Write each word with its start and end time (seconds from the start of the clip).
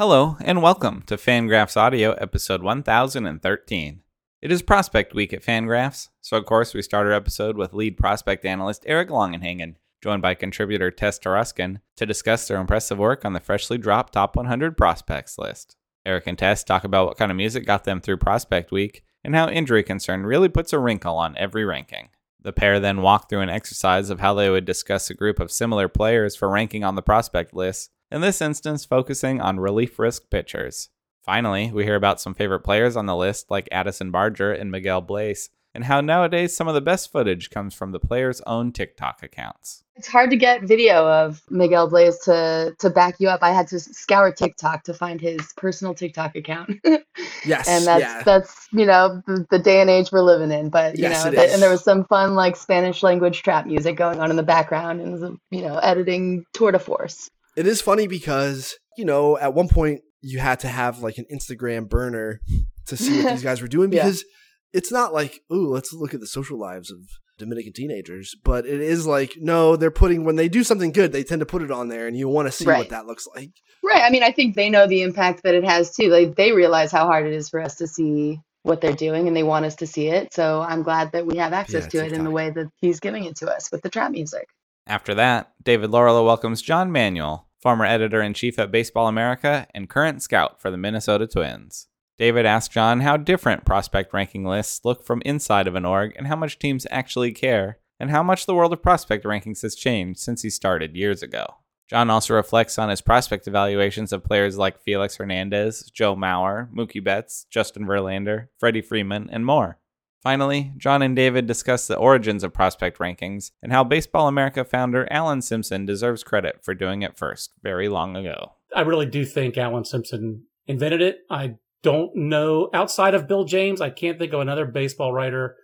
Hello, 0.00 0.38
and 0.40 0.62
welcome 0.62 1.02
to 1.02 1.18
Fangraphs 1.18 1.76
Audio, 1.76 2.12
episode 2.12 2.62
1013. 2.62 4.00
It 4.40 4.50
is 4.50 4.62
Prospect 4.62 5.12
Week 5.12 5.34
at 5.34 5.44
Fangraphs, 5.44 6.08
so 6.22 6.38
of 6.38 6.46
course 6.46 6.72
we 6.72 6.80
start 6.80 7.06
our 7.06 7.12
episode 7.12 7.58
with 7.58 7.74
lead 7.74 7.98
prospect 7.98 8.46
analyst 8.46 8.84
Eric 8.86 9.10
Longenhagen, 9.10 9.74
joined 10.02 10.22
by 10.22 10.32
contributor 10.32 10.90
Tess 10.90 11.18
Taruskin, 11.18 11.82
to 11.96 12.06
discuss 12.06 12.48
their 12.48 12.58
impressive 12.58 12.96
work 12.96 13.26
on 13.26 13.34
the 13.34 13.40
freshly 13.40 13.76
dropped 13.76 14.14
Top 14.14 14.36
100 14.36 14.74
Prospects 14.74 15.36
list. 15.36 15.76
Eric 16.06 16.26
and 16.26 16.38
Tess 16.38 16.64
talk 16.64 16.84
about 16.84 17.06
what 17.06 17.18
kind 17.18 17.30
of 17.30 17.36
music 17.36 17.66
got 17.66 17.84
them 17.84 18.00
through 18.00 18.16
Prospect 18.16 18.72
Week 18.72 19.04
and 19.22 19.34
how 19.34 19.50
injury 19.50 19.82
concern 19.82 20.22
really 20.22 20.48
puts 20.48 20.72
a 20.72 20.78
wrinkle 20.78 21.18
on 21.18 21.36
every 21.36 21.66
ranking. 21.66 22.08
The 22.40 22.54
pair 22.54 22.80
then 22.80 23.02
walk 23.02 23.28
through 23.28 23.42
an 23.42 23.50
exercise 23.50 24.08
of 24.08 24.20
how 24.20 24.32
they 24.32 24.48
would 24.48 24.64
discuss 24.64 25.10
a 25.10 25.14
group 25.14 25.38
of 25.38 25.52
similar 25.52 25.88
players 25.88 26.34
for 26.34 26.48
ranking 26.48 26.84
on 26.84 26.94
the 26.94 27.02
prospect 27.02 27.52
list, 27.54 27.90
in 28.10 28.20
this 28.20 28.40
instance 28.40 28.84
focusing 28.84 29.40
on 29.40 29.60
relief 29.60 29.98
risk 29.98 30.30
pitchers. 30.30 30.88
Finally, 31.22 31.70
we 31.72 31.84
hear 31.84 31.96
about 31.96 32.20
some 32.20 32.34
favorite 32.34 32.60
players 32.60 32.96
on 32.96 33.06
the 33.06 33.16
list 33.16 33.50
like 33.50 33.68
Addison 33.70 34.10
Barger 34.10 34.52
and 34.52 34.70
Miguel 34.70 35.02
Bleis, 35.02 35.50
and 35.74 35.84
how 35.84 36.00
nowadays 36.00 36.56
some 36.56 36.66
of 36.66 36.74
the 36.74 36.80
best 36.80 37.12
footage 37.12 37.50
comes 37.50 37.74
from 37.74 37.92
the 37.92 38.00
players' 38.00 38.40
own 38.46 38.72
TikTok 38.72 39.22
accounts. 39.22 39.84
It's 39.96 40.08
hard 40.08 40.30
to 40.30 40.36
get 40.36 40.62
video 40.62 41.06
of 41.06 41.42
Miguel 41.50 41.88
Bleis 41.90 42.24
to 42.24 42.74
to 42.78 42.88
back 42.90 43.16
you 43.20 43.28
up. 43.28 43.40
I 43.42 43.50
had 43.50 43.68
to 43.68 43.78
scour 43.78 44.32
TikTok 44.32 44.82
to 44.84 44.94
find 44.94 45.20
his 45.20 45.52
personal 45.56 45.94
TikTok 45.94 46.36
account. 46.36 46.70
Yes, 47.44 47.68
and 47.68 47.86
that's 47.86 48.00
yeah. 48.02 48.22
that's 48.22 48.68
you 48.72 48.84
know 48.86 49.22
the, 49.26 49.46
the 49.50 49.58
day 49.58 49.80
and 49.80 49.88
age 49.90 50.10
we're 50.12 50.20
living 50.22 50.50
in. 50.50 50.68
But 50.70 50.96
you 50.98 51.02
Yes, 51.04 51.24
know, 51.24 51.30
it 51.30 51.34
th- 51.36 51.48
is. 51.48 51.54
and 51.54 51.62
there 51.62 51.70
was 51.70 51.82
some 51.84 52.04
fun 52.04 52.34
like 52.34 52.56
Spanish 52.56 53.02
language 53.02 53.42
trap 53.42 53.66
music 53.66 53.96
going 53.96 54.20
on 54.20 54.30
in 54.30 54.36
the 54.36 54.42
background, 54.42 55.00
and 55.00 55.18
some, 55.18 55.40
you 55.50 55.62
know, 55.62 55.76
editing 55.78 56.44
tour 56.52 56.72
de 56.72 56.78
force. 56.78 57.30
It 57.56 57.66
is 57.66 57.80
funny 57.80 58.06
because, 58.06 58.76
you 58.96 59.04
know, 59.04 59.36
at 59.38 59.54
one 59.54 59.68
point 59.68 60.00
you 60.22 60.38
had 60.38 60.60
to 60.60 60.68
have 60.68 61.00
like 61.00 61.18
an 61.18 61.26
Instagram 61.32 61.88
burner 61.88 62.40
to 62.86 62.96
see 62.96 63.22
what 63.22 63.32
these 63.32 63.42
guys 63.48 63.60
were 63.62 63.68
doing 63.68 63.92
Yeah. 63.92 64.04
because 64.04 64.24
it's 64.72 64.92
not 64.92 65.12
like, 65.12 65.40
ooh, 65.52 65.68
let's 65.68 65.92
look 65.92 66.14
at 66.14 66.20
the 66.20 66.26
social 66.26 66.58
lives 66.58 66.90
of 66.90 66.98
Dominican 67.38 67.72
teenagers, 67.72 68.34
but 68.44 68.66
it 68.66 68.80
is 68.80 69.06
like, 69.06 69.32
no, 69.38 69.74
they're 69.74 69.90
putting 69.90 70.24
when 70.24 70.36
they 70.36 70.48
do 70.48 70.62
something 70.62 70.92
good, 70.92 71.10
they 71.12 71.24
tend 71.24 71.40
to 71.40 71.46
put 71.46 71.62
it 71.62 71.70
on 71.70 71.88
there 71.88 72.06
and 72.06 72.16
you 72.16 72.28
want 72.28 72.46
to 72.46 72.52
see 72.52 72.66
Right. 72.66 72.78
what 72.78 72.90
that 72.90 73.06
looks 73.06 73.26
like. 73.34 73.50
Right. 73.82 74.02
I 74.02 74.10
mean, 74.10 74.22
I 74.22 74.30
think 74.30 74.54
they 74.54 74.68
know 74.68 74.86
the 74.86 75.02
impact 75.02 75.42
that 75.44 75.54
it 75.54 75.64
has 75.64 75.94
too. 75.96 76.08
Like 76.08 76.36
they 76.36 76.52
realize 76.52 76.92
how 76.92 77.06
hard 77.06 77.26
it 77.26 77.32
is 77.32 77.48
for 77.48 77.60
us 77.60 77.76
to 77.76 77.86
see 77.86 78.38
what 78.62 78.82
they're 78.82 78.92
doing, 78.92 79.26
and 79.26 79.34
they 79.34 79.42
want 79.42 79.64
us 79.64 79.74
to 79.76 79.86
see 79.86 80.08
it. 80.08 80.34
So 80.34 80.60
I'm 80.60 80.82
glad 80.82 81.12
that 81.12 81.26
we 81.26 81.38
have 81.38 81.54
access 81.54 81.84
Yeah, 81.84 82.02
to 82.02 82.06
it 82.08 82.12
in 82.12 82.24
the 82.24 82.30
way 82.30 82.50
that 82.50 82.66
he's 82.76 83.00
giving 83.00 83.24
it 83.24 83.36
to 83.36 83.50
us 83.50 83.72
with 83.72 83.80
the 83.80 83.88
trap 83.88 84.10
music. 84.12 84.46
After 84.90 85.14
that, 85.14 85.52
David 85.62 85.90
Laurila 85.90 86.24
welcomes 86.24 86.60
John 86.60 86.90
Manuel, 86.90 87.46
former 87.62 87.84
editor 87.84 88.20
in 88.20 88.34
chief 88.34 88.58
at 88.58 88.72
Baseball 88.72 89.06
America 89.06 89.68
and 89.72 89.88
current 89.88 90.20
scout 90.20 90.60
for 90.60 90.72
the 90.72 90.76
Minnesota 90.76 91.28
Twins. 91.28 91.86
David 92.18 92.44
asks 92.44 92.74
John 92.74 92.98
how 92.98 93.16
different 93.16 93.64
prospect 93.64 94.12
ranking 94.12 94.44
lists 94.44 94.84
look 94.84 95.04
from 95.06 95.22
inside 95.24 95.68
of 95.68 95.76
an 95.76 95.84
org 95.84 96.14
and 96.16 96.26
how 96.26 96.34
much 96.34 96.58
teams 96.58 96.88
actually 96.90 97.30
care, 97.30 97.78
and 98.00 98.10
how 98.10 98.24
much 98.24 98.46
the 98.46 98.54
world 98.54 98.72
of 98.72 98.82
prospect 98.82 99.24
rankings 99.24 99.62
has 99.62 99.76
changed 99.76 100.18
since 100.18 100.42
he 100.42 100.50
started 100.50 100.96
years 100.96 101.22
ago. 101.22 101.46
John 101.88 102.10
also 102.10 102.34
reflects 102.34 102.76
on 102.76 102.88
his 102.88 103.00
prospect 103.00 103.46
evaluations 103.46 104.12
of 104.12 104.24
players 104.24 104.58
like 104.58 104.82
Felix 104.82 105.14
Hernandez, 105.14 105.88
Joe 105.94 106.16
Mauer, 106.16 106.68
Mookie 106.74 107.02
Betts, 107.02 107.46
Justin 107.48 107.86
Verlander, 107.86 108.48
Freddie 108.58 108.82
Freeman, 108.82 109.30
and 109.30 109.46
more. 109.46 109.78
Finally, 110.22 110.72
John 110.76 111.00
and 111.00 111.16
David 111.16 111.46
discuss 111.46 111.86
the 111.86 111.96
origins 111.96 112.44
of 112.44 112.52
prospect 112.52 112.98
rankings 112.98 113.52
and 113.62 113.72
how 113.72 113.84
Baseball 113.84 114.28
America 114.28 114.64
founder 114.64 115.08
Allan 115.10 115.40
Simpson 115.40 115.86
deserves 115.86 116.22
credit 116.22 116.62
for 116.62 116.74
doing 116.74 117.02
it 117.02 117.16
first 117.16 117.52
very 117.62 117.88
long 117.88 118.16
ago. 118.16 118.52
I 118.74 118.82
really 118.82 119.06
do 119.06 119.24
think 119.24 119.56
Allan 119.56 119.84
Simpson 119.84 120.44
invented 120.66 121.00
it. 121.00 121.20
I 121.30 121.54
don't 121.82 122.14
know 122.14 122.68
outside 122.74 123.14
of 123.14 123.26
Bill 123.26 123.44
James, 123.44 123.80
I 123.80 123.90
can't 123.90 124.18
think 124.18 124.34
of 124.34 124.40
another 124.40 124.66
baseball 124.66 125.12
writer 125.12 125.56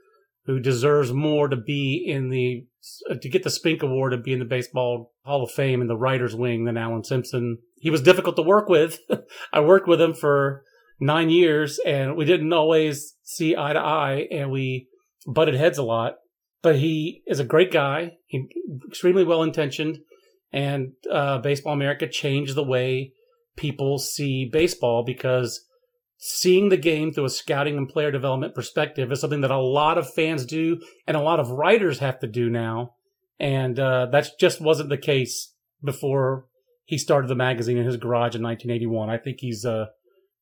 who 0.47 0.61
deserves 0.61 1.13
more 1.13 1.49
to 1.49 1.57
be 1.57 2.05
in 2.07 2.31
the 2.31 2.67
to 3.21 3.29
get 3.29 3.43
the 3.43 3.51
Spink 3.51 3.83
Award 3.83 4.15
and 4.15 4.23
be 4.23 4.33
in 4.33 4.39
the 4.39 4.45
Baseball 4.45 5.13
Hall 5.25 5.43
of 5.43 5.51
Fame 5.51 5.81
in 5.81 5.89
the 5.89 5.97
writers 5.97 6.37
wing 6.37 6.65
than 6.65 6.77
Allan 6.77 7.03
Simpson. 7.03 7.59
He 7.79 7.91
was 7.91 8.01
difficult 8.01 8.37
to 8.37 8.43
work 8.43 8.69
with. 8.69 9.01
I 9.53 9.61
worked 9.61 9.89
with 9.89 10.01
him 10.01 10.15
for 10.15 10.63
9 11.01 11.29
years 11.31 11.81
and 11.85 12.17
we 12.17 12.25
didn't 12.25 12.53
always 12.53 13.16
see 13.27 13.57
eye 13.57 13.73
to 13.73 13.81
eye 13.81 14.29
and 14.31 14.51
we 14.51 14.87
butted 15.27 15.55
heads 15.55 15.79
a 15.79 15.83
lot, 15.83 16.15
but 16.63 16.77
he 16.77 17.23
is 17.27 17.41
a 17.41 17.45
great 17.45 17.73
guy. 17.73 18.13
He 18.27 18.49
extremely 18.89 19.25
well 19.25 19.43
intentioned 19.43 19.99
and 20.53 20.93
uh, 21.11 21.39
Baseball 21.39 21.75
America 21.75 22.07
changed 22.09 22.55
the 22.55 22.65
way 22.65 23.13
people 23.57 23.99
see 23.99 24.49
baseball 24.51 25.03
because 25.05 25.65
seeing 26.19 26.69
the 26.69 26.77
game 26.77 27.13
through 27.13 27.25
a 27.25 27.31
scouting 27.31 27.77
and 27.77 27.89
player 27.89 28.11
development 28.11 28.55
perspective 28.55 29.11
is 29.11 29.21
something 29.21 29.41
that 29.41 29.51
a 29.51 29.59
lot 29.59 29.99
of 29.99 30.13
fans 30.15 30.47
do 30.47 30.81
and 31.07 31.17
a 31.17 31.23
lot 31.23 31.41
of 31.41 31.51
writers 31.51 31.99
have 31.99 32.21
to 32.21 32.27
do 32.27 32.49
now. 32.49 32.93
And 33.39 33.79
uh, 33.79 34.07
that 34.13 34.39
just 34.39 34.61
wasn't 34.61 34.89
the 34.89 34.97
case 34.97 35.53
before 35.85 36.47
he 36.85 36.97
started 36.97 37.29
the 37.29 37.35
magazine 37.35 37.77
in 37.77 37.85
his 37.85 37.97
garage 37.97 38.35
in 38.35 38.43
1981. 38.43 39.11
I 39.11 39.19
think 39.19 39.39
he's 39.41 39.65
uh, 39.67 39.87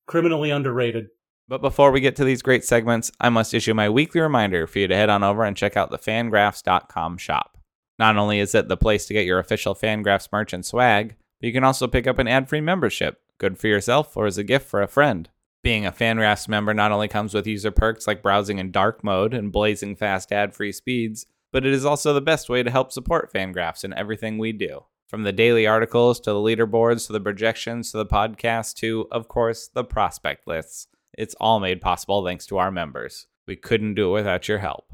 criminally 0.07 0.51
underrated. 0.51 1.07
But 1.47 1.61
before 1.61 1.91
we 1.91 2.01
get 2.01 2.17
to 2.17 2.25
these 2.25 2.43
great 2.43 2.65
segments, 2.65 3.13
I 3.21 3.29
must 3.29 3.53
issue 3.53 3.75
my 3.75 3.91
weekly 3.91 4.21
reminder 4.21 4.67
for 4.67 4.79
you 4.79 4.89
to 4.89 4.97
head 4.97 5.11
on 5.11 5.23
over 5.23 5.45
and 5.45 5.57
check 5.57 5.77
out 5.77 5.91
the 5.91 5.99
fangraphs.com 5.99 7.19
shop. 7.19 7.59
Not 7.99 8.17
only 8.17 8.41
is 8.41 8.55
it 8.55 8.69
the 8.69 8.77
place 8.77 9.07
to 9.07 9.15
get 9.15 9.27
your 9.27 9.39
official 9.39 9.75
Fangraphs 9.75 10.29
merch 10.33 10.53
and 10.53 10.65
swag, 10.65 11.17
but 11.41 11.47
you 11.47 11.53
can 11.53 11.65
also 11.65 11.87
pick 11.87 12.07
up 12.07 12.19
an 12.19 12.27
ad 12.27 12.49
free 12.49 12.61
membership, 12.61 13.21
good 13.39 13.59
for 13.59 13.69
yourself 13.69 14.17
or 14.17 14.27
as 14.27 14.39
a 14.39 14.45
gift 14.45 14.67
for 14.67 14.83
a 14.83 14.89
friend. 14.89 15.29
Being 15.63 15.87
a 15.87 15.93
Fangraphs 15.93 16.49
member 16.49 16.75
not 16.75 16.93
only 16.93 17.09
comes 17.09 17.35
with 17.35 17.47
user 17.47 17.71
perks 17.71 18.07
like 18.07 18.23
browsing 18.23 18.59
in 18.59 18.71
dark 18.71 19.05
mode 19.05 19.33
and 19.33 19.53
blazing 19.53 19.97
fast 19.97 20.33
ad 20.33 20.55
free 20.55 20.73
speeds, 20.73 21.27
but 21.53 21.65
it 21.65 21.73
is 21.73 21.85
also 21.85 22.13
the 22.13 22.21
best 22.21 22.49
way 22.49 22.63
to 22.63 22.71
help 22.71 22.91
support 22.91 23.33
Fangraphs 23.33 23.85
in 23.85 23.95
everything 23.95 24.39
we 24.39 24.53
do. 24.53 24.85
From 25.09 25.23
the 25.23 25.33
daily 25.33 25.67
articles 25.67 26.19
to 26.21 26.33
the 26.33 26.37
leaderboards 26.37 27.07
to 27.07 27.13
the 27.13 27.21
projections 27.21 27.93
to 27.93 27.99
the 27.99 28.07
podcast 28.07 28.75
to, 28.77 29.07
of 29.13 29.29
course, 29.29 29.69
the 29.69 29.85
prospect 29.85 30.49
lists. 30.49 30.89
It's 31.17 31.37
all 31.41 31.61
made 31.61 31.81
possible 31.81 32.25
thanks 32.25 32.45
to 32.47 32.59
our 32.59 32.73
members. 32.73 33.29
We 33.47 33.55
couldn't 33.55 33.95
do 33.95 34.09
it 34.09 34.13
without 34.13 34.49
your 34.49 34.59
help. 34.59 34.87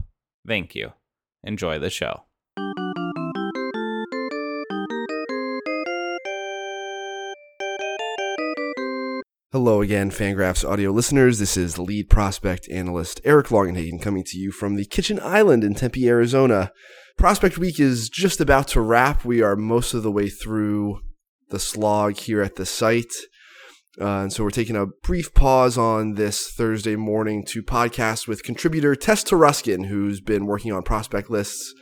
Thank 0.47 0.75
you. 0.75 0.93
Enjoy 1.43 1.79
the 1.79 1.89
show. 1.89 2.25
Hello 9.53 9.81
again, 9.81 10.11
Fangraphs 10.11 10.69
audio 10.69 10.91
listeners. 10.91 11.39
This 11.39 11.57
is 11.57 11.79
lead 11.79 12.11
prospect 12.11 12.69
analyst 12.71 13.21
Eric 13.25 13.47
Longenhagen 13.49 14.01
coming 14.01 14.23
to 14.25 14.39
you 14.39 14.53
from 14.53 14.77
the 14.77 14.85
Kitchen 14.85 15.19
Island 15.21 15.65
in 15.65 15.75
Tempe, 15.75 16.07
Arizona. 16.09 16.71
Prospect 17.17 17.59
Week 17.59 17.81
is 17.81 18.09
just 18.11 18.41
about 18.41 18.69
to 18.69 18.81
wrap. 18.81 19.25
We 19.25 19.43
are 19.43 19.57
most 19.57 19.95
of 19.95 20.03
the 20.03 20.13
way 20.13 20.29
through 20.29 21.01
the 21.49 21.59
slog 21.59 22.17
here 22.17 22.43
at 22.43 22.57
the 22.57 22.67
site. 22.67 23.13
Uh, 23.99 24.23
and 24.23 24.33
so 24.33 24.45
we're 24.45 24.51
taking 24.51 24.77
a 24.77 24.87
brief 24.87 25.34
pause 25.34 25.77
on 25.77 26.15
this 26.15 26.51
Thursday 26.53 26.95
morning 26.95 27.45
to 27.47 27.62
podcast 27.62 28.28
with 28.28 28.45
contributor 28.45 28.95
Tess 28.95 29.25
Taruskin, 29.25 29.87
who's 29.87 30.21
been 30.21 30.47
working 30.47 30.73
on 30.73 30.83
prospect 30.83 31.28
lists 31.28 31.75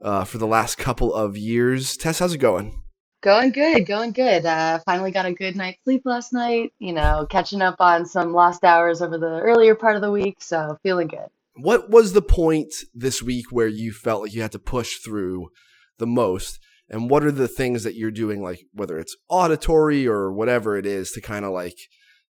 uh, 0.00 0.24
for 0.24 0.38
the 0.38 0.46
last 0.46 0.76
couple 0.76 1.14
of 1.14 1.36
years. 1.36 1.96
Tess, 1.96 2.18
how's 2.18 2.34
it 2.34 2.38
going? 2.38 2.82
Going 3.22 3.52
good, 3.52 3.86
going 3.86 4.10
good. 4.10 4.44
Uh, 4.44 4.80
finally 4.84 5.12
got 5.12 5.26
a 5.26 5.32
good 5.32 5.54
night's 5.54 5.78
sleep 5.84 6.02
last 6.04 6.32
night. 6.32 6.72
You 6.80 6.92
know, 6.92 7.26
catching 7.30 7.62
up 7.62 7.76
on 7.78 8.04
some 8.06 8.32
lost 8.32 8.64
hours 8.64 9.00
over 9.00 9.16
the 9.16 9.38
earlier 9.40 9.76
part 9.76 9.94
of 9.94 10.02
the 10.02 10.10
week, 10.10 10.38
so 10.40 10.76
feeling 10.82 11.06
good. 11.06 11.28
What 11.54 11.90
was 11.90 12.12
the 12.12 12.22
point 12.22 12.72
this 12.92 13.22
week 13.22 13.46
where 13.52 13.68
you 13.68 13.92
felt 13.92 14.22
like 14.22 14.34
you 14.34 14.42
had 14.42 14.52
to 14.52 14.58
push 14.58 14.96
through 14.96 15.50
the 15.98 16.06
most? 16.06 16.58
And 16.92 17.08
what 17.08 17.24
are 17.24 17.32
the 17.32 17.48
things 17.48 17.84
that 17.84 17.96
you're 17.96 18.10
doing, 18.10 18.42
like 18.42 18.60
whether 18.74 18.98
it's 18.98 19.16
auditory 19.30 20.06
or 20.06 20.30
whatever 20.30 20.76
it 20.76 20.84
is, 20.84 21.10
to 21.12 21.22
kind 21.22 21.46
of 21.46 21.52
like 21.52 21.76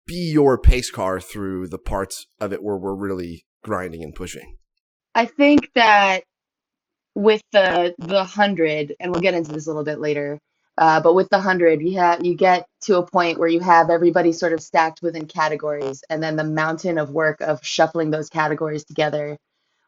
be 0.06 0.30
your 0.32 0.58
pace 0.58 0.90
car 0.90 1.20
through 1.20 1.68
the 1.68 1.78
parts 1.78 2.26
of 2.40 2.54
it 2.54 2.62
where 2.62 2.78
we're 2.78 2.94
really 2.94 3.44
grinding 3.62 4.02
and 4.02 4.14
pushing? 4.14 4.56
I 5.14 5.26
think 5.26 5.70
that 5.74 6.24
with 7.14 7.42
the 7.52 7.94
the 7.98 8.24
hundred, 8.24 8.94
and 8.98 9.12
we'll 9.12 9.20
get 9.20 9.34
into 9.34 9.52
this 9.52 9.66
a 9.66 9.70
little 9.70 9.84
bit 9.84 10.00
later. 10.00 10.38
Uh, 10.78 11.00
but 11.00 11.14
with 11.14 11.28
the 11.30 11.40
hundred, 11.40 11.82
you 11.82 11.98
have 11.98 12.24
you 12.24 12.34
get 12.34 12.66
to 12.82 12.96
a 12.96 13.06
point 13.06 13.38
where 13.38 13.48
you 13.48 13.60
have 13.60 13.90
everybody 13.90 14.32
sort 14.32 14.54
of 14.54 14.60
stacked 14.60 15.02
within 15.02 15.26
categories, 15.26 16.02
and 16.08 16.22
then 16.22 16.36
the 16.36 16.44
mountain 16.44 16.96
of 16.96 17.10
work 17.10 17.40
of 17.42 17.60
shuffling 17.62 18.10
those 18.10 18.30
categories 18.30 18.84
together 18.84 19.36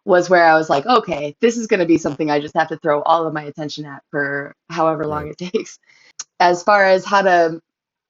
was 0.09 0.31
where 0.31 0.45
I 0.45 0.57
was 0.57 0.71
like, 0.71 0.87
okay, 0.87 1.37
this 1.43 1.59
is 1.59 1.67
going 1.67 1.81
to 1.81 1.87
be 1.87 1.99
something 1.99 2.31
I 2.31 2.41
just 2.41 2.57
have 2.57 2.69
to 2.69 2.79
throw 2.79 3.03
all 3.03 3.27
of 3.27 3.35
my 3.35 3.43
attention 3.43 3.85
at 3.85 4.03
for 4.11 4.55
however 4.71 5.07
long 5.07 5.29
it 5.29 5.37
takes. 5.53 5.79
As 6.41 6.63
far 6.63 6.85
as 6.85 7.05
how 7.05 7.21
to, 7.23 7.61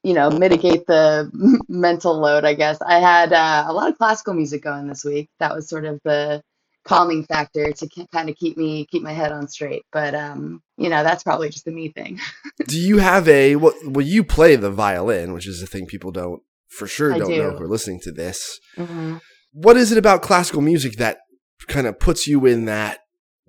you 0.05 0.15
know, 0.15 0.31
mitigate 0.31 0.87
the 0.87 1.29
mental 1.69 2.17
load, 2.17 2.45
I 2.45 2.55
guess 2.55 2.79
I 2.81 3.01
had 3.01 3.33
uh, 3.33 3.65
a 3.67 3.73
lot 3.73 3.91
of 3.91 3.99
classical 3.99 4.33
music 4.33 4.63
going 4.63 4.87
this 4.87 5.05
week. 5.05 5.29
That 5.41 5.53
was 5.53 5.69
sort 5.69 5.85
of 5.85 6.01
the 6.05 6.41
calming 6.85 7.25
factor 7.25 7.73
to 7.73 8.07
kind 8.13 8.31
of 8.31 8.37
keep 8.37 8.57
me 8.57 8.87
keep 8.87 9.03
my 9.03 9.13
head 9.13 9.33
on 9.33 9.49
straight. 9.49 9.83
But 9.93 10.15
um, 10.15 10.63
you 10.77 10.89
know, 10.89 11.03
that's 11.03 11.25
probably 11.25 11.49
just 11.49 11.67
a 11.67 11.73
me 11.73 11.89
thing. 11.89 12.21
Do 12.69 12.79
you 12.79 12.99
have 12.99 13.27
a 13.29 13.57
well? 13.57 13.75
Well, 13.85 14.07
you 14.07 14.23
play 14.23 14.55
the 14.55 14.71
violin, 14.71 15.33
which 15.33 15.49
is 15.49 15.61
a 15.63 15.67
thing 15.67 15.87
people 15.87 16.13
don't 16.13 16.43
for 16.69 16.87
sure 16.87 17.13
don't 17.19 17.31
know 17.31 17.51
who 17.51 17.65
are 17.65 17.69
listening 17.69 17.99
to 18.03 18.13
this. 18.13 18.61
hmm 18.77 19.17
What 19.53 19.77
is 19.77 19.91
it 19.91 19.99
about 19.99 20.23
classical 20.23 20.61
music 20.63 20.97
that 20.99 21.19
kind 21.67 21.87
of 21.87 21.99
puts 21.99 22.27
you 22.27 22.47
in 22.47 22.65
that 22.67 23.01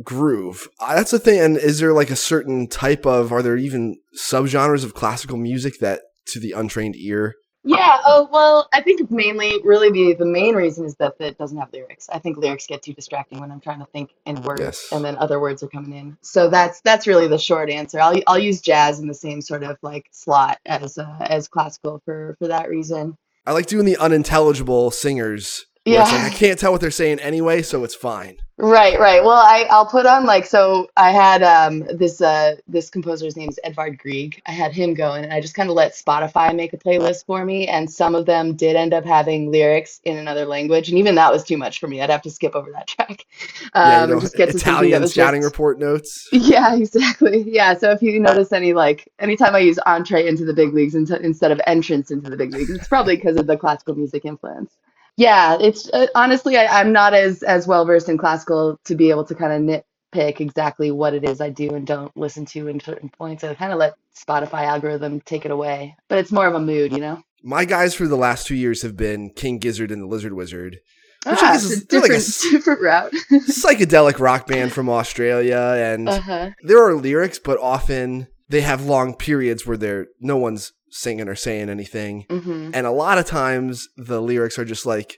groove? 0.04 0.68
That's 0.80 1.12
the 1.12 1.20
thing. 1.20 1.40
And 1.40 1.58
is 1.58 1.80
there 1.80 1.94
like 1.94 2.10
a 2.10 2.16
certain 2.16 2.68
type 2.68 3.06
of? 3.06 3.32
Are 3.32 3.42
there 3.42 3.58
even 3.58 3.98
subgenres 4.18 4.84
of 4.84 4.94
classical 4.94 5.38
music 5.38 5.80
that 5.80 6.02
to 6.28 6.40
the 6.40 6.52
untrained 6.54 6.96
ear? 6.98 7.36
Yeah, 7.66 7.98
oh 8.06 8.30
well, 8.32 8.70
I 8.74 8.82
think 8.82 9.02
it's 9.02 9.12
mainly 9.12 9.60
really 9.66 9.92
the 9.92 10.16
the 10.18 10.26
main 10.26 10.56
reason 10.56 10.86
is 10.86 10.96
that 10.96 11.16
it 11.20 11.38
doesn't 11.38 11.58
have 11.58 11.68
lyrics. 11.74 12.08
I 12.10 12.18
think 12.18 12.38
lyrics 12.38 12.66
get 12.66 12.82
too 12.82 12.94
distracting 12.94 13.42
when 13.42 13.52
I'm 13.52 13.60
trying 13.60 13.80
to 13.80 13.86
think 13.88 14.12
in 14.26 14.42
words 14.44 14.62
Yes. 14.62 14.88
and 14.94 15.04
then 15.04 15.18
other 15.18 15.42
words 15.42 15.62
are 15.62 15.68
coming 15.68 15.92
in. 15.92 16.18
So 16.22 16.50
that's 16.50 16.80
that's 16.82 17.06
really 17.06 17.28
the 17.28 17.38
short 17.38 17.70
answer. 17.70 18.00
I'll 18.00 18.16
I'll 18.28 18.40
use 18.40 18.62
jazz 18.62 19.00
in 19.02 19.08
the 19.08 19.14
same 19.14 19.42
sort 19.42 19.64
of 19.64 19.78
like 19.82 20.08
slot 20.12 20.58
as 20.66 20.98
uh, 20.98 21.18
as 21.20 21.50
classical 21.50 22.02
for 22.06 22.38
for 22.40 22.48
that 22.48 22.70
reason. 22.70 23.18
I 23.46 23.52
like 23.52 23.66
doing 23.66 23.86
the 23.86 23.98
unintelligible 23.98 24.90
singers. 24.92 25.66
It's 25.92 26.12
like, 26.12 26.22
Yeah. 26.22 26.28
I 26.28 26.30
can't 26.30 26.60
tell 26.60 26.72
what 26.72 26.82
they're 26.82 26.92
saying 26.92 27.20
anyway, 27.20 27.62
so 27.62 27.84
it's 27.84 27.96
fine. 27.96 28.38
Right, 28.62 29.00
right. 29.00 29.24
Well, 29.24 29.38
I 29.38 29.66
I'll 29.70 29.86
put 29.86 30.06
on 30.06 30.26
like 30.26 30.46
so 30.46 30.90
I 30.98 31.12
had 31.12 31.42
um 31.44 31.80
this 31.98 32.20
uh 32.20 32.56
this 32.68 32.90
composer's 32.90 33.38
name 33.38 33.48
is 33.48 33.58
Edvard 33.64 33.98
Grieg. 33.98 34.42
I 34.46 34.52
had 34.52 34.74
him 34.74 34.94
going 34.94 35.24
and 35.24 35.32
I 35.32 35.40
just 35.40 35.54
kind 35.56 35.70
of 35.70 35.76
let 35.78 35.94
Spotify 35.94 36.54
make 36.54 36.74
a 36.74 36.78
playlist 36.78 37.26
for 37.26 37.46
me 37.46 37.70
and 37.70 37.90
some 37.90 38.16
of 38.16 38.26
them 38.26 38.58
did 38.58 38.76
end 38.76 38.94
up 38.94 39.06
having 39.06 39.50
lyrics 39.50 40.02
in 40.04 40.18
another 40.18 40.44
language 40.46 40.90
and 40.90 40.98
even 40.98 41.16
that 41.16 41.32
was 41.32 41.46
too 41.46 41.56
much 41.58 41.80
for 41.80 41.88
me. 41.88 42.02
I'd 42.02 42.10
have 42.10 42.22
to 42.24 42.30
skip 42.30 42.54
over 42.54 42.70
that 42.74 42.88
track. 42.88 43.26
Um 43.74 43.82
yeah, 43.82 43.96
you 44.00 44.04
and 44.04 44.12
know, 44.12 44.20
just 44.20 44.36
get 44.36 44.50
to 44.50 44.58
Italian 44.58 45.08
scouting 45.08 45.42
just- 45.42 45.54
report 45.54 45.80
notes. 45.80 46.28
Yeah, 46.34 46.76
exactly. 46.76 47.46
Yeah, 47.50 47.78
so 47.78 47.92
if 47.92 48.02
you 48.02 48.20
notice 48.20 48.52
any 48.52 48.74
like 48.74 49.08
anytime 49.20 49.56
I 49.56 49.60
use 49.60 49.80
entree 49.86 50.28
into 50.28 50.44
the 50.44 50.54
big 50.54 50.74
leagues 50.74 50.96
int- 50.96 51.12
instead 51.12 51.52
of 51.52 51.62
entrance 51.66 52.12
into 52.12 52.30
the 52.30 52.36
big 52.36 52.54
leagues, 52.54 52.72
it's 52.72 52.90
probably 52.90 53.16
because 53.16 53.38
of 53.38 53.48
the 53.48 53.56
classical 53.56 53.96
music 53.96 54.26
influence. 54.26 54.76
Yeah, 55.20 55.58
it's 55.60 55.90
uh, 55.92 56.08
honestly 56.16 56.58
I, 56.58 56.80
I'm 56.80 56.94
not 56.94 57.14
as 57.14 57.44
as 57.44 57.68
well 57.68 57.84
versed 57.86 58.08
in 58.08 58.18
classical 58.18 58.80
to 58.86 58.96
be 58.96 59.10
able 59.10 59.26
to 59.26 59.36
kind 59.36 59.52
of 59.52 59.84
nitpick 60.16 60.40
exactly 60.40 60.92
what 60.92 61.14
it 61.14 61.26
is 61.26 61.42
I 61.42 61.50
do 61.50 61.76
and 61.76 61.86
don't 61.86 62.16
listen 62.16 62.46
to 62.48 62.70
in 62.70 62.80
certain 62.80 63.10
points. 63.10 63.44
I 63.44 63.54
kind 63.54 63.74
of 63.74 63.80
let 63.80 63.96
Spotify 64.16 64.64
algorithm 64.64 65.20
take 65.20 65.44
it 65.44 65.52
away, 65.52 65.96
but 66.08 66.20
it's 66.20 66.32
more 66.32 66.48
of 66.48 66.56
a 66.56 66.60
mood, 66.60 66.94
you 66.94 67.00
know. 67.00 67.22
My 67.44 67.66
guys 67.66 67.94
for 67.94 68.08
the 68.08 68.16
last 68.16 68.48
two 68.48 68.56
years 68.56 68.82
have 68.82 68.96
been 68.96 69.30
King 69.32 69.58
Gizzard 69.60 69.92
and 69.92 70.02
the 70.02 70.08
Lizard 70.08 70.34
Wizard, 70.34 70.80
Which 71.26 71.40
Ah, 71.42 71.56
is- 71.56 71.84
a 71.84 71.86
they're 71.88 72.00
like 72.02 72.12
a 72.12 72.14
different 72.16 72.42
different 72.52 72.82
route. 72.82 73.14
psychedelic 73.50 74.20
rock 74.20 74.48
band 74.48 74.72
from 74.72 74.88
Australia, 74.90 75.74
and 75.78 76.08
uh 76.08 76.22
huh. 76.22 76.50
there 76.64 76.82
are 76.82 76.96
lyrics, 76.96 77.40
but 77.40 77.60
often 77.60 78.28
they 78.50 78.62
have 78.62 78.86
long 78.86 79.16
periods 79.16 79.66
where 79.66 79.78
they're 79.78 80.08
no 80.20 80.38
one's 80.38 80.74
singing 80.90 81.28
or 81.28 81.36
saying 81.36 81.70
anything. 81.70 82.26
hmm 82.30 82.72
And 82.74 82.86
a 82.88 82.92
lot 82.92 83.18
of 83.18 83.26
times 83.26 83.88
the 83.96 84.22
lyrics 84.22 84.58
are 84.58 84.66
just 84.66 84.86
like 84.86 85.18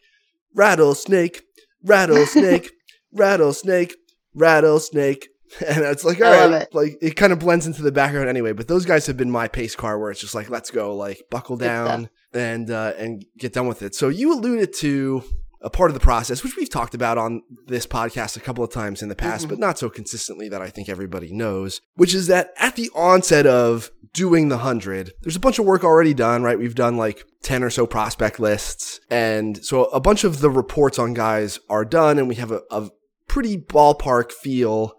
rattlesnake, 0.53 1.41
rattlesnake, 1.83 2.71
rattlesnake, 3.13 3.95
rattlesnake. 4.33 5.27
And 5.67 5.79
it's 5.83 6.05
like, 6.05 6.21
all 6.21 6.31
right, 6.31 6.61
it. 6.61 6.73
like 6.73 6.97
it 7.01 7.17
kind 7.17 7.33
of 7.33 7.39
blends 7.39 7.67
into 7.67 7.81
the 7.81 7.91
background 7.91 8.29
anyway. 8.29 8.53
But 8.53 8.69
those 8.69 8.85
guys 8.85 9.05
have 9.07 9.17
been 9.17 9.29
my 9.29 9.49
pace 9.49 9.75
car 9.75 9.99
where 9.99 10.09
it's 10.09 10.21
just 10.21 10.33
like, 10.33 10.49
let's 10.49 10.71
go, 10.71 10.95
like 10.95 11.23
buckle 11.29 11.57
down 11.57 12.09
and 12.33 12.71
uh, 12.71 12.93
and 12.97 13.25
get 13.37 13.51
done 13.51 13.67
with 13.67 13.81
it. 13.81 13.93
So 13.93 14.07
you 14.07 14.31
alluded 14.31 14.73
to 14.75 15.23
a 15.63 15.69
part 15.69 15.91
of 15.91 15.93
the 15.93 15.99
process, 15.99 16.43
which 16.43 16.55
we've 16.57 16.69
talked 16.69 16.95
about 16.95 17.17
on 17.17 17.43
this 17.67 17.85
podcast 17.85 18.35
a 18.35 18.39
couple 18.39 18.63
of 18.63 18.71
times 18.71 19.01
in 19.03 19.09
the 19.09 19.15
past, 19.15 19.45
Mhm. 19.45 19.49
but 19.49 19.59
not 19.59 19.77
so 19.77 19.89
consistently 19.89 20.49
that 20.49 20.61
I 20.61 20.69
think 20.69 20.89
everybody 20.89 21.31
knows, 21.31 21.81
which 21.95 22.15
is 22.15 22.27
that 22.27 22.51
at 22.57 22.75
the 22.75 22.89
onset 22.95 23.45
of 23.45 23.91
doing 24.13 24.49
the 24.49 24.57
100, 24.57 25.13
there's 25.21 25.35
a 25.35 25.39
bunch 25.39 25.59
of 25.59 25.65
work 25.65 25.83
already 25.83 26.13
done, 26.15 26.41
right? 26.43 26.57
We've 26.57 26.73
done 26.75 26.97
like 26.97 27.25
10 27.43 27.63
or 27.63 27.69
so 27.69 27.85
prospect 27.85 28.39
lists. 28.39 28.99
And 29.09 29.63
so 29.63 29.85
a 29.85 29.99
bunch 29.99 30.23
of 30.23 30.41
the 30.41 30.49
reports 30.49 30.97
on 30.97 31.13
guys 31.13 31.59
are 31.69 31.85
done, 31.85 32.17
and 32.17 32.27
we 32.27 32.35
have 32.35 32.51
a, 32.51 32.61
a 32.71 32.89
pretty 33.27 33.57
ballpark 33.57 34.31
feel 34.31 34.93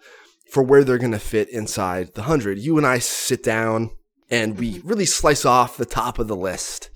for 0.51 0.63
where 0.63 0.85
they're 0.85 0.99
going 0.99 1.13
to 1.13 1.19
fit 1.19 1.49
inside 1.49 2.15
the 2.15 2.23
100. 2.23 2.59
You 2.59 2.79
and 2.79 2.87
I 2.87 2.99
sit 3.01 3.43
down 3.43 3.91
and 4.31 4.59
we 4.59 4.81
really 4.85 5.07
slice 5.07 5.45
off 5.45 5.77
the 5.77 5.85
top 5.85 6.19
of 6.19 6.29
the 6.29 6.37
list 6.37 6.89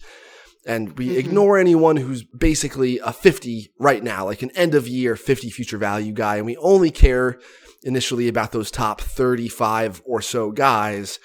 and 0.66 0.98
we 0.98 1.08
Mhm. 1.08 1.16
ignore 1.18 1.58
anyone 1.58 1.96
who's 1.96 2.24
basically 2.24 2.98
a 2.98 3.12
50 3.12 3.70
right 3.78 4.02
now, 4.02 4.24
like 4.24 4.42
an 4.42 4.50
end 4.56 4.74
of 4.74 4.88
year 4.88 5.16
50 5.16 5.48
future 5.50 5.78
value 5.78 6.12
guy. 6.12 6.36
And 6.36 6.46
we 6.46 6.56
only 6.56 6.90
care 6.90 7.38
initially 7.84 8.26
about 8.26 8.50
those 8.52 8.70
top 8.70 9.00
35 9.00 10.02
or 10.04 10.20
so 10.20 10.50
guys 10.50 11.18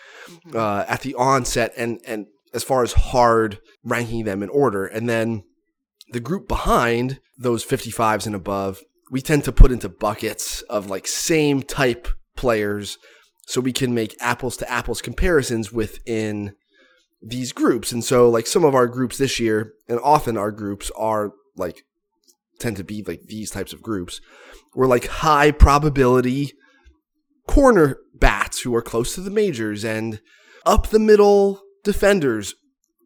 uh, 0.53 0.85
at 0.87 1.01
the 1.01 1.15
onset 1.15 1.73
and, 1.75 1.99
and 2.05 2.27
as 2.53 2.63
far 2.63 2.83
as 2.83 2.93
hard 2.93 3.59
ranking 3.83 4.25
them 4.25 4.43
in 4.43 4.49
order. 4.49 4.85
And 4.85 5.09
then 5.09 5.43
the 6.11 6.19
group 6.19 6.47
behind 6.47 7.19
those 7.37 7.63
55s 7.65 8.25
and 8.27 8.35
above, 8.35 8.81
we 9.09 9.21
tend 9.21 9.43
to 9.45 9.51
put 9.51 9.71
into 9.71 9.89
buckets 9.89 10.61
of 10.63 10.89
like 10.89 11.07
same 11.07 11.63
type 11.63 12.07
players 12.35 12.97
so 13.47 13.59
we 13.59 13.73
can 13.73 13.93
make 13.93 14.15
apples 14.19 14.55
to 14.57 14.69
apples 14.71 15.01
comparisons 15.01 15.73
within 15.73 16.53
these 17.21 17.51
groups. 17.51 17.91
And 17.91 18.03
so 18.03 18.29
like 18.29 18.47
some 18.47 18.63
of 18.63 18.75
our 18.75 18.87
groups 18.87 19.17
this 19.17 19.39
year, 19.39 19.73
and 19.87 19.99
often 20.03 20.37
our 20.37 20.51
groups 20.51 20.91
are 20.97 21.31
like 21.55 21.83
tend 22.59 22.77
to 22.77 22.83
be 22.83 23.03
like 23.03 23.23
these 23.25 23.51
types 23.51 23.73
of 23.73 23.81
groups, 23.81 24.21
were 24.75 24.87
like 24.87 25.07
high 25.07 25.51
probability 25.51 26.53
corner 27.47 27.97
bats 28.13 28.61
who 28.61 28.73
are 28.75 28.81
close 28.81 29.15
to 29.15 29.21
the 29.21 29.31
majors 29.31 29.83
and 29.83 30.21
up 30.65 30.87
the 30.87 30.99
middle 30.99 31.61
defenders, 31.83 32.55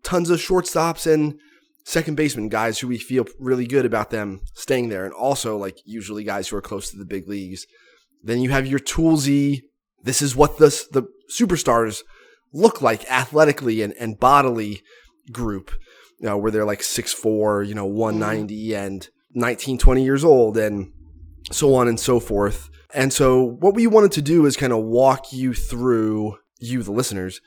tons 0.04 0.30
of 0.30 0.40
shortstops 0.40 1.12
and 1.12 1.40
second 1.86 2.16
baseman 2.16 2.50
guys 2.50 2.80
who 2.80 2.88
we 2.88 2.98
feel 2.98 3.26
really 3.40 3.66
good 3.66 3.86
about 3.86 4.10
them 4.10 4.42
staying 4.54 4.90
there, 4.90 5.06
and 5.06 5.14
also 5.14 5.58
like 5.58 5.78
usually 5.86 6.24
guys 6.24 6.48
who 6.48 6.58
are 6.58 6.62
close 6.62 6.90
to 6.90 6.98
the 6.98 7.06
big 7.06 7.28
leagues. 7.28 7.66
Then 8.24 8.42
you 8.42 8.50
have 8.50 8.68
your 8.68 8.80
toolsy. 8.80 9.62
This 10.04 10.22
is 10.22 10.36
what 10.36 10.58
the 10.58 10.70
the 10.92 11.04
superstars 11.32 12.02
look 12.56 12.82
like 12.82 13.06
athletically 13.12 13.82
and, 13.82 13.94
and 14.00 14.20
bodily 14.20 14.82
group, 15.32 15.72
you 16.20 16.26
know, 16.26 16.38
where 16.38 16.52
they're 16.52 16.66
like 16.66 16.80
6'4", 16.80 17.68
you 17.68 17.76
know, 17.76 17.86
190 17.86 18.74
and 18.74 19.10
19, 19.34 19.78
20 19.78 20.04
years 20.04 20.24
old 20.24 20.58
and 20.58 20.92
so 21.52 21.76
on 21.76 21.88
and 21.88 22.00
so 22.00 22.20
forth. 22.20 22.70
And 22.94 23.12
so 23.12 23.44
what 23.44 23.76
we 23.76 23.88
wanted 23.88 24.14
to 24.14 24.22
do 24.22 24.46
is 24.46 24.56
kind 24.56 24.72
of 24.72 24.84
walk 24.84 25.34
you 25.34 25.54
through, 25.54 26.38
you 26.60 26.82
the 26.82 26.94
listeners, 26.94 27.42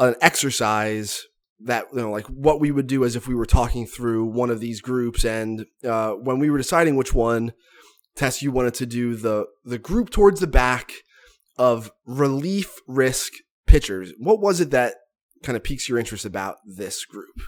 an 0.00 0.16
exercise 0.20 1.24
that, 1.60 1.86
you 1.92 2.00
know, 2.00 2.10
like 2.10 2.26
what 2.26 2.60
we 2.60 2.72
would 2.72 2.88
do 2.88 3.04
as 3.04 3.14
if 3.14 3.28
we 3.28 3.34
were 3.36 3.46
talking 3.46 3.86
through 3.86 4.24
one 4.26 4.50
of 4.50 4.58
these 4.58 4.80
groups. 4.80 5.24
And 5.24 5.66
uh, 5.84 6.12
when 6.12 6.40
we 6.40 6.50
were 6.50 6.58
deciding 6.58 6.96
which 6.96 7.14
one, 7.14 7.52
Tess, 8.16 8.42
you 8.42 8.50
wanted 8.50 8.74
to 8.74 8.86
do 8.86 9.14
the, 9.14 9.46
the 9.64 9.78
group 9.78 10.10
towards 10.10 10.40
the 10.40 10.48
back 10.48 10.92
of 11.56 11.92
relief 12.04 12.80
risk 12.88 13.34
pitchers. 13.68 14.12
What 14.18 14.40
was 14.40 14.60
it 14.60 14.70
that 14.70 14.94
kind 15.42 15.56
of 15.56 15.62
piques 15.62 15.88
your 15.88 15.98
interest 15.98 16.24
about 16.24 16.56
this 16.64 17.04
group? 17.04 17.40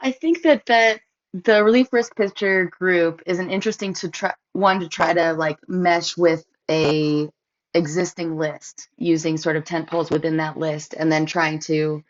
I 0.00 0.12
think 0.12 0.42
that 0.42 0.66
that 0.66 1.00
the 1.32 1.62
relief 1.62 1.92
risk 1.92 2.16
pitcher 2.16 2.66
group 2.66 3.22
is 3.26 3.38
an 3.38 3.50
interesting 3.50 3.92
to 3.94 4.08
try 4.08 4.32
one 4.52 4.80
to 4.80 4.88
try 4.88 5.12
to 5.12 5.32
like 5.34 5.58
mesh 5.68 6.16
with 6.16 6.44
a 6.70 7.28
existing 7.74 8.36
list 8.38 8.88
using 8.96 9.36
sort 9.36 9.56
of 9.56 9.64
tent 9.64 9.88
poles 9.88 10.10
within 10.10 10.38
that 10.38 10.56
list 10.56 10.94
and 10.94 11.12
then 11.12 11.26
trying 11.26 11.58
to 11.58 12.02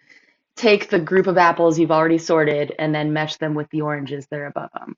take 0.54 0.88
the 0.88 0.98
group 0.98 1.26
of 1.26 1.36
apples 1.36 1.78
you've 1.78 1.90
already 1.90 2.18
sorted 2.18 2.72
and 2.78 2.94
then 2.94 3.12
mesh 3.12 3.36
them 3.36 3.54
with 3.54 3.68
the 3.70 3.82
oranges 3.82 4.26
that 4.28 4.38
are 4.38 4.46
above 4.46 4.70
them 4.72 4.96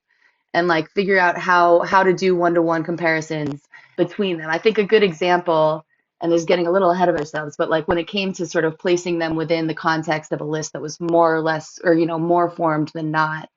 and 0.52 0.68
like 0.68 0.90
figure 0.90 1.18
out 1.18 1.38
how 1.38 1.80
how 1.80 2.02
to 2.02 2.12
do 2.12 2.36
one-to-one 2.36 2.84
comparisons 2.84 3.62
between 3.96 4.38
them. 4.38 4.50
I 4.50 4.58
think 4.58 4.78
a 4.78 4.84
good 4.84 5.02
example 5.02 5.84
and 6.20 6.32
is 6.32 6.44
getting 6.44 6.66
a 6.66 6.72
little 6.72 6.90
ahead 6.90 7.08
of 7.08 7.16
ourselves, 7.16 7.56
but 7.56 7.70
like 7.70 7.86
when 7.86 7.98
it 7.98 8.08
came 8.08 8.32
to 8.34 8.46
sort 8.46 8.64
of 8.64 8.78
placing 8.78 9.18
them 9.18 9.36
within 9.36 9.66
the 9.66 9.74
context 9.74 10.32
of 10.32 10.40
a 10.40 10.44
list 10.44 10.72
that 10.72 10.82
was 10.82 11.00
more 11.00 11.34
or 11.34 11.40
less 11.40 11.78
or 11.82 11.94
you 11.94 12.06
know 12.06 12.18
more 12.18 12.50
formed 12.50 12.90
than 12.94 13.10
not, 13.10 13.48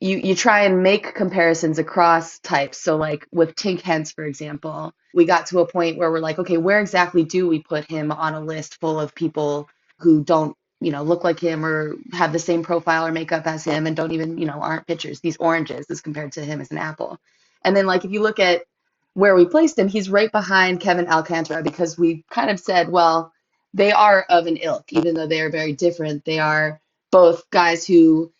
you 0.00 0.18
you 0.18 0.34
try 0.34 0.62
and 0.62 0.82
make 0.82 1.14
comparisons 1.14 1.78
across 1.78 2.38
types. 2.40 2.78
So 2.78 2.96
like 2.96 3.26
with 3.32 3.54
Tink 3.54 3.82
Hence 3.82 4.12
for 4.12 4.24
example, 4.24 4.92
we 5.14 5.24
got 5.24 5.46
to 5.46 5.60
a 5.60 5.68
point 5.70 5.98
where 5.98 6.10
we're 6.10 6.18
like, 6.20 6.38
okay, 6.38 6.56
where 6.58 6.80
exactly 6.80 7.24
do 7.24 7.48
we 7.48 7.60
put 7.60 7.84
him 7.84 8.10
on 8.10 8.34
a 8.34 8.40
list 8.40 8.80
full 8.80 8.98
of 8.98 9.14
people 9.14 9.68
who 9.98 10.24
don't 10.24 10.56
you 10.80 10.90
know 10.90 11.04
look 11.04 11.22
like 11.22 11.38
him 11.38 11.64
or 11.64 11.94
have 12.12 12.32
the 12.32 12.38
same 12.38 12.64
profile 12.64 13.06
or 13.06 13.12
makeup 13.12 13.46
as 13.46 13.64
him 13.64 13.86
and 13.86 13.94
don't 13.96 14.12
even 14.12 14.36
you 14.38 14.46
know 14.46 14.60
aren't 14.60 14.86
pitchers 14.86 15.20
these 15.20 15.36
oranges 15.36 15.86
as 15.88 16.00
compared 16.00 16.32
to 16.32 16.44
him 16.44 16.60
as 16.60 16.72
an 16.72 16.78
apple 16.78 17.18
and 17.64 17.76
then 17.76 17.86
like 17.86 18.04
if 18.04 18.10
you 18.10 18.20
look 18.20 18.40
at 18.40 18.62
where 19.14 19.34
we 19.34 19.44
placed 19.44 19.78
him 19.78 19.88
he's 19.88 20.10
right 20.10 20.32
behind 20.32 20.80
kevin 20.80 21.08
alcantara 21.08 21.62
because 21.62 21.98
we 21.98 22.24
kind 22.30 22.50
of 22.50 22.60
said 22.60 22.88
well 22.90 23.32
they 23.74 23.92
are 23.92 24.24
of 24.28 24.46
an 24.46 24.56
ilk 24.56 24.92
even 24.92 25.14
though 25.14 25.26
they 25.26 25.40
are 25.40 25.50
very 25.50 25.72
different 25.72 26.24
they 26.24 26.38
are 26.38 26.80
both 27.10 27.48
guys 27.50 27.86
who 27.86 28.32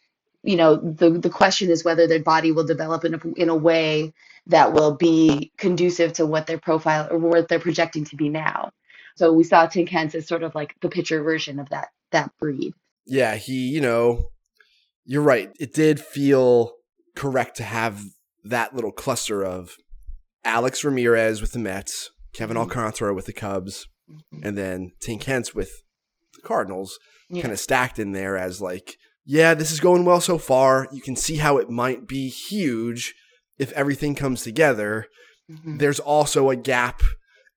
you 0.43 0.57
know, 0.57 0.77
the 0.77 1.11
the 1.11 1.31
question 1.31 1.71
is 1.71 1.85
whether 1.85 2.07
their 2.07 2.23
body 2.23 2.53
will 2.53 2.65
develop 2.65 3.05
in 3.05 3.15
a 3.15 3.21
in 3.37 3.49
a 3.49 3.57
way 3.57 4.13
that 4.47 4.73
will 4.73 4.95
be 4.95 5.53
conducive 5.57 6.15
to 6.15 6.27
what 6.27 6.47
their 6.47 6.59
profile 6.59 7.09
or 7.11 7.19
what 7.19 7.49
they're 7.49 7.61
projecting 7.61 8.05
to 8.07 8.17
be 8.17 8.29
now. 8.29 8.73
So 9.15 9.33
we 9.33 9.45
saw 9.45 9.67
Tink 9.67 9.89
Hence 9.89 10.15
as 10.15 10.27
sort 10.27 10.43
of 10.43 10.55
like 10.55 10.75
the 10.81 10.89
picture 10.89 11.23
version 11.23 11.61
of 11.61 11.69
that 11.71 11.89
that 12.11 12.33
breed. 12.39 12.75
Yeah, 13.07 13.37
he, 13.37 13.69
you 13.69 13.81
know, 13.81 14.31
you're 15.05 15.23
right. 15.23 15.51
It 15.61 15.75
did 15.75 16.01
feel 16.01 16.73
correct 17.15 17.57
to 17.59 17.65
have 17.65 18.03
that 18.45 18.75
little 18.75 18.93
cluster 18.93 19.45
of 19.45 19.77
Alex 20.45 20.85
Ramirez 20.85 21.41
with 21.41 21.53
the 21.53 21.59
Mets, 21.59 22.11
Kevin 22.33 22.57
Mhm. 22.57 22.61
Alcantara 22.61 23.15
with 23.15 23.27
the 23.27 23.33
Cubs, 23.33 23.87
and 24.43 24.57
then 24.59 24.93
Tink 25.07 25.23
Hence 25.25 25.55
with 25.55 25.71
the 26.35 26.43
Cardinals, 26.43 26.99
Yeah. 27.31 27.43
kind 27.43 27.53
of 27.53 27.61
stacked 27.61 27.99
in 27.99 28.13
there 28.13 28.37
as 28.37 28.61
like, 28.61 28.97
yeah, 29.25 29.55
this 29.55 29.71
is 29.71 29.81
going 29.81 30.05
well 30.05 30.21
so 30.21 30.39
far. 30.39 30.89
You 30.93 31.01
can 31.01 31.17
see 31.17 31.37
how 31.37 31.59
it 31.59 31.71
might 31.71 32.07
be 32.09 32.29
huge 32.29 33.15
if 33.59 33.73
everything 33.73 34.15
comes 34.15 34.43
together. 34.43 35.07
Mhm. 35.51 35.79
There's 35.79 36.01
also 36.01 36.51
a 36.51 36.57
gap 36.57 37.03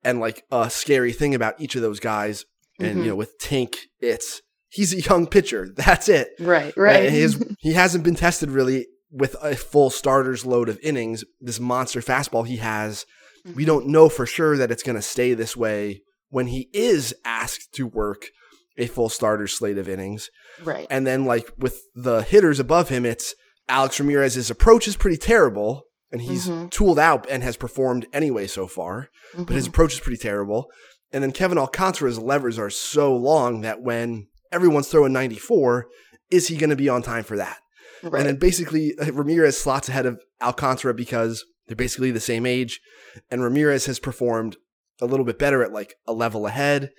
and 0.03 0.19
like 0.19 0.43
a 0.51 0.69
scary 0.69 1.11
thing 1.13 1.33
about 1.33 1.59
each 1.59 1.75
of 1.75 1.81
those 1.81 1.99
guys. 1.99 2.45
And 2.79 2.97
Mhm. 2.99 3.03
you 3.03 3.09
know, 3.09 3.15
with 3.15 3.37
Tink, 3.39 3.75
it's 3.99 4.41
he's 4.69 4.93
a 4.93 4.99
young 5.01 5.25
pitcher. 5.27 5.69
That's 5.75 6.07
it. 6.09 6.29
Right, 6.39 6.75
right. 6.77 7.07
Uh, 7.07 7.09
His, 7.09 7.37
he 7.59 7.73
hasn't 7.73 8.03
been 8.03 8.15
tested 8.15 8.49
really 8.51 8.87
with 9.15 9.35
a 9.41 9.55
full 9.55 9.89
starter's 9.89 10.45
load 10.45 10.67
of 10.69 10.79
innings. 10.83 11.23
This 11.39 11.59
monster 11.59 12.01
fastball 12.01 12.45
he 12.45 12.57
has, 12.57 13.05
we 13.55 13.63
don't 13.65 13.87
know 13.87 14.09
for 14.09 14.25
sure 14.25 14.57
that 14.57 14.71
it's 14.71 14.83
going 14.83 14.95
to 14.97 15.01
stay 15.01 15.33
this 15.33 15.55
way 15.55 16.01
when 16.29 16.47
he 16.47 16.67
is 16.73 17.15
asked 17.23 17.73
to 17.75 17.87
work 17.87 18.27
a 18.77 18.87
full 18.87 19.07
starter 19.09 19.47
slate 19.47 19.77
of 19.77 19.87
innings. 19.87 20.29
right. 20.63 20.87
And 20.89 21.05
then, 21.07 21.25
like 21.25 21.49
with 21.57 21.79
the 21.95 22.21
hitters 22.23 22.59
above 22.59 22.89
him, 22.89 23.05
it's 23.05 23.33
Alex 23.69 23.99
Ramirez's 23.99 24.49
approach 24.49 24.87
is 24.87 24.95
pretty 24.97 25.17
terrible, 25.17 25.83
and 26.11 26.21
he's 26.21 26.47
Mhm. 26.47 26.69
tooled 26.71 26.99
out 26.99 27.25
and 27.29 27.41
has 27.43 27.55
performed 27.57 28.05
anyway 28.13 28.47
so 28.47 28.67
far. 28.67 29.09
But 29.37 29.49
his 29.55 29.65
Mhm. 29.65 29.69
approach 29.69 29.93
is 29.93 29.99
pretty 30.01 30.17
terrible. 30.17 30.69
And 31.11 31.23
then 31.23 31.31
Kevin 31.31 31.57
Alcantara's 31.57 32.19
levers 32.19 32.59
are 32.59 32.69
so 32.69 33.15
long 33.15 33.61
that 33.61 33.81
when 33.81 34.27
everyone's 34.51 34.87
throwing 34.89 35.13
94, 35.13 35.87
is 36.31 36.47
he 36.47 36.57
going 36.57 36.69
to 36.69 36.75
be 36.75 36.89
on 36.89 37.01
time 37.01 37.23
for 37.23 37.37
that? 37.37 37.59
Right. 38.03 38.19
And 38.19 38.27
then 38.29 38.35
basically 38.37 38.93
uh, 38.99 39.11
Ramirez 39.11 39.59
slots 39.59 39.89
ahead 39.89 40.05
of 40.05 40.21
Alcantara 40.41 40.93
because 40.93 41.43
they're 41.67 41.75
basically 41.75 42.11
the 42.11 42.19
same 42.19 42.45
age, 42.45 42.79
and 43.31 43.43
Ramirez 43.43 43.85
has 43.87 43.99
performed 43.99 44.57
a 45.01 45.05
little 45.05 45.25
bit 45.25 45.39
better 45.39 45.63
at 45.63 45.71
like 45.73 45.95
a 46.07 46.13
level 46.13 46.45
ahead, 46.47 46.91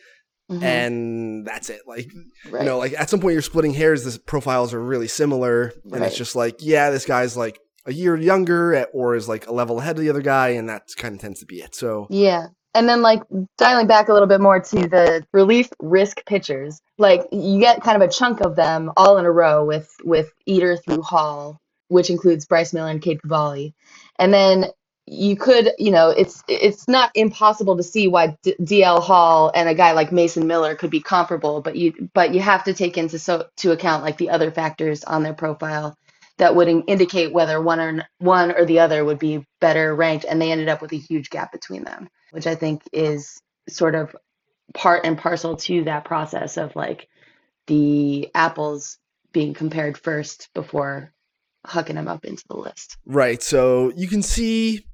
Mhm. 0.51 0.63
and 0.63 1.47
that's 1.47 1.71
it. 1.71 1.81
Like 1.87 2.07
right. 2.51 2.61
you 2.63 2.67
know, 2.67 2.79
like 2.79 2.93
at 2.99 3.11
some 3.11 3.21
point 3.21 3.33
you're 3.35 3.43
splitting 3.43 3.75
hairs. 3.75 4.05
The 4.05 4.19
profiles 4.21 4.73
are 4.75 4.83
really 4.83 5.09
similar, 5.09 5.73
and 5.85 5.93
Right. 5.93 6.03
it's 6.03 6.17
just 6.17 6.37
like, 6.37 6.57
yeah, 6.61 6.91
this 6.91 7.05
guy's 7.07 7.37
like 7.37 7.59
a 7.87 7.93
year 7.93 8.17
younger, 8.17 8.75
at- 8.75 8.89
or 8.93 9.15
is 9.15 9.29
like 9.29 9.47
a 9.47 9.53
level 9.53 9.79
ahead 9.81 9.97
of 9.97 10.03
the 10.03 10.11
other 10.11 10.23
guy, 10.23 10.49
and 10.51 10.69
that 10.69 10.83
kind 10.97 11.15
of 11.15 11.21
tends 11.21 11.41
to 11.41 11.47
be 11.47 11.57
it. 11.63 11.75
So 11.75 12.07
Yeah. 12.11 12.49
And 12.77 12.89
then 12.89 13.03
like 13.03 13.23
dialing 13.59 13.89
back 13.89 14.11
a 14.11 14.15
little 14.15 14.29
bit 14.29 14.41
more 14.43 14.61
to 14.61 14.89
the 14.89 15.27
relief 15.33 15.71
risk 15.81 16.25
pitchers, 16.27 16.83
like 16.99 17.23
you 17.33 17.61
get 17.61 17.83
kind 17.83 18.03
of 18.03 18.09
a 18.09 18.13
chunk 18.13 18.43
of 18.43 18.57
them 18.57 18.93
all 18.97 19.19
in 19.19 19.27
a 19.27 19.33
row 19.33 19.65
with 19.65 19.91
with 20.05 20.33
Eder 20.47 20.77
through 20.79 21.03
Hall, 21.03 21.61
which 21.89 22.11
includes 22.11 22.47
Bryce 22.47 22.75
Miller 22.75 22.91
and 22.91 23.03
Cade 23.03 23.23
Cavalli. 23.23 23.75
And 24.19 24.35
then 24.35 24.67
you 25.07 25.37
could, 25.37 25.73
you 25.79 25.91
know, 25.93 26.11
it's 26.11 26.45
it's 26.49 26.89
not 26.89 27.13
impossible 27.17 27.79
to 27.79 27.85
see 27.85 28.09
why 28.09 28.37
D- 28.45 28.57
DL 28.63 29.03
Hall 29.03 29.53
and 29.55 29.69
a 29.69 29.75
guy 29.75 29.93
like 29.93 30.13
Mason 30.13 30.47
Miller 30.47 30.77
could 30.77 30.91
be 30.91 31.01
comparable, 31.01 31.63
but 31.63 31.77
you 31.77 32.11
but 32.15 32.35
you 32.35 32.41
have 32.41 32.65
to 32.65 32.75
take 32.75 32.99
into 32.99 33.19
so 33.19 33.47
to 33.59 33.73
account 33.73 34.05
like 34.05 34.19
the 34.19 34.31
other 34.31 34.53
factors 34.53 35.05
on 35.05 35.25
their 35.25 35.35
profile 35.35 35.97
that 36.39 36.55
would 36.55 36.69
in- 36.69 36.83
indicate 36.83 37.33
whether 37.33 37.61
one 37.61 37.81
or 37.81 37.89
n- 37.89 38.05
one 38.19 38.53
or 38.53 38.65
the 38.65 38.81
other 38.81 39.05
would 39.05 39.19
be 39.19 39.45
better 39.61 39.95
ranked, 39.95 40.25
and 40.29 40.41
they 40.41 40.53
ended 40.53 40.69
up 40.69 40.83
with 40.83 40.93
a 40.93 40.97
huge 40.97 41.31
gap 41.31 41.53
between 41.53 41.85
them, 41.85 42.09
which 42.31 42.47
I 42.47 42.55
think 42.55 42.83
is 42.93 43.41
sort 43.69 43.95
of 43.95 44.15
part 44.75 45.05
and 45.05 45.17
parcel 45.17 45.57
to 45.57 45.85
that 45.85 46.05
process 46.05 46.57
of 46.57 46.75
like 46.77 47.09
the 47.67 48.29
apples 48.35 48.99
being 49.33 49.55
compared 49.55 49.99
first 49.99 50.49
before 50.55 51.13
hucking 51.67 51.95
them 51.95 52.09
up 52.09 52.25
into 52.25 52.45
the 52.49 52.57
list. 52.57 52.97
Right. 53.05 53.43
So 53.43 53.93
you 53.97 54.09
can 54.09 54.23
see, 54.23 54.87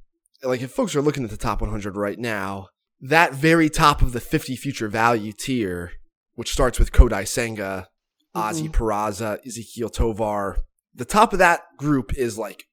like, 0.42 0.62
if 0.62 0.70
folks 0.70 0.96
are 0.96 1.02
looking 1.02 1.24
at 1.24 1.30
the 1.30 1.36
top 1.36 1.60
100 1.60 1.96
right 1.96 2.18
now, 2.18 2.68
that 3.00 3.34
very 3.34 3.68
top 3.68 4.00
of 4.00 4.12
the 4.12 4.20
50 4.20 4.56
future 4.56 4.88
value 4.88 5.32
tier, 5.32 5.92
which 6.34 6.50
starts 6.50 6.78
with 6.78 6.92
Kodai 6.92 7.26
Senga, 7.26 7.88
Ozzy 8.34 8.68
mm-hmm. 8.68 8.82
Peraza, 8.82 9.38
Ezequiel 9.46 9.92
Tovar, 9.92 10.58
the 10.94 11.04
top 11.04 11.32
of 11.32 11.38
that 11.38 11.62
group 11.78 12.12
is 12.14 12.36
like 12.38 12.64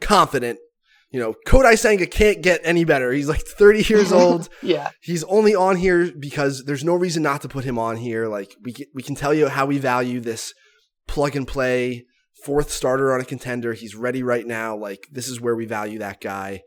confident. 0.00 0.58
You 1.10 1.20
know, 1.20 1.34
Kodai 1.46 1.78
Senga 1.78 2.06
can't 2.06 2.42
get 2.42 2.60
any 2.64 2.84
better. 2.84 3.12
He's 3.12 3.28
like 3.28 3.42
30 3.42 3.82
years 3.88 4.10
old. 4.12 4.48
Yeah. 4.62 4.90
He's 5.00 5.22
only 5.24 5.54
on 5.54 5.76
here 5.76 6.10
because 6.18 6.64
there's 6.64 6.82
no 6.82 6.94
reason 6.94 7.22
not 7.22 7.40
to 7.42 7.48
put 7.48 7.64
him 7.64 7.78
on 7.78 7.96
here. 7.98 8.26
Like 8.26 8.54
we 8.62 8.72
can, 8.72 8.86
we 8.94 9.02
can 9.02 9.14
tell 9.14 9.32
you 9.32 9.48
how 9.48 9.66
we 9.66 9.78
value 9.78 10.18
this 10.20 10.52
plug 11.06 11.36
and 11.36 11.46
play 11.46 12.04
fourth 12.44 12.70
starter 12.72 13.14
on 13.14 13.20
a 13.20 13.24
contender. 13.24 13.74
He's 13.74 13.94
ready 13.94 14.22
right 14.24 14.44
now. 14.46 14.76
Like 14.76 15.06
this 15.12 15.28
is 15.28 15.40
where 15.40 15.54
we 15.54 15.66
value 15.66 16.00
that 16.00 16.20
guy. 16.20 16.62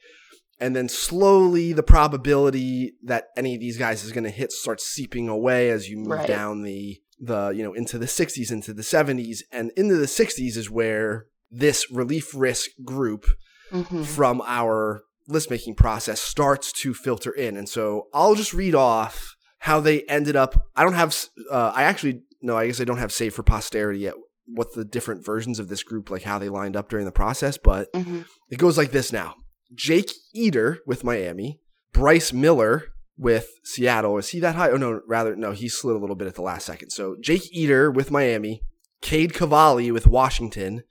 And 0.60 0.76
then 0.76 0.88
slowly 0.90 1.74
the 1.74 1.84
probability 1.84 2.94
that 3.04 3.26
any 3.36 3.54
of 3.56 3.60
these 3.60 3.78
guys 3.78 4.04
is 4.06 4.12
going 4.14 4.24
to 4.24 4.30
hit 4.32 4.52
starts 4.54 4.86
seeping 4.86 5.28
away 5.28 5.70
as 5.70 5.90
you 5.90 5.98
move 5.98 6.08
Right. 6.20 6.28
down 6.28 6.64
the 6.64 7.00
the 7.20 7.50
you 7.50 7.64
know 7.64 7.74
into 7.74 7.98
the 7.98 8.06
60s 8.06 8.52
into 8.52 8.74
the 8.74 8.84
70s 8.84 9.40
and 9.52 9.72
into 9.76 9.96
the 9.96 10.06
60s 10.06 10.56
is 10.56 10.70
where 10.70 11.26
this 11.50 11.90
relief 11.92 12.34
risk 12.36 12.70
group 12.84 13.26
hmm 13.72 14.04
from 14.04 14.42
our 14.46 15.02
list 15.28 15.50
making 15.50 15.76
process 15.76 16.22
starts 16.22 16.72
to 16.72 16.94
filter 16.94 17.32
in. 17.32 17.58
And 17.58 17.68
so 17.68 18.08
I'll 18.14 18.36
just 18.36 18.54
read 18.54 18.76
off 18.76 19.36
how 19.60 19.80
they 19.80 20.04
ended 20.04 20.36
up. 20.36 20.68
I 20.76 20.84
don't 20.84 20.94
have, 20.94 21.14
uh, 21.52 21.74
I 21.76 21.84
actually, 21.84 22.22
no, 22.42 22.56
I 22.58 22.68
guess 22.68 22.80
I 22.80 22.86
don't 22.86 22.98
have 22.98 23.12
saved 23.12 23.36
for 23.36 23.44
posterity 23.44 24.00
yet 24.00 24.14
what 24.46 24.74
the 24.74 24.86
different 24.86 25.26
versions 25.26 25.60
of 25.60 25.68
this 25.68 25.84
group, 25.84 26.10
like 26.10 26.24
how 26.24 26.40
they 26.40 26.48
lined 26.48 26.78
up 26.78 26.88
during 26.90 27.06
the 27.06 27.12
process, 27.12 27.58
but 27.58 27.90
hmm 27.94 28.22
it 28.50 28.58
goes 28.58 28.78
like 28.78 28.92
this 28.92 29.12
now 29.12 29.36
Jake 29.76 30.12
Eder 30.34 30.80
with 30.86 31.04
Miami, 31.04 31.60
Bryce 31.92 32.32
Miller 32.32 32.86
with 33.18 33.50
Seattle. 33.64 34.18
Is 34.18 34.30
he 34.30 34.40
that 34.40 34.56
high? 34.56 34.70
Oh, 34.70 34.78
no, 34.78 35.02
rather, 35.08 35.36
no, 35.36 35.52
he 35.52 35.68
slid 35.68 35.96
a 35.96 36.00
little 36.00 36.16
bit 36.16 36.28
at 36.28 36.36
the 36.36 36.42
last 36.42 36.66
second. 36.66 36.92
So 36.92 37.16
Jake 37.20 37.44
Eder 37.56 37.90
with 37.92 38.12
Miami, 38.12 38.62
Cade 39.02 39.34
Cavalli 39.34 39.92
with 39.92 40.08
Washington, 40.08 40.84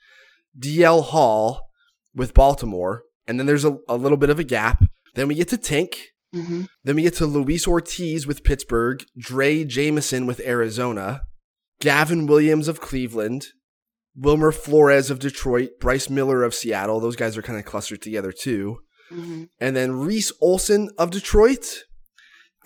DL 0.59 1.04
Hall 1.04 1.68
with 2.14 2.35
Baltimore, 2.35 3.02
and 3.26 3.38
then 3.38 3.47
there's 3.47 3.64
a, 3.64 3.78
a 3.88 3.97
little 3.97 4.18
bit 4.18 4.30
of 4.30 4.38
a 4.38 4.45
gap. 4.45 4.83
Then 5.14 5.28
we 5.28 5.35
get 5.35 5.49
to 5.49 5.56
Tink. 5.56 5.95
hmm 6.33 6.62
Then 6.85 6.97
we 6.97 7.02
get 7.02 7.14
to 7.14 7.26
Luis 7.26 7.66
Ortiz 7.66 8.26
with 8.26 8.45
Pittsburgh, 8.45 9.04
Drey 9.18 9.66
Jameson 9.66 10.26
with 10.26 10.40
Arizona, 10.40 11.23
Gavin 11.80 12.26
Williams 12.26 12.68
of 12.68 12.80
Cleveland, 12.80 13.47
Wilmer 14.16 14.50
Flores 14.52 15.11
of 15.11 15.18
Detroit, 15.18 15.73
Bryce 15.80 16.09
Miller 16.09 16.42
of 16.42 16.54
Seattle. 16.54 17.00
Those 17.00 17.16
guys 17.16 17.37
are 17.37 17.42
kind 17.42 17.59
of 17.59 17.64
clustered 17.64 18.00
together 18.02 18.33
too. 18.33 18.78
hmm 19.11 19.45
And 19.61 19.76
then 19.76 19.92
Reese 19.92 20.33
Olson 20.40 20.90
of 20.99 21.11
Detroit. 21.11 21.85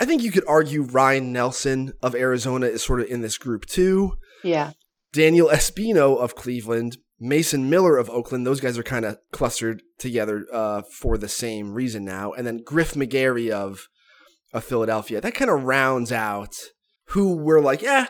I 0.01 0.07
think 0.07 0.23
you 0.23 0.33
could 0.33 0.45
argue 0.49 0.83
Ryne 0.83 1.33
Nelson 1.33 1.93
of 2.03 2.15
Arizona 2.15 2.67
is 2.67 2.83
sort 2.83 3.01
of 3.01 3.07
in 3.09 3.21
this 3.21 3.37
group 3.39 3.67
too. 3.67 4.15
Yeah. 4.43 4.73
Daniel 5.13 5.49
Espino 5.49 6.19
of 6.19 6.35
Cleveland, 6.35 6.97
Mason 7.19 7.69
Miller 7.69 7.99
of 7.99 8.09
Oakland. 8.09 8.47
Those 8.47 8.61
guys 8.61 8.79
are 8.79 8.83
kind 8.83 9.05
of 9.05 9.19
clustered 9.31 9.83
together 9.99 10.47
uh, 10.53 10.83
for 10.99 11.19
the 11.19 11.29
same 11.29 11.75
reason 11.75 12.05
now. 12.05 12.33
And 12.33 12.47
then 12.47 12.63
Griff 12.65 12.95
McGarry 12.95 13.51
of 13.51 13.89
of 14.53 14.65
Philadelphia. 14.65 15.21
That 15.21 15.35
kind 15.35 15.51
of 15.51 15.63
rounds 15.63 16.11
out 16.11 16.57
who 17.09 17.37
we're 17.37 17.61
like, 17.61 17.83
yeah, 17.83 18.07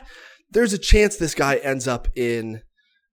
there's 0.49 0.73
a 0.73 0.77
chance 0.77 1.15
this 1.15 1.35
guy 1.35 1.55
ends 1.57 1.87
up 1.87 2.07
in 2.15 2.61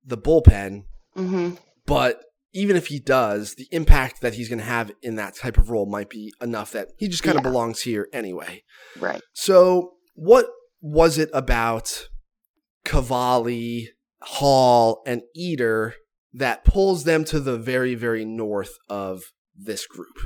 the 0.04 0.16
bullpen. 0.16 0.85
hmm 1.14 1.50
But 1.85 2.23
even 2.52 2.76
if 2.76 2.87
he 2.87 2.99
does, 2.99 3.55
the 3.55 3.69
impact 3.71 4.21
that 4.21 4.35
he's 4.35 4.49
going 4.49 4.59
to 4.59 4.64
have 4.64 4.90
in 5.02 5.17
that 5.17 5.35
type 5.37 5.59
of 5.59 5.71
role 5.71 5.87
might 5.87 6.09
be 6.11 6.33
enough 6.40 6.73
that 6.73 6.88
he 6.97 7.09
just 7.09 7.23
kind 7.23 7.37
of 7.38 7.45
Yeah. 7.45 7.50
belongs 7.50 7.81
here 7.83 8.09
anyway. 8.12 8.62
Right. 8.99 9.21
So, 9.35 9.95
what 10.14 10.47
was 10.81 11.19
it 11.19 11.28
about 11.33 12.09
Cavalli, 12.85 13.90
Hall, 14.23 15.02
and 15.07 15.23
Eder 15.37 15.95
that 16.33 16.64
pulls 16.64 17.05
them 17.05 17.25
to 17.25 17.40
the 17.40 17.59
very, 17.59 17.95
very 17.95 18.25
north 18.25 18.73
of 18.88 19.23
this 19.57 19.87
group? 19.87 20.17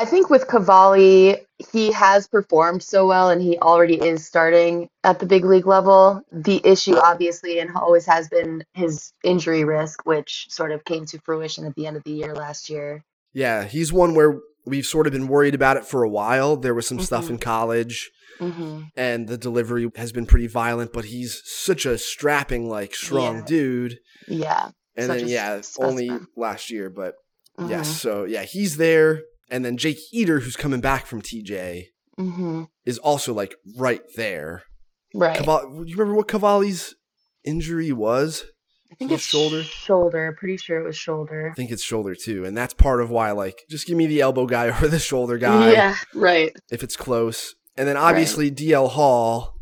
I 0.00 0.04
think 0.04 0.30
with 0.30 0.46
Cavalli, 0.46 1.38
he 1.72 1.90
has 1.90 2.28
performed 2.28 2.84
so 2.84 3.06
well 3.08 3.30
and 3.30 3.42
he 3.42 3.58
already 3.58 3.96
is 3.96 4.24
starting 4.24 4.88
at 5.02 5.18
the 5.18 5.26
big 5.26 5.44
league 5.44 5.66
level. 5.66 6.22
The 6.30 6.60
issue, 6.64 6.94
obviously, 6.96 7.58
and 7.58 7.74
always 7.76 8.06
has 8.06 8.28
been 8.28 8.62
his 8.74 9.12
injury 9.24 9.64
risk, 9.64 10.06
which 10.06 10.46
sort 10.50 10.70
of 10.70 10.84
came 10.84 11.04
to 11.06 11.18
fruition 11.24 11.64
at 11.66 11.74
the 11.74 11.86
end 11.88 11.96
of 11.96 12.04
the 12.04 12.12
year 12.12 12.32
last 12.34 12.70
year. 12.70 13.02
Yeah, 13.32 13.64
he's 13.64 13.92
one 13.92 14.14
where 14.14 14.38
we've 14.64 14.86
sort 14.86 15.08
of 15.08 15.12
been 15.12 15.26
worried 15.26 15.56
about 15.56 15.76
it 15.76 15.84
for 15.84 16.04
a 16.04 16.08
while. 16.08 16.56
There 16.56 16.74
was 16.74 16.86
some 16.86 17.00
stuff 17.00 17.26
Mhm. 17.26 17.30
in 17.30 17.38
college, 17.38 18.10
hmm 18.38 18.82
and 18.96 19.26
the 19.28 19.36
delivery 19.38 19.90
has 19.96 20.12
been 20.12 20.26
pretty 20.26 20.46
violent, 20.46 20.92
but 20.92 21.06
he's 21.06 21.42
such 21.44 21.84
a 21.86 21.98
strapping, 21.98 22.68
like, 22.68 22.94
strong 22.94 23.38
Yeah. 23.38 23.44
dude. 23.44 23.98
Yeah. 24.28 24.70
and 24.96 25.06
Such 25.06 25.20
then 25.20 25.28
yeah, 25.28 25.52
s- 25.58 25.76
only 25.80 26.10
last 26.36 26.70
year, 26.70 26.90
but 26.90 27.14
Mhm. 27.58 27.70
yes. 27.70 28.00
So 28.00 28.24
yeah, 28.24 28.42
he's 28.42 28.76
there, 28.76 29.22
and 29.50 29.64
then 29.64 29.76
Jake 29.76 29.98
Eder, 30.14 30.40
who's 30.40 30.56
coming 30.56 30.80
back 30.80 31.06
from 31.06 31.22
TJ, 31.22 31.88
Mhm. 32.18 32.68
is 32.84 32.98
also 32.98 33.32
like 33.32 33.54
right 33.76 34.02
there. 34.16 34.64
Right. 35.14 35.38
Caval- 35.38 35.86
you 35.88 35.96
remember 35.96 36.14
what 36.14 36.28
Cavalli's 36.28 36.94
injury 37.44 37.92
was? 37.92 38.44
I 38.90 38.94
think 38.94 39.12
it's 39.12 39.22
shoulder? 39.22 39.62
Shoulder. 39.62 40.34
Pretty 40.38 40.56
sure 40.56 40.80
it 40.80 40.84
was 40.84 40.96
shoulder. 40.96 41.50
I 41.50 41.54
think 41.54 41.70
it's 41.70 41.82
shoulder 41.82 42.14
too, 42.14 42.44
and 42.44 42.56
that's 42.56 42.74
part 42.74 43.00
of 43.02 43.10
why 43.10 43.30
like 43.32 43.62
just 43.70 43.86
give 43.86 43.96
me 43.96 44.06
the 44.06 44.20
elbow 44.20 44.46
guy 44.46 44.66
or 44.82 44.88
the 44.88 44.98
shoulder 44.98 45.38
guy 45.38 45.72
Yeah. 45.72 45.96
Right. 46.14 46.52
if 46.70 46.82
it's 46.82 46.96
close. 46.96 47.54
And 47.76 47.86
then 47.86 47.96
obviously 47.96 48.50
DL 48.50 48.88
Hall 48.88 49.54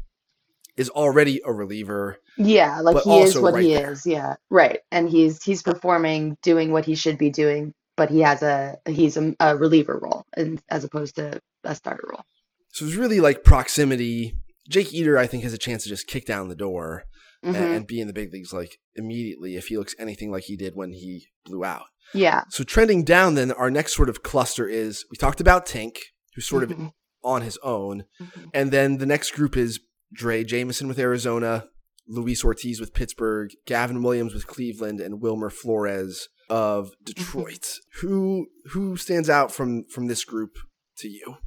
is 0.76 0.88
already 0.90 1.40
a 1.44 1.52
reliever. 1.52 2.18
Yeah, 2.38 2.80
like 2.80 3.02
he 3.02 3.18
is 3.20 3.38
what 3.38 3.54
right 3.54 3.64
he 3.64 3.74
there. 3.74 3.92
is. 3.92 4.06
Yeah, 4.06 4.36
right. 4.50 4.80
And 4.92 5.08
he's 5.08 5.42
he's 5.42 5.62
performing, 5.62 6.36
doing 6.42 6.70
what 6.72 6.84
he 6.84 6.94
should 6.94 7.18
be 7.18 7.30
doing, 7.30 7.72
but 7.96 8.10
he 8.10 8.20
has 8.20 8.42
a 8.42 8.76
he's 8.86 9.16
a, 9.16 9.34
a 9.40 9.56
reliever 9.56 9.98
role, 10.02 10.24
and 10.36 10.60
as 10.68 10.84
opposed 10.84 11.16
to 11.16 11.40
a 11.64 11.74
starter 11.74 12.08
role. 12.10 12.24
So 12.72 12.84
it's 12.86 12.94
really 12.94 13.20
like 13.20 13.42
proximity. 13.44 14.34
Jake 14.68 14.92
Eder, 14.94 15.16
I 15.18 15.26
think, 15.26 15.42
has 15.44 15.52
a 15.52 15.58
chance 15.58 15.82
to 15.84 15.88
just 15.88 16.06
kick 16.06 16.26
down 16.26 16.48
the 16.48 16.54
door 16.56 17.04
and, 17.42 17.54
Mhm. 17.56 17.76
and 17.76 17.86
be 17.86 18.00
in 18.00 18.06
the 18.06 18.12
big 18.12 18.32
leagues 18.32 18.52
like 18.52 18.78
immediately 18.96 19.56
if 19.56 19.68
he 19.68 19.78
looks 19.78 19.94
anything 19.98 20.30
like 20.30 20.44
he 20.44 20.56
did 20.56 20.74
when 20.74 20.92
he 20.92 21.26
blew 21.44 21.64
out. 21.64 21.84
Yeah. 22.14 22.42
So 22.50 22.64
trending 22.64 23.04
down, 23.04 23.34
then 23.34 23.52
our 23.52 23.70
next 23.70 23.94
sort 23.94 24.08
of 24.08 24.22
cluster 24.22 24.68
is 24.68 25.04
we 25.10 25.16
talked 25.16 25.40
about 25.40 25.66
Tink, 25.66 25.96
who's 26.34 26.46
sort 26.46 26.64
of 26.64 26.70
Mhm. 26.70 26.92
on 27.22 27.42
his 27.42 27.58
own, 27.62 28.04
Mhm. 28.20 28.50
and 28.54 28.70
then 28.72 28.98
the 28.98 29.06
next 29.06 29.32
group 29.34 29.56
is 29.56 29.80
Drey 30.16 30.44
Jameson 30.46 30.88
with 30.88 30.98
Arizona, 30.98 31.68
Luis 32.08 32.44
Ortiz 32.44 32.80
with 32.80 32.94
Pittsburgh, 32.94 33.50
Gavin 33.66 34.02
Williams 34.02 34.34
with 34.34 34.46
Cleveland, 34.46 35.00
and 35.00 35.20
Wilmer 35.20 35.50
Flores 35.50 36.28
of 36.48 36.92
Detroit. 37.04 37.66
Who 38.00 38.48
who 38.70 38.96
stands 38.96 39.28
out 39.28 39.52
from 39.52 39.84
from 39.84 40.06
this 40.06 40.24
group 40.24 40.56
to 40.98 41.08
you? 41.08 41.38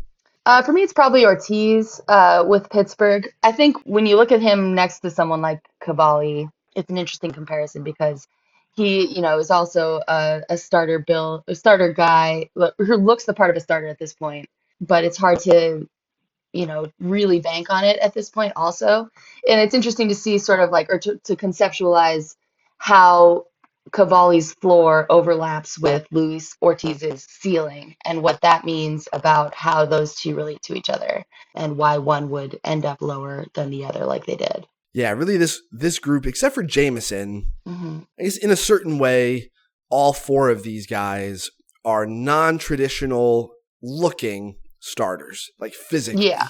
Uh, 0.46 0.64
for 0.64 0.72
me, 0.72 0.82
it's 0.82 0.94
probably 0.94 1.26
Ortiz 1.26 2.02
uh, 2.08 2.44
with 2.48 2.70
Pittsburgh. 2.70 3.28
I 3.44 3.52
think 3.52 3.78
when 3.84 4.06
you 4.06 4.16
look 4.16 4.32
at 4.32 4.42
him 4.42 4.74
next 4.74 5.02
to 5.02 5.12
someone 5.12 5.42
like 5.42 5.62
Cavalli, 5.80 6.50
it's 6.76 6.90
an 6.90 6.98
interesting 6.98 7.32
comparison 7.32 7.84
because 7.84 8.28
he, 8.76 9.14
you 9.14 9.22
know, 9.22 9.38
is 9.38 9.52
also 9.52 10.02
a, 10.08 10.42
a 10.50 10.58
starter 10.58 11.00
bill, 11.00 11.44
a 11.48 11.56
starter 11.56 11.94
guy 11.94 12.50
who 12.56 12.96
looks 12.96 13.26
the 13.26 13.34
part 13.34 13.50
of 13.50 13.58
a 13.58 13.60
starter 13.60 13.88
at 13.88 14.00
this 14.00 14.14
point, 14.14 14.50
but 14.80 15.04
it's 15.04 15.18
hard 15.18 15.40
to, 15.42 15.88
you 16.54 16.66
know, 16.66 16.88
really 17.00 17.42
bank 17.42 17.70
on 17.70 17.84
it 17.84 18.00
at 18.00 18.14
this 18.14 18.30
point 18.30 18.54
also. 18.56 19.10
And 19.48 19.60
it's 19.60 19.74
interesting 19.74 20.08
to 20.10 20.16
see 20.16 20.38
sort 20.38 20.62
of 20.62 20.72
like, 20.72 20.90
or 20.90 21.00
to, 21.00 21.18
to 21.26 21.36
conceptualize 21.36 22.36
how 22.78 23.46
Cavalli's 23.92 24.54
floor 24.54 25.06
overlaps 25.10 25.80
with 25.80 26.08
Luis 26.12 26.56
Ortiz's 26.62 27.26
ceiling 27.30 27.96
and 28.06 28.24
what 28.24 28.42
that 28.42 28.66
means 28.66 29.08
about 29.14 29.56
how 29.56 29.86
those 29.86 30.16
two 30.16 30.36
relate 30.36 30.62
to 30.64 30.76
each 30.76 30.90
other 30.90 31.24
and 31.56 31.78
why 31.78 31.98
one 31.98 32.30
would 32.30 32.60
end 32.64 32.86
up 32.86 33.02
lower 33.02 33.46
than 33.56 33.70
the 33.70 33.86
other 33.86 34.06
like 34.06 34.26
they 34.26 34.36
did. 34.36 34.68
Yeah, 34.94 35.12
really 35.12 35.38
this 35.38 35.62
this 35.72 36.00
group, 36.00 36.26
except 36.26 36.56
for 36.56 36.64
Jameson, 36.64 37.48
hmm 37.66 38.00
I 38.20 38.24
guess 38.24 38.38
in 38.38 38.52
a 38.52 38.56
certain 38.56 38.98
way, 38.98 39.52
all 39.90 40.14
four 40.14 40.50
of 40.50 40.64
these 40.64 40.88
guys 40.88 41.50
are 41.86 42.06
non-traditional 42.06 43.54
looking 43.82 44.58
starters, 44.80 45.52
like 45.60 45.74
physically. 45.74 46.28
Yeah. 46.28 46.48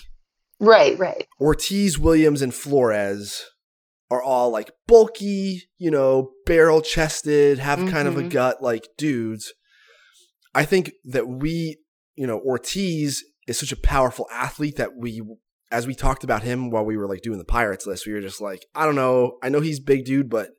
Right, 0.59 0.97
right. 0.99 1.25
Ortiz, 1.39 1.97
Williams, 1.97 2.41
and 2.41 2.53
Flores 2.53 3.45
are 4.11 4.21
all 4.21 4.49
like 4.49 4.71
bulky, 4.87 5.63
you 5.77 5.91
know, 5.91 6.31
barrel 6.45 6.81
chested, 6.81 7.59
have 7.59 7.79
kind 7.91 8.07
of 8.07 8.17
a 8.17 8.23
Mhm. 8.23 8.29
gut 8.31 8.61
like 8.61 8.87
dudes. 8.97 9.53
I 10.55 10.65
think 10.65 10.91
that 11.05 11.27
we, 11.27 11.77
you 12.15 12.25
know, 12.25 12.39
Ortiz 12.39 13.23
is 13.47 13.59
such 13.59 13.71
a 13.71 13.75
powerful 13.77 14.27
athlete 14.31 14.77
that 14.77 14.95
we, 14.97 15.21
as 15.71 15.85
we 15.85 15.93
talked 15.93 16.23
about 16.23 16.41
him 16.43 16.71
while 16.71 16.83
we 16.85 16.97
were 16.97 17.07
like 17.07 17.21
doing 17.21 17.37
the 17.37 17.45
Pirates 17.45 17.85
list, 17.85 18.07
we 18.07 18.13
were 18.13 18.21
just 18.21 18.41
like, 18.41 18.65
I 18.73 18.85
don't 18.85 18.95
know. 18.95 19.37
I 19.43 19.49
know 19.49 19.59
he's 19.61 19.79
big 19.79 20.05
dude, 20.05 20.29
but 20.29 20.49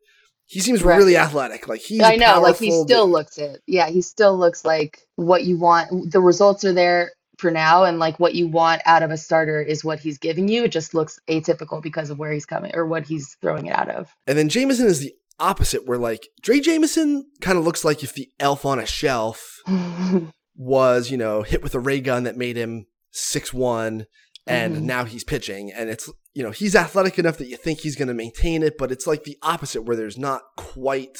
he 0.45 0.59
seems 0.61 0.81
Right. 0.83 0.95
really 0.97 1.17
athletic. 1.17 1.67
Like 1.67 1.81
he's, 1.81 2.01
I 2.01 2.15
know, 2.15 2.39
like 2.41 2.57
he 2.57 2.71
still 2.71 3.05
dude. 3.05 3.11
looks 3.11 3.37
it. 3.37 3.61
Yeah, 3.67 3.89
he 3.89 4.01
still 4.01 4.37
looks 4.37 4.63
like 4.63 4.99
what 5.15 5.43
you 5.43 5.57
want. 5.57 6.11
The 6.11 6.21
results 6.21 6.63
are 6.63 6.73
there 6.73 7.11
for 7.41 7.51
now, 7.51 7.83
and 7.83 7.99
like 7.99 8.19
what 8.19 8.35
you 8.35 8.47
want 8.47 8.81
out 8.85 9.03
of 9.03 9.11
a 9.11 9.17
starter 9.17 9.61
is 9.61 9.83
what 9.83 9.99
he's 9.99 10.17
giving 10.17 10.47
you. 10.47 10.63
It 10.63 10.71
just 10.71 10.93
looks 10.93 11.19
atypical 11.27 11.81
because 11.83 12.09
of 12.09 12.17
where 12.19 12.31
he's 12.31 12.45
coming 12.45 12.71
or 12.73 12.85
what 12.85 13.05
he's 13.05 13.35
throwing 13.41 13.65
it 13.65 13.75
out 13.75 13.89
of. 13.89 14.15
And 14.27 14.37
then 14.37 14.47
Jameson 14.47 14.85
is 14.87 14.99
the 15.01 15.13
opposite, 15.39 15.85
where 15.85 15.97
like 15.97 16.29
Drey 16.41 16.61
Jameson 16.61 17.25
kind 17.41 17.57
of 17.57 17.65
looks 17.65 17.83
like 17.83 18.03
if 18.03 18.13
the 18.13 18.29
elf 18.39 18.63
on 18.65 18.79
a 18.79 18.85
shelf 18.85 19.57
was, 20.55 21.09
you 21.11 21.17
know, 21.17 21.41
hit 21.41 21.63
with 21.63 21.75
a 21.75 21.79
ray 21.79 21.99
gun 21.99 22.23
that 22.23 22.37
made 22.37 22.55
him 22.55 22.85
six 23.11 23.53
one, 23.53 24.05
and 24.47 24.77
Mhm. 24.77 24.81
now 24.83 25.03
he's 25.05 25.23
pitching, 25.23 25.71
and 25.71 25.89
it's 25.89 26.09
you 26.33 26.43
know 26.43 26.51
he's 26.51 26.75
athletic 26.75 27.19
enough 27.19 27.37
that 27.37 27.47
you 27.47 27.57
think 27.57 27.79
he's 27.79 27.95
going 27.95 28.07
to 28.07 28.13
maintain 28.13 28.63
it, 28.63 28.77
but 28.77 28.91
it's 28.91 29.05
like 29.07 29.23
the 29.23 29.37
opposite, 29.41 29.81
where 29.83 29.97
there's 29.97 30.17
not 30.17 30.41
quite 30.57 31.17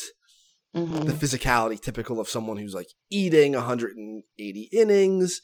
Mhm. 0.75 1.05
the 1.05 1.11
physicality 1.13 1.79
typical 1.81 2.17
of 2.19 2.29
someone 2.29 2.55
who's 2.57 2.73
like 2.73 2.87
eating 3.09 3.55
180 3.55 4.69
innings 4.71 5.41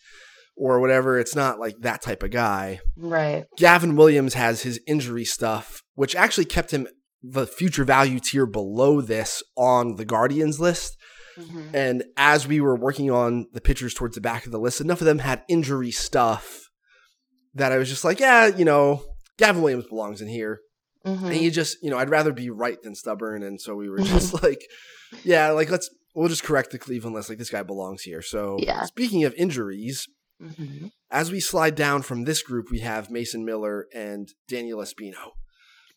or 0.58 0.80
whatever. 0.80 1.20
It's 1.20 1.36
not 1.36 1.60
like 1.60 1.76
that 1.82 2.02
type 2.02 2.24
of 2.24 2.32
guy. 2.32 2.80
Right. 2.98 3.46
Gavin 3.58 3.96
Williams 3.96 4.34
has 4.34 4.64
his 4.64 4.80
injury 4.88 5.26
stuff, 5.26 5.82
which 5.96 6.16
actually 6.16 6.46
kept 6.46 6.72
him 6.72 6.88
the 7.24 7.46
future 7.48 7.84
value 7.84 8.20
tier 8.20 8.46
below 8.46 9.02
this 9.02 9.44
on 9.56 9.96
the 9.96 10.06
Guardians 10.06 10.60
list. 10.60 10.96
Mhm. 11.38 11.70
And 11.74 12.04
as 12.16 12.48
we 12.48 12.60
were 12.62 12.76
working 12.76 13.12
on 13.12 13.46
the 13.54 13.62
pitchers 13.62 13.94
towards 13.94 14.16
the 14.16 14.22
back 14.22 14.46
of 14.46 14.52
the 14.52 14.60
list, 14.60 14.82
enough 14.82 15.02
of 15.02 15.06
them 15.06 15.20
had 15.20 15.44
injury 15.48 15.92
stuff 15.92 16.64
that 17.54 17.72
I 17.72 17.78
was 17.78 17.90
just 17.90 18.04
like, 18.04 18.20
yeah, 18.20 18.48
you 18.48 18.66
know, 18.66 19.04
Gavin 19.38 19.62
Williams 19.62 19.86
belongs 19.88 20.22
in 20.22 20.28
here. 20.28 20.60
Mhm. 21.06 21.32
And 21.32 21.38
you 21.42 21.52
just, 21.52 21.78
you 21.84 21.90
know, 21.90 21.98
I'd 21.98 22.10
rather 22.10 22.34
be 22.34 22.50
right 22.50 22.82
than 22.82 22.96
stubborn. 22.96 23.44
And 23.44 23.62
so 23.62 23.76
we 23.76 23.90
were 23.90 24.00
just 24.00 24.34
like, 24.44 24.62
yeah, 25.24 25.50
like 25.52 25.70
let's, 25.70 25.90
we'll 26.16 26.28
just 26.30 26.44
correct 26.44 26.72
the 26.72 26.80
Cleveland 26.80 27.16
list. 27.16 27.30
Like 27.30 27.38
this 27.38 27.50
guy 27.52 27.64
belongs 27.64 28.02
here. 28.02 28.22
So 28.22 28.58
Yeah. 28.60 28.84
speaking 28.86 29.24
of 29.24 29.34
injuries, 29.36 30.08
Mhm. 30.42 30.92
as 31.10 31.32
we 31.32 31.40
slide 31.40 31.76
down 31.76 32.02
from 32.04 32.24
this 32.24 32.44
group, 32.44 32.70
we 32.72 32.80
have 32.80 33.10
Mason 33.10 33.44
Miller 33.46 33.88
and 33.94 34.28
Daniel 34.48 34.80
Espino. 34.80 35.32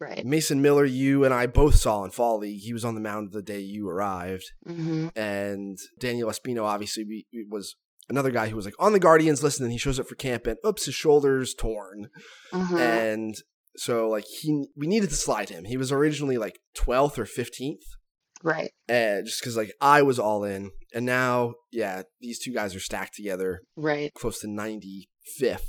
Right. 0.01 0.25
Mason 0.25 0.63
Miller, 0.63 0.87
you 0.87 1.25
and 1.25 1.35
I 1.35 1.47
both 1.47 1.75
saw 1.75 2.05
in 2.05 2.11
Fall 2.11 2.39
League. 2.39 2.61
He 2.63 2.73
was 2.73 2.85
on 2.87 2.95
the 2.95 3.03
mound 3.03 3.33
the 3.33 3.43
day 3.43 3.61
you 3.61 3.87
arrived. 3.89 4.45
hmm 4.67 5.09
And 5.15 5.79
Daniel 5.99 6.31
Espino 6.31 6.63
obviously 6.65 7.05
we- 7.05 7.27
we 7.33 7.45
was 7.49 7.77
another 8.09 8.31
guy 8.31 8.49
who 8.49 8.57
was 8.57 8.65
like 8.65 8.75
on 8.79 8.93
the 8.95 8.99
Guardians 8.99 9.43
list, 9.43 9.61
and 9.61 9.67
then 9.67 9.73
he 9.73 9.79
shows 9.79 10.01
up 10.01 10.09
for 10.09 10.15
camp 10.15 10.47
and 10.47 10.57
oops, 10.67 10.87
his 10.87 10.95
shoulder's 10.95 11.55
torn. 11.55 12.09
hmm 12.51 12.77
And 12.79 13.35
so 13.77 14.09
like 14.09 14.25
he 14.25 14.65
we 14.75 14.87
needed 14.87 15.11
to 15.11 15.17
slide 15.17 15.51
him. 15.51 15.65
He 15.65 15.77
was 15.77 15.93
originally 15.93 16.39
like 16.39 16.61
12th 16.75 17.19
or 17.19 17.27
15th. 17.27 17.85
Right. 18.43 18.73
And 18.89 19.27
just 19.27 19.41
because 19.41 19.57
like 19.57 19.73
I 19.81 20.03
was 20.03 20.19
all 20.19 20.45
in, 20.45 20.71
and 20.95 21.07
now 21.07 21.55
yeah, 21.71 22.03
these 22.21 22.39
two 22.39 22.53
guys 22.53 22.75
are 22.75 22.81
stacked 22.81 23.15
together, 23.15 23.61
Right. 23.77 24.13
close 24.15 24.41
to 24.41 24.49
95th 24.49 25.61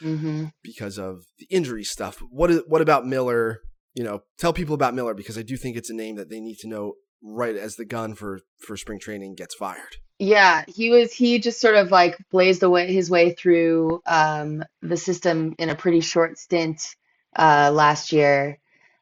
hmm 0.00 0.46
because 0.64 0.98
of 0.98 1.24
the 1.38 1.46
injury 1.50 1.84
stuff. 1.84 2.18
What 2.30 2.50
is, 2.50 2.62
what 2.66 2.80
about 2.80 3.06
Miller? 3.06 3.60
You 3.94 4.04
know, 4.04 4.20
tell 4.38 4.52
people 4.52 4.74
about 4.74 4.94
Miller 4.94 5.14
because 5.14 5.36
I 5.36 5.42
do 5.42 5.56
think 5.56 5.76
it's 5.76 5.90
a 5.90 5.94
name 5.94 6.16
that 6.16 6.30
they 6.30 6.40
need 6.40 6.58
to 6.60 6.68
know 6.68 6.94
right 7.22 7.56
as 7.56 7.76
the 7.76 7.84
gun 7.84 8.14
for 8.14 8.40
for 8.58 8.76
spring 8.76 8.98
training 8.98 9.34
gets 9.34 9.54
fired. 9.54 9.96
Yeah, 10.18 10.64
he 10.68 10.90
was 10.90 11.12
he 11.12 11.38
just 11.38 11.60
sort 11.60 11.74
of 11.74 11.90
like 11.90 12.16
blazed 12.30 12.62
away 12.62 12.92
his 12.92 13.10
way 13.10 13.32
through 13.32 14.00
um, 14.06 14.64
the 14.80 14.96
system 14.96 15.54
in 15.58 15.68
a 15.68 15.74
pretty 15.74 16.00
short 16.00 16.38
stint 16.38 16.94
uh, 17.36 17.70
last 17.72 18.12
year 18.12 18.58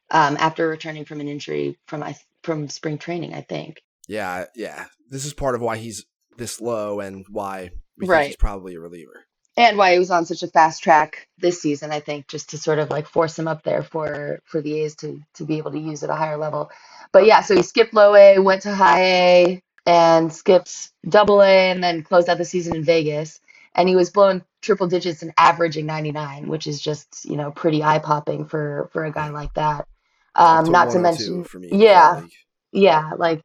um, 0.09 0.35
after 0.39 0.67
returning 0.67 1.05
from 1.05 1.19
an 1.19 1.27
injury 1.27 1.77
from 1.85 2.01
I 2.03 2.15
from 2.43 2.69
spring 2.69 2.97
training, 2.97 3.33
I 3.33 3.41
think. 3.41 3.81
Yeah, 4.07 4.45
yeah. 4.55 4.85
This 5.09 5.25
is 5.25 5.33
part 5.33 5.55
of 5.55 5.61
why 5.61 5.77
he's 5.77 6.05
this 6.37 6.61
low 6.61 6.99
and 6.99 7.25
why 7.29 7.71
Right. 7.97 8.27
he's 8.27 8.35
probably 8.35 8.75
a 8.75 8.79
reliever. 8.79 9.25
And 9.57 9.77
why 9.77 9.93
he 9.93 9.99
was 9.99 10.11
on 10.11 10.25
such 10.25 10.43
a 10.43 10.47
fast 10.47 10.81
track 10.81 11.27
this 11.37 11.61
season, 11.61 11.91
I 11.91 11.99
think, 11.99 12.27
just 12.27 12.49
to 12.51 12.57
sort 12.57 12.79
of 12.79 12.89
like 12.89 13.05
force 13.05 13.37
him 13.37 13.47
up 13.47 13.63
there 13.63 13.83
for 13.83 14.39
for 14.45 14.61
the 14.61 14.81
A's 14.81 14.95
to 14.97 15.21
to 15.35 15.45
be 15.45 15.57
able 15.57 15.71
to 15.71 15.79
use 15.79 16.03
at 16.03 16.09
a 16.09 16.15
higher 16.15 16.37
level. 16.37 16.71
But 17.11 17.25
yeah, 17.25 17.41
so 17.41 17.55
he 17.55 17.61
skipped 17.61 17.93
low 17.93 18.15
A, 18.15 18.39
went 18.39 18.61
to 18.63 18.73
high 18.73 19.01
A, 19.03 19.63
and 19.85 20.31
skipped 20.33 20.91
double 21.07 21.41
A, 21.41 21.69
and 21.69 21.83
then 21.83 22.01
closed 22.03 22.29
out 22.29 22.37
the 22.37 22.45
season 22.45 22.77
in 22.77 22.83
Vegas. 22.83 23.39
And 23.75 23.89
he 23.89 23.95
was 23.95 24.09
blowing 24.09 24.43
triple 24.61 24.87
digits 24.87 25.21
and 25.21 25.33
averaging 25.37 25.85
99, 25.85 26.47
which 26.47 26.65
is 26.67 26.81
just, 26.81 27.25
you 27.25 27.35
know, 27.37 27.51
pretty 27.51 27.83
eye-popping 27.83 28.45
for 28.45 28.89
for 28.93 29.03
a 29.05 29.11
guy 29.11 29.29
like 29.29 29.53
that. 29.55 29.85
Um, 30.35 30.65
To 30.65 30.71
not 30.71 30.91
to 30.91 30.99
mention, 30.99 31.43
for 31.45 31.59
me. 31.59 31.69
yeah, 31.77 32.21
League. 32.21 32.31
yeah, 32.73 33.11
like, 33.17 33.41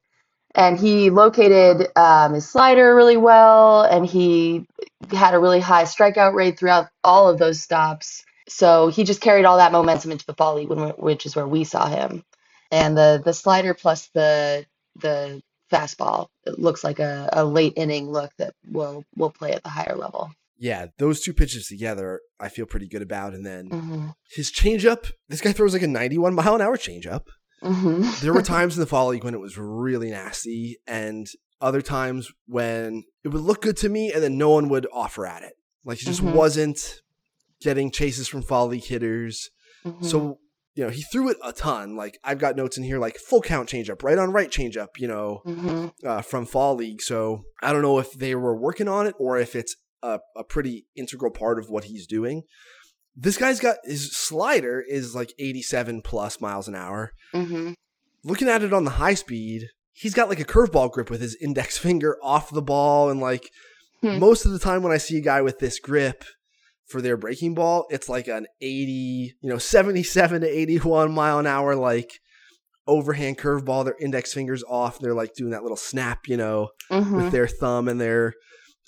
and 0.54 0.78
he 0.78 1.10
located 1.10 1.88
um, 1.96 2.34
his 2.34 2.48
slider 2.48 2.94
really 2.94 3.16
well, 3.18 3.82
and 3.84 4.06
he 4.06 4.66
had 5.12 5.34
a 5.34 5.38
really 5.40 5.60
high 5.60 5.84
strikeout 5.84 6.34
rate 6.34 6.58
throughout 6.58 6.88
all 7.04 7.28
of 7.28 7.38
those 7.38 7.60
stops. 7.62 8.24
So 8.48 8.88
he 8.88 9.04
just 9.04 9.20
carried 9.22 9.46
all 9.46 9.58
that 9.58 9.72
momentum 9.72 10.12
into 10.12 10.26
the 10.26 10.34
fall 10.34 10.56
league, 10.56 10.68
when, 10.70 10.90
which 10.90 11.26
is 11.26 11.36
where 11.36 11.48
we 11.48 11.64
saw 11.64 11.88
him. 11.88 12.24
And 12.72 12.96
the 12.96 13.22
the 13.24 13.34
slider 13.34 13.74
plus 13.74 14.08
the 14.14 14.66
the 14.96 15.42
fastball. 15.72 16.28
It 16.46 16.58
looks 16.58 16.84
like 16.84 16.98
a, 17.00 17.30
a 17.32 17.44
late 17.44 17.74
inning 17.76 18.10
look 18.10 18.32
that 18.38 18.54
will 18.70 19.04
will 19.16 19.30
play 19.30 19.52
at 19.52 19.62
the 19.64 19.70
higher 19.70 19.96
level. 19.96 20.32
Yeah, 20.58 20.86
those 20.98 21.20
two 21.20 21.34
pitches 21.34 21.66
together, 21.68 22.20
I 22.40 22.48
feel 22.48 22.66
pretty 22.66 22.88
good 22.88 23.02
about. 23.02 23.34
And 23.34 23.44
then 23.44 23.68
Mm-hmm. 23.68 24.06
his 24.34 24.50
changeup, 24.50 25.10
this 25.28 25.40
guy 25.40 25.52
throws 25.52 25.72
like 25.74 25.82
a 25.82 25.86
91 25.86 26.34
mile 26.34 26.54
an 26.54 26.60
hour 26.62 26.76
changeup. 26.76 27.24
Mm-hmm. 27.62 28.24
There 28.24 28.32
were 28.32 28.42
times 28.56 28.74
in 28.76 28.80
the 28.80 28.86
fall 28.86 29.08
league 29.08 29.24
when 29.24 29.34
it 29.34 29.40
was 29.40 29.58
really 29.58 30.10
nasty, 30.10 30.78
and 30.86 31.26
other 31.60 31.82
times 31.82 32.30
when 32.46 33.04
it 33.24 33.28
would 33.28 33.40
look 33.42 33.62
good 33.62 33.76
to 33.78 33.88
me, 33.88 34.12
and 34.12 34.22
then 34.22 34.36
no 34.38 34.50
one 34.50 34.68
would 34.68 34.86
offer 34.92 35.26
at 35.26 35.42
it. 35.42 35.54
Like 35.84 35.98
he 35.98 36.06
just 36.06 36.22
Mhm. 36.22 36.32
wasn't 36.34 36.78
getting 37.60 37.90
chases 37.90 38.28
from 38.28 38.42
fall 38.42 38.66
league 38.68 38.84
hitters. 38.84 39.50
Mm-hmm. 39.84 40.04
So 40.04 40.38
you 40.74 40.84
know 40.84 40.90
he 40.90 41.02
threw 41.02 41.30
it 41.30 41.38
a 41.44 41.52
ton. 41.52 41.96
Like 41.96 42.18
I've 42.24 42.38
got 42.38 42.56
notes 42.56 42.76
in 42.76 42.84
here, 42.84 42.98
like 42.98 43.16
full 43.18 43.40
count 43.40 43.68
changeup, 43.68 44.02
right 44.02 44.18
on 44.18 44.32
right 44.32 44.50
changeup. 44.50 44.88
You 44.98 45.08
know, 45.08 45.40
hmm 45.44 45.86
uh, 46.04 46.20
from 46.22 46.44
fall 46.46 46.74
league. 46.74 47.00
So 47.00 47.44
I 47.62 47.72
don't 47.72 47.82
know 47.82 47.98
if 47.98 48.12
they 48.12 48.34
were 48.34 48.56
working 48.56 48.88
on 48.88 49.06
it 49.06 49.14
or 49.18 49.38
if 49.38 49.54
it's 49.56 49.74
a, 50.14 50.20
a 50.40 50.44
pretty 50.44 50.86
integral 50.94 51.30
part 51.32 51.58
of 51.58 51.68
what 51.68 51.84
he's 51.84 52.06
doing. 52.06 52.42
This 53.14 53.38
guy's 53.38 53.60
got 53.60 53.76
his 53.84 54.16
slider 54.16 54.84
is 54.86 55.14
like 55.14 55.32
87 55.38 56.02
plus 56.02 56.40
miles 56.40 56.68
an 56.68 56.74
hour. 56.74 57.12
hmm 57.32 57.72
Looking 58.24 58.48
at 58.48 58.62
it 58.62 58.72
on 58.72 58.84
the 58.84 58.90
high 59.02 59.14
speed, 59.14 59.68
he's 59.92 60.14
got 60.14 60.28
like 60.28 60.40
a 60.40 60.44
curveball 60.44 60.90
grip 60.92 61.10
with 61.10 61.20
his 61.20 61.36
index 61.40 61.78
finger 61.86 62.16
off 62.22 62.50
the 62.50 62.62
ball. 62.62 63.10
And 63.10 63.20
like 63.20 63.48
Hmm. 64.02 64.18
most 64.18 64.44
of 64.44 64.52
the 64.52 64.58
time 64.58 64.82
when 64.82 64.92
I 64.92 64.98
see 64.98 65.16
a 65.16 65.22
guy 65.22 65.40
with 65.40 65.58
this 65.58 65.78
grip 65.80 66.22
for 66.86 67.00
their 67.00 67.16
breaking 67.16 67.54
ball, 67.54 67.86
it's 67.88 68.08
like 68.08 68.28
an 68.28 68.46
80, 68.60 69.34
you 69.40 69.48
know, 69.50 69.58
77 69.58 70.42
to 70.42 70.46
81 70.46 71.12
mile 71.12 71.38
an 71.38 71.46
hour, 71.46 71.74
like 71.74 72.10
overhand 72.86 73.38
curveball, 73.38 73.84
their 73.84 73.96
index 74.00 74.34
fingers 74.34 74.62
off. 74.68 74.96
And 74.98 75.04
they're 75.06 75.14
like 75.14 75.32
doing 75.34 75.52
that 75.52 75.62
little 75.62 75.76
snap, 75.78 76.28
you 76.28 76.36
know, 76.36 76.68
hmm 76.90 77.16
with 77.16 77.30
their 77.30 77.46
thumb 77.48 77.88
and 77.88 77.98
their 78.00 78.34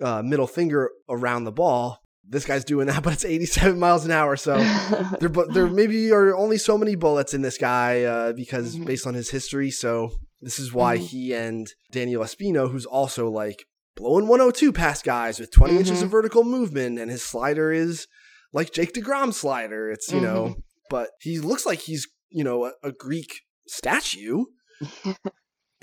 uh, 0.02 0.22
middle 0.22 0.46
finger 0.46 0.90
around 1.08 1.44
the 1.44 1.52
ball. 1.52 1.98
This 2.30 2.44
guy's 2.44 2.64
doing 2.64 2.86
that, 2.88 3.02
but 3.04 3.12
it's 3.14 3.24
87 3.24 3.78
miles 3.78 4.04
an 4.04 4.10
hour. 4.10 4.36
So 4.36 4.56
there, 5.20 5.28
but 5.28 5.52
there 5.54 5.66
maybe 5.66 6.12
are 6.12 6.36
only 6.36 6.58
so 6.58 6.76
many 6.76 6.94
bullets 6.94 7.32
in 7.34 7.42
this 7.42 7.56
guy 7.58 8.02
uh, 8.02 8.32
because 8.32 8.76
Mhm. 8.76 8.84
based 8.86 9.06
on 9.06 9.14
his 9.14 9.30
history. 9.30 9.70
So 9.70 10.10
this 10.40 10.58
is 10.58 10.72
why 10.72 10.98
Mhm. 10.98 11.06
he 11.06 11.32
and 11.34 11.66
Daniel 11.90 12.22
Espino, 12.22 12.70
who's 12.70 12.86
also 12.86 13.28
like 13.30 13.64
blowing 13.96 14.28
102 14.28 14.72
past 14.72 15.04
guys 15.04 15.40
with 15.40 15.50
20 15.50 15.76
inches 15.78 16.00
Mhm. 16.00 16.04
of 16.04 16.10
vertical 16.10 16.44
movement, 16.44 16.98
and 16.98 17.10
his 17.10 17.22
slider 17.22 17.72
is 17.72 18.06
like 18.52 18.72
Jake 18.72 18.92
Degrom 18.92 19.32
slider. 19.34 19.90
It's 19.90 20.12
you 20.12 20.20
know, 20.20 20.56
but 20.90 21.10
he 21.20 21.38
looks 21.40 21.64
like 21.66 21.80
he's 21.80 22.06
you 22.30 22.44
know 22.44 22.66
a, 22.66 22.72
a 22.84 22.92
Greek 22.92 23.40
statue, 23.66 24.44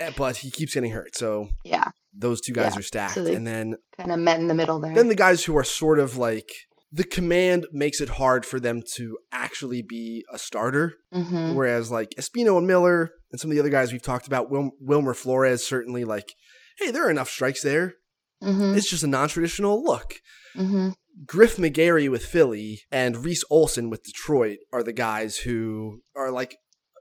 eh, 0.00 0.10
but 0.16 0.38
he 0.38 0.50
keeps 0.50 0.74
getting 0.74 0.92
hurt. 0.92 1.16
So 1.16 1.48
yeah, 1.64 1.90
those 2.16 2.40
two 2.40 2.52
guys 2.52 2.72
Yeah, 2.74 2.78
are 2.80 2.82
stacked, 2.82 3.14
so 3.14 3.26
and 3.26 3.46
then 3.46 3.76
kind 3.96 4.10
of 4.12 4.18
met 4.18 4.40
in 4.40 4.48
the 4.48 4.54
middle 4.54 4.78
there. 4.80 4.94
then 4.94 5.08
the 5.08 5.14
guys 5.14 5.44
who 5.44 5.56
are 5.56 5.64
sort 5.64 5.98
of 5.98 6.16
like 6.16 6.48
the 6.92 7.04
command 7.04 7.66
makes 7.72 8.00
it 8.00 8.08
hard 8.10 8.46
for 8.46 8.58
them 8.60 8.82
to 8.94 9.18
actually 9.32 9.82
be 9.82 10.24
a 10.32 10.38
starter. 10.38 10.94
hmm 11.12 11.54
Whereas 11.54 11.90
like 11.90 12.10
Espino 12.18 12.56
and 12.58 12.66
Miller 12.66 13.10
and 13.32 13.40
some 13.40 13.50
of 13.50 13.54
the 13.54 13.60
other 13.60 13.68
guys 13.70 13.92
we've 13.92 14.02
talked 14.02 14.26
about, 14.26 14.50
Wil- 14.50 14.70
Wilmer 14.80 15.12
Flores 15.12 15.66
certainly 15.66 16.04
like, 16.04 16.32
hey, 16.78 16.90
there 16.90 17.06
are 17.06 17.10
enough 17.10 17.28
strikes 17.28 17.62
there. 17.62 17.94
hmm 18.40 18.74
It's 18.74 18.88
just 18.88 19.02
a 19.02 19.08
non-traditional 19.08 19.82
look. 19.84 20.14
hmm 20.54 20.90
Griff 21.26 21.56
McGarry 21.56 22.10
with 22.10 22.24
Philly 22.26 22.82
and 22.92 23.24
Reese 23.24 23.42
Olson 23.50 23.88
with 23.90 24.02
Detroit 24.04 24.58
are 24.72 24.82
the 24.82 24.92
guys 24.92 25.38
who 25.38 26.02
are 26.14 26.30
like, 26.30 26.56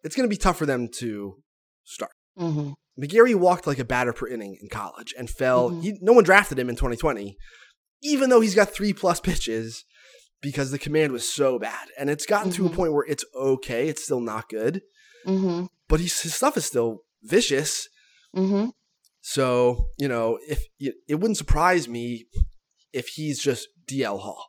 it's 0.06 0.16
going 0.16 0.28
to 0.28 0.34
be 0.34 0.38
tough 0.38 0.58
for 0.58 0.66
them 0.66 0.88
to 1.00 1.36
start. 1.84 2.12
McGarry 3.02 3.36
walked 3.36 3.68
like 3.68 3.80
a 3.80 3.86
batter 3.86 4.14
per 4.14 4.28
inning 4.28 4.58
in 4.62 4.70
college 4.70 5.14
and 5.18 5.30
fell. 5.30 5.70
Mhm. 5.72 5.82
He, 5.84 5.98
no 6.02 6.14
one 6.14 6.24
drafted 6.24 6.58
him 6.60 6.70
in 6.70 6.76
2020, 6.76 7.38
even 8.02 8.30
though 8.30 8.42
he's 8.42 8.56
got 8.56 8.74
three 8.74 8.94
plus 8.94 9.20
pitches 9.20 9.84
because 10.42 10.72
the 10.72 10.80
command 10.80 11.12
was 11.12 11.28
so 11.32 11.58
bad. 11.60 11.88
And 11.98 12.10
it's 12.10 12.26
gotten 12.26 12.52
to 12.54 12.68
a 12.68 12.70
Mhm. 12.70 12.74
point 12.76 12.94
where 12.94 13.06
it's 13.06 13.26
okay. 13.36 13.90
It's 13.90 14.04
still 14.04 14.22
not 14.22 14.50
good, 14.50 14.82
hmm 15.26 15.66
but 15.88 16.00
he's, 16.00 16.20
his 16.22 16.34
stuff 16.34 16.58
is 16.58 16.66
still 16.66 17.02
vicious. 17.24 17.88
hmm 18.34 18.68
So, 19.22 19.90
you 19.98 20.08
know, 20.08 20.38
if 20.48 20.64
it 20.80 21.16
wouldn't 21.16 21.38
surprise 21.38 21.88
me 21.88 22.26
if 22.94 23.08
he's 23.10 23.40
just 23.40 23.68
DL 23.88 24.20
Hall. 24.20 24.46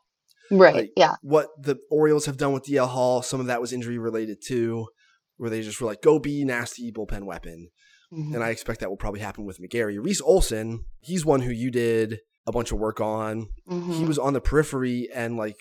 Right. 0.50 0.74
Like, 0.74 0.90
yeah. 0.96 1.14
What 1.22 1.48
the 1.60 1.76
Orioles 1.90 2.26
have 2.26 2.36
done 2.36 2.52
with 2.52 2.64
DL 2.64 2.86
Hall, 2.88 3.22
some 3.22 3.40
of 3.40 3.46
that 3.46 3.60
was 3.60 3.72
injury 3.72 3.98
related 3.98 4.38
too, 4.44 4.86
where 5.38 5.50
they 5.50 5.62
just 5.62 5.80
were 5.80 5.86
like, 5.88 6.02
go 6.02 6.18
be 6.18 6.44
nasty 6.44 6.92
bullpen 6.92 7.24
weapon. 7.24 7.70
Mhm. 8.12 8.34
And 8.34 8.42
I 8.44 8.50
expect 8.50 8.80
that 8.80 8.88
will 8.90 8.96
probably 8.96 9.20
happen 9.20 9.44
with 9.44 9.58
McGarry. 9.60 10.02
Reese 10.02 10.20
Olson, 10.20 10.84
he's 11.00 11.24
one 11.24 11.40
who 11.40 11.50
you 11.50 11.70
did 11.70 12.20
a 12.46 12.52
bunch 12.52 12.70
of 12.72 12.78
work 12.78 13.00
on. 13.00 13.48
He 13.68 13.74
Mhm. 13.74 14.06
was 14.06 14.18
on 14.18 14.32
the 14.32 14.40
periphery 14.40 15.08
and 15.12 15.36
like, 15.36 15.56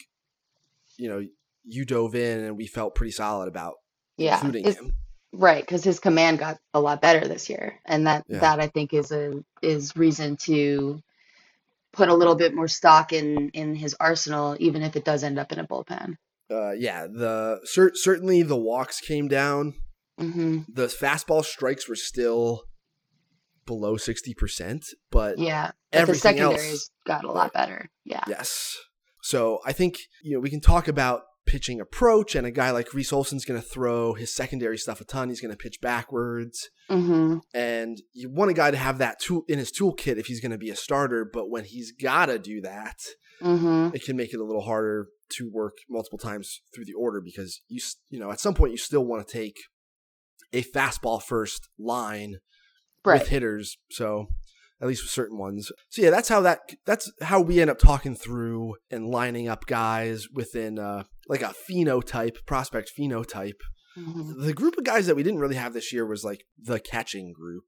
you 0.98 1.10
know, 1.10 1.26
you 1.64 1.86
dove 1.86 2.14
in 2.16 2.44
and 2.44 2.56
we 2.58 2.68
felt 2.68 2.94
pretty 2.96 3.12
solid 3.12 3.48
about 3.48 3.76
yeah. 4.18 4.36
including 4.36 4.66
him. 4.72 4.92
Right, 5.34 5.64
because 5.66 5.84
his 5.84 6.00
command 6.00 6.40
got 6.40 6.60
a 6.74 6.80
lot 6.80 7.02
better 7.02 7.28
this 7.28 7.50
year, 7.50 7.80
and 7.86 8.08
that 8.08 8.24
Yeah. 8.28 8.40
that 8.40 8.60
I 8.62 8.68
think 8.68 8.94
is 8.94 9.12
a 9.12 9.44
is 9.62 9.94
reason 9.98 10.38
to 10.44 11.02
put 11.92 12.08
a 12.08 12.14
little 12.14 12.36
bit 12.36 12.54
more 12.54 12.68
stock 12.70 13.12
in 13.12 13.50
in 13.50 13.76
his 13.76 13.96
arsenal, 14.00 14.56
even 14.60 14.82
if 14.82 14.96
it 14.96 15.04
does 15.04 15.24
end 15.24 15.38
up 15.40 15.52
in 15.52 15.60
a 15.60 15.68
bullpen. 15.68 16.16
Uh, 16.50 16.72
yeah, 16.72 17.08
the 17.08 17.60
cer- 17.66 17.96
certainly 17.96 18.44
the 18.44 18.56
walks 18.56 19.02
came 19.02 19.28
down. 19.28 19.74
Hmm 20.18 20.60
The 20.68 20.88
fastball 20.88 21.44
strikes 21.44 21.90
were 21.90 21.96
still 21.96 22.64
below 23.66 23.96
60%, 23.96 24.86
but 25.12 25.38
Yeah, 25.40 25.72
but 25.92 26.06
the 26.06 26.16
secondaries 26.16 26.72
else 26.72 26.90
got 27.06 27.24
a 27.26 27.32
lot 27.32 27.54
better. 27.54 27.90
Yeah. 28.04 28.24
Yes. 28.28 28.78
So 29.22 29.60
I 29.66 29.74
think 29.74 29.98
you 30.24 30.34
know 30.34 30.40
we 30.40 30.50
can 30.52 30.62
talk 30.62 30.88
about 30.88 31.24
pitching 31.48 31.80
approach, 31.80 32.36
and 32.36 32.46
a 32.46 32.52
guy 32.52 32.72
like 32.72 32.94
Reese 32.94 33.14
Olson's 33.14 33.46
going 33.46 33.60
to 33.60 33.68
throw 33.68 34.14
his 34.14 34.34
secondary 34.34 34.78
stuff 34.78 35.02
a 35.02 35.04
ton. 35.04 35.30
He's 35.30 35.42
going 35.42 35.52
to 35.52 35.58
pitch 35.58 35.82
backwards, 35.82 36.70
hmm 36.90 37.38
and 37.54 38.02
you 38.14 38.30
want 38.30 38.52
a 38.52 38.54
guy 38.54 38.72
to 38.72 38.78
have 38.78 39.00
that 39.00 39.20
tool 39.20 39.44
in 39.48 39.58
his 39.58 39.72
toolkit 39.72 40.18
if 40.18 40.28
he's 40.28 40.42
going 40.42 40.52
to 40.52 40.58
be 40.58 40.70
a 40.70 40.76
starter. 40.76 41.26
But 41.32 41.50
when 41.50 41.66
he's 41.66 41.92
got 41.92 42.28
to 42.28 42.38
do 42.38 42.62
that, 42.62 42.98
hmm 43.42 43.90
it 43.94 44.04
can 44.04 44.16
make 44.16 44.34
it 44.34 44.40
a 44.40 44.44
little 44.44 44.62
harder 44.64 45.08
to 45.38 45.50
work 45.52 45.74
multiple 45.90 46.20
times 46.20 46.62
through 46.74 46.86
the 46.86 46.94
order 46.94 47.20
because 47.20 47.62
you 47.68 47.82
you 48.10 48.20
know 48.20 48.32
at 48.32 48.40
some 48.40 48.54
point 48.54 48.72
you 48.72 48.78
still 48.78 49.06
want 49.06 49.28
to 49.28 49.34
take 49.34 49.58
a 50.54 50.64
fastball 50.64 51.22
first 51.22 51.68
line 51.80 52.38
Right. 53.04 53.20
with 53.20 53.30
hitters. 53.30 53.78
So 53.92 54.26
at 54.82 54.88
least 54.88 55.04
with 55.04 55.12
certain 55.12 55.38
ones. 55.38 55.72
So 55.90 56.02
yeah, 56.02 56.10
that's 56.10 56.28
how 56.28 56.42
that 56.42 56.60
that's 56.86 57.12
how 57.22 57.40
we 57.40 57.62
end 57.62 57.70
up 57.70 57.78
talking 57.78 58.16
through 58.16 58.76
and 58.90 59.08
lining 59.08 59.48
up 59.48 59.66
guys 59.68 60.28
within 60.34 60.80
uh 60.80 61.04
like 61.30 61.42
a 61.42 61.54
phenotype, 61.70 62.46
prospect 62.46 62.92
phenotype. 63.00 63.60
hmm 63.96 64.44
The 64.44 64.54
group 64.54 64.78
of 64.78 64.84
guys 64.84 65.06
that 65.08 65.16
we 65.16 65.24
didn't 65.24 65.40
really 65.40 65.56
have 65.56 65.74
this 65.74 65.94
year 65.94 66.06
was 66.06 66.24
like 66.24 66.44
the 66.58 66.80
catching 66.80 67.32
group. 67.32 67.66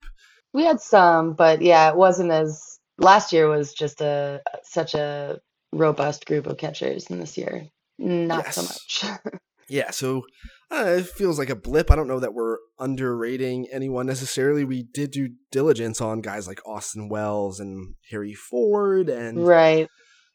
We 0.54 0.63
had 0.63 0.80
some, 0.82 1.34
but 1.34 1.62
yeah, 1.62 1.90
it 1.90 1.96
wasn't 1.98 2.32
as 2.32 2.80
last 2.98 3.32
year 3.32 3.48
was 3.48 3.74
just 3.74 4.02
a 4.02 4.42
such 4.63 4.96
a 4.96 5.40
robust 5.72 6.26
group 6.26 6.48
of 6.48 6.58
catchers, 6.58 7.10
and 7.10 7.22
this 7.22 7.38
year 7.38 7.68
not 8.00 8.54
so 8.54 8.63
much. 8.63 9.06
Yeah, 9.70 9.92
so 9.92 10.24
uh, 10.72 10.86
it 11.00 11.08
feels 11.08 11.40
like 11.40 11.50
a 11.50 11.56
blip. 11.56 11.90
I 11.92 11.96
don't 11.96 12.08
know 12.08 12.20
that 12.20 12.34
we're 12.34 12.58
underrating 12.80 13.68
anyone 13.72 14.06
necessarily. 14.06 14.64
We 14.64 14.84
did 14.84 15.12
do 15.12 15.30
diligence 15.52 16.02
on 16.02 16.22
guys 16.22 16.48
like 16.48 16.60
Austin 16.68 17.10
Wells 17.10 17.60
and 17.60 17.96
Harry 18.10 18.34
Ford 18.34 19.10
and 19.10 19.46
Right. 19.46 19.88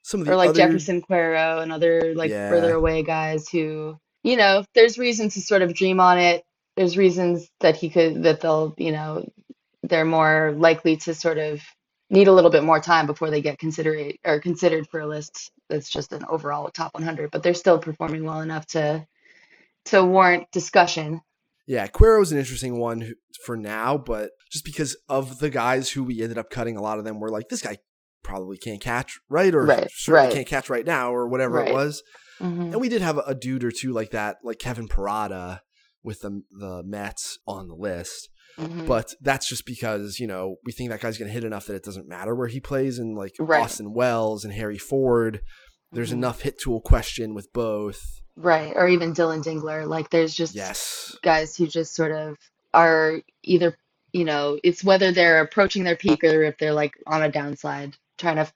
some 0.03 0.21
of 0.21 0.27
the 0.27 0.33
or 0.33 0.37
like 0.37 0.51
other 0.51 0.59
Jeferson 0.59 1.03
Quero 1.03 1.61
and 1.61 1.73
other 1.73 2.15
like 2.15 2.31
Yeah. 2.31 2.49
further 2.49 2.75
away 2.75 3.03
guys 3.03 3.49
who, 3.49 3.97
you 4.23 4.37
know, 4.37 4.65
there's 4.75 4.99
reasons 4.99 5.35
to 5.35 5.41
sort 5.41 5.63
of 5.63 5.75
dream 5.75 6.01
on 6.01 6.19
it. 6.19 6.43
There's 6.77 6.97
reasons 6.97 7.49
that 7.61 7.77
he 7.77 7.91
could 7.91 8.23
that 8.23 8.41
they'll, 8.41 8.75
you 8.79 8.93
know, 8.93 9.29
they're 9.83 10.05
more 10.05 10.55
likely 10.57 10.97
to 10.99 11.15
sort 11.15 11.39
of 11.39 11.61
need 12.09 12.29
a 12.29 12.33
little 12.33 12.51
bit 12.51 12.63
more 12.65 12.81
time 12.81 13.07
before 13.07 13.31
they 13.31 13.43
get 13.43 13.59
considered 13.59 14.15
or 14.25 14.41
considered 14.41 14.87
for 14.89 15.01
a 15.01 15.07
list 15.07 15.51
that's 15.69 15.89
just 15.91 16.13
an 16.13 16.25
overall 16.29 16.71
top 16.71 16.95
100, 16.95 17.31
but 17.31 17.43
they're 17.43 17.55
still 17.55 17.79
performing 17.79 18.25
well 18.25 18.41
enough 18.41 18.67
to 18.67 19.07
to 19.87 20.05
warrant 20.05 20.51
discussion. 20.53 21.21
Yeah, 21.67 21.87
Quero's 21.87 22.33
an 22.33 22.39
interesting 22.39 22.79
one 22.79 23.13
for 23.47 23.57
now, 23.57 23.97
but 23.97 24.31
just 24.51 24.65
because 24.65 24.97
of 25.09 25.39
the 25.39 25.51
guys 25.51 25.91
who 25.91 26.03
we 26.05 26.21
ended 26.23 26.39
up 26.39 26.51
cutting, 26.51 26.77
a 26.77 26.83
lot 26.83 26.99
of 26.99 27.05
them 27.05 27.21
were 27.21 27.31
like, 27.31 27.49
this 27.49 27.63
guy 27.63 27.79
probably 28.25 28.57
can't 28.57 28.81
catch, 28.81 29.19
right? 29.29 29.55
Or 29.55 29.65
Right, 29.65 29.89
certainly 29.93 30.27
right. 30.29 30.35
can't 30.35 30.47
catch 30.47 30.69
right 30.71 30.87
now, 30.87 31.13
or 31.15 31.29
whatever 31.29 31.57
Right. 31.57 31.69
it 31.69 31.75
was. 31.75 32.03
Mhm. 32.41 32.73
And 32.73 32.81
we 32.81 32.89
did 32.89 33.03
have 33.03 33.19
a, 33.19 33.23
a 33.29 33.35
dude 33.35 33.65
or 33.65 33.71
two 33.71 33.93
like 33.93 34.11
that, 34.11 34.39
like 34.43 34.59
Kevin 34.59 34.89
Parada 34.89 35.61
with 36.03 36.21
the 36.21 36.43
the 36.51 36.83
Mets 36.85 37.39
on 37.47 37.69
the 37.69 37.75
list. 37.77 38.29
Mhm. 38.59 38.87
But 38.87 39.15
that's 39.21 39.49
just 39.49 39.65
because, 39.65 40.19
you 40.19 40.27
know, 40.27 40.57
we 40.65 40.73
think 40.73 40.91
that 40.91 41.01
guy's 41.01 41.17
going 41.17 41.29
to 41.29 41.33
hit 41.33 41.45
enough 41.45 41.67
that 41.67 41.75
it 41.77 41.85
doesn't 41.85 42.09
matter 42.09 42.35
where 42.35 42.49
he 42.49 42.61
plays. 42.61 42.99
And 42.99 43.17
like 43.17 43.35
Right. 43.39 43.63
Austin 43.63 43.95
Wells 43.95 44.45
and 44.45 44.53
Harry 44.53 44.79
Ford, 44.79 45.41
there's 45.93 46.11
Mhm. 46.11 46.15
enough 46.15 46.43
hit 46.43 46.59
tool 46.61 46.81
question 46.81 47.35
with 47.35 47.53
both. 47.53 48.03
Right, 48.37 48.73
or 48.75 48.89
even 48.89 49.15
Dylan 49.15 49.45
Dingler. 49.45 49.87
Like 49.87 50.11
there's 50.11 50.35
just 50.35 50.55
Yes. 50.55 51.17
guys 51.23 51.57
who 51.57 51.67
just 51.67 51.95
sort 51.95 52.13
of 52.13 52.39
are 52.75 53.21
either 53.43 53.77
you 54.13 54.25
know, 54.25 54.59
it's 54.63 54.85
whether 54.85 55.13
they're 55.13 55.41
approaching 55.43 55.85
their 55.85 55.97
peak 55.97 56.23
or 56.25 56.43
if 56.43 56.59
they're 56.59 56.75
like 56.75 56.95
on 57.07 57.23
a 57.23 57.31
downslide, 57.31 57.95
trying 58.19 58.37
to 58.37 58.53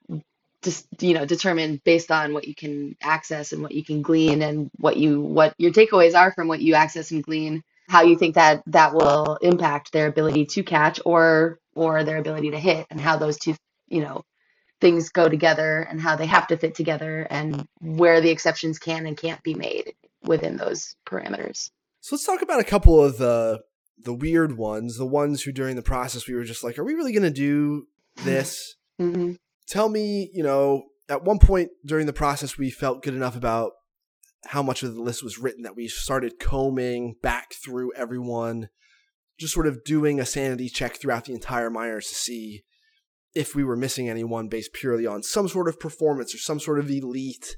just, 0.63 0.87
you 1.01 1.13
know, 1.13 1.25
determine 1.25 1.81
based 1.83 2.11
on 2.11 2.33
what 2.33 2.47
you 2.47 2.55
can 2.55 2.95
access 3.01 3.53
and 3.53 3.61
what 3.61 3.71
you 3.73 3.83
can 3.83 4.01
glean 4.01 4.41
and 4.41 4.69
what 4.77 4.97
you 4.97 5.21
what 5.21 5.53
your 5.57 5.71
takeaways 5.71 6.15
are 6.15 6.31
from 6.31 6.47
what 6.47 6.61
you 6.61 6.75
access 6.75 7.11
and 7.11 7.23
glean, 7.23 7.63
how 7.89 8.03
you 8.03 8.17
think 8.17 8.35
that 8.35 8.63
that 8.67 8.93
will 8.93 9.37
impact 9.41 9.91
their 9.91 10.07
ability 10.07 10.45
to 10.45 10.63
catch 10.63 10.99
or 11.05 11.59
or 11.75 12.03
their 12.03 12.17
ability 12.17 12.51
to 12.51 12.59
hit 12.59 12.87
and 12.89 13.01
how 13.01 13.17
those 13.17 13.37
two, 13.37 13.55
you 13.87 14.01
know, 14.01 14.23
things 14.79 15.09
go 15.09 15.27
together 15.27 15.87
and 15.89 15.99
how 15.99 16.15
they 16.15 16.25
have 16.25 16.47
to 16.47 16.57
fit 16.57 16.75
together 16.75 17.27
and 17.29 17.67
where 17.79 18.21
the 18.21 18.29
exceptions 18.29 18.79
can 18.79 19.05
and 19.05 19.17
can't 19.17 19.41
be 19.43 19.53
made 19.53 19.93
within 20.23 20.57
those 20.57 20.95
parameters. 21.05 21.69
So 22.01 22.15
let's 22.15 22.25
talk 22.25 22.41
about 22.41 22.59
a 22.59 22.65
couple 22.65 23.03
of 23.03 23.17
the 23.17 23.61
the 23.99 24.13
weird 24.13 24.57
ones, 24.57 24.97
the 24.97 25.07
ones 25.07 25.41
who 25.41 25.51
during 25.51 25.75
the 25.75 25.81
process 25.81 26.27
we 26.27 26.35
were 26.35 26.43
just 26.43 26.63
like, 26.63 26.77
are 26.77 26.83
we 26.83 26.93
really 26.93 27.11
going 27.11 27.23
to 27.23 27.31
do 27.31 27.87
this? 28.17 28.75
hmm 28.97 29.33
Tell 29.67 29.89
me, 29.89 30.29
you 30.33 30.43
know, 30.43 30.83
at 31.09 31.23
one 31.23 31.39
point 31.39 31.71
during 31.85 32.05
the 32.05 32.13
process 32.13 32.57
we 32.57 32.69
felt 32.69 33.03
good 33.03 33.15
enough 33.15 33.35
about 33.35 33.71
how 34.45 34.63
much 34.63 34.81
of 34.83 34.95
the 34.95 35.01
list 35.01 35.23
was 35.23 35.37
written 35.37 35.63
that 35.63 35.75
we 35.75 35.87
started 35.87 36.39
combing 36.39 37.15
back 37.21 37.53
through 37.53 37.91
everyone, 37.95 38.69
just 39.37 39.53
sort 39.53 39.67
of 39.67 39.83
doing 39.83 40.19
a 40.19 40.25
sanity 40.25 40.69
check 40.69 40.95
throughout 40.95 41.25
the 41.25 41.33
entire 41.33 41.69
minors 41.69 42.07
to 42.07 42.15
see 42.15 42.63
if 43.37 43.55
we 43.55 43.63
were 43.63 43.75
missing 43.75 44.09
anyone 44.09 44.47
based 44.47 44.73
purely 44.73 45.05
on 45.05 45.21
some 45.21 45.47
sort 45.47 45.67
of 45.67 45.79
performance 45.79 46.33
or 46.33 46.39
some 46.39 46.59
sort 46.59 46.79
of 46.79 46.89
elite 46.89 47.55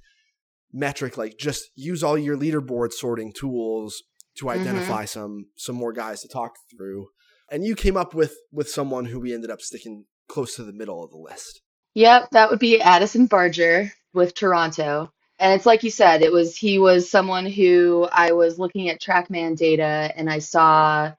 metric 0.71 1.17
like 1.17 1.37
just 1.39 1.71
use 1.75 2.03
all 2.03 2.17
your 2.17 2.37
leaderboard 2.37 2.91
sorting 2.91 3.33
tools 3.33 4.03
to 4.37 4.45
mm-hmm. 4.45 4.59
identify 4.59 5.05
some 5.05 5.47
some 5.55 5.75
more 5.75 5.93
guys 5.93 6.21
to 6.21 6.27
talk 6.27 6.55
through. 6.69 7.07
And 7.51 7.63
you 7.63 7.75
came 7.75 7.97
up 7.97 8.13
with 8.13 8.35
with 8.51 8.69
someone 8.69 9.05
who 9.05 9.19
we 9.19 9.33
ended 9.33 9.49
up 9.49 9.61
sticking 9.61 10.05
close 10.27 10.55
to 10.55 10.63
the 10.63 10.73
middle 10.73 11.03
of 11.03 11.11
the 11.11 11.17
list. 11.17 11.61
Yep, 11.95 12.29
that 12.31 12.49
would 12.49 12.59
be 12.59 12.79
Addison 12.79 13.25
Barger 13.25 13.91
with 14.13 14.35
Toronto. 14.35 15.11
And 15.39 15.53
it's 15.53 15.65
like 15.65 15.83
you 15.83 15.89
said, 15.89 16.21
it 16.21 16.31
was 16.31 16.55
he 16.55 16.79
was 16.79 17.09
someone 17.09 17.45
who 17.45 18.07
I 18.11 18.33
was 18.33 18.59
looking 18.59 18.89
at 18.89 19.01
TrackMan 19.01 19.55
data 19.55 20.11
and 20.15 20.29
I 20.29 20.39
saw, 20.39 21.13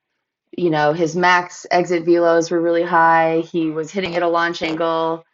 you 0.57 0.71
know, 0.71 0.93
his 0.93 1.17
max 1.17 1.67
exit 1.71 2.05
velos 2.05 2.51
were 2.51 2.61
really 2.61 2.83
high. 2.83 3.41
He 3.41 3.71
was 3.71 3.91
hitting 3.91 4.17
at 4.17 4.23
a 4.23 4.29
launch 4.29 4.63
angle 4.63 5.25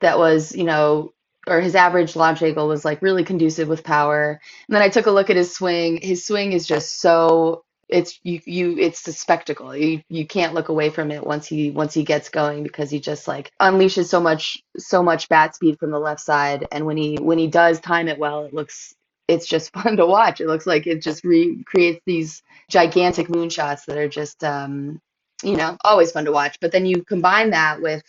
that 0.00 0.18
was, 0.18 0.54
you 0.54 0.64
know, 0.64 1.12
or 1.46 1.60
his 1.60 1.74
average 1.74 2.16
launch 2.16 2.42
angle 2.42 2.68
was 2.68 2.84
like 2.84 3.02
really 3.02 3.24
conducive 3.24 3.68
with 3.68 3.84
power. 3.84 4.40
And 4.68 4.74
then 4.74 4.82
I 4.82 4.88
took 4.88 5.06
a 5.06 5.10
look 5.10 5.30
at 5.30 5.36
his 5.36 5.54
swing. 5.54 6.00
His 6.02 6.26
swing 6.26 6.52
is 6.52 6.66
just 6.66 7.00
so 7.00 7.64
it's 7.88 8.18
you 8.24 8.40
you 8.44 8.76
it's 8.78 9.06
a 9.06 9.12
spectacle. 9.12 9.74
You 9.74 10.02
you 10.08 10.26
can't 10.26 10.54
look 10.54 10.68
away 10.68 10.90
from 10.90 11.12
it 11.12 11.24
once 11.24 11.46
he 11.46 11.70
once 11.70 11.94
he 11.94 12.02
gets 12.02 12.28
going 12.28 12.64
because 12.64 12.90
he 12.90 12.98
just 12.98 13.28
like 13.28 13.52
unleashes 13.60 14.06
so 14.06 14.20
much 14.20 14.62
so 14.76 15.02
much 15.02 15.28
bat 15.28 15.54
speed 15.54 15.78
from 15.78 15.90
the 15.92 16.00
left 16.00 16.20
side. 16.20 16.66
And 16.72 16.84
when 16.84 16.96
he 16.96 17.16
when 17.16 17.38
he 17.38 17.46
does 17.46 17.80
time 17.80 18.08
it 18.08 18.18
well, 18.18 18.44
it 18.44 18.52
looks 18.52 18.94
it's 19.28 19.46
just 19.46 19.72
fun 19.74 19.96
to 19.96 20.06
watch. 20.06 20.40
It 20.40 20.48
looks 20.48 20.66
like 20.66 20.86
it 20.86 21.02
just 21.02 21.24
recreates 21.24 22.00
these 22.06 22.42
gigantic 22.68 23.28
moonshots 23.28 23.84
that 23.86 23.98
are 23.98 24.08
just 24.08 24.42
um 24.44 25.00
you 25.42 25.56
know 25.56 25.76
always 25.84 26.12
fun 26.12 26.24
to 26.24 26.32
watch. 26.32 26.58
But 26.60 26.72
then 26.72 26.86
you 26.86 27.02
combine 27.02 27.50
that 27.50 27.80
with 27.80 28.02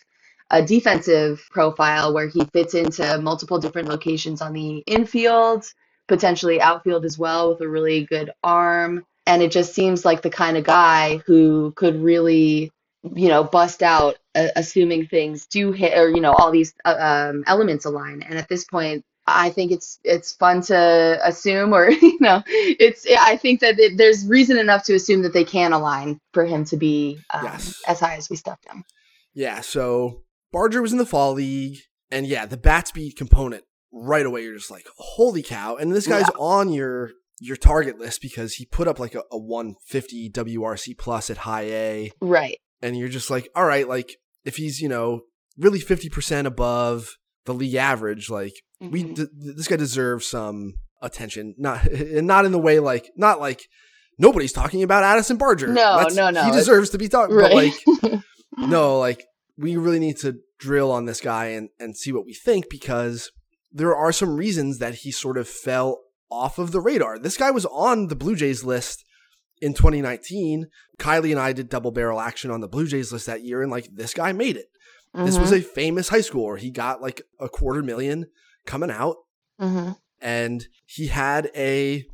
a 0.49 0.63
defensive 0.63 1.45
profile 1.51 2.13
where 2.13 2.27
he 2.27 2.43
fits 2.53 2.73
into 2.73 3.19
multiple 3.19 3.59
different 3.59 3.89
locations 3.89 4.41
on 4.41 4.53
the 4.53 4.77
infield, 4.87 5.65
potentially 6.07 6.61
outfield 6.61 7.05
as 7.05 7.17
well 7.17 7.49
with 7.49 7.61
a 7.61 7.67
really 7.67 8.05
good 8.05 8.31
arm. 8.43 9.03
And 9.25 9.41
it 9.41 9.51
just 9.51 9.73
seems 9.73 10.05
like 10.05 10.21
the 10.21 10.29
kind 10.29 10.55
of 10.55 10.63
guy 10.63 11.17
who 11.25 11.73
could 11.75 12.01
really, 12.01 12.71
you 13.03 13.27
know, 13.27 13.43
bust 13.43 13.83
out, 13.83 14.17
uh, 14.35 14.47
assuming 14.55 15.07
things 15.07 15.47
do 15.47 15.73
hit 15.73 15.97
or, 15.97 16.09
you 16.09 16.21
know, 16.21 16.31
all 16.31 16.49
these 16.49 16.73
uh, 16.85 17.29
um, 17.29 17.43
elements 17.45 17.83
align. 17.83 18.21
And 18.21 18.39
at 18.39 18.47
this 18.47 18.63
point, 18.63 19.03
I 19.27 19.49
think 19.49 19.71
it's 19.71 19.99
it's 20.03 20.31
fun 20.33 20.61
to 20.63 21.19
assume, 21.23 21.73
or 21.73 21.89
you 21.91 22.17
know, 22.21 22.41
it's. 22.47 23.05
I 23.19 23.35
think 23.37 23.59
that 23.59 23.77
it, 23.79 23.97
there's 23.97 24.25
reason 24.25 24.57
enough 24.57 24.83
to 24.85 24.95
assume 24.95 25.21
that 25.23 25.33
they 25.33 25.43
can 25.43 25.73
align 25.73 26.19
for 26.33 26.45
him 26.45 26.63
to 26.65 26.77
be 26.77 27.19
um, 27.33 27.43
Yes. 27.45 27.81
as 27.87 27.99
high 27.99 28.15
as 28.15 28.29
we 28.29 28.35
stuffed 28.37 28.65
him. 28.69 28.83
yeah 29.33 29.61
so 29.61 30.21
barger 30.51 30.81
was 30.81 30.91
in 30.93 30.97
the 30.97 31.05
fall 31.05 31.33
league 31.33 31.77
and 32.09 32.25
yeah 32.25 32.45
the 32.45 32.57
bat 32.57 32.87
speed 32.87 33.15
component 33.17 33.63
right 33.91 34.25
away 34.25 34.43
you're 34.43 34.55
just 34.55 34.71
like 34.71 34.85
holy 34.97 35.43
cow 35.43 35.75
and 35.75 35.91
this 35.93 36.07
guy's 36.07 36.29
on 36.39 36.69
your 36.71 37.11
your 37.39 37.55
target 37.57 37.99
list 37.99 38.21
because 38.21 38.53
he 38.55 38.65
put 38.65 38.87
up 38.87 38.97
like 38.99 39.13
a, 39.13 39.19
a 39.31 39.37
150 39.37 40.29
wrc 40.31 40.97
plus 40.97 41.29
at 41.29 41.37
high 41.39 41.65
a 41.69 42.11
Right. 42.21 42.57
and 42.81 42.97
you're 42.97 43.09
just 43.09 43.29
like, 43.29 43.49
all 43.55 43.65
right, 43.65 43.87
like 43.87 44.15
if 44.45 44.55
he's 44.55 44.79
you 44.79 44.89
know 44.89 45.21
really 45.57 45.79
fifty 45.79 46.09
percent 46.09 46.47
above 46.47 47.09
the 47.45 47.53
league 47.53 47.75
average, 47.75 48.29
like 48.29 48.53
we 48.79 49.03
Mhm. 49.03 49.15
th- 49.15 49.29
th- 49.41 49.55
this 49.55 49.67
guy 49.67 49.75
deserves 49.75 50.27
some 50.27 50.73
attention, 51.01 51.55
not 51.57 51.85
and 51.87 52.27
not 52.33 52.45
in 52.45 52.51
the 52.51 52.59
way 52.59 52.79
like 52.79 53.09
not 53.15 53.39
like 53.39 53.67
nobody's 54.19 54.53
talking 54.53 54.83
about 54.83 55.03
Addison 55.03 55.37
Barger. 55.37 55.67
No, 55.67 55.95
Let's- 55.97 56.15
no, 56.15 56.29
no, 56.29 56.43
he 56.45 56.51
deserves 56.51 56.89
to 56.91 56.97
be 56.97 57.07
talked, 57.07 57.31
Right. 57.31 57.73
but 57.91 58.11
like 58.11 58.21
no, 58.57 58.99
like 58.99 59.25
we 59.57 59.77
really 59.77 59.99
need 59.99 60.17
to 60.17 60.37
drill 60.59 60.91
on 60.91 61.05
this 61.05 61.21
guy 61.21 61.47
and 61.47 61.69
and 61.79 61.95
see 61.97 62.11
what 62.11 62.25
we 62.25 62.33
think 62.33 62.69
because 62.69 63.31
there 63.71 63.95
are 63.95 64.11
some 64.11 64.35
reasons 64.35 64.79
that 64.79 64.95
he 64.95 65.11
sort 65.11 65.37
of 65.37 65.47
fell 65.47 65.99
off 66.31 66.57
of 66.57 66.71
the 66.71 66.81
radar. 66.81 67.17
This 67.19 67.37
guy 67.37 67.51
was 67.51 67.65
on 67.67 68.07
the 68.07 68.15
Blue 68.15 68.35
Jays 68.35 68.63
list 68.63 69.03
in 69.61 69.73
2019. 69.73 70.67
Kiley 70.99 71.31
and 71.31 71.39
I 71.39 71.53
did 71.53 71.69
double 71.69 71.91
barrel 71.91 72.19
action 72.19 72.49
on 72.51 72.61
the 72.61 72.67
Blue 72.67 72.87
Jays 72.87 73.11
list 73.11 73.25
that 73.27 73.43
year, 73.43 73.61
and 73.61 73.71
like 73.71 73.87
this 73.93 74.13
guy 74.13 74.31
made 74.33 74.57
it. 74.57 74.67
This 75.13 75.37
was 75.39 75.51
Mhm. 75.51 75.57
a 75.57 75.61
famous 75.61 76.09
high 76.09 76.19
schooler. 76.19 76.59
He 76.59 76.69
got 76.69 77.01
like 77.01 77.21
a 77.39 77.49
quarter 77.49 77.81
million 77.81 78.27
coming 78.67 78.91
out, 78.91 79.15
Mhm. 79.59 79.97
and 80.21 80.67
he 80.85 81.07
had 81.07 81.49
a 81.55 82.05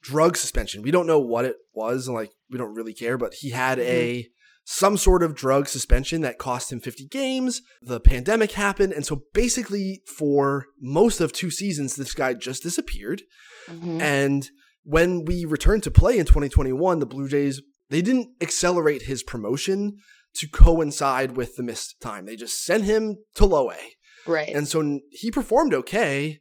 drug 0.00 0.36
suspension. 0.36 0.82
We 0.82 0.90
don't 0.90 1.06
know 1.06 1.20
what 1.20 1.44
it 1.44 1.56
was, 1.72 2.08
and 2.08 2.16
like 2.16 2.32
we 2.50 2.58
don't 2.58 2.74
really 2.74 2.94
care, 2.94 3.16
but 3.16 3.34
he 3.34 3.50
had 3.50 3.78
a 3.78 4.28
some 4.64 4.96
sort 4.96 5.24
of 5.24 5.34
drug 5.34 5.66
suspension 5.68 6.20
that 6.20 6.38
cost 6.38 6.70
him 6.72 6.78
50 6.78 7.06
games. 7.08 7.62
The 7.82 7.98
pandemic 7.98 8.52
happened, 8.52 8.92
and 8.92 9.04
so 9.04 9.24
basically 9.34 10.02
for 10.16 10.66
most 10.80 11.20
of 11.20 11.32
two 11.32 11.50
seasons, 11.50 11.96
this 11.96 12.14
guy 12.14 12.34
just 12.34 12.62
disappeared. 12.62 13.22
Mhm. 13.68 14.00
And 14.00 14.50
when 14.84 15.24
we 15.24 15.44
returned 15.44 15.82
to 15.84 15.90
play 15.90 16.16
in 16.16 16.26
2021, 16.26 17.00
the 17.00 17.06
Blue 17.06 17.28
Jays, 17.28 17.60
they 17.90 18.02
didn't 18.02 18.30
accelerate 18.40 19.02
his 19.02 19.24
promotion 19.24 19.96
to 20.34 20.48
coincide 20.48 21.36
with 21.36 21.56
the 21.56 21.62
missed 21.64 22.00
time. 22.00 22.24
They 22.26 22.36
just 22.36 22.62
sent 22.64 22.84
him 22.84 23.16
to 23.34 23.44
low 23.44 23.72
A. 23.72 23.94
Right. 24.26 24.48
And 24.48 24.66
so 24.68 25.00
he 25.10 25.30
performed 25.30 25.74
okay 25.74 26.40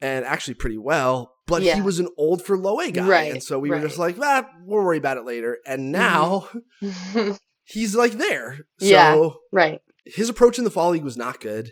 and 0.00 0.24
actually 0.24 0.54
pretty 0.54 0.78
well, 0.78 1.32
but 1.46 1.62
he 1.62 1.80
was 1.80 1.98
an 2.00 2.08
old 2.16 2.44
for 2.44 2.56
low 2.58 2.80
A 2.80 2.90
guy. 2.90 3.06
Right, 3.06 3.32
And 3.32 3.42
so 3.42 3.58
we 3.58 3.70
were 3.70 3.80
just 3.80 3.98
like, 3.98 4.16
ah, 4.20 4.48
we'll 4.64 4.82
worry 4.84 4.98
about 4.98 5.16
it 5.16 5.24
later. 5.24 5.58
And 5.66 5.92
now 5.92 6.48
he's 7.64 7.94
like 7.94 8.12
there. 8.12 8.58
So 8.78 8.86
Yeah. 8.86 9.28
right. 9.52 9.80
his 10.04 10.28
approach 10.28 10.58
in 10.58 10.64
the 10.64 10.70
fall 10.70 10.90
league 10.90 11.04
was 11.04 11.16
not 11.16 11.40
good. 11.40 11.70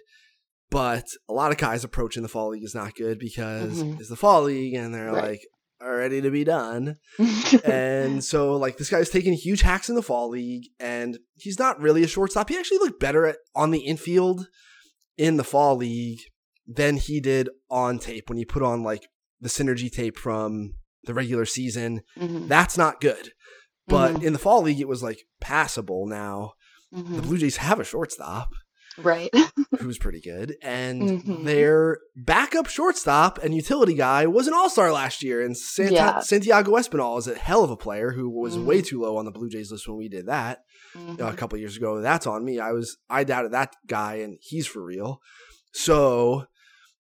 But 0.71 1.07
a 1.29 1.33
lot 1.33 1.51
of 1.51 1.59
guys' 1.59 1.83
approach 1.83 2.17
in 2.17 2.23
the 2.23 2.29
fall 2.29 2.51
league 2.51 2.63
is 2.63 2.77
not 2.77 2.95
good 2.95 3.19
because 3.19 3.83
Mhm. 3.83 3.99
it's 3.99 4.09
the 4.09 4.15
fall 4.15 4.43
league 4.43 4.75
and 4.75 4.95
they're 4.95 5.11
Right. 5.13 5.31
like 5.31 5.41
are 5.81 5.97
ready 5.97 6.21
to 6.21 6.31
be 6.31 6.45
done. 6.45 6.99
and 7.65 8.23
so 8.23 8.55
like 8.57 8.77
this 8.77 8.91
guy's 8.91 9.09
taking 9.11 9.33
huge 9.33 9.63
hacks 9.63 9.89
in 9.89 9.95
the 9.97 10.03
fall 10.03 10.29
league 10.29 10.65
and 10.79 11.19
he's 11.35 11.59
not 11.59 11.81
really 11.81 12.05
a 12.05 12.07
shortstop. 12.07 12.51
He 12.51 12.57
actually 12.59 12.79
looked 12.79 13.01
better 13.01 13.27
at, 13.27 13.39
on 13.57 13.71
the 13.73 13.81
infield 13.81 14.47
in 15.21 15.37
the 15.37 15.45
fall 15.45 15.77
league 15.77 16.21
than 16.67 16.97
he 16.97 17.21
did 17.21 17.49
on 17.69 17.99
tape 17.99 18.29
when 18.29 18.39
he 18.39 18.45
put 18.45 18.63
on 18.63 18.83
like 18.83 19.03
the 19.41 19.49
synergy 19.49 19.91
tape 19.91 20.17
from 20.17 20.75
the 21.05 21.15
regular 21.15 21.45
season. 21.45 22.01
Mhm. 22.19 22.49
That's 22.49 22.79
not 22.79 23.01
good. 23.01 23.33
But 23.87 24.15
Mhm. 24.15 24.23
in 24.25 24.33
the 24.33 24.39
fall 24.39 24.63
league 24.63 24.81
it 24.81 24.89
was 24.89 25.03
like 25.03 25.19
passable 25.41 26.07
now. 26.07 26.53
The 26.93 27.03
Mhm. 27.03 27.23
Blue 27.23 27.39
Jays 27.39 27.57
have 27.59 27.81
a 27.81 27.85
shortstop 27.85 28.49
Right. 28.99 29.31
who's 29.81 29.99
pretty 29.99 30.21
good, 30.21 30.57
and 30.63 31.03
Mhm. 31.23 31.45
their 31.45 31.99
backup 32.17 32.67
shortstop 32.69 33.39
and 33.43 33.55
utility 33.55 33.95
guy 33.95 34.27
was 34.27 34.47
an 34.49 34.55
All 34.55 34.69
Star 34.71 34.93
last 34.93 35.23
year. 35.23 35.41
And 35.43 35.57
Santa- 35.57 35.93
Yeah. 35.95 36.21
Santiago 36.21 36.73
Espinal 36.73 37.19
is 37.19 37.27
a 37.29 37.35
hell 37.35 37.63
of 37.65 37.71
a 37.71 37.77
player 37.77 38.11
who 38.13 38.29
was 38.29 38.57
Mhm. 38.57 38.65
way 38.65 38.83
too 38.83 39.01
low 39.01 39.17
on 39.17 39.25
the 39.25 39.31
Blue 39.31 39.49
Jays 39.49 39.71
list 39.73 39.87
when 39.89 39.97
we 39.97 40.09
did 40.09 40.27
that 40.27 40.61
Mhm. 40.97 41.21
uh, 41.21 41.27
a 41.29 41.35
couple 41.35 41.59
years 41.59 41.77
ago. 41.77 42.01
That's 42.01 42.27
on 42.27 42.45
me. 42.45 42.59
I 42.59 42.73
was 42.73 42.97
I 43.09 43.25
doubted 43.25 43.53
that 43.53 43.75
guy, 43.87 44.15
and 44.17 44.39
he's 44.41 44.67
for 44.67 44.83
real. 44.83 45.21
So 45.73 46.47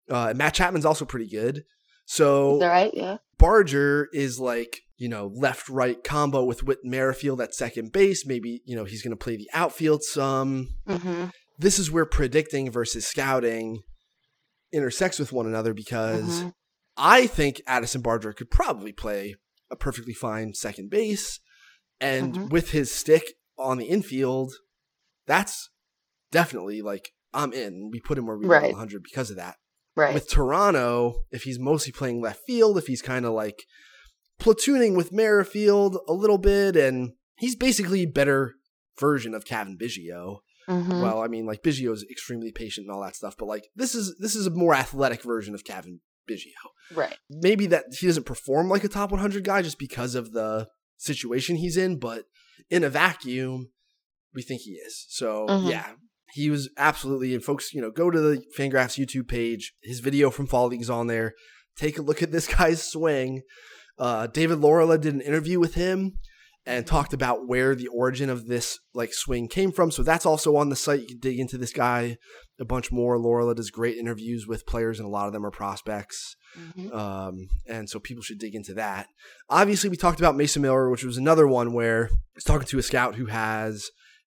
uh, 0.09 0.33
Matt 0.37 0.55
Chapman's 0.55 0.85
also 0.85 1.05
pretty 1.05 1.29
good. 1.29 1.65
So 2.07 2.57
Is 2.57 2.63
right? 2.63 2.91
Yeah. 2.95 3.17
Barger 3.39 4.09
is 4.13 4.41
like, 4.41 4.81
you 4.97 5.09
know, 5.09 5.31
left 5.35 5.69
right 5.69 6.03
combo 6.03 6.45
with 6.45 6.65
Whit 6.65 6.79
Merrifield 6.85 7.41
at 7.41 7.55
second 7.55 7.93
base. 7.93 8.27
Maybe, 8.27 8.63
you 8.65 8.75
know, 8.77 8.85
he's 8.85 9.03
going 9.03 9.17
to 9.17 9.25
play 9.25 9.37
the 9.37 9.49
outfield 9.55 10.03
some. 10.03 10.69
hmm 10.87 11.27
This 11.59 11.79
is 11.79 11.91
where 11.91 12.07
predicting 12.07 12.71
versus 12.71 13.07
scouting 13.07 13.83
intersects 14.73 15.19
with 15.19 15.33
one 15.33 15.47
another 15.47 15.73
because 15.75 16.43
Mhm. 16.43 16.55
I 16.97 17.27
think 17.27 17.63
Addison 17.67 18.01
Barger 18.03 18.33
could 18.33 18.51
probably 18.51 18.93
play 18.93 19.37
a 19.71 19.77
perfectly 19.77 20.13
fine 20.15 20.55
second 20.55 20.91
base. 20.91 21.39
And 22.01 22.35
Mhm. 22.35 22.51
with 22.51 22.71
his 22.71 22.91
stick 22.93 23.35
on 23.61 23.79
the 23.79 23.87
infield, 23.87 24.53
that's 25.27 25.71
definitely 26.33 26.83
like 26.83 27.11
I'm 27.33 27.53
in. 27.53 27.91
We 27.93 28.01
put 28.01 28.19
him 28.19 28.27
where 28.27 28.37
we 28.37 28.47
Right. 28.47 28.63
right. 28.63 28.73
100 28.73 29.03
because 29.03 29.31
of 29.31 29.37
that. 29.37 29.57
Right. 29.97 30.15
With 30.15 30.29
Toronto, 30.29 31.25
if 31.31 31.43
he's 31.45 31.59
mostly 31.59 31.93
playing 31.93 32.21
left 32.21 32.43
field, 32.47 32.79
if 32.79 32.87
he's 32.87 33.03
kind 33.03 33.25
of 33.27 33.33
like 33.33 33.65
platooning 34.41 34.97
with 34.97 35.13
Merrifield 35.13 35.99
a 36.09 36.13
little 36.13 36.39
bit, 36.39 36.77
and 36.77 37.13
he's 37.39 37.57
basically 37.57 38.03
a 38.03 38.07
better 38.07 38.55
version 38.99 39.35
of 39.35 39.45
Cavan 39.45 39.77
Biggio. 39.81 40.39
Mhm. 40.69 41.03
Well, 41.03 41.21
I 41.23 41.27
mean, 41.29 41.47
like 41.47 41.63
Biggio's 41.63 42.05
extremely 42.11 42.53
patient 42.53 42.87
and 42.87 42.95
all 42.95 43.03
that 43.03 43.17
stuff, 43.17 43.35
but 43.39 43.47
like 43.47 43.69
this 43.75 43.95
is 43.95 44.17
this 44.19 44.35
is 44.35 44.47
a 44.47 44.51
more 44.51 44.75
athletic 44.75 45.23
version 45.23 45.55
of 45.55 45.65
Cavan 45.65 46.01
Biggio. 46.29 46.53
right. 46.95 47.17
Maybe 47.29 47.67
that 47.67 47.85
he 47.99 48.07
doesn't 48.07 48.27
perform 48.27 48.69
like 48.69 48.83
a 48.85 48.89
top 48.89 49.11
100 49.13 49.45
guy 49.45 49.63
just 49.63 49.79
because 49.79 50.15
of 50.15 50.33
the 50.33 50.69
situation 50.97 51.57
he's 51.57 51.77
in, 51.77 51.99
but 51.99 52.25
in 52.69 52.85
a 52.85 52.91
vacuum, 52.91 53.71
we 54.35 54.43
think 54.43 54.63
he 54.63 54.73
is. 54.73 55.07
So 55.11 55.47
Mhm. 55.49 55.71
yeah, 55.71 55.93
he 56.35 56.51
was 56.51 56.69
absolutely. 56.77 57.35
And 57.35 57.43
folks, 57.45 57.73
you 57.75 57.81
know, 57.81 57.91
go 57.91 58.11
to 58.11 58.21
the 58.21 58.43
Fangraphs 58.57 58.99
YouTube 58.99 59.29
page. 59.29 59.73
His 59.83 60.01
video 60.01 60.31
from 60.31 60.47
Fall 60.47 60.69
League's 60.69 60.91
on 60.91 61.07
there. 61.07 61.35
Take 61.77 61.99
a 61.99 62.03
look 62.03 62.23
at 62.23 62.33
this 62.33 62.47
guy's 62.57 62.83
swing. 62.83 63.43
Uh, 63.99 64.27
David 64.27 64.59
Laurila 64.59 65.01
did 65.01 65.15
an 65.15 65.21
interview 65.21 65.59
with 65.61 65.75
him 65.75 66.19
and 66.67 66.87
talked 66.87 67.13
about 67.13 67.49
where 67.49 67.75
the 67.75 67.89
origin 67.89 68.29
of 68.31 68.47
this 68.47 68.79
like 68.95 69.13
swing 69.13 69.49
came 69.49 69.73
from. 69.73 69.91
So 69.91 70.03
that's 70.03 70.27
also 70.27 70.57
on 70.57 70.69
the 70.69 70.77
site. 70.77 71.01
You 71.01 71.07
can 71.09 71.19
dig 71.19 71.39
into 71.39 71.59
this 71.59 71.73
guy 71.73 72.17
a 72.59 72.65
bunch 72.65 72.93
more. 72.93 73.17
Laurila 73.19 73.55
does 73.57 73.71
great 73.71 73.97
interviews 73.97 74.47
with 74.47 74.67
players, 74.67 74.99
and 75.01 75.07
a 75.07 75.11
lot 75.11 75.27
of 75.27 75.33
them 75.33 75.45
are 75.45 75.51
prospects. 75.51 76.37
Mhm. 76.59 76.93
Um, 76.95 77.49
and 77.67 77.89
so 77.89 77.99
people 78.01 78.23
should 78.23 78.39
dig 78.39 78.55
into 78.55 78.75
that. 78.75 79.07
Obviously, 79.49 79.89
we 79.91 79.97
talked 79.97 80.19
about 80.21 80.37
Mason 80.37 80.63
Miller, 80.63 80.91
which 80.91 81.05
was 81.05 81.17
another 81.17 81.47
one 81.47 81.73
where 81.73 82.07
I 82.07 82.17
was 82.35 82.45
talking 82.45 82.67
to 82.69 82.79
a 82.79 82.83
scout 82.83 83.15
who 83.15 83.27
has 83.27 83.91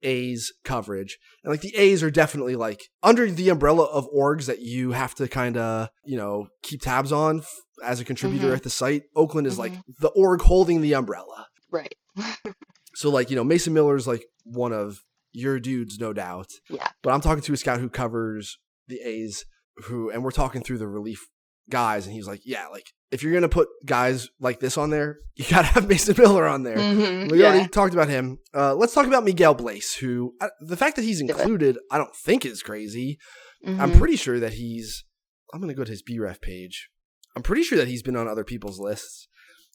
A's 0.02 0.52
coverage. 0.64 1.18
And 1.44 1.50
like 1.52 1.60
the 1.60 1.74
A's 1.76 2.02
are 2.02 2.10
definitely 2.10 2.56
like 2.56 2.88
under 3.02 3.30
the 3.30 3.48
umbrella 3.50 3.84
of 3.84 4.08
orgs 4.10 4.46
that 4.46 4.60
you 4.60 4.92
have 4.92 5.14
to 5.16 5.28
kind 5.28 5.56
of, 5.56 5.88
you 6.04 6.16
know, 6.16 6.48
keep 6.62 6.82
tabs 6.82 7.12
on 7.12 7.38
f- 7.38 7.54
as 7.84 8.00
a 8.00 8.04
contributor 8.04 8.48
Mhm. 8.52 8.56
at 8.56 8.62
the 8.64 8.70
site. 8.70 9.04
Oakland 9.14 9.46
is 9.46 9.54
Mhm. 9.54 9.58
like 9.58 9.72
the 10.00 10.08
org 10.08 10.42
holding 10.42 10.80
the 10.80 10.94
umbrella. 10.94 11.46
Right. 11.70 11.94
So 12.94 13.08
like, 13.08 13.30
you 13.30 13.36
know, 13.36 13.44
Mason 13.44 13.72
Miller 13.72 13.96
is 13.96 14.06
like 14.06 14.26
one 14.44 14.72
of 14.74 14.98
your 15.32 15.58
dudes, 15.58 15.98
no 15.98 16.12
doubt. 16.12 16.48
Yeah. 16.68 16.86
But 17.02 17.14
I'm 17.14 17.22
talking 17.22 17.42
to 17.42 17.52
a 17.54 17.56
scout 17.56 17.80
who 17.80 17.88
covers 17.88 18.58
the 18.86 19.00
A's 19.00 19.46
who 19.84 20.10
and 20.10 20.22
we're 20.22 20.30
talking 20.30 20.62
through 20.62 20.76
the 20.76 20.86
relief 20.86 21.26
guys 21.72 22.06
and 22.06 22.14
he's 22.14 22.26
like, 22.28 22.42
Yeah, 22.44 22.68
like 22.68 22.86
if 23.10 23.22
you're 23.22 23.32
gonna 23.32 23.48
put 23.48 23.68
guys 23.84 24.28
like 24.40 24.60
this 24.60 24.78
on 24.78 24.90
there, 24.90 25.18
you 25.34 25.44
gotta 25.50 25.66
have 25.68 25.88
Mason 25.88 26.14
Miller 26.16 26.46
on 26.46 26.62
there. 26.62 26.76
Mhm. 26.76 27.30
We 27.30 27.40
Yeah. 27.40 27.48
already 27.48 27.68
talked 27.68 27.94
about 27.94 28.08
him. 28.08 28.38
Uh, 28.54 28.74
let's 28.76 28.94
talk 28.94 29.06
about 29.06 29.24
Miguel 29.24 29.54
Bleis, 29.56 29.96
who 29.98 30.34
uh, 30.40 30.48
the 30.60 30.76
fact 30.76 30.96
that 30.96 31.02
he's 31.02 31.20
included, 31.20 31.76
I 31.90 31.98
don't 31.98 32.14
think 32.14 32.46
is 32.46 32.62
crazy. 32.62 33.18
I'm 33.66 33.92
Mhm. 33.92 33.98
pretty 33.98 34.16
sure 34.16 34.38
that 34.40 34.54
he's. 34.54 35.04
I'm 35.52 35.60
gonna 35.60 35.74
go 35.74 35.84
to 35.84 35.90
his 35.90 36.02
BREF 36.02 36.40
page. 36.40 36.88
I'm 37.36 37.42
pretty 37.42 37.62
sure 37.62 37.78
that 37.78 37.88
he's 37.88 38.02
been 38.02 38.16
on 38.16 38.28
other 38.28 38.44
people's 38.44 38.78
lists, 38.78 39.28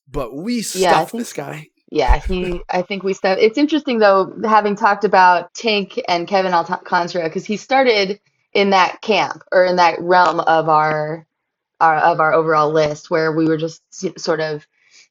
but 0.08 0.36
we 0.36 0.56
Yeah, 0.56 0.62
stuffed 0.62 1.12
think 1.12 1.22
this 1.22 1.34
guy. 1.34 1.68
Yeah, 1.92 2.18
he. 2.20 2.60
I 2.70 2.82
think 2.82 3.04
we 3.04 3.14
stuff. 3.14 3.38
It's 3.40 3.58
interesting 3.58 4.00
though, 4.00 4.34
having 4.44 4.76
talked 4.76 5.06
about 5.06 5.54
Tink 5.54 6.02
and 6.10 6.28
Kevin 6.28 6.54
Alcantara, 6.54 7.24
because 7.30 7.46
he 7.46 7.56
started 7.56 8.20
in 8.54 8.72
that 8.72 9.02
camp 9.02 9.42
or 9.54 9.64
in 9.66 9.76
that 9.78 9.96
realm 10.02 10.40
of 10.42 10.68
our, 10.68 11.26
our 11.82 11.98
of 11.98 12.20
our 12.20 12.34
overall 12.34 12.72
list, 12.72 13.10
where 13.10 13.32
we 13.32 13.46
were 13.48 13.58
just 13.58 13.82
sort 14.20 14.40
of 14.40 14.66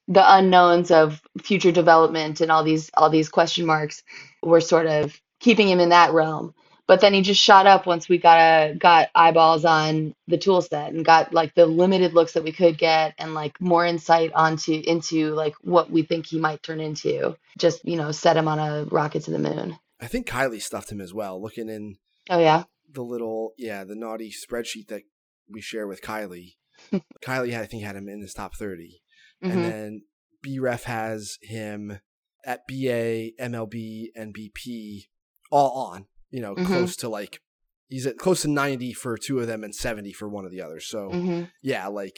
the 0.09 0.35
unknowns 0.37 0.91
of 0.91 1.21
future 1.43 1.73
development 1.73 2.41
and 2.41 2.51
all 2.51 2.65
these 2.65 2.91
all 2.95 3.11
these 3.11 3.29
question 3.29 3.67
marks 3.67 4.03
were 4.43 4.61
sort 4.61 4.87
of 4.87 5.21
keeping 5.41 5.69
him 5.69 5.81
in 5.81 5.91
that 5.91 6.13
realm. 6.13 6.55
But 6.87 7.01
then 7.01 7.15
he 7.15 7.23
just 7.23 7.41
shot 7.43 7.67
up 7.67 7.87
once 7.87 8.09
we 8.09 8.19
got 8.19 8.39
a, 8.39 8.75
got 8.77 9.09
eyeballs 9.15 9.65
on 9.65 10.15
the 10.29 10.39
tool 10.39 10.63
set 10.63 10.93
and 10.93 11.05
got 11.05 11.35
like 11.35 11.55
the 11.55 11.67
limited 11.67 12.15
looks 12.15 12.35
that 12.35 12.45
we 12.45 12.53
could 12.53 12.79
get 12.79 13.15
and 13.19 13.35
like 13.35 13.61
more 13.61 13.85
insight 13.85 14.33
onto 14.35 14.83
into 14.87 15.35
like 15.35 15.55
what 15.63 15.91
we 15.91 16.03
think 16.03 16.27
he 16.27 16.39
might 16.39 16.63
turn 16.63 16.81
into. 16.81 17.37
Just, 17.59 17.85
you 17.85 17.97
know, 17.97 18.13
set 18.13 18.37
him 18.37 18.47
on 18.49 18.61
a 18.61 18.85
rocket 18.85 19.25
to 19.25 19.33
the 19.33 19.39
moon. 19.41 19.77
I 20.01 20.07
think 20.07 20.29
Kiley 20.29 20.63
stuffed 20.63 20.93
him 20.93 21.01
as 21.01 21.13
well. 21.13 21.43
Looking 21.43 21.69
in 21.69 21.97
Oh 22.31 22.39
yeah. 22.39 22.65
the 22.89 23.03
little, 23.03 23.55
yeah, 23.59 23.83
the 23.83 23.97
naughty 23.97 24.31
spreadsheet 24.31 24.87
that 24.89 25.03
we 25.51 25.61
share 25.61 25.87
with 25.87 26.03
Kiley. 26.03 26.55
Kiley, 27.23 27.53
had, 27.53 27.63
I 27.63 27.67
think, 27.67 27.83
had 27.83 27.97
him 27.97 28.09
in 28.09 28.21
his 28.21 28.35
top 28.35 28.55
30. 28.55 29.01
hmm 29.43 29.51
And 29.51 29.65
then 29.65 30.03
BREF 30.45 30.85
has 30.85 31.39
him 31.43 32.01
at 32.45 32.67
BA, 32.69 33.31
MLB, 33.41 34.09
and 34.15 34.35
BP 34.35 35.09
all 35.51 35.73
on, 35.93 36.07
you 36.31 36.41
know, 36.41 36.55
Mhm. 36.55 36.67
close 36.67 36.97
to 36.97 37.09
like, 37.09 37.41
he's 37.89 38.07
at 38.07 38.19
close 38.19 38.43
to 38.43 38.49
90 38.49 38.93
for 38.93 39.17
two 39.17 39.39
of 39.41 39.47
them 39.47 39.65
and 39.65 39.75
70 39.75 40.13
for 40.13 40.29
one 40.29 40.45
of 40.45 40.51
the 40.51 40.61
others. 40.61 40.87
So, 40.89 41.11
hmm 41.11 41.45
yeah, 41.63 41.87
like, 41.89 42.17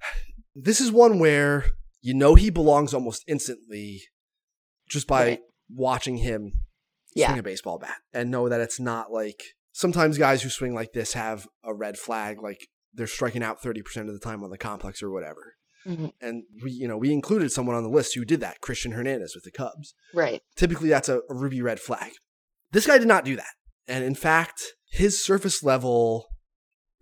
this 0.54 0.80
is 0.80 0.90
one 0.92 1.18
where 1.18 1.64
you 2.00 2.14
know 2.14 2.34
he 2.34 2.50
belongs 2.50 2.92
almost 2.94 3.24
instantly 3.28 4.02
just 4.88 5.06
by 5.06 5.24
Right. 5.24 5.40
watching 5.70 6.18
him 6.18 6.52
Yeah. 7.14 7.28
swing 7.28 7.38
a 7.38 7.42
baseball 7.42 7.78
bat 7.78 7.96
and 8.12 8.30
know 8.30 8.48
that 8.48 8.60
it's 8.60 8.80
not 8.80 9.12
like 9.12 9.42
sometimes 9.72 10.18
guys 10.18 10.42
who 10.42 10.48
swing 10.48 10.74
like 10.74 10.92
this 10.92 11.14
have 11.14 11.48
a 11.64 11.74
red 11.74 11.98
flag, 11.98 12.42
like 12.42 12.68
they're 12.94 13.06
striking 13.06 13.42
out 13.42 13.62
30% 13.62 14.08
of 14.08 14.12
the 14.12 14.18
time 14.18 14.44
on 14.44 14.50
the 14.50 14.58
complex 14.58 15.02
or 15.02 15.10
whatever. 15.10 15.54
Mhm. 15.86 16.12
And 16.20 16.44
we, 16.62 16.70
you 16.70 16.86
know, 16.86 16.96
we 16.96 17.12
included 17.12 17.50
someone 17.50 17.74
on 17.74 17.82
the 17.82 17.88
list 17.88 18.14
who 18.14 18.24
did 18.24 18.40
that, 18.40 18.60
Cristian 18.60 18.92
Hernandez 18.94 19.34
with 19.34 19.44
the 19.44 19.50
Cubs. 19.50 19.94
Right. 20.14 20.42
Typically, 20.56 20.88
that's 20.88 21.08
a, 21.08 21.18
a 21.28 21.34
ruby 21.34 21.60
red 21.60 21.80
flag. 21.80 22.12
This 22.70 22.86
guy 22.86 22.98
did 22.98 23.08
not 23.08 23.24
do 23.24 23.36
that. 23.36 23.54
And 23.88 24.04
in 24.04 24.14
fact, 24.14 24.62
his 24.90 25.24
surface 25.24 25.62
level 25.62 26.26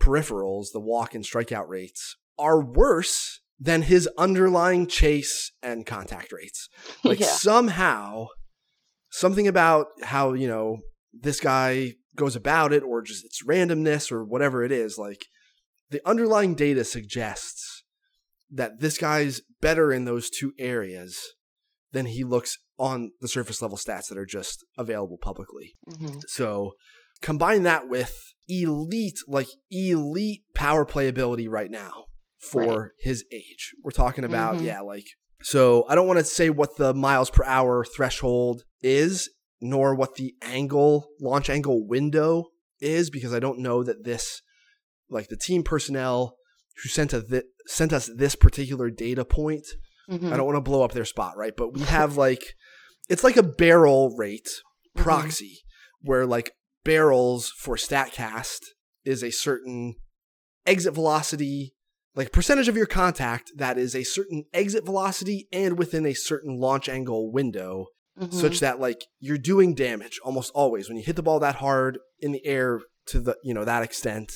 peripherals, 0.00 0.66
the 0.72 0.80
walk 0.80 1.14
and 1.14 1.24
strikeout 1.24 1.68
rates, 1.68 2.16
are 2.38 2.64
worse 2.64 3.40
than 3.58 3.82
his 3.82 4.08
underlying 4.16 4.86
chase 4.86 5.52
and 5.62 5.84
contact 5.84 6.32
rates. 6.32 6.68
Like 7.04 7.20
yeah. 7.20 7.26
somehow, 7.26 8.28
something 9.10 9.46
about 9.46 9.88
how, 10.02 10.32
you 10.32 10.48
know, 10.48 10.78
this 11.12 11.40
guy 11.40 11.94
goes 12.16 12.36
about 12.36 12.72
it 12.72 12.82
or 12.82 13.02
just 13.02 13.24
its 13.24 13.44
randomness 13.44 14.10
or 14.12 14.24
whatever 14.24 14.64
it 14.64 14.72
is, 14.72 14.98
like 14.98 15.26
the 15.90 16.00
underlying 16.08 16.54
data 16.54 16.84
suggests 16.84 17.82
that 18.50 18.80
this 18.80 18.98
guy's 18.98 19.40
better 19.60 19.92
in 19.92 20.04
those 20.04 20.28
two 20.30 20.52
areas 20.58 21.18
than 21.92 22.06
he 22.06 22.24
looks 22.24 22.58
on 22.78 23.10
the 23.20 23.28
surface 23.28 23.60
level 23.62 23.76
stats 23.76 24.08
that 24.08 24.18
are 24.18 24.26
just 24.26 24.64
available 24.78 25.18
publicly. 25.20 25.74
hmm 25.86 26.18
So 26.28 26.72
combine 27.20 27.62
that 27.64 27.88
with 27.88 28.16
elite, 28.48 29.18
like 29.28 29.48
elite 29.70 30.42
power 30.54 30.84
play 30.84 31.08
ability 31.08 31.46
right 31.48 31.70
now 31.70 32.06
for 32.38 32.92
his 33.00 33.24
age. 33.32 33.72
We're 33.84 33.90
talking 33.90 34.24
about, 34.24 34.56
Mhm. 34.56 34.64
yeah, 34.64 34.80
like, 34.80 35.04
so 35.42 35.84
I 35.88 35.94
don't 35.94 36.06
want 36.06 36.18
to 36.18 36.24
say 36.24 36.50
what 36.50 36.76
the 36.76 36.94
miles 36.94 37.30
per 37.30 37.44
hour 37.44 37.84
threshold 37.84 38.64
is, 38.82 39.28
nor 39.60 39.94
what 39.94 40.14
the 40.16 40.34
angle, 40.42 41.08
launch 41.20 41.50
angle 41.50 41.86
window 41.86 42.46
is, 42.80 43.10
because 43.10 43.34
I 43.34 43.38
don't 43.40 43.58
know 43.58 43.82
that 43.82 44.04
this, 44.04 44.40
like 45.08 45.28
the 45.28 45.36
team 45.36 45.62
personnel 45.62 46.36
who 46.82 46.88
sent, 46.88 47.12
a 47.12 47.20
thi- 47.20 47.42
sent 47.66 47.92
us 47.92 48.10
this 48.16 48.34
particular 48.36 48.90
data 48.90 49.24
point 49.24 49.66
hmm 50.08 50.32
I 50.32 50.36
don't 50.36 50.46
want 50.46 50.56
to 50.56 50.60
blow 50.60 50.82
up 50.82 50.92
their 50.92 51.04
spot, 51.04 51.36
right? 51.36 51.56
But 51.56 51.72
we 51.72 51.80
have 51.96 52.16
like 52.16 52.54
it's 53.08 53.22
like 53.24 53.36
a 53.36 53.42
barrel 53.42 54.14
rate 54.16 54.48
Mhm. 54.96 55.02
proxy 55.02 55.60
where 56.00 56.26
like 56.26 56.50
barrels 56.84 57.52
for 57.60 57.76
Statcast 57.76 58.58
is 59.04 59.22
a 59.22 59.30
certain 59.30 59.94
exit 60.66 60.94
velocity, 60.94 61.74
like 62.16 62.32
percentage 62.32 62.66
of 62.68 62.76
your 62.76 62.86
contact 62.86 63.52
that 63.56 63.78
is 63.78 63.94
a 63.94 64.02
certain 64.02 64.44
exit 64.52 64.84
velocity 64.84 65.46
and 65.52 65.78
within 65.78 66.04
a 66.06 66.14
certain 66.14 66.56
launch 66.58 66.88
angle 66.88 67.30
window, 67.30 67.86
hmm 68.18 68.26
such 68.30 68.60
that 68.60 68.78
like 68.80 69.04
you're 69.18 69.38
doing 69.38 69.74
damage 69.74 70.20
almost 70.24 70.50
always 70.54 70.88
when 70.88 70.96
you 70.96 71.04
hit 71.04 71.16
the 71.16 71.22
ball 71.22 71.40
that 71.40 71.56
hard 71.56 71.98
in 72.20 72.32
the 72.32 72.44
air 72.46 72.80
to 73.06 73.18
the 73.20 73.36
you 73.42 73.54
know 73.54 73.64
that 73.64 73.82
extent 73.82 74.32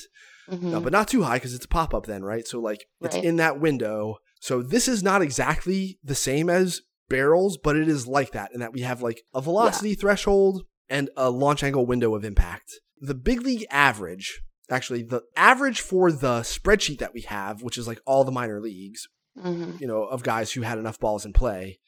uh, 0.74 0.80
but 0.80 0.92
not 0.92 1.08
too 1.08 1.22
high 1.22 1.36
because 1.36 1.54
it's 1.54 1.64
a 1.64 1.68
pop 1.68 1.94
up 1.94 2.04
then, 2.06 2.22
right? 2.22 2.46
So 2.46 2.60
like 2.60 2.84
it's 3.00 3.14
Right. 3.16 3.24
in 3.24 3.36
that 3.36 3.60
window. 3.60 4.16
So 4.40 4.62
this 4.62 4.88
is 4.88 5.02
not 5.02 5.22
exactly 5.22 5.98
the 6.04 6.14
same 6.14 6.50
as 6.50 6.82
barrels, 7.08 7.56
but 7.56 7.76
it 7.76 7.88
is 7.88 8.06
like 8.06 8.32
that 8.32 8.50
in 8.52 8.60
that 8.60 8.74
we 8.74 8.82
have 8.82 9.00
like 9.00 9.22
a 9.34 9.40
velocity 9.40 9.94
threshold 9.94 10.64
and 10.88 11.08
a 11.16 11.30
launch 11.30 11.62
angle 11.62 11.86
window 11.86 12.14
of 12.14 12.24
impact. 12.26 12.72
The 13.00 13.14
big 13.14 13.40
league 13.42 13.64
average, 13.70 14.42
actually, 14.70 15.02
the 15.02 15.22
average 15.34 15.80
for 15.80 16.12
the 16.12 16.40
spreadsheet 16.40 16.98
that 16.98 17.14
we 17.14 17.22
have, 17.22 17.62
which 17.62 17.78
is 17.78 17.86
like 17.86 18.00
all 18.06 18.24
the 18.24 18.30
minor 18.32 18.60
leagues, 18.60 19.08
hmm 19.40 19.76
you 19.78 19.86
know, 19.86 20.02
of 20.04 20.22
guys 20.22 20.52
who 20.52 20.60
had 20.60 20.76
enough 20.78 21.00
balls 21.00 21.24
in 21.24 21.32
play, 21.32 21.78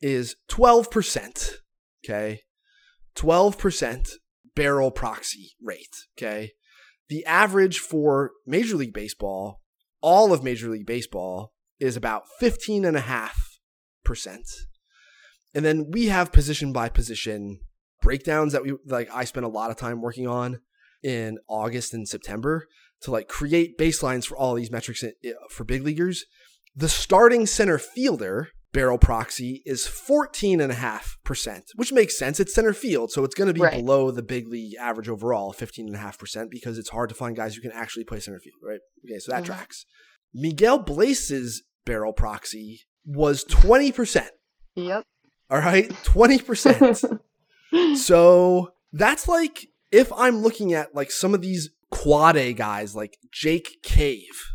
is 0.00 0.36
12%. 0.50 1.50
Okay. 2.04 2.42
12% 3.16 4.10
barrel 4.54 4.90
proxy 4.90 5.52
rate. 5.62 6.06
Okay. 6.16 6.52
The 7.08 7.24
average 7.24 7.78
for 7.78 8.32
Major 8.46 8.76
League 8.76 8.92
Baseball, 8.92 9.60
all 10.00 10.32
of 10.32 10.44
Major 10.44 10.68
League 10.68 10.86
Baseball, 10.86 11.52
is 11.80 11.96
about 11.96 12.24
15.5%. 12.40 14.38
And 15.54 15.64
then 15.64 15.90
we 15.90 16.06
have 16.06 16.32
position 16.32 16.72
by 16.72 16.88
position 16.88 17.60
breakdowns 18.02 18.52
that 18.52 18.62
we 18.62 18.74
like 18.86 19.08
I 19.12 19.24
spent 19.24 19.46
a 19.46 19.50
lot 19.50 19.70
of 19.70 19.76
time 19.76 20.00
working 20.00 20.26
on 20.26 20.60
in 21.02 21.38
August 21.48 21.94
and 21.94 22.06
September 22.08 22.66
to 23.02 23.10
like 23.10 23.28
create 23.28 23.78
baselines 23.78 24.26
for 24.26 24.36
all 24.36 24.54
these 24.54 24.70
metrics 24.70 25.04
for 25.50 25.64
big 25.64 25.82
leaguers. 25.82 26.24
The 26.76 26.88
starting 26.88 27.46
center 27.46 27.78
fielder 27.78 28.50
barrel 28.72 28.98
proxy 28.98 29.62
is 29.64 29.86
14.5%, 29.86 31.62
which 31.76 31.92
makes 31.92 32.18
sense. 32.18 32.38
It's 32.40 32.54
center 32.54 32.72
field, 32.72 33.10
so 33.10 33.24
it's 33.24 33.34
going 33.34 33.48
to 33.48 33.54
be 33.54 33.60
Right. 33.60 33.72
below 33.74 34.10
the 34.10 34.22
big 34.22 34.48
league 34.48 34.74
average 34.78 35.08
overall, 35.08 35.52
15.5%, 35.52 36.50
because 36.50 36.78
it's 36.78 36.90
hard 36.90 37.08
to 37.08 37.14
find 37.14 37.34
guys 37.36 37.54
who 37.54 37.60
can 37.62 37.72
actually 37.72 38.04
play 38.04 38.20
center 38.20 38.40
field, 38.40 38.58
right? 38.62 38.80
Okay, 39.04 39.18
so 39.18 39.32
that 39.32 39.42
Mhm. 39.42 39.46
tracks. 39.46 39.86
Miguel 40.34 40.78
Bleis's 40.78 41.62
barrel 41.86 42.12
proxy 42.12 42.82
was 43.06 43.44
20%. 43.44 44.30
Yep. 44.74 45.04
All 45.50 45.58
right, 45.58 45.88
20%. 46.04 47.02
so 47.96 48.72
that's 48.92 49.26
like 49.28 49.68
if 49.90 50.12
I'm 50.12 50.38
looking 50.42 50.74
at 50.74 50.94
like 50.94 51.10
some 51.10 51.32
of 51.34 51.40
these 51.40 51.70
quad 51.90 52.36
A 52.36 52.52
guys 52.52 52.94
like 52.94 53.16
Jake 53.32 53.78
Cave, 53.82 54.52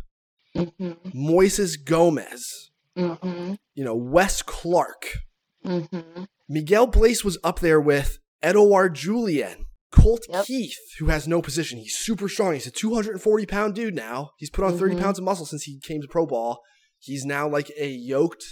hmm 0.54 0.92
Moises 1.12 1.76
Gomez, 1.84 2.70
hmm 2.96 3.54
you 3.74 3.84
know, 3.84 3.94
Wes 3.96 4.42
Clarke, 4.42 5.18
hmm 5.64 6.24
Miguel 6.48 6.86
Bleis 6.86 7.24
was 7.24 7.38
up 7.42 7.60
there 7.60 7.80
with 7.80 8.18
Edouard 8.42 8.94
Julien, 8.94 9.64
Colt 9.90 10.26
Yep. 10.28 10.44
Keith, 10.44 10.76
who 10.98 11.06
has 11.06 11.26
no 11.26 11.40
position. 11.40 11.78
He's 11.78 11.96
super 11.96 12.28
strong. 12.28 12.52
He's 12.52 12.66
a 12.66 12.70
240 12.70 13.46
pound 13.46 13.74
dude 13.74 13.94
now. 13.94 14.30
He's 14.38 14.50
put 14.50 14.64
on 14.64 14.76
30 14.78 14.94
Mhm. 14.94 15.00
pounds 15.00 15.18
of 15.18 15.24
muscle 15.24 15.46
since 15.46 15.62
he 15.64 15.80
came 15.80 16.02
to 16.02 16.08
pro 16.08 16.26
ball. 16.26 16.60
He's 16.98 17.24
now 17.24 17.48
like 17.48 17.70
a 17.78 17.88
yoked, 17.88 18.44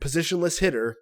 positionless 0.00 0.60
hitter. 0.60 0.96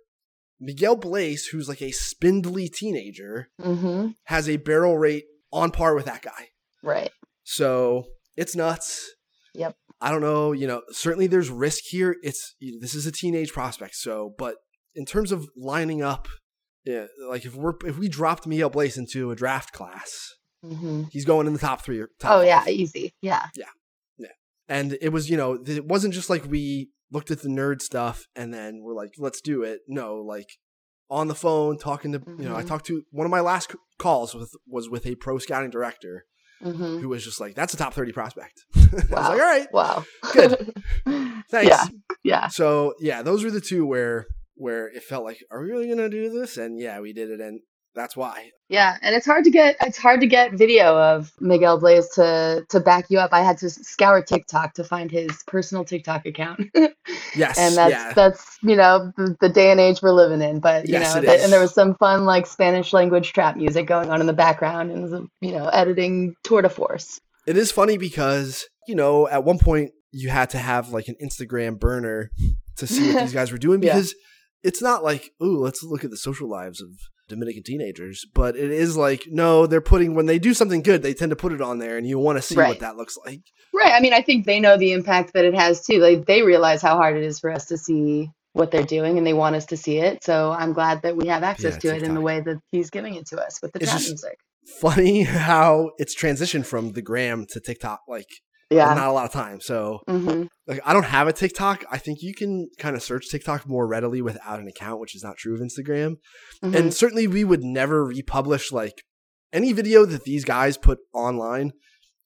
Miguel 0.59 0.97
Bleis, 0.97 1.49
who's 1.53 1.69
like 1.69 1.81
a 1.83 1.91
spindly 1.93 2.69
teenager, 2.69 3.51
hmm 3.63 4.09
has 4.25 4.49
a 4.49 4.57
barrel 4.57 4.97
rate 4.99 5.25
on 5.53 5.71
par 5.71 5.95
with 5.95 6.05
that 6.07 6.23
guy. 6.23 6.49
Right. 6.83 7.11
So 7.45 8.07
it's 8.37 8.55
nuts. 8.57 9.15
Yep. 9.55 9.77
I 10.01 10.11
don't 10.11 10.21
know. 10.23 10.53
You 10.53 10.67
know, 10.67 10.83
certainly 10.91 11.27
there's 11.27 11.51
risk 11.51 11.85
here. 11.89 12.17
It's 12.23 12.55
you 12.59 12.73
know, 12.73 12.79
this 12.81 12.95
is 12.95 13.07
a 13.07 13.13
teenage 13.13 13.53
prospect. 13.53 13.95
So, 13.97 14.35
but 14.39 14.57
in 14.95 15.05
terms 15.05 15.31
of 15.33 15.49
lining 15.57 16.03
up, 16.03 16.27
yeah, 16.85 17.07
like 17.29 17.45
if 17.45 17.55
we're 17.55 17.75
if 17.85 17.99
we 17.99 18.09
dropped 18.09 18.47
Miguel 18.47 18.71
Bleis 18.71 18.97
into 18.97 19.31
a 19.31 19.37
draft 19.37 19.73
class, 19.73 20.19
hmm 20.65 21.03
he's 21.11 21.25
going 21.25 21.47
in 21.47 21.53
the 21.53 21.59
top 21.59 21.83
three 21.83 22.01
or 22.01 22.09
top. 22.19 22.33
Oh 22.33 22.41
yeah, 22.43 22.61
five. 22.61 22.69
easy. 22.69 23.13
Yeah. 23.21 23.47
Yeah, 23.55 23.67
yeah. 24.19 24.29
And 24.69 24.97
it 25.03 25.11
was 25.11 25.29
you 25.29 25.37
know 25.37 25.59
it 25.67 25.85
wasn't 25.87 26.15
just 26.15 26.31
like 26.31 26.45
we 26.47 26.91
looked 27.13 27.31
at 27.31 27.43
the 27.43 27.49
nerd 27.49 27.83
stuff 27.83 28.25
and 28.37 28.55
then 28.55 28.81
we're 28.83 28.95
like 28.95 29.11
let's 29.19 29.41
do 29.41 29.63
it. 29.63 29.81
No, 29.89 30.17
like 30.17 30.49
on 31.11 31.27
the 31.29 31.35
phone 31.35 31.77
talking 31.77 32.13
to 32.13 32.23
you 32.39 32.45
know 32.49 32.55
I 32.57 32.63
Mhm. 32.63 32.67
talked 32.69 32.87
to 32.87 33.03
one 33.11 33.27
of 33.27 33.31
my 33.31 33.41
last 33.41 33.75
calls 33.99 34.35
with 34.35 34.51
was 34.67 34.89
with 34.89 35.05
a 35.07 35.17
pro 35.17 35.39
scouting 35.39 35.71
director 35.71 36.25
hmm 36.63 36.99
who 36.99 37.09
was 37.09 37.25
just 37.25 37.41
like 37.41 37.55
that's 37.55 37.75
a 37.75 37.77
top 37.77 37.93
30 37.95 38.13
prospect. 38.13 38.65
I 38.93 38.97
was 38.97 39.11
Wow. 39.11 39.29
like 39.31 39.31
all 39.31 39.39
right. 39.39 39.73
Wow. 39.73 40.05
Good. 40.33 40.73
Thanks. 41.51 41.69
Yeah. 41.69 41.87
Yeah. 42.23 42.49
So 42.49 42.95
yeah, 43.01 43.23
those 43.23 43.45
were 43.45 43.51
the 43.51 43.61
two 43.61 43.87
where 43.87 44.27
where 44.57 44.89
it 44.89 45.03
felt 45.03 45.25
like, 45.25 45.39
are 45.51 45.61
we 45.63 45.71
really 45.71 45.89
gonna 45.89 46.09
do 46.09 46.31
this? 46.31 46.57
And 46.57 46.79
yeah, 46.79 47.01
we 47.01 47.13
did 47.13 47.31
it, 47.31 47.41
and 47.41 47.61
that's 47.95 48.17
why. 48.17 48.51
Yeah, 48.69 48.99
and 49.03 49.17
it's 49.17 49.27
hard 49.27 49.45
to 49.45 49.51
get 49.51 49.77
it's 49.81 49.99
hard 49.99 50.21
to 50.21 50.27
get 50.27 50.53
video 50.53 50.97
of 50.97 51.33
Miguel 51.41 51.81
Bleis 51.81 52.13
to 52.15 52.65
to 52.69 52.81
back 52.81 53.07
you 53.09 53.19
up. 53.19 53.31
I 53.33 53.41
had 53.41 53.59
to 53.59 53.71
scour 53.71 54.23
TikTok 54.23 54.75
to 54.75 54.85
find 54.85 55.11
his 55.11 55.43
personal 55.47 55.85
TikTok 55.85 56.27
account. 56.27 56.61
Yes, 57.35 57.59
and 57.59 57.77
that's 57.77 57.91
yeah, 57.93 58.13
that's 58.15 58.59
you 58.63 58.77
know 58.77 59.13
the, 59.17 59.37
the 59.41 59.49
day 59.49 59.71
and 59.71 59.81
age 59.81 60.01
we're 60.03 60.13
living 60.13 60.43
in 60.43 60.61
but 60.61 60.87
you 60.87 60.93
Yes, 60.95 61.15
know 61.15 61.33
and 61.33 61.53
there 61.53 61.61
was 61.61 61.73
some 61.75 61.95
fun 61.97 62.25
like 62.25 62.47
spanish 62.47 62.93
language 62.93 63.33
trap 63.33 63.57
music 63.57 63.87
going 63.87 64.11
on 64.11 64.21
in 64.21 64.27
the 64.27 64.33
background 64.33 64.91
and 64.91 65.29
you 65.41 65.53
know 65.53 65.67
editing 65.69 66.35
tour 66.45 66.63
de 66.63 66.69
force 66.69 67.21
it 67.47 67.57
is 67.57 67.71
funny 67.73 67.99
because 67.99 68.67
you 68.91 68.97
know 69.03 69.29
at 69.29 69.45
one 69.45 69.59
point 69.59 69.91
you 70.13 70.29
had 70.31 70.51
to 70.51 70.59
have 70.59 70.85
like 70.97 71.07
an 71.09 71.17
Instagram 71.27 71.79
burner 71.79 72.31
to 72.77 72.87
see 72.87 73.05
what 73.13 73.23
these 73.23 73.33
guys 73.39 73.53
were 73.53 73.59
doing 73.67 73.81
Yeah. 73.83 73.95
because 73.95 74.15
it's 74.69 74.83
not 74.83 75.03
like 75.05 75.31
ooh 75.43 75.59
let's 75.67 75.83
look 75.83 76.03
at 76.05 76.11
the 76.11 76.17
social 76.29 76.49
lives 76.49 76.81
of 76.87 76.91
Dominican 77.29 77.63
teenagers, 77.63 78.27
but 78.35 78.57
it 78.57 78.73
is 78.73 78.97
like 78.97 79.23
no, 79.43 79.65
they're 79.69 79.81
putting 79.93 80.15
when 80.17 80.27
they 80.27 80.41
do 80.41 80.53
something 80.53 80.83
good, 80.83 81.01
they 81.03 81.15
tend 81.15 81.31
to 81.31 81.37
put 81.37 81.53
it 81.53 81.61
on 81.61 81.79
there, 81.79 81.97
and 81.97 82.05
you 82.05 82.19
want 82.19 82.37
to 82.39 82.43
see 82.43 82.57
Right. 82.57 82.71
what 82.71 82.81
that 82.81 82.97
looks 82.97 83.17
like. 83.25 83.43
right 83.73 83.93
i 83.93 84.01
mean 84.01 84.13
i 84.13 84.21
think 84.27 84.47
they 84.47 84.59
know 84.65 84.77
the 84.77 84.93
impact 84.99 85.33
that 85.35 85.45
it 85.51 85.55
has 85.55 85.75
too 85.87 85.99
like 86.07 86.27
they 86.27 86.43
realize 86.43 86.83
how 86.83 86.97
hard 86.97 87.17
it 87.17 87.23
is 87.31 87.39
for 87.39 87.51
us 87.59 87.67
to 87.67 87.77
see 87.87 88.29
what 88.59 88.73
they're 88.73 88.83
doing 88.97 89.17
and 89.17 89.25
they 89.25 89.33
want 89.43 89.55
us 89.55 89.67
to 89.73 89.77
see 89.85 89.99
it 90.09 90.25
so 90.25 90.51
i'm 90.61 90.73
glad 90.73 90.97
that 91.03 91.15
we 91.17 91.29
have 91.29 91.45
access 91.53 91.75
Yeah, 91.75 91.93
to 91.93 91.97
it 91.99 92.03
in 92.09 92.15
the 92.19 92.25
way 92.31 92.41
that 92.41 92.59
he's 92.73 92.91
giving 92.91 93.15
it 93.15 93.27
to 93.29 93.37
us 93.47 93.55
with 93.63 93.71
the 93.75 93.79
trap 93.79 94.01
music 94.01 94.37
Funny 94.81 95.23
how 95.51 95.93
it's 95.99 96.15
transitioned 96.21 96.67
from 96.67 96.93
the 96.93 97.03
gram 97.11 97.47
to 97.53 97.61
TikTok, 97.61 98.01
like 98.09 98.27
yeah 98.71 98.95
not 98.95 99.09
a 99.09 99.13
lot 99.13 99.27
of 99.27 99.33
time. 99.33 99.61
So 99.61 100.01
hmm 100.09 100.45
like 100.67 100.81
I 100.85 100.93
don't 100.93 101.05
have 101.05 101.27
a 101.27 101.33
TikTok. 101.33 101.85
I 101.91 101.99
think 101.99 102.23
you 102.23 102.35
can 102.35 102.69
kind 102.79 102.95
of 102.95 103.03
search 103.03 103.29
TikTok 103.29 103.67
more 103.67 103.87
readily 103.87 104.23
without 104.23 104.61
an 104.61 104.69
account, 104.69 105.01
which 105.01 105.17
is 105.17 105.25
not 105.25 105.37
true 105.37 105.55
of 105.55 105.61
Instagram. 105.61 106.17
hmm 106.63 106.75
And 106.75 106.95
certainly 106.95 107.27
we 107.27 107.45
would 107.45 107.65
never 107.65 108.05
republish 108.05 108.71
like 108.71 109.03
any 109.53 109.73
video 109.73 110.05
that 110.05 110.25
these 110.25 110.45
guys 110.45 110.77
put 110.77 110.99
online. 111.13 111.73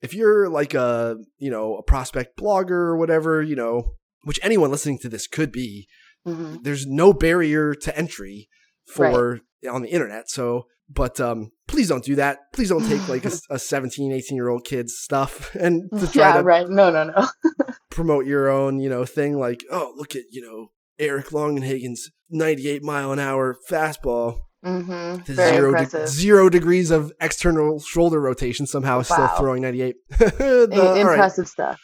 If 0.02 0.12
you're 0.12 0.50
like 0.50 0.74
a, 0.74 1.16
you 1.38 1.50
know, 1.50 1.76
a 1.76 1.82
prospect 1.82 2.36
blogger 2.36 2.70
or 2.70 2.96
whatever, 2.98 3.42
you 3.42 3.56
know, 3.56 3.94
which 4.24 4.38
anyone 4.42 4.70
listening 4.70 4.98
to 5.00 5.08
this 5.08 5.26
could 5.26 5.50
be, 5.50 5.86
hmm 6.26 6.56
there's 6.62 6.86
no 6.86 7.12
barrier 7.12 7.74
to 7.74 7.96
entry 7.96 8.48
for 8.86 9.40
on 9.70 9.82
the 9.82 9.88
internet. 9.88 10.28
So, 10.28 10.66
but 10.88 11.20
um 11.20 11.50
please 11.66 11.88
don't 11.88 12.04
do 12.04 12.14
that. 12.16 12.38
Please 12.52 12.68
don't 12.68 12.86
take 12.86 13.08
like 13.08 13.24
a, 13.24 13.32
a 13.50 13.58
17, 13.58 14.12
18 14.12 14.36
year 14.36 14.48
old 14.48 14.64
kid's 14.64 14.96
stuff 14.98 15.54
and 15.58 15.90
to 15.98 16.06
try 16.06 16.28
yeah 16.28 16.32
to 16.36 16.42
right 16.42 16.68
no 16.68 16.90
no 16.90 17.04
no 17.04 17.26
promote 17.90 18.26
your 18.26 18.48
own, 18.48 18.78
you 18.80 18.88
know, 18.90 19.04
thing 19.04 19.38
like, 19.38 19.62
oh, 19.70 19.92
look 19.96 20.14
at, 20.16 20.22
you 20.30 20.42
know, 20.42 20.68
Eric 20.98 21.26
Longenhagen's 21.30 22.10
98 22.30 22.82
mile 22.82 23.12
an 23.12 23.18
hour 23.18 23.56
fastball. 23.70 24.38
hmm 24.64 25.16
very 25.24 25.56
zero, 25.56 25.72
de- 25.72 25.78
impressive 25.78 26.08
zero 26.08 26.48
degrees 26.48 26.90
of 26.90 27.12
external 27.20 27.78
shoulder 27.80 28.20
rotation 28.20 28.66
somehow 28.66 28.98
is 29.00 29.06
still 29.08 29.28
throwing 29.28 29.62
98. 29.62 29.94
The- 30.18 30.68
I- 30.72 30.76
all 30.78 30.94
right. 30.94 31.00
impressive 31.00 31.48
stuff 31.48 31.80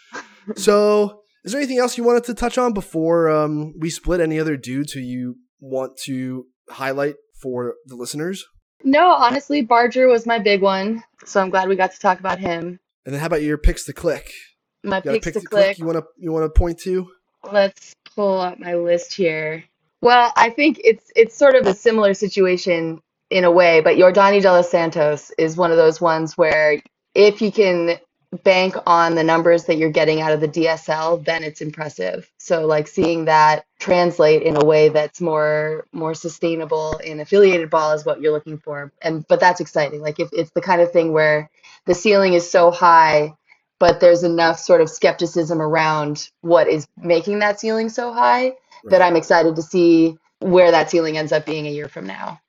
So, 0.56 1.20
is 1.44 1.52
there 1.52 1.60
anything 1.60 1.78
else 1.78 1.96
you 1.96 2.04
wanted 2.04 2.24
to 2.24 2.34
touch 2.34 2.58
on 2.58 2.72
before 2.72 3.30
um, 3.30 3.72
we 3.78 3.88
split? 3.90 4.20
Any 4.20 4.38
other 4.40 4.56
dudes 4.56 4.92
who 4.92 5.00
you 5.00 5.36
want 5.60 5.96
to 6.04 6.46
highlight 6.70 7.14
for 7.40 7.74
the 7.86 7.96
listeners? 7.96 8.44
No, 8.82 9.10
honestly, 9.12 9.62
Barger 9.62 10.08
was 10.08 10.26
my 10.26 10.38
big 10.38 10.62
one, 10.62 11.02
so 11.24 11.40
I'm 11.40 11.50
glad 11.50 11.68
we 11.68 11.76
got 11.76 11.92
to 11.92 11.98
talk 11.98 12.18
about 12.18 12.38
him. 12.38 12.80
And 13.04 13.14
then 13.14 13.20
how 13.20 13.26
about 13.26 13.42
your 13.42 13.58
picks 13.58 13.84
to 13.86 13.92
click? 13.92 14.30
My 14.82 15.00
picks 15.00 15.24
pick 15.24 15.34
to 15.34 15.40
to 15.40 15.46
click. 15.46 15.78
You 15.78 15.86
want 15.86 15.98
to 15.98 16.04
you 16.16 16.32
want 16.32 16.44
to 16.44 16.58
point 16.58 16.78
to? 16.80 17.10
Let's 17.50 17.94
pull 18.14 18.40
up 18.40 18.58
my 18.58 18.74
list 18.74 19.14
here. 19.14 19.64
Well, 20.00 20.32
I 20.36 20.50
think 20.50 20.80
it's 20.82 21.10
it's 21.14 21.36
sort 21.36 21.54
of 21.54 21.66
a 21.66 21.74
similar 21.74 22.14
situation 22.14 23.00
in 23.30 23.44
a 23.44 23.50
way, 23.50 23.80
but 23.80 23.96
Yordany 23.96 24.40
de 24.42 24.50
los 24.50 24.70
Santos 24.70 25.30
is 25.38 25.56
one 25.56 25.70
of 25.70 25.76
those 25.76 26.00
ones 26.00 26.36
where 26.36 26.82
if 27.14 27.42
you 27.42 27.52
can 27.52 27.98
bank 28.44 28.76
on 28.86 29.16
the 29.16 29.24
numbers 29.24 29.64
that 29.64 29.76
you're 29.76 29.90
getting 29.90 30.20
out 30.20 30.32
of 30.32 30.40
the 30.40 30.48
DSL, 30.48 31.24
then 31.24 31.42
it's 31.42 31.60
impressive. 31.60 32.30
So 32.38 32.64
like 32.64 32.86
seeing 32.86 33.24
that 33.24 33.64
translate 33.78 34.42
in 34.42 34.56
a 34.56 34.64
way 34.64 34.88
that's 34.88 35.20
more 35.20 35.86
more 35.92 36.14
sustainable 36.14 36.96
in 36.98 37.20
affiliated 37.20 37.70
ball 37.70 37.92
is 37.92 38.04
what 38.04 38.20
you're 38.20 38.32
looking 38.32 38.58
for. 38.58 38.92
And 39.02 39.26
but 39.26 39.40
that's 39.40 39.60
exciting. 39.60 40.00
Like 40.00 40.20
if 40.20 40.28
it's 40.32 40.50
the 40.52 40.60
kind 40.60 40.80
of 40.80 40.92
thing 40.92 41.12
where 41.12 41.50
the 41.86 41.94
ceiling 41.94 42.34
is 42.34 42.50
so 42.50 42.70
high 42.70 43.34
but 43.80 43.98
there's 43.98 44.22
enough 44.22 44.60
sort 44.60 44.82
of 44.82 44.90
skepticism 44.90 45.60
around 45.60 46.28
what 46.42 46.68
is 46.68 46.86
making 46.98 47.40
that 47.40 47.58
ceiling 47.58 47.88
so 47.88 48.12
high 48.12 48.52
that 48.84 49.02
I'm 49.02 49.16
excited 49.16 49.56
to 49.56 49.62
see 49.62 50.16
where 50.38 50.70
that 50.70 50.90
ceiling 50.90 51.16
ends 51.16 51.32
up 51.32 51.46
being 51.46 51.66
a 51.66 51.70
year 51.70 51.88
from 51.88 52.06
now. 52.06 52.40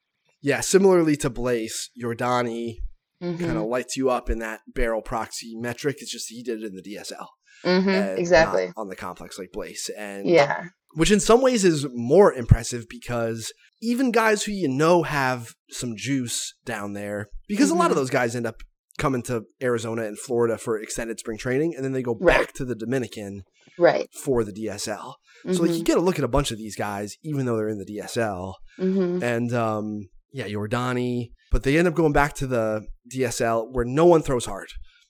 Yeah, 0.42 0.60
similarly 0.60 1.16
to 1.18 1.30
Bleis, 1.30 1.90
Yordany 1.98 2.82
hmm 3.22 3.38
kind 3.38 3.58
of 3.58 3.66
lights 3.66 3.96
you 3.96 4.10
up 4.10 4.30
in 4.30 4.40
that 4.40 4.62
barrel 4.68 5.02
proxy 5.02 5.56
metric. 5.56 5.98
It's 6.00 6.12
just 6.12 6.30
he 6.30 6.42
did 6.44 6.64
it 6.64 6.66
in 6.66 6.76
the 6.76 6.82
DSL. 6.82 7.28
Mm-hmm, 7.64 7.90
and 7.90 8.20
exactly. 8.20 8.72
on 8.76 8.88
the 8.88 8.96
complex 8.96 9.38
like 9.38 9.52
Bleis. 9.56 9.90
And 9.96 10.28
Yeah. 10.28 10.66
which 10.96 11.12
in 11.12 11.20
some 11.20 11.42
ways 11.42 11.64
is 11.64 11.86
more 11.94 12.34
impressive 12.34 12.86
because 12.90 13.54
even 13.82 14.12
guys 14.12 14.44
who 14.44 14.52
you 14.52 14.68
know 14.68 15.04
have 15.04 15.54
some 15.70 15.96
juice 15.96 16.56
down 16.66 16.94
there, 16.94 17.28
because 17.48 17.70
a 17.70 17.76
lot 17.76 17.92
of 17.92 17.96
Mhm. 17.98 18.00
those 18.02 18.10
guys 18.10 18.36
end 18.36 18.48
up 18.48 18.62
coming 18.98 19.22
to 19.24 19.44
Arizona 19.62 20.04
and 20.04 20.18
Florida 20.20 20.58
for 20.58 20.80
extended 20.80 21.20
spring 21.20 21.38
training, 21.38 21.74
and 21.76 21.84
then 21.86 21.92
they 21.92 22.02
go 22.04 22.18
Right. 22.20 22.40
back 22.40 22.54
to 22.56 22.66
the 22.66 22.76
Dominican 22.76 23.44
Right. 23.78 24.08
for 24.14 24.44
the 24.44 24.52
DSL. 24.52 25.16
So 25.52 25.64
like, 25.64 25.78
you 25.78 25.84
get 25.84 25.98
a 25.98 26.02
look 26.02 26.20
at 26.20 26.26
a 26.26 26.28
bunch 26.28 26.52
of 26.52 26.58
these 26.58 26.76
guys, 26.76 27.16
even 27.24 27.46
though 27.46 27.58
they're 27.58 27.70
in 27.70 27.80
the 27.80 27.86
DSL, 27.86 28.56
hmm 28.78 29.20
and 29.24 29.54
um, 29.54 30.10
yeah, 30.32 30.48
Yordany, 30.48 31.32
but 31.52 31.64
they 31.64 31.78
end 31.78 31.88
up 31.88 31.94
going 31.94 32.14
back 32.14 32.34
to 32.36 32.48
the 32.48 32.86
DSL 33.14 33.72
where 33.72 33.86
no 33.86 34.06
one 34.06 34.22
throws 34.22 34.46
hard. 34.46 34.70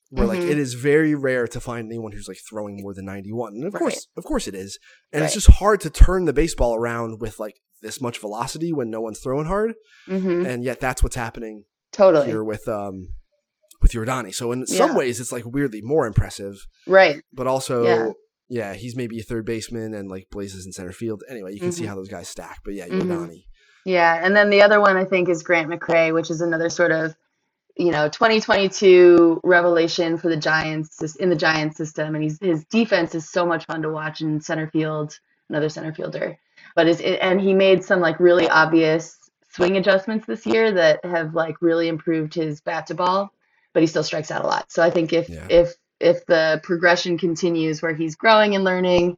Where 0.10 0.28
like 0.28 0.40
Mhm. 0.42 0.50
it 0.50 0.58
is 0.58 0.74
very 0.74 1.16
rare 1.16 1.48
to 1.48 1.62
find 1.62 1.88
anyone 1.88 2.12
who's 2.12 2.28
like 2.28 2.40
throwing 2.50 2.82
more 2.82 2.94
than 2.94 3.06
91. 3.06 3.54
And 3.54 3.64
of 3.66 3.74
Right. 3.74 3.80
course, 3.80 4.08
of 4.18 4.26
course 4.26 4.46
it 4.48 4.54
is. 4.56 4.78
And 5.14 5.24
it's 5.24 5.34
just 5.34 5.48
hard 5.48 5.80
to 5.82 5.90
turn 5.90 6.26
the 6.26 6.34
baseball 6.34 6.76
around 6.76 7.22
with 7.22 7.40
like 7.40 7.56
this 7.82 8.02
much 8.02 8.20
velocity 8.20 8.74
when 8.74 8.90
no 8.90 9.00
one's 9.00 9.20
throwing 9.20 9.46
hard, 9.46 9.74
hmm 10.08 10.46
and 10.46 10.64
yet 10.66 10.80
that's 10.82 11.02
what's 11.02 11.16
happening 11.16 11.64
Totally. 11.94 12.28
here 12.28 12.44
with 12.44 12.68
um 12.68 13.08
with 13.82 13.94
Yordany. 13.94 14.36
So 14.36 14.52
in 14.52 14.68
some 14.68 14.94
ways, 14.96 15.20
it's 15.20 15.32
like 15.32 15.46
weirdly 15.46 15.82
more 15.82 16.06
impressive, 16.06 16.56
Right. 16.86 17.24
but 17.34 17.48
also. 17.48 17.84
Yeah. 17.86 18.12
Yeah. 18.50 18.74
he's 18.74 18.98
maybe 18.98 19.18
a 19.18 19.24
third 19.24 19.46
baseman 19.46 19.94
and 19.94 20.10
like 20.10 20.28
Blazes 20.30 20.66
in 20.66 20.74
center 20.74 20.92
field. 20.92 21.24
Anyway, 21.30 21.54
you 21.54 21.60
can 21.62 21.72
see 21.72 21.84
Mhm. 21.84 21.88
how 21.88 21.96
those 21.96 22.10
guys 22.10 22.28
stack. 22.28 22.58
But 22.66 22.74
yeah. 22.74 22.88
Yordany. 22.90 23.46
Yeah, 23.86 24.20
and 24.24 24.36
then 24.36 24.50
the 24.50 24.62
other 24.62 24.80
one 24.80 24.98
I 24.98 25.06
think 25.06 25.30
is 25.30 25.44
Grant 25.44 25.70
McCray, 25.70 26.14
which 26.14 26.30
is 26.30 26.42
another 26.42 26.70
sort 26.70 26.92
of, 26.92 27.16
you 27.78 27.92
know, 27.92 28.10
2022 28.10 29.42
revelation 29.44 30.18
for 30.18 30.30
the 30.30 30.38
Giants 30.38 31.16
in 31.16 31.30
the 31.30 31.36
Giants 31.36 31.78
system, 31.78 32.16
and 32.16 32.24
he's 32.24 32.40
his 32.40 32.66
defense 32.66 33.16
is 33.16 33.30
so 33.30 33.46
much 33.46 33.66
fun 33.66 33.82
to 33.82 33.90
watch 33.90 34.22
in 34.22 34.42
center 34.42 34.68
field, 34.68 35.18
another 35.50 35.70
center 35.70 35.94
fielder, 35.94 36.38
but 36.76 36.88
is 36.88 37.02
and 37.02 37.42
he 37.42 37.54
made 37.54 37.84
some 37.84 38.00
like 38.02 38.20
really 38.20 38.48
obvious 38.50 39.18
swing 39.50 39.78
adjustments 39.78 40.26
this 40.28 40.46
year 40.46 40.72
that 40.72 41.04
have 41.04 41.34
like 41.34 41.62
really 41.62 41.88
improved 41.88 42.34
his 42.34 42.62
bat 42.62 42.88
to 42.88 42.94
ball, 42.96 43.34
but 43.74 43.82
he 43.82 43.88
still 43.88 44.04
strikes 44.04 44.32
out 44.32 44.44
a 44.44 44.48
lot. 44.48 44.72
So 44.72 44.84
I 44.84 44.92
think 44.92 45.12
if 45.14 45.28
Yeah. 45.30 45.48
if 45.50 45.74
if 46.00 46.26
the 46.28 46.60
progression 46.64 47.18
continues 47.18 47.82
where 47.82 47.94
he's 47.96 48.16
growing 48.16 48.56
and 48.56 48.64
learning 48.64 49.18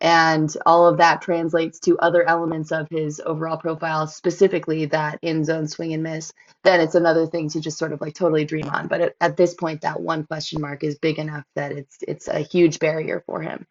and 0.00 0.54
all 0.64 0.86
of 0.86 0.96
that 0.98 1.20
translates 1.20 1.78
to 1.80 1.98
other 1.98 2.26
elements 2.26 2.72
of 2.72 2.88
his 2.90 3.20
overall 3.24 3.58
profile, 3.58 4.06
specifically 4.06 4.86
that 4.86 5.18
in 5.22 5.44
zone 5.44 5.68
swing 5.68 5.92
and 5.92 6.02
miss, 6.02 6.32
then 6.64 6.80
it's 6.80 6.94
another 6.94 7.26
thing 7.26 7.50
to 7.50 7.60
just 7.60 7.78
sort 7.78 7.92
of 7.92 8.00
like 8.00 8.14
totally 8.14 8.44
dream 8.44 8.68
on. 8.70 8.88
But 8.88 9.00
at, 9.00 9.14
at 9.20 9.36
this 9.36 9.54
point, 9.54 9.82
that 9.82 10.00
one 10.00 10.24
question 10.24 10.60
mark 10.60 10.82
is 10.84 10.98
big 10.98 11.18
enough 11.18 11.44
that 11.54 11.72
it's 11.72 11.98
it's 12.08 12.28
a 12.28 12.40
huge 12.40 12.78
barrier 12.78 13.22
for 13.26 13.42
him. 13.42 13.66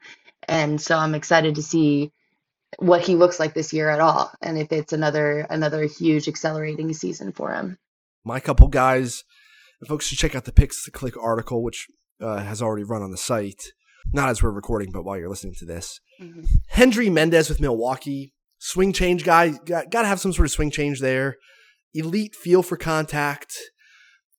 And 0.47 0.79
so 0.79 0.97
I'm 0.97 1.15
excited 1.15 1.55
to 1.55 1.63
see 1.63 2.11
what 2.77 3.01
he 3.01 3.15
looks 3.15 3.39
like 3.39 3.53
this 3.53 3.73
year 3.73 3.89
at 3.89 3.99
all, 3.99 4.31
and 4.41 4.57
if 4.57 4.71
it's 4.71 4.93
another 4.93 5.39
another 5.49 5.83
huge 5.85 6.27
accelerating 6.27 6.93
season 6.93 7.31
for 7.31 7.51
him. 7.51 7.77
my 8.23 8.39
couple 8.39 8.67
guys. 8.67 9.23
Folks 9.87 10.07
should 10.07 10.17
check 10.17 10.35
out 10.35 10.43
the 10.43 10.51
Picks 10.51 10.83
to 10.83 10.91
Click 10.91 11.15
article, 11.17 11.63
which 11.63 11.87
uh, 12.21 12.39
has 12.39 12.61
already 12.61 12.83
run 12.83 13.01
on 13.01 13.11
the 13.11 13.17
site. 13.17 13.71
Not 14.11 14.29
as 14.29 14.41
we're 14.41 14.51
recording, 14.51 14.91
but 14.91 15.03
while 15.03 15.17
you're 15.17 15.29
listening 15.29 15.55
to 15.59 15.65
this. 15.65 15.99
Hendry 16.69 17.09
Mendez 17.09 17.49
with 17.49 17.59
Milwaukee. 17.61 18.33
Swing 18.57 18.91
change 18.91 19.23
guy. 19.23 19.51
Got, 19.65 19.89
got 19.89 20.01
to 20.01 20.07
have 20.07 20.19
some 20.19 20.33
sort 20.33 20.45
of 20.47 20.51
swing 20.51 20.71
change 20.71 20.99
there. 20.99 21.37
Elite 21.93 22.35
feel 22.35 22.61
for 22.61 22.75
contact. 22.77 23.53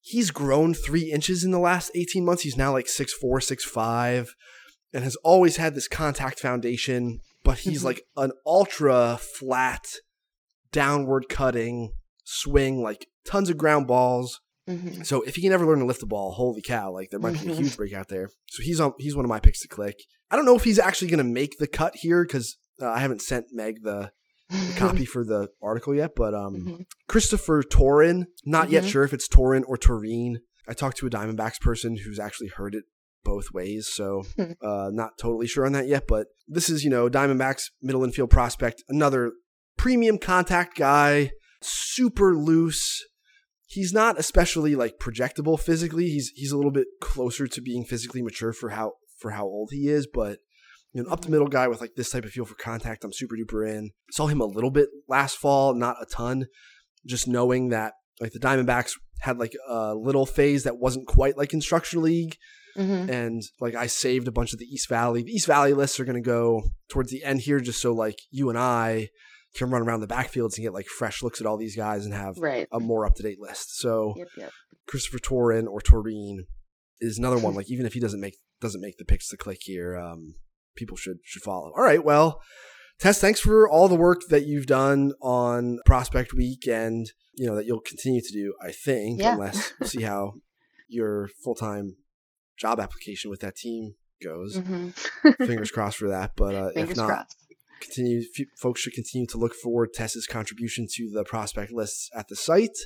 He's 0.03 0.31
grown 0.31 0.75
three 0.75 1.11
inches 1.13 1.45
in 1.45 1.51
the 1.51 1.59
last 1.59 1.91
18 1.95 2.25
months. 2.25 2.43
He's 2.43 2.57
now 2.57 2.73
like 2.73 2.87
6'4, 2.87 3.07
6'5, 3.23 4.29
and 4.93 5.05
has 5.05 5.17
always 5.17 5.57
had 5.57 5.75
this 5.75 5.89
contact 5.89 6.39
foundation, 6.41 7.21
but 7.45 7.59
he's 7.61 7.83
Mhm. 7.83 7.85
like 7.85 8.03
an 8.17 8.33
ultra 8.47 9.19
flat, 9.19 9.87
downward 10.73 11.29
cutting 11.29 11.93
swing, 12.25 12.83
like 12.83 13.07
tons 13.25 13.51
of 13.51 13.57
ground 13.59 13.87
balls. 13.87 14.41
Mhm. 14.71 15.05
So 15.07 15.23
if 15.23 15.37
he 15.37 15.43
can 15.43 15.53
ever 15.53 15.67
learn 15.67 15.81
to 15.81 15.85
lift 15.85 16.01
the 16.01 16.07
ball, 16.07 16.33
holy 16.33 16.63
cow! 16.63 16.93
Like 16.93 17.11
there 17.11 17.19
might 17.21 17.33
be 17.43 17.49
a 17.49 17.53
Mhm. 17.53 17.57
huge 17.59 17.77
breakout 17.77 18.09
there. 18.09 18.31
So 18.49 18.63
he's 18.63 18.81
on. 18.81 18.93
He's 18.99 19.17
one 19.17 19.25
of 19.25 19.29
my 19.29 19.41
picks 19.41 19.61
to 19.63 19.69
click. 19.69 19.97
I 20.31 20.37
don't 20.37 20.45
know 20.45 20.57
if 20.57 20.65
he's 20.65 20.79
actually 20.79 21.09
going 21.11 21.19
to 21.27 21.33
make 21.33 21.59
the 21.59 21.67
cut 21.67 21.97
here 21.97 22.25
because 22.25 22.57
uh, 22.81 22.87
I 22.89 23.01
haven't 23.01 23.21
sent 23.21 23.47
Meg 23.53 23.83
the, 23.83 24.13
the 24.49 24.75
copy 24.77 25.05
for 25.05 25.25
the 25.25 25.49
article 25.63 25.95
yet. 25.95 26.13
But 26.15 26.35
um, 26.35 26.55
Mhm. 26.55 26.85
Cristofer 27.11 27.63
Torin, 27.63 28.27
not 28.47 28.71
yet 28.71 28.85
Mhm. 28.85 28.89
sure 28.89 29.05
if 29.05 29.13
it's 29.13 29.29
Torin 29.29 29.65
or 29.67 29.77
Torine. 29.77 30.37
I 30.69 30.73
talked 30.73 30.99
to 30.99 31.07
a 31.07 31.11
Diamondbacks 31.11 31.61
person 31.61 31.97
who's 32.05 32.19
actually 32.21 32.49
heard 32.49 32.75
it 32.75 32.85
both 33.25 33.51
ways, 33.53 33.89
so 33.93 34.23
uh, 34.63 34.91
not 34.93 35.19
totally 35.19 35.47
sure 35.47 35.67
on 35.67 35.73
that 35.73 35.89
yet. 35.89 36.05
But 36.07 36.29
this 36.47 36.69
is 36.71 36.85
you 36.85 36.91
know 36.91 37.09
Diamondbacks 37.11 37.65
middle 37.83 38.05
infield 38.05 38.31
prospect, 38.31 38.83
another 38.89 39.33
premium 39.77 40.17
contact 40.19 40.77
guy, 40.77 41.33
super 41.61 42.37
loose 42.37 43.05
he's 43.71 43.93
not 43.93 44.19
especially 44.19 44.75
like 44.75 44.99
projectable 44.99 45.59
physically. 45.59 46.09
He's 46.09 46.33
he's 46.35 46.51
a 46.53 46.57
little 46.57 46.73
bit 46.73 46.89
closer 47.01 47.47
to 47.47 47.61
being 47.61 47.85
physically 47.85 48.21
mature 48.21 48.53
for 48.53 48.71
how 48.71 48.95
for 49.19 49.31
how 49.31 49.45
old 49.45 49.71
he 49.73 49.89
is, 49.89 50.07
but 50.13 50.39
you 50.93 51.01
know, 51.03 51.07
an 51.07 51.13
up 51.13 51.21
the 51.21 51.31
middle 51.31 51.47
guy 51.47 51.69
with 51.69 51.81
like 51.81 51.95
this 51.95 52.11
type 52.11 52.25
of 52.25 52.31
feel 52.33 52.45
for 52.45 52.57
contact, 52.57 53.05
I'm 53.05 53.13
super 53.13 53.37
duper 53.37 53.69
in. 53.69 53.93
Saw 54.11 54.27
him 54.27 54.41
a 54.41 54.45
little 54.47 54.71
bit 54.73 54.89
last 55.09 55.37
fall, 55.39 55.73
not 55.75 55.97
a 56.03 56.07
ton. 56.07 56.47
Just 57.07 57.29
knowing 57.29 57.69
that 57.69 57.93
like 58.21 58.33
the 58.33 58.41
Diamondbacks 58.41 58.93
had 59.21 59.39
like 59.39 59.53
a 59.69 59.95
little 59.95 60.27
phase 60.27 60.65
that 60.65 60.79
wasn't 60.79 61.07
quite 61.07 61.37
like 61.39 61.53
Instruction 61.55 62.03
League, 62.03 62.37
Mhm. 62.77 63.09
and 63.09 63.43
like 63.61 63.75
I 63.75 63.87
saved 63.87 64.27
a 64.27 64.33
bunch 64.33 64.53
of 64.53 64.59
the 64.59 64.65
East 64.67 64.89
Valley. 64.89 65.23
The 65.23 65.33
East 65.33 65.47
Valley 65.47 65.73
lists 65.75 66.01
are 66.01 66.05
going 66.05 66.21
to 66.23 66.27
go 66.27 66.63
towards 66.89 67.11
the 67.13 67.23
end 67.25 67.43
here, 67.43 67.61
just 67.61 67.81
so 67.81 67.93
like 67.93 68.19
you 68.31 68.49
and 68.49 68.59
I 68.59 69.11
can 69.55 69.71
run 69.71 69.83
around 69.83 70.01
the 70.01 70.07
backfields 70.07 70.57
and 70.57 70.63
get 70.65 70.73
like 70.73 70.87
fresh 70.87 71.23
looks 71.23 71.41
at 71.41 71.47
all 71.47 71.57
these 71.57 71.77
guys 71.77 72.05
and 72.05 72.15
have 72.15 72.39
Right. 72.39 72.69
a 72.73 72.79
more 72.81 73.05
up 73.07 73.15
to 73.17 73.23
date 73.23 73.41
list. 73.41 73.79
So 73.79 74.15
Yep. 74.17 74.29
Yep. 74.37 74.53
Cristofer 74.89 75.21
Torin 75.21 75.67
or 75.67 75.81
Torine 75.81 76.47
is 77.01 77.19
another 77.19 77.39
one. 77.39 77.55
Like 77.61 77.71
even 77.71 77.87
if 77.87 77.95
he 77.95 78.01
doesn't 78.01 78.21
make 78.21 78.37
doesn't 78.61 78.81
make 78.81 78.97
the 78.99 79.05
picks 79.05 79.29
to 79.29 79.37
click 79.37 79.59
here, 79.63 79.97
um, 79.97 80.35
people 80.77 80.97
should 80.97 81.19
should 81.25 81.43
follow. 81.43 81.73
All 81.77 81.83
right, 81.83 82.05
well, 82.05 82.41
Tess, 82.99 83.19
thanks 83.21 83.41
for 83.41 83.67
all 83.69 83.89
the 83.89 83.95
work 83.95 84.21
that 84.29 84.45
you've 84.47 84.67
done 84.67 85.13
on 85.23 85.79
Prospect 85.87 86.35
Week, 86.35 86.69
and 86.69 87.07
you 87.35 87.47
know 87.47 87.57
that 87.57 87.65
you'll 87.67 87.81
continue 87.81 88.21
to 88.21 88.33
do. 88.33 88.55
I 88.63 88.71
think, 88.73 89.21
Yeah. 89.21 89.33
unless 89.35 89.73
we'll 89.81 89.89
see 89.89 90.03
how 90.03 90.35
your 90.89 91.29
full 91.43 91.55
time 91.55 91.97
job 92.59 92.79
application 92.79 93.31
with 93.31 93.41
that 93.41 93.57
team 93.57 93.95
goes. 94.23 94.59
Mhm. 94.59 94.93
Fingers 95.47 95.71
crossed 95.77 95.97
for 95.97 96.09
that. 96.09 96.33
But 96.37 96.55
uh, 96.55 96.71
if 96.77 96.95
not, 96.95 97.07
crossed. 97.09 97.37
Continue 97.81 98.23
folks 98.59 98.81
should 98.81 98.93
continue 98.93 99.27
to 99.29 99.39
look 99.39 99.55
forward 99.55 99.93
Tess's 99.93 100.27
contribution 100.27 100.87
to 100.95 101.11
the 101.13 101.25
prospect 101.25 101.73
lists 101.73 102.11
at 102.15 102.29
the 102.29 102.37
site. 102.37 102.77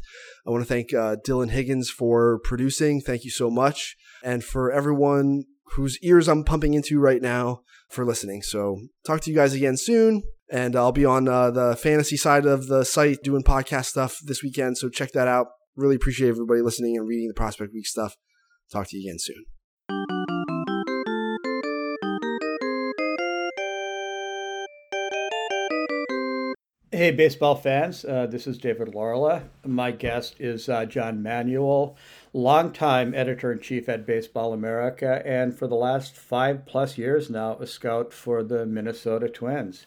I 0.46 0.50
want 0.50 0.62
to 0.62 0.68
thank 0.68 0.92
uh, 0.92 1.16
Dylan 1.26 1.50
Higgins 1.50 1.90
for 1.90 2.40
producing. 2.44 3.00
Thank 3.00 3.24
you 3.24 3.30
so 3.30 3.50
much, 3.50 3.96
and 4.22 4.44
for 4.44 4.72
everyone 4.72 5.44
whose 5.74 5.98
ears 6.02 6.28
I'm 6.28 6.44
pumping 6.44 6.74
into 6.74 7.00
right 7.00 7.22
now 7.22 7.62
for 7.88 8.04
listening. 8.04 8.42
So 8.42 8.80
talk 9.06 9.20
to 9.22 9.30
you 9.30 9.36
guys 9.36 9.54
again 9.54 9.76
soon. 9.76 10.22
And 10.50 10.76
I'll 10.76 10.92
be 10.92 11.06
on 11.06 11.26
uh, 11.26 11.50
the 11.50 11.74
fantasy 11.74 12.16
side 12.16 12.44
of 12.44 12.66
the 12.66 12.84
site 12.84 13.22
doing 13.22 13.42
podcast 13.42 13.86
stuff 13.86 14.18
this 14.24 14.42
weekend. 14.42 14.76
So 14.76 14.88
check 14.88 15.12
that 15.12 15.26
out. 15.26 15.46
Really 15.74 15.96
appreciate 15.96 16.28
everybody 16.28 16.60
listening 16.60 16.96
and 16.96 17.08
reading 17.08 17.28
the 17.28 17.34
Prospect 17.34 17.72
Week 17.72 17.86
stuff. 17.86 18.14
Talk 18.70 18.88
to 18.88 18.96
you 18.96 19.08
again 19.08 19.18
soon. 19.18 19.53
Hey, 26.94 27.10
baseball 27.10 27.56
fans. 27.56 28.04
Uh, 28.04 28.26
this 28.26 28.46
is 28.46 28.56
David 28.56 28.94
Laurila. 28.94 29.48
My 29.66 29.90
guest 29.90 30.36
is 30.38 30.68
uh, 30.68 30.84
John 30.84 31.24
Manuel, 31.24 31.96
longtime 32.32 33.12
editor 33.16 33.50
in 33.50 33.58
chief 33.58 33.88
at 33.88 34.06
Baseball 34.06 34.52
America, 34.52 35.20
and 35.26 35.58
for 35.58 35.66
the 35.66 35.74
last 35.74 36.16
five 36.16 36.64
plus 36.66 36.96
years 36.96 37.28
now, 37.28 37.56
a 37.56 37.66
scout 37.66 38.12
for 38.12 38.44
the 38.44 38.64
Minnesota 38.64 39.28
Twins. 39.28 39.86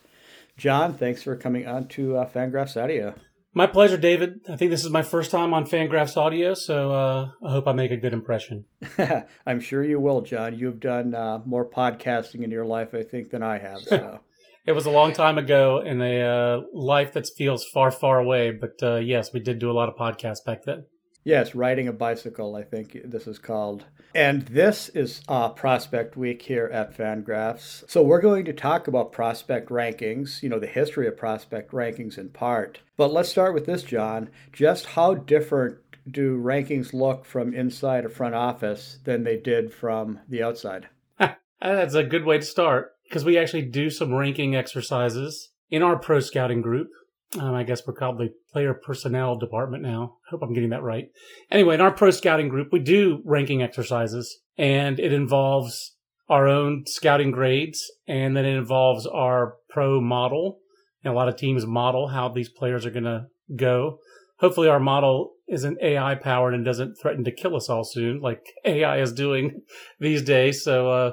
John, 0.58 0.95
thanks 0.95 1.24
for 1.24 1.38
coming 1.38 1.66
on 1.66 1.88
to 1.88 2.18
uh, 2.18 2.30
Fangraphs 2.30 2.76
Audio. 2.76 3.16
My 3.53 3.68
pleasure, 3.68 3.95
David. 3.95 4.41
I 4.49 4.58
think 4.58 4.72
this 4.72 4.84
is 4.84 4.91
my 4.91 5.01
first 5.01 5.32
time 5.32 5.53
on 5.53 5.64
Fangraphs 5.66 6.18
Audio, 6.18 6.55
so 6.55 6.91
uh, 6.91 7.30
I 7.41 7.51
hope 7.51 7.70
I 7.70 7.72
make 7.72 7.91
a 7.91 7.97
good 7.97 8.12
impression. 8.12 8.66
I'm 9.45 9.62
sure 9.62 9.82
you 9.82 10.01
will, 10.01 10.24
John. 10.24 10.60
You've 10.60 10.82
done 10.82 11.16
uh, 11.16 11.39
more 11.45 11.66
podcasting 11.66 12.43
in 12.43 12.51
your 12.51 12.66
life, 12.66 12.93
I 12.93 13.03
think, 13.03 13.30
than 13.30 13.43
I 13.43 13.60
have. 13.60 13.80
So. 13.80 14.20
It 14.68 14.76
was 14.76 14.86
a 14.86 14.91
long 14.91 15.13
time 15.13 15.38
ago 15.38 15.80
in 15.80 16.01
a 16.01 16.22
uh, 16.24 16.61
life 16.74 17.13
that 17.13 17.26
feels 17.38 17.63
far, 17.74 17.89
far 17.89 18.20
away, 18.20 18.51
but 18.51 18.74
uh, 18.84 18.97
yes, 18.97 19.32
we 19.32 19.39
did 19.39 19.59
do 19.59 19.72
a 19.72 19.74
lot 19.74 19.88
of 19.88 19.95
podcasts 19.95 20.43
back 20.43 20.65
then. 20.65 20.84
Yes, 21.24 21.55
riding 21.55 21.88
a 21.88 21.93
bicycle, 21.93 22.53
I 22.53 22.63
think 22.63 22.97
this 23.05 23.28
is 23.28 23.39
called. 23.39 23.86
And 24.13 24.41
this 24.41 24.89
is 24.89 25.22
uh, 25.30 25.49
Prospect 25.51 26.18
Week 26.18 26.41
here 26.41 26.70
at 26.74 26.97
Fangraphs. 26.97 27.89
So 27.89 28.03
we're 28.03 28.20
going 28.20 28.43
to 28.43 28.51
talk 28.51 28.89
about 28.89 29.13
prospect 29.13 29.70
rankings, 29.70 30.43
you 30.43 30.49
know, 30.49 30.59
the 30.59 30.68
history 30.68 31.07
of 31.07 31.15
prospect 31.15 31.72
rankings 31.72 32.18
in 32.18 32.28
part. 32.28 32.80
But 32.97 33.13
let's 33.13 33.30
start 33.30 33.53
with 33.53 33.68
this, 33.68 33.84
John. 33.84 34.30
Just 34.51 34.86
how 34.86 35.13
different 35.13 35.78
do 36.11 36.38
rankings 36.38 36.91
look 36.91 37.24
from 37.24 37.53
inside 37.53 38.03
a 38.03 38.09
front 38.09 38.36
office 38.36 38.99
than 39.05 39.24
they 39.24 39.38
did 39.38 39.74
from 39.74 40.20
the 40.28 40.43
outside? 40.43 40.89
That's 41.61 41.95
a 41.95 42.03
good 42.03 42.26
way 42.26 42.39
to 42.39 42.45
start 42.45 42.96
because 43.08 43.26
we 43.26 43.38
actually 43.38 43.64
do 43.64 43.89
some 43.89 44.14
ranking 44.14 44.55
exercises 44.55 45.49
in 45.70 45.84
our 45.84 45.97
pro 45.97 46.20
scouting 46.20 46.62
group. 46.62 46.89
Um, 47.38 47.53
I 47.53 47.64
guess 47.64 47.86
we're 47.86 47.93
called 47.93 48.18
the 48.18 48.34
player 48.51 48.74
personnel 48.74 49.38
department 49.38 49.84
now. 49.84 50.16
Hope 50.30 50.41
I'm 50.41 50.53
getting 50.53 50.70
that 50.70 50.84
right. 50.84 51.10
Anyway, 51.51 51.76
in 51.76 51.82
our 51.82 51.91
pro 51.91 52.12
scouting 52.12 52.47
group, 52.47 52.70
we 52.72 52.80
do 52.80 53.22
ranking 53.26 53.62
exercises 53.62 54.39
and 54.58 54.99
it 54.99 55.12
involves 55.12 55.95
our 56.30 56.47
own 56.47 56.84
scouting 56.86 57.32
grades 57.32 57.91
and 58.08 58.36
then 58.36 58.45
it 58.45 58.58
involves 58.58 59.05
our 59.05 59.55
pro 59.70 59.99
model. 59.99 60.60
And 61.03 61.14
a 61.14 61.16
lot 61.16 61.28
of 61.28 61.36
teams 61.36 61.66
model 61.66 62.08
how 62.08 62.30
these 62.30 62.49
players 62.49 62.86
are 62.86 62.91
going 62.91 63.03
to 63.03 63.28
go. 63.55 63.99
Hopefully 64.39 64.68
our 64.68 64.80
model 64.80 65.34
isn't 65.47 65.82
AI 65.82 66.16
powered 66.16 66.53
and 66.53 66.64
doesn't 66.64 66.95
threaten 66.95 67.24
to 67.26 67.32
kill 67.32 67.55
us 67.55 67.70
all 67.70 67.84
soon 67.84 68.22
like 68.22 68.41
AI 68.66 68.99
is 68.99 69.14
doing 69.14 69.62
these 69.99 70.22
days. 70.22 70.64
So, 70.64 70.89
uh, 70.89 71.12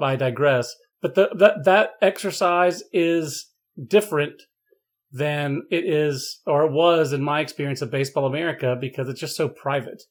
I 0.00 0.16
digress. 0.16 0.74
But 1.00 1.14
the, 1.14 1.28
that 1.38 1.64
that 1.64 1.90
exercise 2.02 2.82
is 2.92 3.50
different 3.86 4.42
than 5.10 5.62
it 5.70 5.84
is 5.84 6.40
or 6.46 6.64
it 6.64 6.72
was 6.72 7.12
in 7.12 7.22
my 7.22 7.40
experience 7.40 7.80
of 7.80 7.90
Baseball 7.90 8.26
America 8.26 8.76
because 8.78 9.08
it's 9.08 9.20
just 9.20 9.36
so 9.36 9.48
private. 9.48 10.02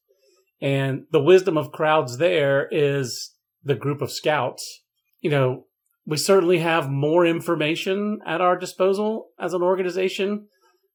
And 0.60 1.04
the 1.12 1.22
wisdom 1.22 1.58
of 1.58 1.72
crowds 1.72 2.18
there 2.18 2.68
is 2.72 3.36
the 3.64 3.76
group 3.76 4.02
of 4.02 4.12
scouts. 4.12 4.82
You 5.20 5.30
know, 5.30 5.66
we 6.06 6.18
certainly 6.18 6.60
have 6.60 6.90
more 6.90 7.26
information 7.26 8.20
at 8.26 8.42
our 8.42 8.58
disposal 8.58 9.28
as 9.40 9.54
an 9.54 9.62
organization, 9.62 10.48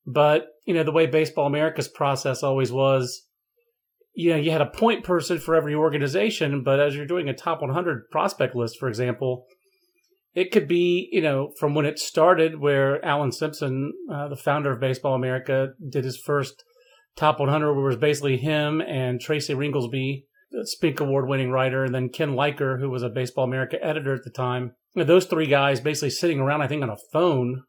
but 0.07 0.47
you 0.67 0.75
know, 0.75 0.83
the 0.83 0.93
way 0.93 1.07
Baseball 1.07 1.47
America's 1.47 1.89
process 1.89 2.43
always 2.43 2.73
was, 2.73 3.27
you 4.15 4.31
know, 4.31 4.37
you 4.37 4.51
had 4.51 4.61
a 4.61 4.67
point 4.67 5.05
person 5.05 5.39
for 5.39 5.55
every 5.55 5.75
organization, 5.75 6.63
but 6.65 6.81
as 6.81 6.97
you're 6.97 7.07
doing 7.07 7.29
a 7.29 7.35
top 7.35 7.61
100 7.61 8.11
prospect 8.11 8.55
list, 8.55 8.79
for 8.79 8.89
example, 8.89 9.47
it 10.35 10.51
could 10.51 10.67
be, 10.67 11.09
you 11.13 11.21
know, 11.21 11.53
from 11.59 11.75
when 11.75 11.85
it 11.85 11.99
started, 11.99 12.59
where 12.59 13.05
Allan 13.05 13.33
Simpson, 13.33 13.93
uh, 14.11 14.29
the 14.29 14.37
founder 14.37 14.73
of 14.73 14.81
Baseball 14.81 15.15
America, 15.15 15.75
did 15.87 16.05
his 16.05 16.17
first 16.17 16.65
top 17.17 17.39
100, 17.39 17.75
where 17.75 17.85
it 17.85 17.87
was 17.89 17.97
basically 17.97 18.39
him 18.39 18.81
and 18.81 19.21
Tracy 19.21 19.55
Ringolsby, 19.55 20.25
the 20.51 20.67
Spink 20.67 21.01
Award 21.01 21.29
winning 21.29 21.51
writer, 21.51 21.85
and 21.85 21.95
then 21.95 22.09
Ken 22.09 22.33
Leiker, 22.33 22.81
who 22.81 22.89
was 22.89 23.03
a 23.03 23.11
Baseball 23.11 23.45
America 23.45 23.77
editor 23.85 24.15
at 24.15 24.25
the 24.25 24.31
time. 24.31 24.73
Those 24.95 25.27
three 25.27 25.47
guys 25.47 25.81
basically 25.81 26.11
sitting 26.11 26.41
around, 26.41 26.63
I 26.63 26.69
think, 26.69 26.83
on 26.83 26.91
a 26.91 26.99
phone. 27.13 27.65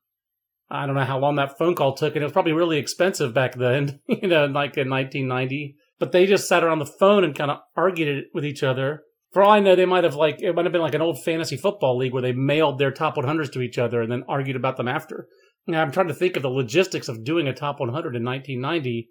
I 0.70 0.86
don't 0.86 0.96
know 0.96 1.04
how 1.04 1.20
long 1.20 1.36
that 1.36 1.58
phone 1.58 1.76
call 1.76 1.96
took, 1.96 2.16
and 2.16 2.24
it 2.24 2.26
was 2.26 2.34
probably 2.34 2.54
really 2.54 2.78
expensive 2.78 3.34
back 3.34 3.56
then, 3.56 4.00
you 4.08 4.28
know, 4.28 4.46
like 4.46 4.78
in 4.78 4.90
1990. 4.90 5.76
But 6.00 6.14
they 6.14 6.26
just 6.26 6.48
sat 6.48 6.64
around 6.64 6.80
the 6.80 6.86
phone 6.86 7.24
and 7.24 7.36
kind 7.36 7.52
of 7.52 7.60
argued 7.76 8.08
it 8.08 8.26
with 8.34 8.46
each 8.46 8.64
other 8.64 9.04
for 9.34 9.42
all 9.42 9.52
I 9.52 9.60
know, 9.60 9.76
they 9.76 9.86
might 9.86 10.04
have 10.04 10.16
like 10.16 10.42
it 10.42 10.54
might 10.54 10.66
have 10.66 10.72
been 10.72 10.82
like 10.82 10.94
an 10.94 11.02
old 11.02 11.24
fantasy 11.24 11.58
football 11.58 11.98
league 11.98 12.14
where 12.14 12.22
they 12.22 12.34
mailed 12.34 12.78
their 12.78 12.92
top 12.92 13.16
100s 13.16 13.52
to 13.54 13.62
each 13.62 13.80
other 13.80 14.02
and 14.02 14.12
then 14.12 14.24
argued 14.30 14.56
about 14.56 14.78
them 14.78 14.88
after. 14.88 15.28
Now, 15.66 15.82
I'm 15.82 15.92
trying 15.92 16.10
to 16.10 16.14
think 16.14 16.36
of 16.36 16.44
the 16.44 16.50
logistics 16.50 17.08
of 17.08 17.24
doing 17.24 17.48
a 17.48 17.54
top 17.54 17.80
100 17.80 18.16
in 18.16 18.24
1990. 18.24 19.10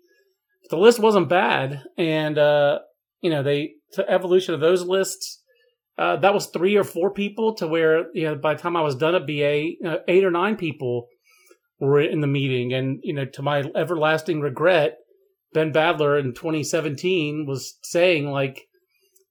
The 0.70 0.76
list 0.76 1.00
wasn't 1.00 1.28
bad, 1.28 1.82
and 1.98 2.38
uh, 2.38 2.78
you 3.20 3.30
know 3.30 3.42
they 3.42 3.72
the 3.96 4.08
evolution 4.08 4.54
of 4.54 4.60
those 4.60 4.84
lists. 4.84 5.40
Uh, 5.98 6.16
that 6.16 6.32
was 6.32 6.46
three 6.46 6.76
or 6.76 6.84
four 6.84 7.12
people 7.12 7.54
to 7.56 7.66
where 7.66 8.06
you 8.14 8.22
know 8.22 8.36
by 8.36 8.54
the 8.54 8.62
time 8.62 8.76
I 8.76 8.82
was 8.82 8.94
done 8.94 9.16
at 9.16 9.26
BA, 9.26 10.02
eight 10.08 10.24
or 10.24 10.30
nine 10.30 10.56
people 10.56 11.08
were 11.80 12.00
in 12.00 12.20
the 12.20 12.28
meeting, 12.28 12.72
and 12.72 13.00
you 13.02 13.12
know 13.12 13.24
to 13.24 13.42
my 13.42 13.64
everlasting 13.74 14.40
regret, 14.40 14.98
Ben 15.52 15.72
Badler 15.72 16.20
in 16.20 16.32
2017 16.32 17.44
was 17.44 17.76
saying 17.82 18.30
like 18.30 18.68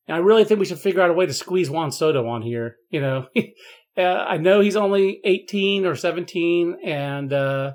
and 0.07 0.15
I 0.15 0.19
really 0.19 0.43
think 0.43 0.59
we 0.59 0.65
should 0.65 0.79
figure 0.79 1.01
out 1.01 1.09
a 1.09 1.13
way 1.13 1.25
to 1.25 1.33
squeeze 1.33 1.69
Juan 1.69 1.91
Soto 1.91 2.27
on 2.27 2.41
here. 2.41 2.77
You 2.89 3.01
know, 3.01 3.27
uh, 3.97 4.01
I 4.01 4.37
know 4.37 4.59
he's 4.59 4.75
only 4.75 5.21
18 5.23 5.85
or 5.85 5.95
17 5.95 6.77
and 6.83 7.31
uh, 7.31 7.73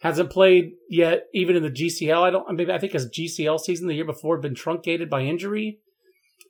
hasn't 0.00 0.30
played 0.30 0.72
yet, 0.88 1.24
even 1.32 1.56
in 1.56 1.62
the 1.62 1.70
GCL. 1.70 2.22
I 2.22 2.30
don't. 2.30 2.48
I 2.48 2.52
mean, 2.52 2.70
I 2.70 2.78
think 2.78 2.92
his 2.92 3.10
GCL 3.10 3.60
season 3.60 3.86
the 3.86 3.94
year 3.94 4.04
before 4.04 4.36
had 4.36 4.42
been 4.42 4.54
truncated 4.54 5.08
by 5.08 5.22
injury. 5.22 5.78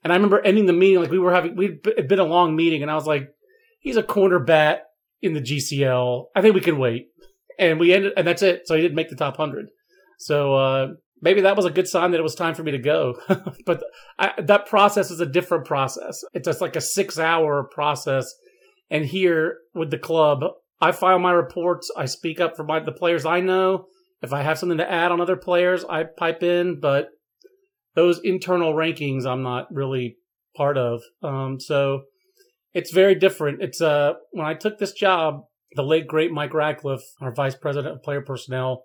And 0.03 0.13
I 0.13 0.17
remember 0.17 0.41
ending 0.41 0.67
the 0.67 0.73
meeting 0.73 1.01
like 1.01 1.11
we 1.11 1.19
were 1.19 1.35
having. 1.35 1.57
We'd 1.57 1.83
been 1.83 2.19
a 2.19 2.25
long 2.25 2.57
meeting, 2.57 2.83
and 2.83 2.91
I 2.91 2.95
was 2.95 3.07
like, 3.07 3.29
"He's 3.81 3.97
a 3.97 4.03
corner 4.03 4.39
bat 4.39 4.85
in 5.21 5.35
the 5.35 5.41
GCL. 5.41 6.27
I 6.35 6.41
think 6.41 6.55
we 6.55 6.61
can 6.61 6.79
wait." 6.79 7.09
And 7.59 7.79
we 7.79 7.93
ended, 7.93 8.15
and 8.17 8.27
that's 8.27 8.43
it. 8.43 8.63
So 8.67 8.75
he 8.75 8.81
didn't 8.81 8.95
make 8.95 9.11
the 9.11 9.17
top 9.17 9.37
hundred. 9.37 9.67
So 10.19 10.55
uh, 10.55 10.87
maybe 11.21 11.43
that 11.43 11.57
was 11.57 11.67
a 11.67 11.71
good 11.71 11.89
sign 11.89 12.11
that 12.11 12.21
it 12.21 12.25
was 12.25 12.35
time 12.35 12.55
for 12.55 12.63
me 12.63 12.73
to 12.73 12.79
go. 12.79 13.15
but 13.67 13.83
I, 14.19 14.33
that 14.43 14.67
process 14.67 15.11
is 15.11 15.21
a 15.21 15.27
different 15.27 15.67
process. 15.67 16.23
It's 16.33 16.47
just 16.47 16.61
like 16.61 16.77
a 16.77 16.81
six 16.81 17.19
hour 17.19 17.65
process. 17.65 18.33
And 18.91 19.05
here 19.05 19.59
with 19.75 19.91
the 19.91 19.99
club, 19.99 20.41
I 20.81 20.93
file 20.93 21.19
my 21.19 21.33
reports. 21.33 21.91
I 21.97 22.07
speak 22.07 22.41
up 22.41 22.57
for 22.57 22.65
my, 22.65 22.81
the 22.81 22.93
players 22.93 23.25
I 23.25 23.41
know. 23.41 23.87
If 24.23 24.33
I 24.33 24.43
have 24.43 24.59
something 24.59 24.79
to 24.79 24.91
add 24.91 25.13
on 25.13 25.21
other 25.21 25.37
players, 25.37 25.85
I 25.89 26.05
pipe 26.05 26.43
in, 26.43 26.79
but 26.81 27.09
those 27.95 28.21
internal 28.23 28.75
rankings, 28.75 29.27
I'm 29.27 29.43
not 29.43 29.67
really 29.73 30.17
part 30.57 30.77
of. 30.77 31.03
Um, 31.23 31.59
so 31.59 32.03
it's 32.75 32.93
very 32.93 33.15
different. 33.15 33.63
It's, 33.63 33.81
uh, 33.81 34.15
when 34.33 34.47
I 34.47 34.55
took 34.55 34.79
this 34.79 34.93
job, 34.93 35.43
the 35.75 35.83
late 35.83 36.07
great 36.07 36.33
Mike 36.33 36.53
Radcliff, 36.53 37.01
our 37.21 37.33
vice 37.33 37.55
president 37.55 37.95
of 37.95 38.03
player 38.03 38.21
personnel, 38.21 38.85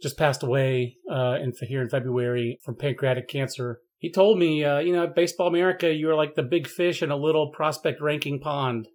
just 0.00 0.16
passed 0.16 0.42
away 0.42 0.96
uh, 1.10 1.36
in 1.40 1.52
here 1.62 1.82
in 1.82 1.88
February 1.88 2.58
from 2.64 2.76
pancreatic 2.76 3.28
cancer. 3.28 3.80
He 3.98 4.12
told 4.12 4.38
me, 4.38 4.64
uh, 4.64 4.78
you 4.78 4.92
know, 4.92 5.08
Baseball 5.08 5.48
America, 5.48 5.92
you're 5.92 6.14
like 6.14 6.36
the 6.36 6.42
big 6.42 6.68
fish 6.68 7.02
in 7.02 7.10
a 7.10 7.16
little 7.16 7.50
prospect 7.50 8.00
ranking 8.00 8.38
pond. 8.38 8.88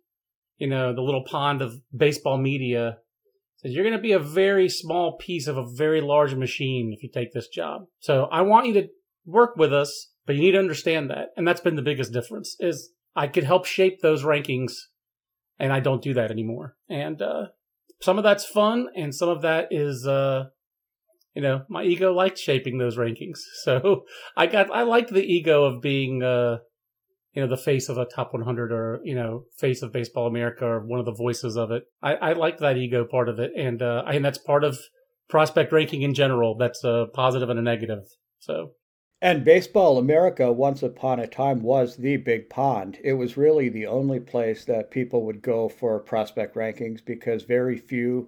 You 0.57 0.67
know, 0.67 0.93
the 0.93 1.01
little 1.01 1.25
pond 1.25 1.61
of 1.61 1.81
baseball 1.95 2.37
media. 2.37 2.99
Says 3.57 3.73
you're 3.73 3.83
going 3.83 3.97
to 3.97 4.01
be 4.01 4.13
a 4.13 4.19
very 4.19 4.69
small 4.69 5.17
piece 5.17 5.47
of 5.47 5.57
a 5.57 5.65
very 5.65 5.99
large 5.99 6.35
machine 6.35 6.93
if 6.95 7.03
you 7.03 7.09
take 7.09 7.33
this 7.33 7.47
job. 7.47 7.83
So 7.99 8.25
I 8.31 8.41
want 8.41 8.67
you 8.67 8.73
to 8.73 8.87
work 9.25 9.55
with 9.57 9.73
us, 9.73 10.11
but 10.25 10.35
you 10.35 10.41
need 10.41 10.51
to 10.51 10.59
understand 10.59 11.09
that, 11.09 11.29
and 11.35 11.47
that's 11.47 11.61
been 11.61 11.75
the 11.75 11.81
biggest 11.81 12.13
difference. 12.13 12.55
Is 12.59 12.91
I 13.15 13.27
could 13.27 13.43
help 13.43 13.65
shape 13.65 14.01
those 14.01 14.23
rankings, 14.23 14.73
and 15.59 15.73
I 15.73 15.79
don't 15.79 16.01
do 16.01 16.13
that 16.13 16.31
anymore. 16.31 16.75
And 16.89 17.21
uh, 17.21 17.47
some 18.01 18.17
of 18.17 18.23
that's 18.23 18.45
fun, 18.45 18.87
and 18.95 19.13
some 19.13 19.29
of 19.29 19.41
that 19.41 19.67
is 19.71 20.05
uh, 20.05 20.45
you 21.33 21.41
know, 21.41 21.63
my 21.67 21.83
ego 21.83 22.13
liked 22.13 22.37
shaping 22.37 22.77
those 22.77 22.97
rankings. 22.97 23.39
So 23.63 24.05
I 24.35 24.47
got, 24.47 24.71
I 24.71 24.83
liked 24.83 25.11
the 25.11 25.23
ego 25.23 25.63
of 25.63 25.81
being, 25.81 26.21
uh, 26.21 26.57
you 27.33 27.41
know, 27.41 27.47
the 27.47 27.57
face 27.57 27.89
of 27.89 27.97
a 27.97 28.05
top 28.05 28.33
100 28.33 28.71
or, 28.71 28.99
you 29.03 29.15
know, 29.15 29.45
face 29.57 29.81
of 29.81 29.91
Baseball 29.91 30.27
America 30.27 30.65
or 30.65 30.85
one 30.85 30.99
of 30.99 31.05
the 31.05 31.13
voices 31.13 31.55
of 31.55 31.71
it. 31.71 31.83
I, 32.01 32.15
I 32.15 32.33
like 32.33 32.59
that 32.59 32.77
ego 32.77 33.05
part 33.05 33.29
of 33.29 33.39
it. 33.39 33.51
And, 33.57 33.81
uh, 33.81 34.03
and 34.05 34.23
that's 34.23 34.37
part 34.37 34.63
of 34.63 34.77
prospect 35.29 35.71
ranking 35.71 36.03
in 36.03 36.13
general. 36.13 36.55
That's 36.55 36.83
a 36.83 37.07
positive 37.13 37.49
and 37.49 37.57
a 37.57 37.63
negative. 37.63 38.03
So. 38.39 38.73
And 39.21 39.45
Baseball 39.45 39.97
America, 39.97 40.51
once 40.51 40.83
upon 40.83 41.19
a 41.19 41.27
time, 41.27 41.63
was 41.63 41.95
the 41.95 42.17
big 42.17 42.49
pond. 42.49 42.99
It 43.03 43.13
was 43.13 43.37
really 43.37 43.69
the 43.69 43.87
only 43.87 44.19
place 44.19 44.65
that 44.65 44.91
people 44.91 45.25
would 45.25 45.41
go 45.41 45.69
for 45.69 45.97
prospect 45.99 46.55
rankings 46.55 46.99
because 47.03 47.43
very 47.43 47.77
few 47.77 48.27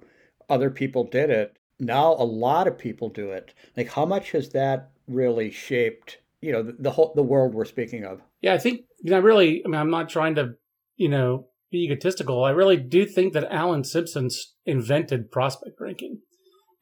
other 0.50 0.70
people 0.70 1.04
did 1.04 1.30
it 1.30 1.58
now 1.80 2.14
a 2.14 2.24
lot 2.24 2.68
of 2.68 2.78
people 2.78 3.10
do 3.10 3.32
it. 3.32 3.54
Like, 3.76 3.92
how 3.92 4.06
much 4.06 4.32
has 4.32 4.50
that 4.50 4.92
really 5.08 5.52
shaped, 5.52 6.18
you 6.42 6.52
know, 6.52 6.64
the, 6.64 6.76
the 6.80 6.92
whole 6.92 7.14
the 7.16 7.24
world 7.24 7.54
we're 7.54 7.66
speaking 7.66 8.04
of? 8.04 8.22
Yeah, 8.42 8.54
I 8.54 8.58
think 8.58 8.82
you 9.02 9.12
know, 9.12 9.20
really. 9.20 9.62
I 9.66 9.68
mean, 9.68 9.80
I'm 9.80 9.92
not 9.92 10.10
trying 10.10 10.36
to, 10.36 10.54
you 10.96 11.10
know, 11.10 11.48
be 11.72 11.84
egotistical. 11.84 12.44
I 12.44 12.52
really 12.52 12.78
do 12.78 13.06
think 13.06 13.34
that 13.34 13.52
Allan 13.52 13.84
Simpson 13.84 14.30
invented 14.66 15.32
prospect 15.32 15.80
ranking. 15.80 16.22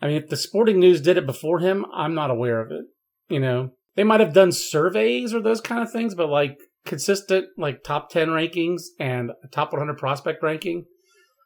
I 0.02 0.08
mean, 0.08 0.18
if 0.18 0.30
the 0.30 0.38
Sporting 0.38 0.80
News 0.80 1.02
did 1.02 1.18
it 1.18 1.26
before 1.26 1.60
him, 1.60 1.86
I'm 1.94 2.14
not 2.14 2.30
aware 2.30 2.60
of 2.60 2.72
it. 2.72 2.86
You 3.30 3.40
know, 3.40 3.72
they 3.96 4.04
might 4.04 4.20
have 4.20 4.34
done 4.34 4.52
surveys 4.52 5.34
or 5.34 5.42
those 5.42 5.62
kind 5.62 5.82
of 5.82 5.92
things, 5.92 6.14
but 6.14 6.30
like 6.30 6.58
consistent, 6.86 7.48
like 7.58 7.84
top 7.84 8.10
10 8.10 8.28
rankings 8.30 8.82
and 9.00 9.32
top 9.52 9.72
100 9.72 9.98
prospect 9.98 10.44
ranking. 10.44 10.86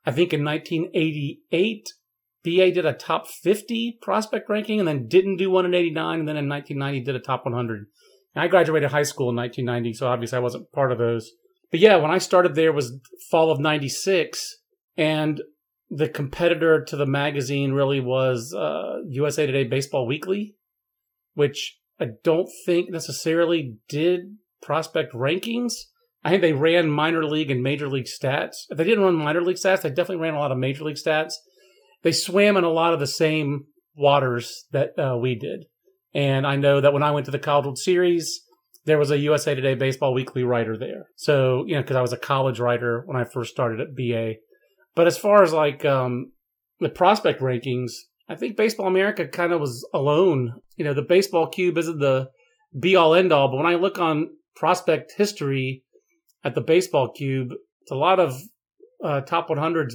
I 0.06 0.12
think 0.12 0.34
in 0.34 0.44
1988, 0.44 1.88
BA 2.48 2.72
did 2.72 2.86
a 2.86 2.94
top 2.94 3.28
50 3.28 3.98
prospect 4.02 4.50
ranking 4.50 4.80
and 4.80 4.88
then 4.88 5.10
didn't 5.10 5.36
do 5.36 5.52
one 5.52 5.66
in 5.66 5.74
89. 5.74 6.20
And 6.20 6.28
then 6.28 6.38
in 6.38 6.48
1990 6.48 7.02
did 7.02 7.16
a 7.16 7.20
top 7.20 7.44
100. 7.44 7.86
And 8.36 8.44
I 8.44 8.48
graduated 8.48 8.92
high 8.92 9.04
school 9.04 9.30
in 9.30 9.36
1990, 9.36 9.98
so 9.98 10.08
obviously 10.08 10.38
I 10.38 10.42
wasn't 10.42 10.72
part 10.72 10.94
of 10.94 10.98
those. 10.98 11.32
But 11.72 11.82
yeah, 11.82 11.98
when 11.98 12.12
I 12.12 12.20
started 12.20 12.56
there 12.56 12.72
was 12.72 12.98
fall 13.30 13.52
of 13.52 13.60
96. 13.60 14.60
And 14.96 15.42
the 15.90 16.08
competitor 16.08 16.84
to 16.86 16.96
the 16.96 17.06
magazine 17.06 17.74
really 17.74 18.00
was 18.00 18.54
uh, 18.54 19.00
USA 19.10 19.46
Today 19.46 19.66
Baseball 19.66 20.08
Weekly, 20.08 20.56
which 21.34 21.78
I 22.00 22.08
don't 22.24 22.50
think 22.66 22.90
necessarily 22.90 23.76
did 23.90 24.38
prospect 24.62 25.14
rankings. 25.14 25.74
I 26.24 26.30
think 26.30 26.42
they 26.42 26.54
ran 26.54 26.90
minor 26.90 27.26
league 27.26 27.52
and 27.52 27.62
major 27.62 27.90
league 27.90 28.06
stats. 28.06 28.66
If 28.70 28.78
they 28.78 28.84
didn't 28.86 29.04
run 29.04 29.16
minor 29.16 29.42
league 29.42 29.58
stats, 29.58 29.82
they 29.82 29.90
definitely 29.90 30.24
ran 30.24 30.34
a 30.34 30.40
lot 30.40 30.52
of 30.52 30.58
major 30.58 30.84
league 30.84 30.96
stats 30.96 31.34
they 32.08 32.14
swam 32.14 32.56
in 32.56 32.64
a 32.64 32.70
lot 32.70 32.94
of 32.94 33.02
the 33.02 33.06
same 33.06 33.66
waters 33.94 34.64
that 34.72 34.98
uh, 34.98 35.18
we 35.18 35.36
did. 35.36 35.66
And 36.14 36.48
I 36.48 36.56
know 36.56 36.80
that 36.80 36.94
when 36.94 37.04
I 37.04 37.12
went 37.12 37.26
to 37.26 37.34
the 37.34 37.38
College 37.38 37.78
Series, 37.78 38.44
there 38.86 38.98
was 38.98 39.12
a 39.12 39.18
USA 39.18 39.56
Today 39.56 39.76
Baseball 39.76 40.14
Weekly 40.14 40.44
writer 40.44 40.78
there. 40.78 41.08
So, 41.18 41.66
you 41.68 41.76
know, 41.76 41.82
because 41.82 41.98
I 41.98 42.02
was 42.02 42.14
a 42.14 42.18
college 42.18 42.62
writer 42.62 43.04
when 43.06 43.18
I 43.18 43.26
first 43.26 43.52
started 43.52 43.82
at 43.82 43.94
BA. 43.94 44.36
But 44.96 45.08
as 45.08 45.18
far 45.18 45.44
as 45.44 45.52
like 45.52 45.84
um, 45.84 46.32
the 46.80 46.88
prospect 46.88 47.42
rankings, 47.42 47.92
I 48.30 48.36
think 48.36 48.56
Baseball 48.56 48.88
America 48.88 49.28
kind 49.28 49.52
of 49.52 49.60
was 49.60 49.86
alone. 49.94 50.54
You 50.78 50.86
know, 50.86 50.94
the 50.94 51.02
baseball 51.02 51.50
cube 51.50 51.78
isn't 51.78 52.00
the 52.00 52.30
be 52.80 52.96
all 52.96 53.16
end 53.16 53.34
all, 53.34 53.50
but 53.50 53.58
when 53.58 53.66
I 53.66 53.76
look 53.76 54.00
on 54.00 54.30
prospect 54.56 55.12
history 55.18 55.84
at 56.46 56.56
the 56.56 56.62
baseball 56.62 57.12
cube, 57.12 57.52
it's 57.82 57.92
a 57.92 57.96
lot 57.96 58.22
of 58.22 58.34
uh, 59.04 59.20
top 59.22 59.50
100s 59.50 59.92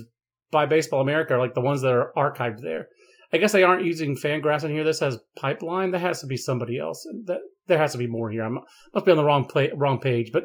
by 0.53 0.67
Baseball 0.67 1.01
America 1.01 1.35
are 1.35 1.41
like 1.41 1.55
the 1.55 1.61
ones 1.61 1.83
that 1.83 1.93
are 1.93 2.13
archived 2.17 2.61
there. 2.63 2.87
I 3.33 3.39
guess 3.39 3.53
they 3.53 3.65
aren't 3.65 3.87
using 3.87 4.15
Fangraphs 4.15 4.63
in 4.63 4.71
here. 4.71 4.85
This 4.85 5.01
has 5.01 5.19
Pipeline. 5.35 5.91
That 5.91 6.03
has 6.03 6.21
to 6.21 6.27
be 6.27 6.37
somebody 6.37 6.79
else. 6.79 7.05
That 7.25 7.41
there 7.67 7.79
has 7.79 7.93
to 7.93 7.99
be 7.99 8.07
more 8.07 8.31
here. 8.31 8.45
I 8.45 8.49
must 8.49 9.07
be 9.07 9.11
on 9.11 9.17
the 9.17 9.25
wrong 9.25 9.47
play, 9.47 9.71
wrong 9.75 9.99
page. 9.99 10.31
But 10.33 10.45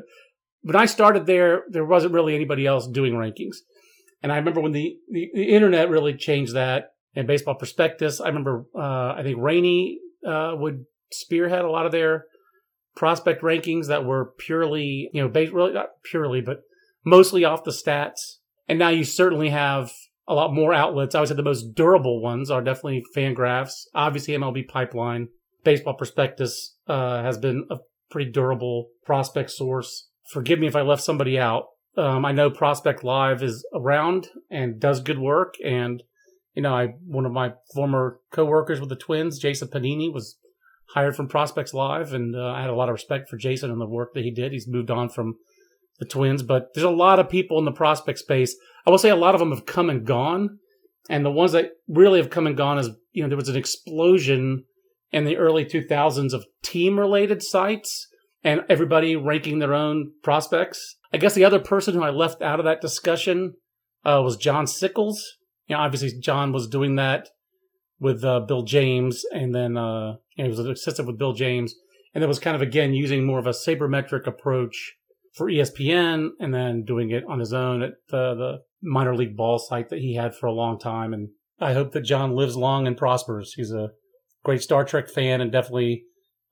when 0.61 0.75
I 0.75 0.85
started 0.85 1.25
there, 1.25 1.63
there 1.69 1.85
wasn't 1.85 2.13
really 2.13 2.33
anybody 2.33 2.65
else 2.65 2.87
doing 2.87 3.13
rankings. 3.13 3.57
And 4.23 4.31
I 4.31 4.37
remember 4.37 4.61
when 4.61 4.71
the, 4.71 4.95
the, 5.11 5.29
the 5.33 5.43
internet 5.43 5.89
really 5.89 6.15
changed 6.15 6.55
that, 6.55 6.93
and 7.15 7.27
Baseball 7.27 7.55
Prospectus. 7.55 8.21
I 8.21 8.27
remember, 8.27 8.65
uh, 8.75 9.13
I 9.13 9.21
think 9.23 9.37
Rany 9.37 9.95
uh, 10.25 10.53
would 10.55 10.85
spearhead 11.11 11.65
a 11.65 11.69
lot 11.69 11.85
of 11.85 11.91
their 11.91 12.25
prospect 12.95 13.43
rankings 13.43 13.87
that 13.87 14.05
were 14.05 14.33
purely, 14.39 15.09
you 15.13 15.21
know, 15.21 15.27
based, 15.27 15.51
really 15.51 15.73
not 15.73 15.89
purely, 16.03 16.41
but 16.41 16.61
mostly 17.05 17.43
off 17.43 17.63
the 17.63 17.71
stats. 17.71 18.37
And 18.67 18.79
now 18.79 18.89
you 18.89 19.03
certainly 19.03 19.49
have 19.49 19.91
a 20.27 20.33
lot 20.33 20.53
more 20.53 20.73
outlets. 20.73 21.15
I 21.15 21.19
would 21.19 21.29
say 21.29 21.35
the 21.35 21.43
most 21.43 21.73
durable 21.73 22.21
ones 22.21 22.51
are 22.51 22.61
definitely 22.61 23.03
Fangraphs, 23.15 23.83
obviously 23.95 24.33
MLB 24.33 24.67
Pipeline, 24.67 25.29
Baseball 25.63 25.95
Prospectus 25.95 26.75
uh, 26.87 27.23
has 27.23 27.37
been 27.37 27.65
a 27.69 27.77
pretty 28.09 28.31
durable 28.31 28.89
prospect 29.05 29.51
source. 29.51 30.09
Forgive 30.31 30.59
me 30.59 30.67
if 30.67 30.75
I 30.75 30.81
left 30.81 31.03
somebody 31.03 31.39
out. 31.39 31.65
Um, 31.97 32.25
I 32.25 32.31
know 32.31 32.49
Prospect 32.49 33.03
Live 33.03 33.41
is 33.41 33.65
around 33.73 34.29
and 34.51 34.79
does 34.79 35.01
good 35.01 35.17
work, 35.17 35.55
and 35.65 36.03
you 36.53 36.61
know, 36.61 36.73
I 36.73 36.93
one 37.05 37.25
of 37.25 37.31
my 37.31 37.53
former 37.73 38.19
coworkers 38.31 38.79
with 38.79 38.89
the 38.89 38.95
Twins, 38.95 39.39
Jason 39.39 39.67
Panini, 39.67 40.13
was 40.13 40.37
hired 40.93 41.15
from 41.15 41.27
Prospects 41.27 41.73
Live, 41.73 42.13
and 42.13 42.35
uh, 42.35 42.49
I 42.49 42.61
had 42.61 42.69
a 42.69 42.75
lot 42.75 42.89
of 42.89 42.93
respect 42.93 43.29
for 43.29 43.37
Jason 43.37 43.71
and 43.71 43.81
the 43.81 43.87
work 43.87 44.13
that 44.13 44.23
he 44.23 44.31
did. 44.31 44.51
He's 44.51 44.67
moved 44.67 44.91
on 44.91 45.09
from 45.09 45.35
the 45.99 46.05
Twins, 46.05 46.43
but 46.43 46.73
there's 46.73 46.83
a 46.83 46.89
lot 46.89 47.19
of 47.19 47.29
people 47.29 47.59
in 47.59 47.65
the 47.65 47.71
prospect 47.71 48.19
space. 48.19 48.55
I 48.85 48.89
will 48.89 48.97
say 48.97 49.09
a 49.09 49.15
lot 49.15 49.35
of 49.35 49.39
them 49.39 49.51
have 49.51 49.65
come 49.65 49.89
and 49.89 50.05
gone, 50.05 50.59
and 51.09 51.25
the 51.25 51.31
ones 51.31 51.51
that 51.53 51.71
really 51.87 52.19
have 52.19 52.29
come 52.29 52.47
and 52.47 52.57
gone 52.57 52.77
is 52.77 52.89
you 53.11 53.23
know 53.23 53.29
there 53.29 53.37
was 53.37 53.49
an 53.49 53.55
explosion 53.55 54.65
in 55.11 55.25
the 55.25 55.37
early 55.37 55.65
2000s 55.65 56.33
of 56.33 56.45
team 56.63 56.99
related 56.99 57.41
sites 57.41 58.07
and 58.43 58.63
everybody 58.69 59.15
ranking 59.15 59.59
their 59.59 59.73
own 59.73 60.11
prospects. 60.23 60.97
I 61.13 61.17
guess 61.17 61.33
the 61.33 61.45
other 61.45 61.59
person 61.59 61.93
who 61.93 62.03
I 62.03 62.09
left 62.09 62.41
out 62.41 62.59
of 62.59 62.65
that 62.65 62.81
discussion 62.81 63.53
uh, 64.05 64.21
was 64.23 64.37
John 64.37 64.65
Sickels. 64.65 65.17
You 65.67 65.75
know, 65.75 65.81
obviously 65.81 66.19
John 66.19 66.51
was 66.51 66.67
doing 66.67 66.95
that 66.95 67.29
with 67.99 68.23
uh, 68.23 68.41
Bill 68.41 68.63
James, 68.63 69.23
and 69.31 69.55
then 69.55 69.77
uh, 69.77 70.15
you 70.35 70.43
know, 70.43 70.45
he 70.45 70.49
was 70.49 70.59
an 70.59 70.71
assistant 70.71 71.07
with 71.07 71.17
Bill 71.17 71.33
James, 71.33 71.73
and 72.13 72.23
it 72.23 72.27
was 72.27 72.39
kind 72.39 72.55
of 72.55 72.61
again 72.61 72.93
using 72.93 73.25
more 73.25 73.39
of 73.39 73.47
a 73.47 73.51
sabermetric 73.51 74.27
approach 74.27 74.95
for 75.37 75.47
ESPN, 75.47 76.29
and 76.39 76.53
then 76.53 76.83
doing 76.83 77.11
it 77.11 77.23
on 77.27 77.39
his 77.39 77.53
own 77.53 77.81
at 77.81 77.93
the, 78.09 78.35
the 78.35 78.57
minor 78.81 79.15
league 79.15 79.37
ball 79.37 79.59
site 79.59 79.89
that 79.89 79.99
he 79.99 80.15
had 80.15 80.35
for 80.35 80.47
a 80.47 80.53
long 80.53 80.79
time. 80.79 81.13
And 81.13 81.29
I 81.59 81.73
hope 81.73 81.91
that 81.91 82.01
John 82.01 82.35
lives 82.35 82.55
long 82.55 82.87
and 82.87 82.97
prospers. 82.97 83.53
He's 83.55 83.71
a 83.71 83.89
great 84.43 84.61
Star 84.61 84.83
Trek 84.83 85.09
fan 85.09 85.41
and 85.41 85.51
definitely 85.51 86.03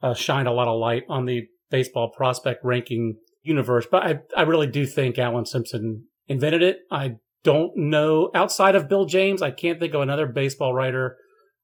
uh, 0.02 0.14
shined 0.14 0.48
a 0.48 0.54
lot 0.54 0.68
of 0.68 0.80
light 0.80 1.04
on 1.10 1.26
the 1.26 1.44
baseball 1.72 2.12
prospect 2.16 2.64
ranking 2.64 3.18
universe. 3.44 3.88
But 3.90 4.04
I, 4.04 4.20
I 4.36 4.42
really 4.44 4.68
do 4.68 4.86
think 4.86 5.18
Allan 5.18 5.46
Simpson 5.46 6.06
invented 6.28 6.62
it. 6.62 6.80
I 6.92 7.16
don't 7.44 7.72
know 7.76 8.32
outside 8.34 8.76
of 8.76 8.90
Bill 8.90 9.06
James, 9.06 9.42
I 9.42 9.52
can't 9.52 9.80
think 9.80 9.94
of 9.94 10.02
another 10.02 10.26
baseball 10.26 10.74
writer 10.74 11.18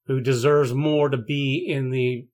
who 0.06 0.22
deserves 0.22 0.74
more 0.74 1.10
to 1.10 1.18
be 1.18 1.66
in 1.68 1.90
the 1.90 2.28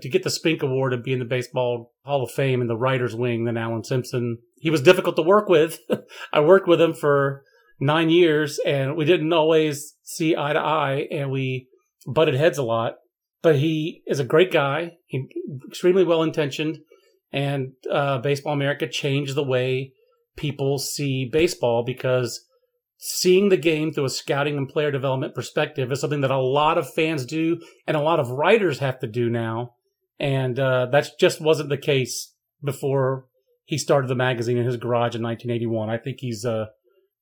to 0.00 0.08
get 0.08 0.22
the 0.22 0.30
Spink 0.30 0.62
Award 0.62 0.92
and 0.92 1.02
be 1.02 1.12
in 1.12 1.18
the 1.18 1.24
Baseball 1.24 1.92
Hall 2.04 2.22
of 2.22 2.30
Fame 2.30 2.60
in 2.60 2.66
the 2.66 2.76
writers' 2.76 3.14
wing 3.14 3.44
than 3.44 3.56
Allan 3.56 3.84
Simpson. 3.84 4.38
He 4.58 4.70
was 4.70 4.82
difficult 4.82 5.16
to 5.16 5.22
work 5.22 5.48
with. 5.48 5.80
I 6.32 6.40
worked 6.40 6.68
with 6.68 6.80
him 6.80 6.94
for 6.94 7.44
nine 7.80 8.10
years, 8.10 8.58
and 8.64 8.96
we 8.96 9.04
didn't 9.04 9.32
always 9.32 9.96
see 10.02 10.36
eye 10.36 10.52
to 10.52 10.58
eye, 10.58 11.06
and 11.10 11.30
we 11.30 11.68
butted 12.06 12.34
heads 12.34 12.58
a 12.58 12.62
lot 12.62 12.96
but 13.42 13.56
he 13.56 14.02
is 14.06 14.20
a 14.20 14.24
great 14.24 14.52
guy. 14.52 14.92
He 15.06 15.28
extremely 15.68 16.04
well 16.04 16.22
intentioned, 16.22 16.78
and 17.32 17.72
uh, 17.90 18.18
Baseball 18.18 18.52
America 18.52 18.86
changed 18.88 19.34
the 19.34 19.44
way 19.44 19.92
people 20.36 20.78
see 20.78 21.28
baseball 21.30 21.84
because 21.84 22.46
seeing 23.02 23.48
the 23.48 23.56
game 23.56 23.92
through 23.92 24.04
a 24.04 24.10
scouting 24.10 24.58
and 24.58 24.68
player 24.68 24.90
development 24.90 25.34
perspective 25.34 25.90
is 25.90 26.00
something 26.00 26.20
that 26.20 26.30
a 26.30 26.38
lot 26.38 26.76
of 26.76 26.92
fans 26.92 27.24
do 27.24 27.58
and 27.86 27.96
a 27.96 28.02
lot 28.02 28.20
of 28.20 28.30
writers 28.30 28.78
have 28.78 29.00
to 29.00 29.06
do 29.06 29.30
now. 29.30 29.74
And 30.18 30.58
uh, 30.60 30.86
that 30.92 31.08
just 31.18 31.40
wasn't 31.40 31.70
the 31.70 31.78
case 31.78 32.34
before 32.62 33.24
he 33.64 33.78
started 33.78 34.08
the 34.08 34.14
magazine 34.14 34.58
in 34.58 34.66
his 34.66 34.76
garage 34.76 35.14
in 35.14 35.22
1981. 35.22 35.88
I 35.88 35.96
think 35.96 36.18
he's 36.20 36.44
uh, 36.44 36.66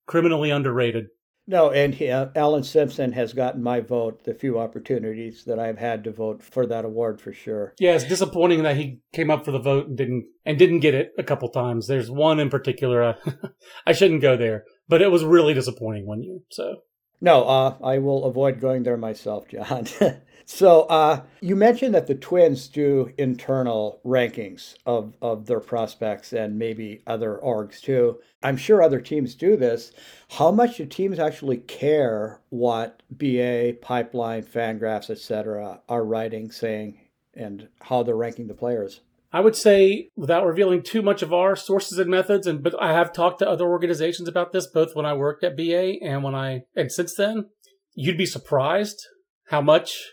criminally 0.06 0.50
underrated. 0.50 1.06
No, 1.46 1.70
and 1.70 1.94
he, 1.94 2.10
uh, 2.10 2.26
Allan 2.34 2.64
Simpson 2.64 3.12
has 3.12 3.32
gotten 3.32 3.62
my 3.62 3.80
vote 3.80 4.24
the 4.24 4.34
few 4.34 4.58
opportunities 4.58 5.44
that 5.44 5.58
I've 5.58 5.78
had 5.78 6.04
to 6.04 6.10
vote 6.10 6.42
for 6.42 6.66
that 6.66 6.84
award 6.84 7.22
for 7.22 7.32
sure. 7.32 7.72
Yeah, 7.78 7.94
it's 7.94 8.04
disappointing 8.04 8.64
that 8.64 8.76
he 8.76 9.00
came 9.14 9.30
up 9.30 9.46
for 9.46 9.52
the 9.52 9.58
vote 9.58 9.86
and 9.86 9.96
didn't 9.96 10.26
and 10.44 10.58
didn't 10.58 10.80
get 10.80 10.94
it 10.94 11.12
a 11.16 11.22
couple 11.22 11.48
times. 11.48 11.86
There's 11.86 12.10
one 12.10 12.38
in 12.38 12.50
particular. 12.50 13.02
Uh, 13.02 13.14
I 13.86 13.92
shouldn't 13.92 14.20
go 14.20 14.36
there, 14.36 14.64
but 14.88 15.02
it 15.02 15.10
was 15.10 15.24
really 15.24 15.54
disappointing 15.54 16.06
one 16.06 16.22
year. 16.22 16.38
So 16.50 16.82
no, 17.20 17.44
uh, 17.44 17.76
I 17.82 17.98
will 17.98 18.24
avoid 18.24 18.60
going 18.60 18.84
there 18.84 18.96
myself, 18.96 19.48
John. 19.48 19.86
So 20.50 20.84
uh, 20.84 21.24
you 21.42 21.56
mentioned 21.56 21.94
that 21.94 22.06
the 22.06 22.14
Twins 22.14 22.68
do 22.68 23.12
internal 23.18 24.00
rankings 24.02 24.76
of, 24.86 25.14
of 25.20 25.44
their 25.44 25.60
prospects 25.60 26.32
and 26.32 26.58
maybe 26.58 27.02
other 27.06 27.38
orgs 27.44 27.82
too. 27.82 28.18
I'm 28.42 28.56
sure 28.56 28.80
other 28.82 28.98
teams 28.98 29.34
do 29.34 29.58
this. 29.58 29.92
How 30.30 30.50
much 30.50 30.78
do 30.78 30.86
teams 30.86 31.18
actually 31.18 31.58
care 31.58 32.40
what 32.48 33.02
BA, 33.10 33.74
Pipeline, 33.82 34.42
Fangraphs, 34.42 35.10
etc. 35.10 35.82
are 35.86 36.04
writing, 36.04 36.50
saying, 36.50 36.98
and 37.34 37.68
how 37.82 38.02
they're 38.02 38.16
ranking 38.16 38.46
the 38.46 38.54
players? 38.54 39.02
I 39.30 39.40
would 39.40 39.56
say, 39.56 40.08
without 40.16 40.46
revealing 40.46 40.82
too 40.82 41.02
much 41.02 41.22
of 41.22 41.32
our 41.32 41.54
sources 41.54 41.98
and 41.98 42.10
methods, 42.10 42.46
and 42.46 42.62
but 42.62 42.74
I 42.80 42.92
have 42.92 43.12
talked 43.12 43.40
to 43.40 43.48
other 43.48 43.66
organizations 43.66 44.28
about 44.28 44.52
this, 44.52 44.66
both 44.66 44.94
when 44.94 45.04
I 45.04 45.12
worked 45.12 45.44
at 45.44 45.56
BA 45.56 45.96
and 46.02 46.22
when 46.22 46.34
I 46.34 46.62
and 46.74 46.90
since 46.90 47.14
then, 47.14 47.46
you'd 47.94 48.16
be 48.16 48.26
surprised 48.26 49.06
how 49.48 49.60
much 49.60 50.12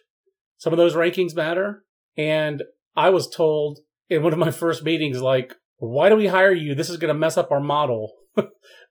some 0.57 0.73
of 0.73 0.77
those 0.77 0.95
rankings 0.95 1.35
matter. 1.35 1.83
And 2.17 2.63
I 2.95 3.09
was 3.09 3.29
told 3.29 3.79
in 4.09 4.23
one 4.23 4.33
of 4.33 4.39
my 4.39 4.51
first 4.51 4.83
meetings, 4.83 5.21
like, 5.21 5.55
why 5.77 6.09
do 6.09 6.15
we 6.15 6.27
hire 6.27 6.53
you? 6.53 6.75
This 6.75 6.89
is 6.89 6.97
going 6.97 7.13
to 7.13 7.19
mess 7.19 7.37
up 7.37 7.51
our 7.51 7.59
model 7.59 8.13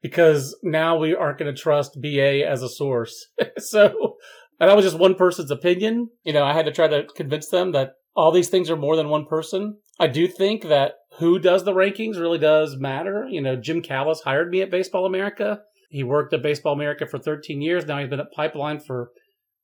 because 0.03 0.57
now 0.63 0.97
we 0.97 1.15
aren't 1.15 1.39
going 1.39 1.55
to 1.55 1.61
trust 1.61 2.01
BA 2.01 2.47
as 2.47 2.63
a 2.63 2.69
source. 2.69 3.29
so 3.59 4.17
and 4.61 4.71
that 4.71 4.77
was 4.77 4.85
just 4.85 4.99
one 4.99 5.15
person's 5.15 5.51
opinion. 5.51 6.09
You 6.23 6.33
know, 6.33 6.45
I 6.45 6.53
had 6.53 6.67
to 6.67 6.73
try 6.73 6.89
to 6.89 7.05
convince 7.15 7.49
them 7.49 7.73
that 7.73 7.93
all 8.15 8.31
these 8.31 8.49
things 8.49 8.71
are 8.71 8.77
more 8.77 8.97
than 8.97 9.09
one 9.09 9.27
person. 9.27 9.79
I 9.99 10.09
do 10.09 10.27
think 10.27 10.63
that 10.63 10.95
who 11.19 11.39
does 11.39 11.65
the 11.65 11.73
rankings 11.73 12.19
really 12.19 12.39
does 12.39 12.77
matter. 12.77 13.27
You 13.31 13.41
know, 13.41 13.57
Jim 13.57 13.81
Callis 13.81 14.23
hired 14.23 14.51
me 14.51 14.61
at 14.63 14.71
Baseball 14.71 15.07
America. 15.07 15.61
He 15.89 16.03
worked 16.03 16.35
at 16.35 16.43
Baseball 16.43 16.73
America 16.73 17.07
for 17.07 17.19
13 17.19 17.63
years. 17.63 17.87
Now 17.87 17.99
he's 17.99 18.09
been 18.09 18.21
at 18.21 18.33
Pipeline 18.33 18.81
for 18.81 19.11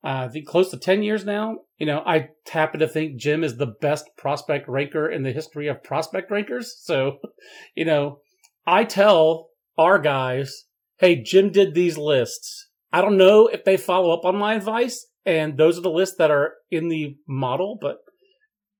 uh, 0.04 0.28
close 0.46 0.70
to 0.70 0.78
10 0.78 1.02
years 1.02 1.24
now. 1.24 1.56
You 1.78 1.86
know, 1.86 2.02
I 2.06 2.28
happen 2.50 2.80
to 2.80 2.88
think 2.88 3.16
Jim 3.16 3.42
is 3.42 3.56
the 3.56 3.74
best 3.80 4.06
prospect 4.16 4.68
ranker 4.68 5.10
in 5.10 5.24
the 5.24 5.32
history 5.32 5.66
of 5.68 5.82
prospect 5.82 6.30
rankers. 6.30 6.76
So, 6.80 7.18
you 7.74 7.84
know, 7.84 8.20
I 8.66 8.84
tell 8.84 9.48
our 9.76 9.98
guys, 9.98 10.64
hey, 10.98 11.20
Jim 11.20 11.50
did 11.50 11.74
these 11.74 11.98
lists. 11.98 12.68
I 12.92 13.02
don't 13.02 13.18
know 13.18 13.46
if 13.46 13.64
they 13.64 13.76
follow 13.76 14.12
up 14.12 14.24
on 14.24 14.36
my 14.36 14.54
advice, 14.54 15.06
and 15.24 15.56
those 15.56 15.78
are 15.78 15.82
the 15.82 15.90
lists 15.90 16.16
that 16.18 16.30
are 16.30 16.54
in 16.70 16.88
the 16.88 17.16
model, 17.26 17.78
but 17.80 17.98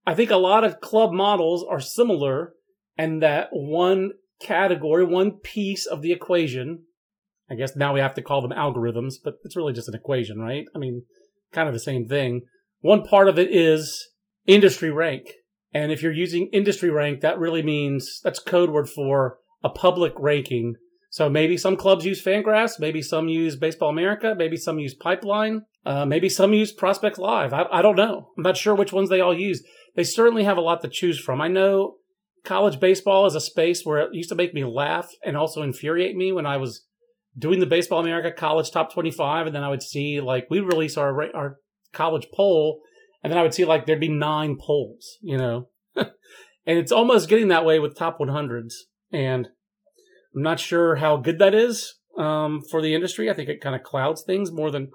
I 0.07 0.14
think 0.14 0.30
a 0.30 0.36
lot 0.36 0.64
of 0.64 0.80
club 0.80 1.12
models 1.12 1.64
are 1.68 1.80
similar, 1.80 2.55
and 2.96 3.22
that 3.22 3.48
one 3.53 4.12
category, 4.40 5.05
one 5.05 5.32
piece 5.32 5.86
of 5.86 6.03
the 6.03 6.12
equation 6.12 6.84
I 7.51 7.57
guess 7.57 7.74
now 7.74 7.92
we 7.92 8.01
have 8.01 8.14
to 8.14 8.22
call 8.22 8.40
them 8.40 8.57
algorithms, 8.57 9.14
but 9.22 9.34
it's 9.44 9.57
really 9.57 9.72
just 9.72 9.88
an 9.88 9.94
equation, 9.94 10.38
right? 10.38 10.66
I 10.74 10.78
mean, 10.78 11.03
kind 11.53 11.68
of 11.68 11.74
the 11.74 11.80
same 11.80 12.07
thing. 12.07 12.42
One 12.80 13.03
part 13.03 13.28
of 13.28 13.38
it 13.38 13.55
is 13.55 14.09
industry 14.46 14.90
rank. 14.90 15.26
And 15.74 15.90
if 15.90 16.03
you're 16.03 16.12
using 16.12 16.48
industry 16.53 16.90
rank, 16.90 17.20
that 17.20 17.38
really 17.38 17.62
means 17.62 18.20
that's 18.22 18.38
code 18.38 18.70
word 18.70 18.88
for 18.88 19.38
a 19.64 19.68
public 19.68 20.12
ranking. 20.16 20.74
So 21.11 21.28
maybe 21.28 21.57
some 21.57 21.76
clubs 21.76 22.05
use 22.05 22.24
Fangraphs, 22.24 22.78
maybe 22.78 23.03
some 23.03 23.28
use 23.28 23.57
Baseball 23.57 23.90
America, 23.90 24.34
maybe 24.36 24.57
some 24.57 24.78
use 24.78 24.94
Pipeline, 24.94 25.62
uh, 25.84 26.07
maybe 26.07 26.28
some 26.28 26.55
use 26.55 26.72
Prospect 26.72 27.18
Live. 27.18 27.53
I, 27.53 27.64
I 27.72 27.82
don't 27.82 27.96
know. 27.96 28.30
I'm 28.36 28.44
not 28.44 28.57
sure 28.57 28.76
which 28.76 28.92
ones 28.92 29.11
they 29.11 29.20
all 29.20 29.36
use. 29.36 29.64
They 30.01 30.05
certainly 30.05 30.44
have 30.44 30.57
a 30.57 30.62
lot 30.62 30.80
to 30.80 30.88
choose 30.88 31.20
from. 31.20 31.42
I 31.42 31.48
know 31.48 31.96
college 32.42 32.80
baseball 32.80 33.26
is 33.26 33.34
a 33.34 33.40
space 33.40 33.84
where 33.84 33.98
it 33.98 34.14
used 34.14 34.30
to 34.30 34.34
make 34.34 34.55
me 34.55 34.64
laugh 34.64 35.11
and 35.22 35.36
also 35.36 35.61
infuriate 35.61 36.16
me 36.16 36.32
when 36.32 36.46
I 36.46 36.57
was 36.57 36.86
doing 37.36 37.61
the 37.61 37.66
Baseball 37.66 38.01
America 38.01 38.32
College 38.32 38.70
Top 38.70 38.94
25, 38.94 39.48
and 39.48 39.55
then 39.55 39.62
I 39.62 39.68
would 39.68 39.82
see 39.82 40.22
like 40.22 40.46
we 40.48 40.61
release 40.61 40.96
our 40.96 41.22
our 41.36 41.57
college 41.92 42.28
poll, 42.34 42.80
and 43.22 43.30
then 43.30 43.38
I 43.38 43.42
would 43.42 43.53
see 43.53 43.66
like 43.66 43.84
there'd 43.84 44.01
be 44.01 44.09
nine 44.09 44.57
polls, 44.59 45.18
you 45.20 45.36
know, 45.36 45.68
and 45.94 46.09
it's 46.64 46.92
almost 46.92 47.28
getting 47.28 47.48
that 47.48 47.66
way 47.66 47.78
with 47.78 47.94
top 47.94 48.18
100s, 48.18 48.72
and 49.12 49.48
I'm 50.34 50.42
not 50.42 50.61
sure 50.61 50.96
how 50.96 51.18
good 51.18 51.38
that 51.40 51.55
is 51.55 51.96
um, 52.16 52.62
for 52.70 52.80
the 52.80 52.94
industry. 52.94 53.28
I 53.28 53.34
think 53.34 53.51
it 53.51 53.61
kind 53.61 53.76
of 53.76 53.82
clouds 53.82 54.22
things 54.22 54.51
more 54.51 54.70
than 54.70 54.92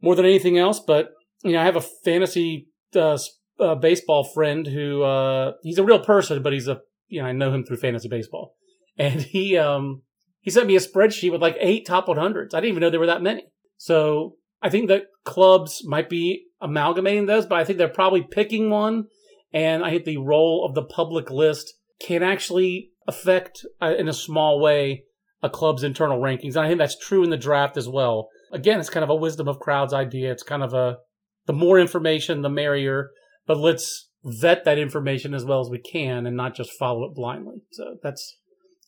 more 0.00 0.14
than 0.14 0.24
anything 0.24 0.56
else. 0.56 0.78
But 0.78 1.14
you 1.42 1.54
know, 1.54 1.62
I 1.62 1.64
have 1.64 1.74
a 1.74 1.80
fantasy 2.04 2.68
uh, 2.94 3.18
uh, 3.58 3.74
baseball 3.74 4.24
friend 4.24 4.66
who 4.66 5.02
uh, 5.02 5.52
he's 5.62 5.78
a 5.78 5.84
real 5.84 6.00
person, 6.00 6.42
but 6.42 6.52
he's 6.52 6.68
a 6.68 6.80
you 7.08 7.20
know 7.20 7.28
I 7.28 7.32
know 7.32 7.52
him 7.52 7.64
through 7.64 7.78
fantasy 7.78 8.08
baseball, 8.08 8.54
and 8.98 9.22
he 9.22 9.56
um 9.56 10.02
he 10.40 10.50
sent 10.50 10.68
me 10.68 10.76
a 10.76 10.80
spreadsheet 10.80 11.32
with 11.32 11.42
like 11.42 11.56
eight 11.58 11.86
top 11.86 12.06
100s. 12.06 12.54
I 12.54 12.60
didn't 12.60 12.70
even 12.70 12.80
know 12.80 12.90
there 12.90 13.00
were 13.00 13.06
that 13.06 13.20
many. 13.20 13.46
So 13.78 14.36
I 14.62 14.70
think 14.70 14.88
that 14.88 15.06
clubs 15.24 15.82
might 15.84 16.08
be 16.08 16.44
amalgamating 16.60 17.26
those, 17.26 17.46
but 17.46 17.58
I 17.58 17.64
think 17.64 17.78
they're 17.78 17.88
probably 17.88 18.22
picking 18.22 18.70
one. 18.70 19.06
And 19.52 19.84
I 19.84 19.90
think 19.90 20.04
the 20.04 20.18
role 20.18 20.64
of 20.64 20.74
the 20.74 20.84
public 20.84 21.30
list 21.30 21.74
can 22.00 22.22
actually 22.22 22.90
affect, 23.08 23.64
uh, 23.82 23.94
in 23.98 24.08
a 24.08 24.12
small 24.12 24.60
way, 24.60 25.04
a 25.42 25.50
club's 25.50 25.82
internal 25.82 26.20
rankings. 26.20 26.54
And 26.54 26.64
I 26.64 26.68
think 26.68 26.78
that's 26.78 26.98
true 26.98 27.24
in 27.24 27.30
the 27.30 27.36
draft 27.36 27.76
as 27.76 27.88
well. 27.88 28.28
Again, 28.52 28.78
it's 28.78 28.90
kind 28.90 29.04
of 29.04 29.10
a 29.10 29.16
wisdom 29.16 29.48
of 29.48 29.58
crowds 29.58 29.92
idea. 29.92 30.30
It's 30.30 30.42
kind 30.42 30.62
of 30.62 30.74
a 30.74 30.98
the 31.46 31.52
more 31.52 31.78
information, 31.78 32.42
the 32.42 32.48
merrier. 32.48 33.10
But 33.46 33.58
let's 33.58 34.08
vet 34.24 34.64
that 34.64 34.78
information 34.78 35.34
as 35.34 35.44
well 35.44 35.60
as 35.60 35.70
we 35.70 35.78
can 35.78 36.26
and 36.26 36.36
not 36.36 36.54
just 36.54 36.72
follow 36.72 37.04
it 37.04 37.14
blindly. 37.14 37.62
So 37.70 37.96
that's 38.02 38.38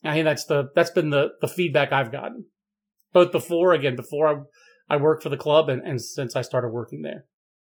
I 0.04 0.14
think 0.14 0.24
that's 0.24 0.44
the 0.44 0.70
that's 0.74 0.90
been 0.90 1.11
the 1.11 1.30
the 1.40 1.48
feedback 1.48 1.92
I've 1.92 2.12
gotten. 2.12 2.46
Both 3.12 3.32
before 3.32 3.72
again, 3.72 3.96
before 3.96 4.28
I 4.28 4.94
I 4.94 4.96
worked 4.96 5.22
for 5.22 5.28
the 5.28 5.36
club 5.36 5.68
and, 5.68 5.82
and 5.82 6.00
since 6.00 6.34
I 6.34 6.42
started 6.42 6.68
working 6.68 7.02
there. 7.02 7.24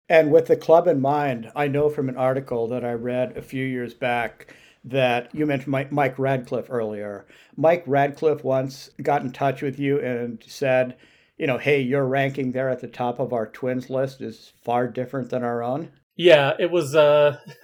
And 0.07 0.31
with 0.31 0.47
the 0.47 0.55
club 0.55 0.87
in 0.87 1.01
mind, 1.01 1.51
I 1.55 1.67
know 1.67 1.89
from 1.89 2.09
an 2.09 2.17
article 2.17 2.67
that 2.69 2.83
I 2.83 2.93
read 2.93 3.37
a 3.37 3.43
few 3.43 3.63
years 3.63 3.93
back 3.93 4.55
that 4.83 5.33
you 5.35 5.45
mentioned 5.45 5.71
Mike, 5.71 5.91
Mike 5.91 6.17
Radcliff 6.17 6.67
earlier. 6.69 7.27
Mike 7.55 7.83
Radcliff 7.85 8.43
once 8.43 8.89
got 9.03 9.21
in 9.21 9.31
touch 9.31 9.61
with 9.61 9.77
you 9.77 9.99
and 9.99 10.41
said, 10.47 10.97
you 11.37 11.45
know, 11.45 11.57
hey, 11.57 11.81
your 11.81 12.05
ranking 12.05 12.51
there 12.51 12.69
at 12.69 12.79
the 12.79 12.87
top 12.87 13.19
of 13.19 13.33
our 13.33 13.45
twins 13.45 13.89
list 13.89 14.21
is 14.21 14.53
far 14.63 14.87
different 14.87 15.29
than 15.29 15.43
our 15.43 15.61
own. 15.61 15.91
Yeah, 16.19 16.51
it 16.59 16.69
was 16.69 16.95
uh 16.95 17.37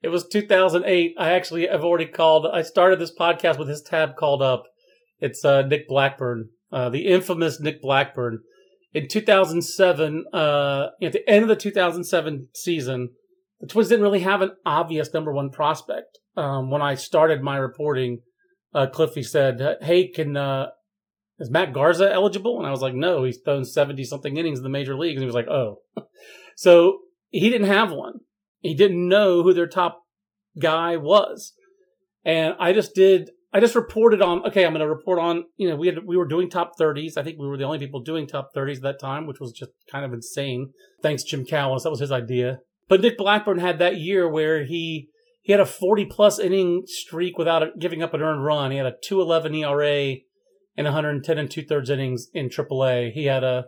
it 0.00 0.08
was 0.08 0.28
2008. 0.28 1.14
I 1.18 1.32
actually 1.32 1.66
have 1.66 1.82
already 1.82 2.06
called 2.06 2.46
I 2.46 2.62
started 2.62 3.00
this 3.00 3.12
podcast 3.12 3.58
with 3.58 3.68
his 3.68 3.82
tab 3.82 4.14
called 4.14 4.40
up. 4.40 4.62
It's 5.18 5.44
uh 5.44 5.62
Nick 5.62 5.88
Blackburn, 5.88 6.50
uh 6.70 6.88
the 6.88 7.08
infamous 7.08 7.60
Nick 7.60 7.82
Blackburn. 7.82 8.38
In 8.94 9.08
2007, 9.08 10.26
uh 10.32 10.86
at 11.02 11.10
the 11.10 11.28
end 11.28 11.42
of 11.42 11.48
the 11.48 11.56
2007 11.56 12.46
season, 12.54 13.08
the 13.58 13.66
Twins 13.66 13.88
didn't 13.88 14.04
really 14.04 14.20
have 14.20 14.40
an 14.40 14.52
obvious 14.64 15.12
number 15.12 15.32
one 15.32 15.50
prospect. 15.50 16.20
Um 16.36 16.70
when 16.70 16.80
I 16.80 16.94
started 16.94 17.42
my 17.42 17.56
reporting, 17.56 18.20
uh 18.72 18.86
Cliffy 18.86 19.24
said, 19.24 19.78
"Hey, 19.80 20.06
can 20.06 20.36
uh 20.36 20.66
is 21.40 21.50
Matt 21.50 21.72
Garza 21.72 22.08
eligible?" 22.08 22.58
And 22.58 22.68
I 22.68 22.70
was 22.70 22.82
like, 22.82 22.94
"No, 22.94 23.24
he's 23.24 23.40
thrown 23.44 23.64
70 23.64 24.04
something 24.04 24.36
innings 24.36 24.60
in 24.60 24.62
the 24.62 24.68
major 24.68 24.96
leagues." 24.96 25.16
And 25.16 25.22
he 25.24 25.26
was 25.26 25.34
like, 25.34 25.48
"Oh." 25.48 25.80
so 26.56 27.00
he 27.32 27.50
didn't 27.50 27.66
have 27.66 27.90
one. 27.90 28.20
He 28.60 28.74
didn't 28.74 29.08
know 29.08 29.42
who 29.42 29.52
their 29.52 29.66
top 29.66 30.02
guy 30.60 30.96
was. 30.96 31.54
And 32.24 32.54
I 32.60 32.72
just 32.72 32.94
did, 32.94 33.30
I 33.52 33.58
just 33.58 33.74
reported 33.74 34.22
on, 34.22 34.46
okay, 34.46 34.64
I'm 34.64 34.72
going 34.72 34.80
to 34.80 34.88
report 34.88 35.18
on, 35.18 35.44
you 35.56 35.68
know, 35.68 35.74
we 35.74 35.88
had, 35.88 36.06
we 36.06 36.16
were 36.16 36.28
doing 36.28 36.48
top 36.48 36.72
30s. 36.78 37.16
I 37.16 37.22
think 37.24 37.38
we 37.38 37.48
were 37.48 37.56
the 37.56 37.64
only 37.64 37.78
people 37.78 38.00
doing 38.00 38.26
top 38.26 38.50
30s 38.54 38.76
at 38.76 38.82
that 38.82 39.00
time, 39.00 39.26
which 39.26 39.40
was 39.40 39.52
just 39.52 39.72
kind 39.90 40.04
of 40.04 40.12
insane. 40.12 40.72
Thanks, 41.02 41.24
Jim 41.24 41.44
Callis. 41.44 41.82
That 41.82 41.90
was 41.90 42.00
his 42.00 42.12
idea. 42.12 42.58
But 42.88 43.00
Nick 43.00 43.18
Blackburn 43.18 43.58
had 43.58 43.78
that 43.78 43.96
year 43.96 44.28
where 44.28 44.64
he, 44.64 45.08
he 45.40 45.52
had 45.52 45.60
a 45.60 45.66
40 45.66 46.04
plus 46.04 46.38
inning 46.38 46.82
streak 46.86 47.38
without 47.38 47.78
giving 47.80 48.02
up 48.02 48.14
an 48.14 48.22
earned 48.22 48.44
run. 48.44 48.70
He 48.70 48.76
had 48.76 48.86
a 48.86 48.94
211 49.02 49.54
ERA 49.54 50.16
in 50.76 50.84
110 50.84 51.38
and 51.38 51.50
two 51.50 51.62
thirds 51.62 51.90
innings 51.90 52.28
in 52.32 52.48
AAA. 52.48 53.12
He 53.12 53.24
had 53.24 53.42
a 53.42 53.64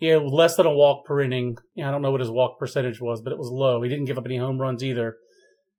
he 0.00 0.06
had 0.06 0.22
less 0.22 0.56
than 0.56 0.64
a 0.64 0.72
walk 0.72 1.04
per 1.04 1.20
inning. 1.20 1.58
I 1.76 1.90
don't 1.90 2.00
know 2.00 2.10
what 2.10 2.20
his 2.20 2.30
walk 2.30 2.58
percentage 2.58 3.02
was, 3.02 3.20
but 3.20 3.34
it 3.34 3.38
was 3.38 3.50
low. 3.52 3.82
He 3.82 3.90
didn't 3.90 4.06
give 4.06 4.16
up 4.16 4.24
any 4.24 4.38
home 4.38 4.58
runs 4.58 4.82
either. 4.82 5.18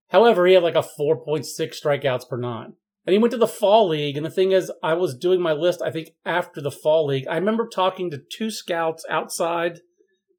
However, 0.09 0.45
he 0.45 0.53
had 0.53 0.61
like 0.61 0.76
a 0.76 0.86
4.6 0.99 1.43
strikeouts 1.57 2.30
per 2.30 2.38
nine. 2.38 2.74
And 3.03 3.13
he 3.13 3.19
went 3.19 3.32
to 3.32 3.38
the 3.38 3.47
fall 3.47 3.89
league. 3.89 4.15
And 4.15 4.26
the 4.26 4.30
thing 4.30 4.51
is, 4.51 4.72
I 4.84 4.93
was 4.93 5.17
doing 5.17 5.41
my 5.41 5.53
list, 5.53 5.82
I 5.82 5.89
think, 5.89 6.09
after 6.24 6.61
the 6.61 6.69
fall 6.69 7.07
league. 7.07 7.26
I 7.28 7.36
remember 7.36 7.67
talking 7.67 8.11
to 8.11 8.22
two 8.32 8.51
scouts 8.51 9.03
outside 9.09 9.80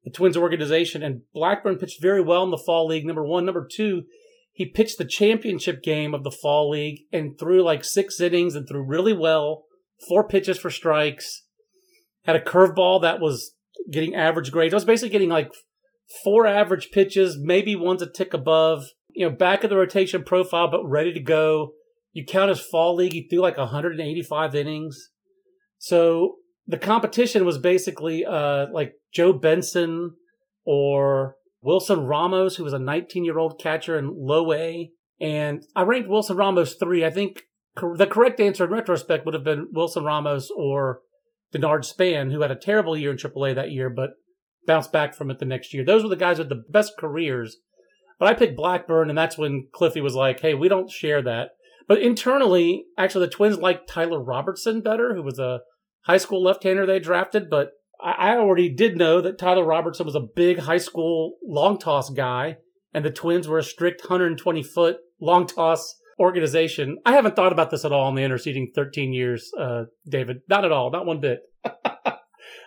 the 0.05 0.11
Twins 0.11 0.37
organization, 0.37 1.03
and 1.03 1.23
Blackburn 1.33 1.77
pitched 1.77 2.01
very 2.01 2.21
well 2.21 2.43
in 2.43 2.51
the 2.51 2.57
fall 2.57 2.87
league. 2.87 3.05
Number 3.05 3.25
one. 3.25 3.45
Number 3.45 3.67
two, 3.69 4.03
he 4.53 4.65
pitched 4.65 4.97
the 4.97 5.05
championship 5.05 5.83
game 5.83 6.13
of 6.13 6.23
the 6.23 6.31
fall 6.31 6.69
league 6.69 7.01
and 7.11 7.37
threw 7.37 7.61
like 7.61 7.83
six 7.83 8.21
innings 8.21 8.55
and 8.55 8.65
threw 8.65 8.81
really 8.81 9.13
well, 9.13 9.65
four 10.07 10.25
pitches 10.25 10.57
for 10.57 10.69
strikes, 10.69 11.43
had 12.23 12.37
a 12.37 12.41
curveball 12.41 13.01
that 13.01 13.19
was 13.19 13.55
getting 13.91 14.15
average 14.15 14.51
grades. 14.51 14.73
I 14.73 14.77
was 14.77 14.85
basically 14.85 15.09
getting 15.09 15.29
like 15.29 15.51
four 16.23 16.45
average 16.45 16.91
pitches, 16.91 17.37
maybe 17.39 17.75
one's 17.75 18.01
a 18.01 18.09
tick 18.09 18.33
above, 18.33 18.85
you 19.11 19.27
know, 19.27 19.35
back 19.35 19.63
of 19.63 19.69
the 19.69 19.77
rotation 19.77 20.23
profile, 20.23 20.69
but 20.69 20.87
ready 20.87 21.13
to 21.13 21.19
go. 21.19 21.73
You 22.11 22.25
count 22.25 22.49
his 22.49 22.59
fall 22.59 22.95
league, 22.95 23.13
he 23.13 23.27
threw 23.27 23.39
like 23.39 23.57
185 23.57 24.55
innings. 24.55 25.09
So 25.79 26.35
the 26.67 26.77
competition 26.77 27.45
was 27.45 27.57
basically 27.57 28.25
uh, 28.25 28.67
like 28.71 28.93
Joe 29.13 29.33
Benson 29.33 30.15
or 30.65 31.35
Wilson 31.61 32.05
Ramos, 32.05 32.55
who 32.55 32.63
was 32.63 32.73
a 32.73 32.79
19 32.79 33.25
year 33.25 33.39
old 33.39 33.59
catcher 33.59 33.97
in 33.97 34.13
low 34.15 34.53
A. 34.53 34.91
And 35.19 35.63
I 35.75 35.83
ranked 35.83 36.09
Wilson 36.09 36.37
Ramos 36.37 36.75
three. 36.75 37.03
I 37.03 37.09
think 37.09 37.43
the 37.75 38.07
correct 38.07 38.39
answer 38.39 38.65
in 38.65 38.71
retrospect 38.71 39.25
would 39.25 39.33
have 39.33 39.43
been 39.43 39.69
Wilson 39.71 40.03
Ramos 40.03 40.51
or 40.55 40.99
Denard 41.53 41.85
Span, 41.85 42.31
who 42.31 42.41
had 42.41 42.51
a 42.51 42.55
terrible 42.55 42.97
year 42.97 43.11
in 43.11 43.17
AAA 43.17 43.55
that 43.55 43.71
year, 43.71 43.89
but 43.89 44.11
bounced 44.65 44.91
back 44.91 45.13
from 45.13 45.29
it 45.29 45.39
the 45.39 45.45
next 45.45 45.73
year. 45.73 45.85
Those 45.85 46.03
were 46.03 46.09
the 46.09 46.15
guys 46.15 46.39
with 46.39 46.49
the 46.49 46.63
best 46.69 46.93
careers. 46.97 47.57
But 48.19 48.29
I 48.29 48.33
picked 48.33 48.55
Blackburn, 48.55 49.09
and 49.09 49.17
that's 49.17 49.37
when 49.37 49.67
Cliffy 49.73 50.01
was 50.01 50.15
like, 50.15 50.39
hey, 50.39 50.53
we 50.53 50.69
don't 50.69 50.89
share 50.89 51.21
that. 51.23 51.51
But 51.87 52.01
internally, 52.01 52.85
actually, 52.97 53.25
the 53.25 53.31
Twins 53.31 53.57
liked 53.57 53.89
Tyler 53.89 54.23
Robertson 54.23 54.81
better, 54.81 55.15
who 55.15 55.23
was 55.23 55.39
a 55.39 55.61
high 56.03 56.17
school 56.17 56.41
left 56.41 56.63
hander 56.63 56.85
they 56.85 56.99
drafted. 56.99 57.49
But 57.49 57.71
I 58.01 58.35
already 58.37 58.69
did 58.69 58.97
know 58.97 59.21
that 59.21 59.37
Tyler 59.37 59.65
Robertson 59.65 60.05
was 60.05 60.15
a 60.15 60.21
big 60.21 60.59
high 60.59 60.77
school 60.77 61.37
long 61.45 61.77
toss 61.77 62.09
guy, 62.09 62.57
and 62.93 63.03
the 63.03 63.11
Twins 63.11 63.47
were 63.47 63.57
a 63.57 63.63
strict 63.63 64.01
120 64.01 64.63
foot 64.63 64.97
long 65.19 65.47
toss 65.47 65.99
organization. 66.19 66.97
I 67.05 67.13
haven't 67.13 67.35
thought 67.35 67.51
about 67.51 67.71
this 67.71 67.85
at 67.85 67.91
all 67.91 68.09
in 68.09 68.15
the 68.15 68.23
interceding 68.23 68.71
13 68.73 69.13
years, 69.13 69.51
uh, 69.59 69.83
David. 70.07 70.41
Not 70.49 70.65
at 70.65 70.71
all. 70.71 70.91
Not 70.91 71.05
one 71.05 71.19
bit. 71.19 71.39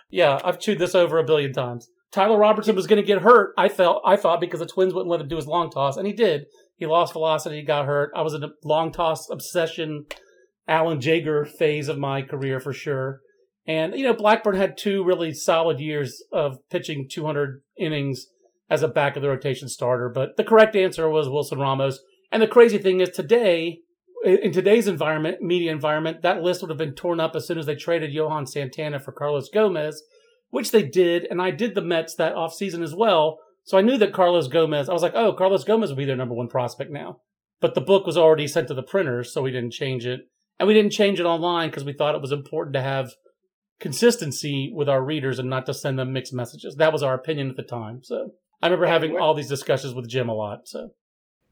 yeah, 0.09 0.39
I've 0.43 0.59
chewed 0.59 0.79
this 0.79 0.95
over 0.95 1.17
a 1.17 1.23
billion 1.23 1.53
times. 1.53 1.89
Tyler 2.11 2.37
Robertson 2.37 2.75
was 2.75 2.87
going 2.87 3.01
to 3.01 3.07
get 3.07 3.21
hurt. 3.21 3.53
I 3.57 3.69
felt, 3.69 4.01
I 4.05 4.15
thought 4.15 4.41
because 4.41 4.59
the 4.59 4.65
Twins 4.65 4.93
wouldn't 4.93 5.09
let 5.09 5.21
him 5.21 5.27
do 5.27 5.35
his 5.35 5.47
long 5.47 5.69
toss, 5.69 5.97
and 5.97 6.07
he 6.07 6.13
did. 6.13 6.45
He 6.75 6.85
lost 6.85 7.13
velocity, 7.13 7.57
he 7.57 7.63
got 7.63 7.85
hurt. 7.85 8.11
I 8.15 8.21
was 8.21 8.33
in 8.33 8.43
a 8.43 8.49
long 8.63 8.91
toss 8.91 9.29
obsession, 9.29 10.05
Alan 10.67 11.01
Jaeger 11.01 11.43
phase 11.45 11.89
of 11.89 11.97
my 11.97 12.21
career 12.21 12.59
for 12.59 12.71
sure. 12.71 13.21
And 13.65 13.95
you 13.95 14.03
know, 14.03 14.13
Blackburn 14.13 14.55
had 14.55 14.77
two 14.77 15.03
really 15.03 15.33
solid 15.33 15.79
years 15.79 16.23
of 16.31 16.57
pitching 16.69 17.07
200 17.11 17.61
innings 17.77 18.27
as 18.69 18.83
a 18.83 18.87
back 18.87 19.15
of 19.15 19.21
the 19.21 19.29
rotation 19.29 19.67
starter. 19.67 20.09
But 20.13 20.37
the 20.37 20.43
correct 20.43 20.75
answer 20.75 21.09
was 21.09 21.29
Wilson 21.29 21.59
Ramos. 21.59 21.99
And 22.31 22.41
the 22.41 22.47
crazy 22.47 22.77
thing 22.77 22.99
is 22.99 23.09
today, 23.09 23.79
in 24.23 24.51
today's 24.51 24.87
environment, 24.87 25.41
media 25.41 25.71
environment, 25.71 26.21
that 26.23 26.41
list 26.41 26.61
would 26.61 26.69
have 26.69 26.77
been 26.77 26.93
torn 26.93 27.19
up 27.19 27.35
as 27.35 27.47
soon 27.47 27.57
as 27.57 27.65
they 27.65 27.75
traded 27.75 28.11
Johan 28.11 28.45
Santana 28.45 28.99
for 28.99 29.11
Carlos 29.11 29.49
Gomez, 29.53 30.03
which 30.49 30.71
they 30.71 30.83
did. 30.83 31.25
And 31.29 31.41
I 31.41 31.51
did 31.51 31.75
the 31.75 31.81
Mets 31.81 32.15
that 32.15 32.35
offseason 32.35 32.83
as 32.83 32.95
well. 32.95 33.39
So 33.63 33.77
I 33.77 33.81
knew 33.81 33.97
that 33.97 34.13
Carlos 34.13 34.47
Gomez, 34.47 34.89
I 34.89 34.93
was 34.93 35.01
like, 35.01 35.15
oh, 35.15 35.33
Carlos 35.33 35.63
Gomez 35.63 35.89
will 35.89 35.97
be 35.97 36.05
their 36.05 36.15
number 36.15 36.35
one 36.35 36.47
prospect 36.47 36.91
now. 36.91 37.19
But 37.59 37.75
the 37.75 37.81
book 37.81 38.05
was 38.05 38.17
already 38.17 38.47
sent 38.47 38.67
to 38.69 38.73
the 38.73 38.83
printers, 38.83 39.33
so 39.33 39.41
we 39.41 39.51
didn't 39.51 39.73
change 39.73 40.05
it. 40.05 40.21
And 40.59 40.67
we 40.67 40.73
didn't 40.73 40.91
change 40.91 41.19
it 41.19 41.25
online 41.25 41.69
because 41.69 41.83
we 41.83 41.93
thought 41.93 42.15
it 42.15 42.21
was 42.21 42.31
important 42.31 42.73
to 42.73 42.81
have 42.81 43.11
consistency 43.79 44.71
with 44.73 44.89
our 44.89 45.03
readers 45.03 45.37
and 45.37 45.49
not 45.49 45.65
to 45.67 45.73
send 45.73 45.99
them 45.99 46.13
mixed 46.13 46.33
messages. 46.33 46.75
That 46.75 46.93
was 46.93 47.03
our 47.03 47.13
opinion 47.13 47.49
at 47.49 47.57
the 47.57 47.63
time. 47.63 48.01
So 48.03 48.31
I 48.61 48.67
remember 48.67 48.87
having 48.87 49.17
all 49.17 49.33
these 49.33 49.49
discussions 49.49 49.93
with 49.93 50.09
Jim 50.09 50.29
a 50.29 50.33
lot. 50.33 50.67
So 50.67 50.91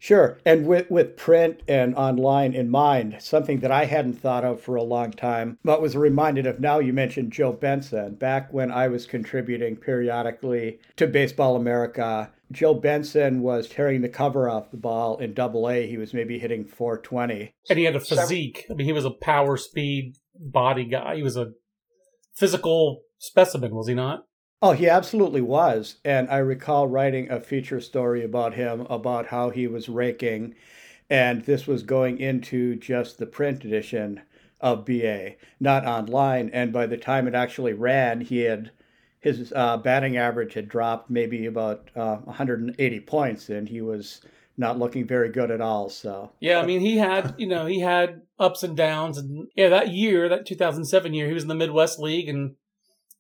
Sure. 0.05 0.37
And 0.45 0.67
with, 0.67 0.91
with 0.91 1.17
print 1.17 1.63
and 1.67 1.95
online 1.95 2.53
in 2.53 2.69
mind, 2.69 3.15
something 3.17 3.61
that 3.61 3.71
I 3.71 3.85
hadn't 3.85 4.21
thought 4.21 4.45
of 4.45 4.61
for 4.61 4.75
a 4.75 4.83
long 4.83 5.11
time, 5.11 5.57
but 5.63 5.81
was 5.81 5.97
reminded 5.97 6.45
of 6.45 6.59
now 6.59 6.77
you 6.77 6.93
mentioned 6.93 7.31
Joe 7.31 7.51
Benson. 7.51 8.13
Back 8.13 8.53
when 8.53 8.69
I 8.69 8.87
was 8.87 9.07
contributing 9.07 9.77
periodically 9.77 10.77
to 10.97 11.07
Baseball 11.07 11.55
America, 11.55 12.31
Joe 12.51 12.75
Benson 12.75 13.41
was 13.41 13.67
tearing 13.67 14.01
the 14.01 14.07
cover 14.07 14.47
off 14.47 14.69
the 14.69 14.77
ball 14.77 15.17
in 15.17 15.33
double 15.33 15.67
A. 15.67 15.87
He 15.87 15.97
was 15.97 16.13
maybe 16.13 16.37
hitting 16.37 16.65
420. 16.65 17.51
And 17.71 17.79
he 17.79 17.85
had 17.85 17.95
a 17.95 17.99
physique. 17.99 18.67
I 18.69 18.75
mean, 18.75 18.85
he 18.85 18.93
was 18.93 19.05
a 19.05 19.09
power 19.09 19.57
speed 19.57 20.17
body 20.35 20.85
guy. 20.85 21.15
He 21.15 21.23
was 21.23 21.35
a 21.35 21.53
physical 22.35 23.01
specimen, 23.17 23.73
was 23.73 23.87
he 23.87 23.95
not? 23.95 24.25
Oh, 24.65 24.71
he 24.71 24.89
absolutely 24.89 25.41
was. 25.41 25.97
And 26.03 26.27
I 26.27 26.37
recall 26.37 26.87
writing 26.87 27.29
a 27.29 27.39
feature 27.39 27.79
story 27.79 28.23
about 28.23 28.55
him, 28.55 28.87
about 28.89 29.27
how 29.27 29.51
he 29.51 29.67
was 29.67 29.89
raking. 29.89 30.55
And 31.07 31.43
this 31.43 31.67
was 31.67 31.83
going 31.83 32.19
into 32.19 32.75
just 32.75 33.19
the 33.19 33.27
print 33.27 33.63
edition 33.63 34.23
of 34.59 34.83
BA, 34.83 35.33
not 35.59 35.85
online. 35.85 36.49
And 36.51 36.73
by 36.73 36.87
the 36.87 36.97
time 36.97 37.27
it 37.27 37.35
actually 37.35 37.73
ran, 37.73 38.21
he 38.21 38.39
had 38.39 38.71
his 39.19 39.53
uh, 39.55 39.77
batting 39.77 40.17
average 40.17 40.55
had 40.55 40.67
dropped 40.67 41.11
maybe 41.11 41.45
about 41.45 41.91
uh, 41.95 42.15
180 42.17 42.99
points, 43.01 43.49
and 43.49 43.69
he 43.69 43.81
was 43.81 44.21
not 44.57 44.79
looking 44.79 45.05
very 45.05 45.29
good 45.29 45.51
at 45.51 45.61
all. 45.61 45.89
So 45.89 46.31
yeah, 46.39 46.59
I 46.59 46.65
mean, 46.65 46.81
he 46.81 46.97
had 46.97 47.35
you 47.37 47.45
know 47.45 47.67
he 47.67 47.81
had 47.81 48.23
ups 48.39 48.63
and 48.63 48.75
downs, 48.75 49.19
and 49.19 49.47
yeah, 49.55 49.69
that 49.69 49.89
year, 49.89 50.27
that 50.29 50.47
2007 50.47 51.13
year, 51.13 51.27
he 51.27 51.33
was 51.33 51.43
in 51.43 51.49
the 51.49 51.55
Midwest 51.55 51.99
League, 51.99 52.29
and 52.29 52.55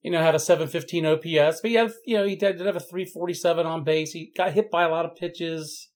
you 0.05 0.11
know, 0.11 0.21
had 0.21 0.35
a 0.35 0.39
715 0.39 1.03
OPS, 1.03 1.61
but 1.61 1.71
he 1.71 1.73
had, 1.73 1.91
you 2.05 2.15
know, 2.15 2.27
he 2.27 2.35
did, 2.35 2.59
have 2.59 2.75
a 2.75 2.79
347 2.79 3.65
on 3.65 3.83
base. 3.83 4.11
He 4.11 4.31
got 4.37 4.53
hit 4.53 4.69
by 4.69 4.83
a 4.83 4.89
lot 4.89 5.03
of 5.03 5.15
pitches. 5.15 5.89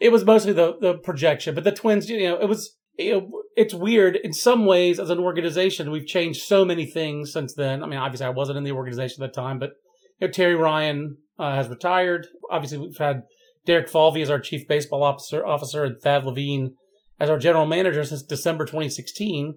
It 0.00 0.10
was 0.10 0.24
mostly 0.24 0.54
the, 0.54 0.78
the 0.80 0.94
projection, 0.94 1.54
but 1.54 1.62
the 1.62 1.70
Twins, 1.70 2.08
you 2.08 2.22
know, 2.22 2.40
it 2.40 2.48
was, 2.48 2.74
you 2.98 3.12
know, 3.12 3.42
it's 3.54 3.74
weird 3.74 4.16
in 4.16 4.32
some 4.32 4.64
ways 4.64 4.98
as 4.98 5.10
an 5.10 5.18
organization. 5.18 5.90
We've 5.90 6.06
changed 6.06 6.40
so 6.40 6.64
many 6.64 6.86
things 6.86 7.34
since 7.34 7.52
then. 7.52 7.82
I 7.84 7.86
mean, 7.86 7.98
obviously 7.98 8.24
I 8.24 8.30
wasn't 8.30 8.56
in 8.56 8.64
the 8.64 8.72
organization 8.72 9.22
at 9.22 9.34
the 9.34 9.40
time, 9.42 9.58
but 9.58 9.72
you 10.20 10.26
know, 10.26 10.32
Terry 10.32 10.54
Ryan 10.54 11.18
uh, 11.38 11.54
has 11.54 11.68
retired. 11.68 12.26
Obviously 12.50 12.78
we've 12.78 12.96
had 12.96 13.24
Derek 13.66 13.90
Falvey 13.90 14.22
as 14.22 14.30
our 14.30 14.40
chief 14.40 14.66
baseball 14.66 15.02
officer, 15.02 15.44
officer 15.44 15.84
and 15.84 16.00
Thad 16.00 16.24
Levine 16.24 16.76
as 17.20 17.28
our 17.28 17.38
general 17.38 17.66
manager 17.66 18.04
since 18.04 18.22
December 18.22 18.64
2016. 18.64 19.54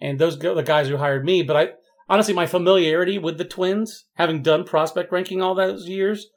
And 0.00 0.20
those 0.20 0.36
are 0.36 0.54
the 0.54 0.62
guys 0.62 0.86
who 0.86 0.98
hired 0.98 1.24
me. 1.24 1.42
But 1.42 1.56
I, 1.56 1.68
honestly, 2.08 2.34
my 2.34 2.46
familiarity 2.46 3.18
with 3.18 3.38
the 3.38 3.44
Twins, 3.44 4.06
having 4.14 4.42
done 4.42 4.64
prospect 4.64 5.12
ranking 5.12 5.42
all 5.42 5.54
those 5.54 5.88
years, 5.88 6.28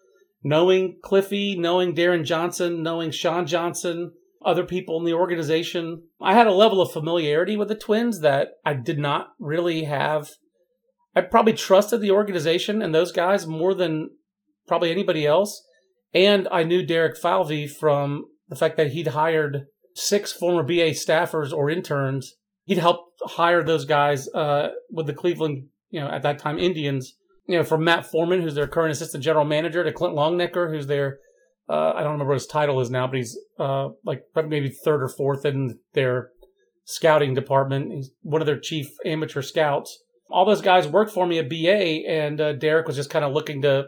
knowing 0.43 0.97
Cliffy, 1.03 1.57
knowing 1.57 1.95
Darren 1.95 2.23
Johnson, 2.23 2.83
knowing 2.83 3.11
Sean 3.11 3.45
Johnson, 3.45 4.11
other 4.45 4.63
people 4.63 4.97
in 4.97 5.05
the 5.05 5.13
organization, 5.13 6.03
I 6.21 6.33
had 6.33 6.47
a 6.47 6.53
level 6.53 6.81
of 6.81 6.91
familiarity 6.91 7.57
with 7.57 7.67
the 7.67 7.75
Twins 7.75 8.21
that 8.21 8.49
I 8.65 8.73
did 8.73 8.99
not 8.99 9.29
really 9.39 9.83
have. 9.83 10.29
I 11.15 11.21
probably 11.21 11.53
trusted 11.53 12.01
the 12.01 12.11
organization 12.11 12.81
and 12.81 12.93
those 12.93 13.11
guys 13.11 13.47
more 13.47 13.73
than 13.73 14.11
probably 14.67 14.91
anybody 14.91 15.25
else. 15.25 15.63
And 16.13 16.47
I 16.51 16.63
knew 16.63 16.85
Derek 16.85 17.17
Falvey 17.17 17.67
from 17.67 18.25
the 18.47 18.55
fact 18.55 18.77
that 18.77 18.91
he'd 18.91 19.07
hired 19.07 19.65
six 19.95 20.31
former 20.31 20.63
BA 20.63 20.91
staffers 20.91 21.51
or 21.51 21.69
interns. 21.69 22.35
He'd 22.67 22.77
helped 22.77 23.21
hire 23.23 23.63
those 23.63 23.85
guys 23.85 24.27
uh, 24.27 24.69
with 24.91 25.07
the 25.07 25.13
Cleveland, 25.13 25.67
you 25.89 26.01
know, 26.01 26.09
at 26.09 26.21
that 26.23 26.37
time 26.37 26.59
Indians. 26.59 27.15
You 27.47 27.57
know, 27.57 27.63
from 27.63 27.85
Matt 27.85 28.05
Forman, 28.05 28.41
who's 28.41 28.55
their 28.55 28.67
current 28.67 28.91
assistant 28.91 29.23
general 29.23 29.45
manager, 29.45 29.81
to 29.85 29.93
Clint 29.93 30.15
Longnecker, 30.15 30.69
who's 30.69 30.87
their 30.87 31.19
uh, 31.69 31.93
I 31.95 32.03
don't 32.03 32.11
remember 32.13 32.31
what 32.31 32.41
his 32.41 32.47
title 32.47 32.79
is 32.81 32.89
now, 32.89 33.07
but 33.07 33.17
he's 33.17 33.37
uh, 33.57 33.89
like 34.05 34.23
maybe 34.35 34.69
third 34.69 35.01
or 35.01 35.07
fourth 35.07 35.45
in 35.45 35.79
their 35.93 36.29
scouting 36.85 37.33
department. 37.33 37.91
He's 37.91 38.11
one 38.21 38.41
of 38.41 38.45
their 38.45 38.59
chief 38.59 38.89
amateur 39.05 39.41
scouts. 39.41 40.03
All 40.29 40.45
those 40.45 40.61
guys 40.61 40.87
worked 40.87 41.11
for 41.11 41.25
me 41.25 41.39
at 41.39 41.49
BA, 41.49 42.09
and 42.09 42.39
uh, 42.41 42.53
Derek 42.53 42.87
was 42.87 42.95
just 42.95 43.09
kind 43.09 43.23
of 43.23 43.33
looking 43.33 43.61
to 43.61 43.87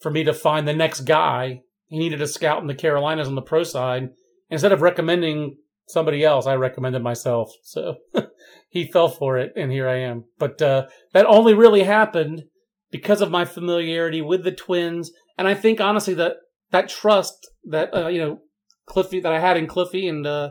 for 0.00 0.10
me 0.10 0.24
to 0.24 0.32
find 0.32 0.66
the 0.66 0.74
next 0.74 1.00
guy. 1.00 1.60
He 1.86 1.98
needed 1.98 2.20
a 2.20 2.26
scout 2.26 2.60
in 2.60 2.68
the 2.68 2.74
Carolinas 2.74 3.28
on 3.28 3.34
the 3.34 3.42
pro 3.42 3.64
side. 3.64 4.10
Instead 4.50 4.72
of 4.72 4.82
recommending 4.82 5.56
somebody 5.86 6.24
else, 6.24 6.46
I 6.46 6.54
recommended 6.54 7.02
myself. 7.02 7.52
So 7.62 7.96
he 8.68 8.90
fell 8.90 9.08
for 9.08 9.38
it, 9.38 9.52
and 9.56 9.70
here 9.70 9.88
I 9.88 10.00
am. 10.00 10.24
But 10.38 10.60
uh, 10.60 10.86
that 11.12 11.26
only 11.26 11.54
really 11.54 11.82
happened 11.82 12.44
because 12.90 13.20
of 13.20 13.30
my 13.30 13.44
familiarity 13.44 14.22
with 14.22 14.44
the 14.44 14.52
Twins, 14.52 15.10
and 15.36 15.48
I 15.48 15.54
think 15.54 15.80
honestly 15.80 16.14
that 16.14 16.36
that 16.70 16.88
trust 16.88 17.48
that 17.64 17.94
uh, 17.94 18.08
you 18.08 18.18
know 18.18 18.38
Cliffy 18.86 19.20
that 19.20 19.32
I 19.32 19.40
had 19.40 19.56
in 19.56 19.66
Cliffy 19.66 20.08
and 20.08 20.26
uh, 20.26 20.50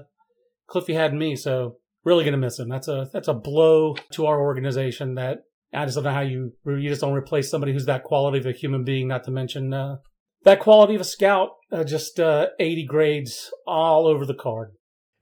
Cliffy 0.68 0.94
had 0.94 1.14
me. 1.14 1.36
So 1.36 1.78
really 2.04 2.26
gonna 2.26 2.38
miss 2.38 2.60
him. 2.60 2.70
That's 2.70 2.88
a 2.88 3.10
that's 3.14 3.28
a 3.28 3.34
blow 3.34 3.96
to 4.14 4.26
our 4.26 4.42
organization. 4.42 5.16
That 5.16 5.40
I 5.74 5.86
just 5.86 5.96
don't 5.96 6.04
know 6.04 6.14
how 6.14 6.22
you 6.22 6.54
you 6.66 6.90
just 6.90 7.02
don't 7.02 7.14
replace 7.14 7.50
somebody 7.50 7.74
who's 7.74 7.86
that 7.86 8.04
quality 8.04 8.40
of 8.40 8.46
a 8.46 8.52
human 8.52 8.84
being. 8.84 9.08
Not 9.08 9.24
to 9.26 9.32
mention 9.32 9.74
uh, 9.74 9.98
that 10.44 10.60
quality 10.60 10.96
of 10.96 11.02
a 11.02 11.06
scout. 11.06 11.52
Uh, 11.72 11.84
just 11.84 12.20
uh, 12.20 12.48
80 12.60 12.86
grades 12.86 13.50
all 13.66 14.06
over 14.06 14.28
the 14.28 14.36
card. 14.36 14.74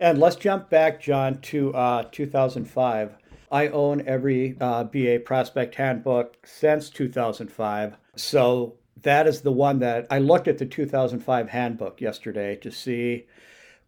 And 0.02 0.18
let's 0.18 0.36
jump 0.36 0.72
back, 0.72 1.00
John, 1.00 1.40
to 1.42 1.76
uh, 1.76 2.06
2005. 2.12 3.18
I 3.52 3.68
own 3.68 4.02
every 4.08 4.54
BA 4.54 5.20
prospect 5.24 5.76
handbook 5.76 6.38
since 6.44 6.90
2005. 6.90 7.98
So 8.16 8.78
that 9.04 9.28
is 9.28 9.42
the 9.42 9.52
one 9.52 9.78
that 9.80 10.08
I 10.10 10.18
looked 10.18 10.48
at 10.48 10.58
the 10.58 10.66
2005 10.66 11.50
handbook 11.50 12.02
yesterday 12.02 12.56
to 12.56 12.72
see, 12.72 13.28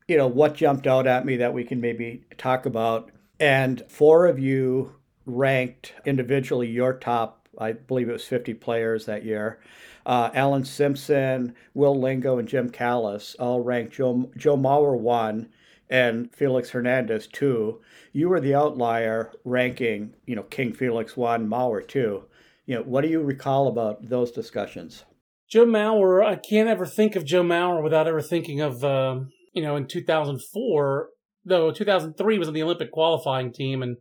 you 0.08 0.16
know, 0.16 0.28
what 0.28 0.54
jumped 0.54 0.86
out 0.86 1.08
at 1.08 1.26
me 1.26 1.36
that 1.38 1.52
we 1.52 1.64
can 1.64 1.82
maybe 1.82 2.26
talk 2.38 2.68
about. 2.68 3.10
And 3.40 3.84
four 3.90 4.28
of 4.28 4.38
you 4.38 4.94
ranked 5.26 5.96
individually 6.06 6.68
your 6.68 6.94
top, 6.94 7.50
I 7.58 7.72
believe 7.72 8.08
it 8.08 8.14
was 8.14 8.26
50 8.26 8.54
players 8.54 9.08
that 9.08 9.26
year. 9.26 9.60
Uh, 10.06 10.30
Allan 10.36 10.66
Simpson, 10.66 11.56
Will 11.74 12.00
Lingo, 12.00 12.38
and 12.38 12.48
Jim 12.48 12.70
Callis 12.70 13.36
all 13.40 13.62
ranked 13.62 13.94
Joe, 13.94 14.30
Joe 14.38 14.58
Mauer 14.58 14.96
one 14.96 15.50
and 15.90 16.34
Felix 16.34 16.70
Hernandez 16.72 17.28
two. 17.28 17.82
You 18.12 18.30
were 18.30 18.40
the 18.40 18.56
outlier 18.56 19.32
ranking, 19.44 20.16
you 20.26 20.36
know, 20.36 20.44
King 20.44 20.74
Felix 20.74 21.18
one, 21.18 21.48
Mauer 21.48 21.88
two 21.88 22.26
you 22.66 22.76
know, 22.76 22.82
what 22.82 23.02
do 23.02 23.10
you 23.10 23.22
recall 23.22 23.68
about 23.68 24.10
those 24.10 24.32
discussions? 24.32 25.04
Joe 25.50 25.66
Mauer, 25.66 26.26
I 26.26 26.36
can't 26.36 26.70
ever 26.70 26.86
think 26.86 27.16
of 27.16 27.26
Joe 27.26 27.44
Mauer 27.44 27.84
without 27.84 28.08
ever 28.08 28.22
thinking 28.22 28.62
of, 28.62 28.84
uh, 28.84 29.20
you 29.54 29.62
know, 29.62 29.76
in 29.76 29.88
2004, 29.88 31.10
though 31.46 31.72
2003 31.72 32.40
was 32.40 32.48
on 32.48 32.54
the 32.54 32.64
Olympic 32.64 32.92
qualifying 32.92 33.52
team, 33.52 33.84
and 33.84 33.98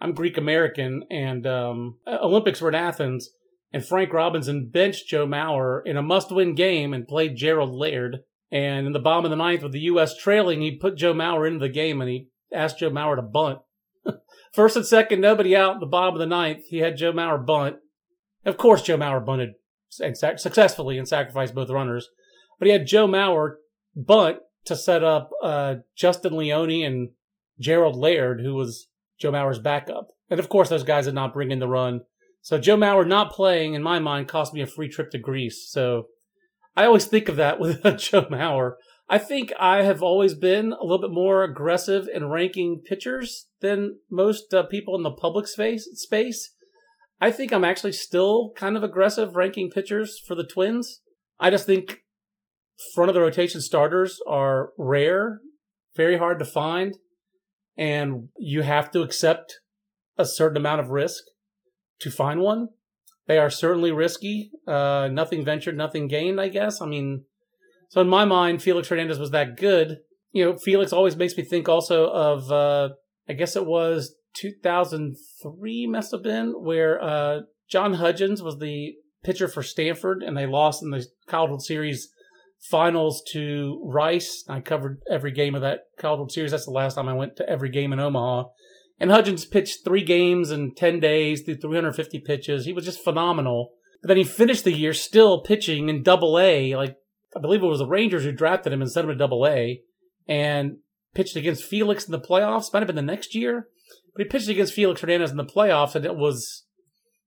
I'm 0.00 0.12
Greek 0.12 0.36
American, 0.36 1.04
and 1.10 1.46
um, 1.46 1.98
Olympics 2.06 2.60
were 2.60 2.68
in 2.68 2.74
Athens, 2.74 3.30
and 3.72 3.84
Frank 3.84 4.12
Robinson 4.12 4.68
benched 4.70 5.08
Joe 5.08 5.26
Mauer 5.26 5.80
in 5.84 5.96
a 5.96 6.02
must 6.02 6.30
win 6.30 6.54
game 6.54 6.92
and 6.92 7.08
played 7.08 7.36
Gerald 7.36 7.72
Laird. 7.72 8.18
And 8.52 8.86
in 8.86 8.92
the 8.92 8.98
bottom 8.98 9.24
of 9.24 9.30
the 9.30 9.36
ninth, 9.36 9.62
with 9.62 9.72
the 9.72 9.80
U.S. 9.80 10.14
trailing, 10.14 10.60
he 10.60 10.76
put 10.76 10.96
Joe 10.96 11.14
Mauer 11.14 11.46
into 11.46 11.58
the 11.58 11.70
game 11.70 12.02
and 12.02 12.10
he 12.10 12.28
asked 12.52 12.78
Joe 12.78 12.90
Mauer 12.90 13.16
to 13.16 13.22
bunt. 13.22 13.60
First 14.52 14.76
and 14.76 14.84
second, 14.84 15.22
nobody 15.22 15.56
out. 15.56 15.74
In 15.74 15.80
the 15.80 15.86
bottom 15.86 16.14
of 16.14 16.20
the 16.20 16.26
ninth, 16.26 16.64
he 16.68 16.78
had 16.78 16.98
Joe 16.98 17.12
Mauer 17.12 17.44
bunt. 17.44 17.76
Of 18.44 18.58
course, 18.58 18.82
Joe 18.82 18.98
Mauer 18.98 19.24
bunted 19.24 19.54
and 20.00 20.16
successfully 20.16 20.98
and 20.98 21.08
sacrificed 21.08 21.54
both 21.54 21.70
runners, 21.70 22.10
but 22.58 22.66
he 22.66 22.72
had 22.72 22.86
Joe 22.86 23.06
Mauer 23.06 23.56
bunt 23.96 24.38
to 24.64 24.76
set 24.76 25.02
up 25.02 25.30
uh, 25.42 25.76
Justin 25.96 26.36
Leone 26.36 26.84
and 26.84 27.10
Gerald 27.58 27.96
Laird, 27.96 28.40
who 28.40 28.54
was 28.54 28.88
Joe 29.18 29.32
Mauer's 29.32 29.58
backup. 29.58 30.08
And 30.30 30.40
of 30.40 30.48
course, 30.48 30.68
those 30.68 30.82
guys 30.82 31.06
did 31.06 31.14
not 31.14 31.34
bring 31.34 31.50
in 31.50 31.58
the 31.58 31.68
run. 31.68 32.02
So 32.40 32.58
Joe 32.58 32.76
Mauer 32.76 33.06
not 33.06 33.32
playing, 33.32 33.74
in 33.74 33.82
my 33.82 33.98
mind, 33.98 34.28
cost 34.28 34.52
me 34.52 34.60
a 34.60 34.66
free 34.66 34.88
trip 34.88 35.10
to 35.12 35.18
Greece. 35.18 35.68
So 35.70 36.06
I 36.76 36.86
always 36.86 37.06
think 37.06 37.28
of 37.28 37.36
that 37.36 37.60
with 37.60 37.82
Joe 37.98 38.26
Mauer. 38.30 38.74
I 39.08 39.18
think 39.18 39.52
I 39.58 39.82
have 39.82 40.02
always 40.02 40.34
been 40.34 40.72
a 40.72 40.82
little 40.82 41.00
bit 41.00 41.10
more 41.10 41.44
aggressive 41.44 42.08
in 42.12 42.30
ranking 42.30 42.82
pitchers 42.84 43.48
than 43.60 43.98
most 44.10 44.54
uh, 44.54 44.62
people 44.62 44.96
in 44.96 45.02
the 45.02 45.10
public 45.10 45.46
space. 45.46 45.88
Space. 45.94 46.54
I 47.20 47.30
think 47.30 47.52
I'm 47.52 47.64
actually 47.64 47.92
still 47.92 48.52
kind 48.56 48.76
of 48.76 48.82
aggressive 48.82 49.36
ranking 49.36 49.70
pitchers 49.70 50.18
for 50.26 50.34
the 50.34 50.46
Twins. 50.46 51.00
I 51.38 51.50
just 51.50 51.66
think 51.66 51.98
front 52.94 53.10
of 53.10 53.14
the 53.14 53.20
rotation 53.20 53.60
starters 53.60 54.18
are 54.26 54.70
rare, 54.78 55.40
very 55.94 56.18
hard 56.18 56.38
to 56.38 56.44
find, 56.44 56.96
and 57.76 58.28
you 58.38 58.62
have 58.62 58.90
to 58.92 59.02
accept 59.02 59.60
a 60.16 60.24
certain 60.26 60.56
amount 60.56 60.80
of 60.80 60.90
risk 60.90 61.22
to 62.00 62.10
find 62.10 62.40
one. 62.40 62.68
They 63.26 63.38
are 63.38 63.50
certainly 63.50 63.92
risky. 63.92 64.50
Uh, 64.66 65.08
nothing 65.10 65.44
ventured, 65.44 65.76
nothing 65.76 66.08
gained, 66.08 66.40
I 66.40 66.48
guess. 66.48 66.80
I 66.80 66.86
mean, 66.86 67.24
so 67.88 68.00
in 68.00 68.08
my 68.08 68.24
mind, 68.24 68.62
Felix 68.62 68.88
Hernandez 68.88 69.18
was 69.18 69.30
that 69.30 69.56
good. 69.56 69.98
You 70.32 70.44
know, 70.44 70.56
Felix 70.56 70.92
always 70.92 71.16
makes 71.16 71.36
me 71.36 71.44
think 71.44 71.68
also 71.68 72.08
of, 72.08 72.50
uh, 72.50 72.94
I 73.28 73.34
guess 73.34 73.54
it 73.54 73.66
was 73.66 74.14
2003 74.36 75.86
must 75.86 76.10
have 76.12 76.22
been 76.22 76.52
where 76.52 77.02
uh, 77.02 77.40
John 77.68 77.94
Hudgens 77.94 78.42
was 78.42 78.58
the 78.58 78.94
pitcher 79.22 79.48
for 79.48 79.62
Stanford, 79.62 80.22
and 80.22 80.36
they 80.36 80.46
lost 80.46 80.82
in 80.82 80.90
the 80.90 81.06
College 81.26 81.62
Series 81.62 82.08
finals 82.70 83.22
to 83.32 83.80
Rice. 83.84 84.44
I 84.48 84.60
covered 84.60 85.00
every 85.10 85.32
game 85.32 85.54
of 85.54 85.62
that 85.62 85.80
College 85.98 86.32
Series. 86.32 86.50
That's 86.50 86.66
the 86.66 86.72
last 86.72 86.94
time 86.94 87.08
I 87.08 87.14
went 87.14 87.36
to 87.36 87.48
every 87.48 87.70
game 87.70 87.92
in 87.92 88.00
Omaha. 88.00 88.48
And 89.02 89.10
Hudgens 89.10 89.44
pitched 89.44 89.84
three 89.84 90.04
games 90.04 90.52
in 90.52 90.76
10 90.76 91.00
days 91.00 91.42
through 91.42 91.56
350 91.56 92.20
pitches. 92.20 92.66
He 92.66 92.72
was 92.72 92.84
just 92.84 93.02
phenomenal. 93.02 93.72
But 94.00 94.06
then 94.06 94.16
he 94.16 94.22
finished 94.22 94.62
the 94.62 94.72
year 94.72 94.92
still 94.92 95.42
pitching 95.42 95.88
in 95.88 96.04
double 96.04 96.38
A. 96.38 96.76
Like, 96.76 96.96
I 97.36 97.40
believe 97.40 97.64
it 97.64 97.66
was 97.66 97.80
the 97.80 97.86
Rangers 97.88 98.22
who 98.22 98.30
drafted 98.30 98.72
him 98.72 98.80
and 98.80 98.88
sent 98.88 99.06
him 99.06 99.10
to 99.10 99.18
double 99.18 99.44
A 99.44 99.80
and 100.28 100.76
pitched 101.14 101.34
against 101.34 101.64
Felix 101.64 102.04
in 102.04 102.12
the 102.12 102.20
playoffs. 102.20 102.72
Might 102.72 102.78
have 102.78 102.86
been 102.86 102.94
the 102.94 103.02
next 103.02 103.34
year. 103.34 103.66
But 104.14 104.22
he 104.22 104.28
pitched 104.28 104.48
against 104.48 104.72
Felix 104.72 105.00
Hernandez 105.00 105.32
in 105.32 105.36
the 105.36 105.44
playoffs, 105.44 105.96
and 105.96 106.04
it 106.04 106.14
was 106.14 106.66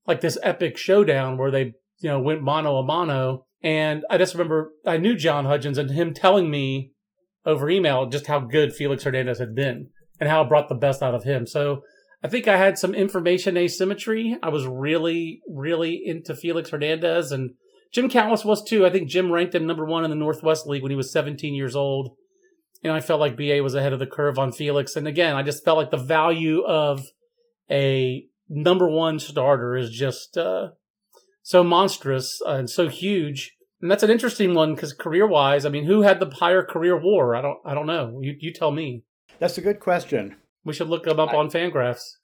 like 0.07 0.21
this 0.21 0.37
epic 0.41 0.77
showdown 0.77 1.37
where 1.37 1.51
they, 1.51 1.73
you 1.99 2.09
know, 2.09 2.21
went 2.21 2.41
mano 2.41 2.77
a 2.77 2.83
mano. 2.83 3.47
And 3.61 4.05
I 4.09 4.17
just 4.17 4.33
remember 4.33 4.71
I 4.85 4.95
knew 4.95 5.13
John 5.13 5.43
Hudgens 5.43 5.77
and 5.77 5.91
him 5.91 6.13
telling 6.13 6.49
me 6.49 6.93
over 7.45 7.69
email 7.69 8.05
just 8.05 8.27
how 8.27 8.39
good 8.39 8.73
Felix 8.73 9.03
Hernandez 9.03 9.39
had 9.39 9.53
been 9.53 9.89
and 10.19 10.29
how 10.29 10.41
it 10.41 10.49
brought 10.49 10.69
the 10.69 10.75
best 10.75 11.01
out 11.01 11.15
of 11.15 11.23
him. 11.23 11.45
So 11.45 11.83
I 12.23 12.27
think 12.27 12.47
I 12.47 12.57
had 12.57 12.77
some 12.77 12.95
information 12.95 13.57
asymmetry. 13.57 14.37
I 14.41 14.49
was 14.49 14.65
really, 14.65 15.41
really 15.47 16.01
into 16.03 16.35
Felix 16.35 16.69
Hernandez 16.69 17.31
and 17.31 17.51
Jim 17.91 18.09
Callis 18.09 18.43
was 18.43 18.63
too. 18.63 18.85
I 18.85 18.89
think 18.89 19.09
Jim 19.09 19.31
ranked 19.31 19.55
him 19.55 19.65
number 19.65 19.85
one 19.85 20.03
in 20.03 20.09
the 20.09 20.15
Northwest 20.15 20.67
League 20.67 20.81
when 20.81 20.91
he 20.91 20.97
was 20.97 21.11
17 21.11 21.53
years 21.53 21.75
old 21.75 22.15
and 22.85 22.93
I 22.93 22.99
felt 22.99 23.19
like 23.19 23.35
BA 23.35 23.61
was 23.63 23.73
ahead 23.73 23.93
of 23.93 23.99
the 23.99 24.05
curve 24.05 24.37
on 24.37 24.51
Felix. 24.51 24.95
And 24.95 25.07
again, 25.07 25.35
I 25.35 25.43
just 25.43 25.65
felt 25.65 25.77
like 25.77 25.89
the 25.89 25.97
value 25.97 26.63
of 26.63 27.01
a 27.69 28.25
number 28.47 28.87
one 28.87 29.19
starter 29.19 29.75
is 29.75 29.89
just 29.89 30.37
uh, 30.37 30.69
so 31.41 31.63
monstrous 31.63 32.39
uh, 32.45 32.51
and 32.51 32.69
so 32.69 32.87
huge. 32.87 33.55
And 33.81 33.89
that's 33.89 34.03
an 34.03 34.11
interesting 34.11 34.53
one 34.53 34.75
because 34.75 34.93
career 34.93 35.27
wise, 35.27 35.65
I 35.65 35.69
mean, 35.69 35.85
who 35.85 36.03
had 36.03 36.19
the 36.19 36.29
higher 36.29 36.63
career 36.63 36.95
war? 36.95 37.35
I 37.35 37.41
don't, 37.41 37.57
I 37.65 37.73
don't 37.73 37.87
know. 37.87 38.19
You, 38.21 38.35
you 38.39 38.53
tell 38.53 38.71
me. 38.71 39.03
That's 39.39 39.57
a 39.57 39.61
good 39.61 39.79
question. 39.79 40.35
We 40.63 40.73
should 40.73 40.89
look 40.89 41.03
them 41.03 41.19
up 41.19 41.33
I, 41.33 41.37
on 41.37 41.49
Fangraphs. 41.49 42.17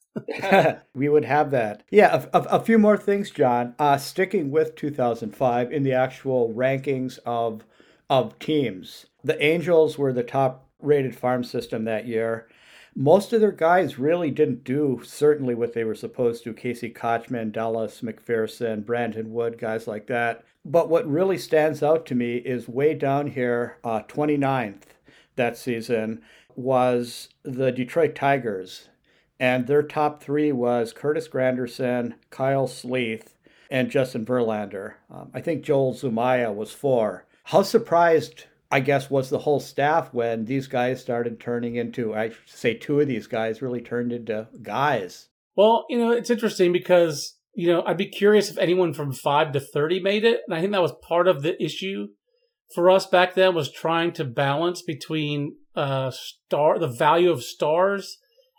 we 0.95 1.09
would 1.09 1.25
have 1.25 1.51
that. 1.51 1.83
Yeah, 1.89 2.25
a, 2.33 2.37
a, 2.37 2.41
a 2.43 2.59
few 2.59 2.77
more 2.77 2.97
things, 2.97 3.31
John. 3.31 3.75
Uh, 3.79 3.97
sticking 3.97 4.51
with 4.51 4.75
2005 4.75 5.71
in 5.71 5.83
the 5.83 5.93
actual 5.93 6.53
rankings 6.53 7.19
of 7.25 7.63
of 8.09 8.37
teams, 8.39 9.05
the 9.23 9.41
Angels 9.41 9.97
were 9.97 10.11
the 10.11 10.23
top 10.23 10.67
rated 10.81 11.15
farm 11.15 11.45
system 11.45 11.85
that 11.85 12.05
year. 12.07 12.47
Most 12.93 13.31
of 13.31 13.39
their 13.39 13.53
guys 13.53 13.97
really 13.97 14.31
didn't 14.31 14.65
do 14.65 14.99
certainly 15.05 15.55
what 15.55 15.71
they 15.71 15.85
were 15.85 15.95
supposed 15.95 16.43
to. 16.43 16.53
Casey 16.53 16.91
Kotchman, 16.91 17.53
Dallas 17.53 18.01
McPherson, 18.01 18.85
Brandon 18.85 19.31
Wood, 19.31 19.57
guys 19.57 19.87
like 19.87 20.07
that. 20.07 20.43
But 20.65 20.89
what 20.89 21.09
really 21.09 21.37
stands 21.37 21.81
out 21.81 22.05
to 22.07 22.15
me 22.15 22.35
is 22.35 22.67
way 22.67 22.93
down 22.93 23.27
here, 23.27 23.77
uh, 23.85 24.01
29th 24.01 24.81
that 25.37 25.57
season 25.57 26.21
was 26.55 27.29
the 27.43 27.71
Detroit 27.71 28.15
Tigers. 28.15 28.89
And 29.39 29.65
their 29.65 29.81
top 29.81 30.21
three 30.21 30.51
was 30.51 30.93
Curtis 30.93 31.27
Granderson, 31.27 32.13
Kyle 32.29 32.67
Sleeth, 32.67 33.35
and 33.71 33.89
Justin 33.89 34.25
Verlander. 34.25 34.93
Um, 35.09 35.31
I 35.33 35.41
think 35.41 35.63
Joel 35.63 35.95
Zumaya 35.95 36.53
was 36.53 36.71
four. 36.71 37.25
How 37.45 37.63
surprised, 37.63 38.45
I 38.69 38.81
guess, 38.81 39.09
was 39.09 39.29
the 39.29 39.39
whole 39.39 39.59
staff 39.59 40.13
when 40.13 40.45
these 40.45 40.67
guys 40.67 41.01
started 41.01 41.39
turning 41.39 41.75
into, 41.75 42.13
I 42.13 42.31
say 42.45 42.75
two 42.75 42.99
of 42.99 43.07
these 43.07 43.25
guys 43.27 43.61
really 43.61 43.81
turned 43.81 44.11
into 44.11 44.47
guys? 44.61 45.29
Well, 45.55 45.85
you 45.89 45.97
know, 45.97 46.11
it's 46.11 46.29
interesting 46.29 46.71
because, 46.71 47.37
you 47.55 47.67
know, 47.67 47.83
I'd 47.85 47.97
be 47.97 48.09
curious 48.09 48.51
if 48.51 48.57
anyone 48.57 48.93
from 48.93 49.11
five 49.11 49.53
to 49.53 49.59
30 49.59 50.01
made 50.01 50.23
it. 50.23 50.41
And 50.47 50.55
I 50.55 50.59
think 50.61 50.73
that 50.73 50.81
was 50.81 50.93
part 51.07 51.27
of 51.27 51.41
the 51.41 51.61
issue 51.63 52.07
for 52.73 52.89
us 52.89 53.05
back 53.05 53.35
then 53.35 53.55
was 53.55 53.71
trying 53.71 54.11
to 54.13 54.23
balance 54.23 54.81
between 54.81 55.55
uh, 55.75 56.11
star, 56.11 56.79
the 56.79 56.87
value 56.87 57.31
of 57.31 57.43
stars 57.43 58.17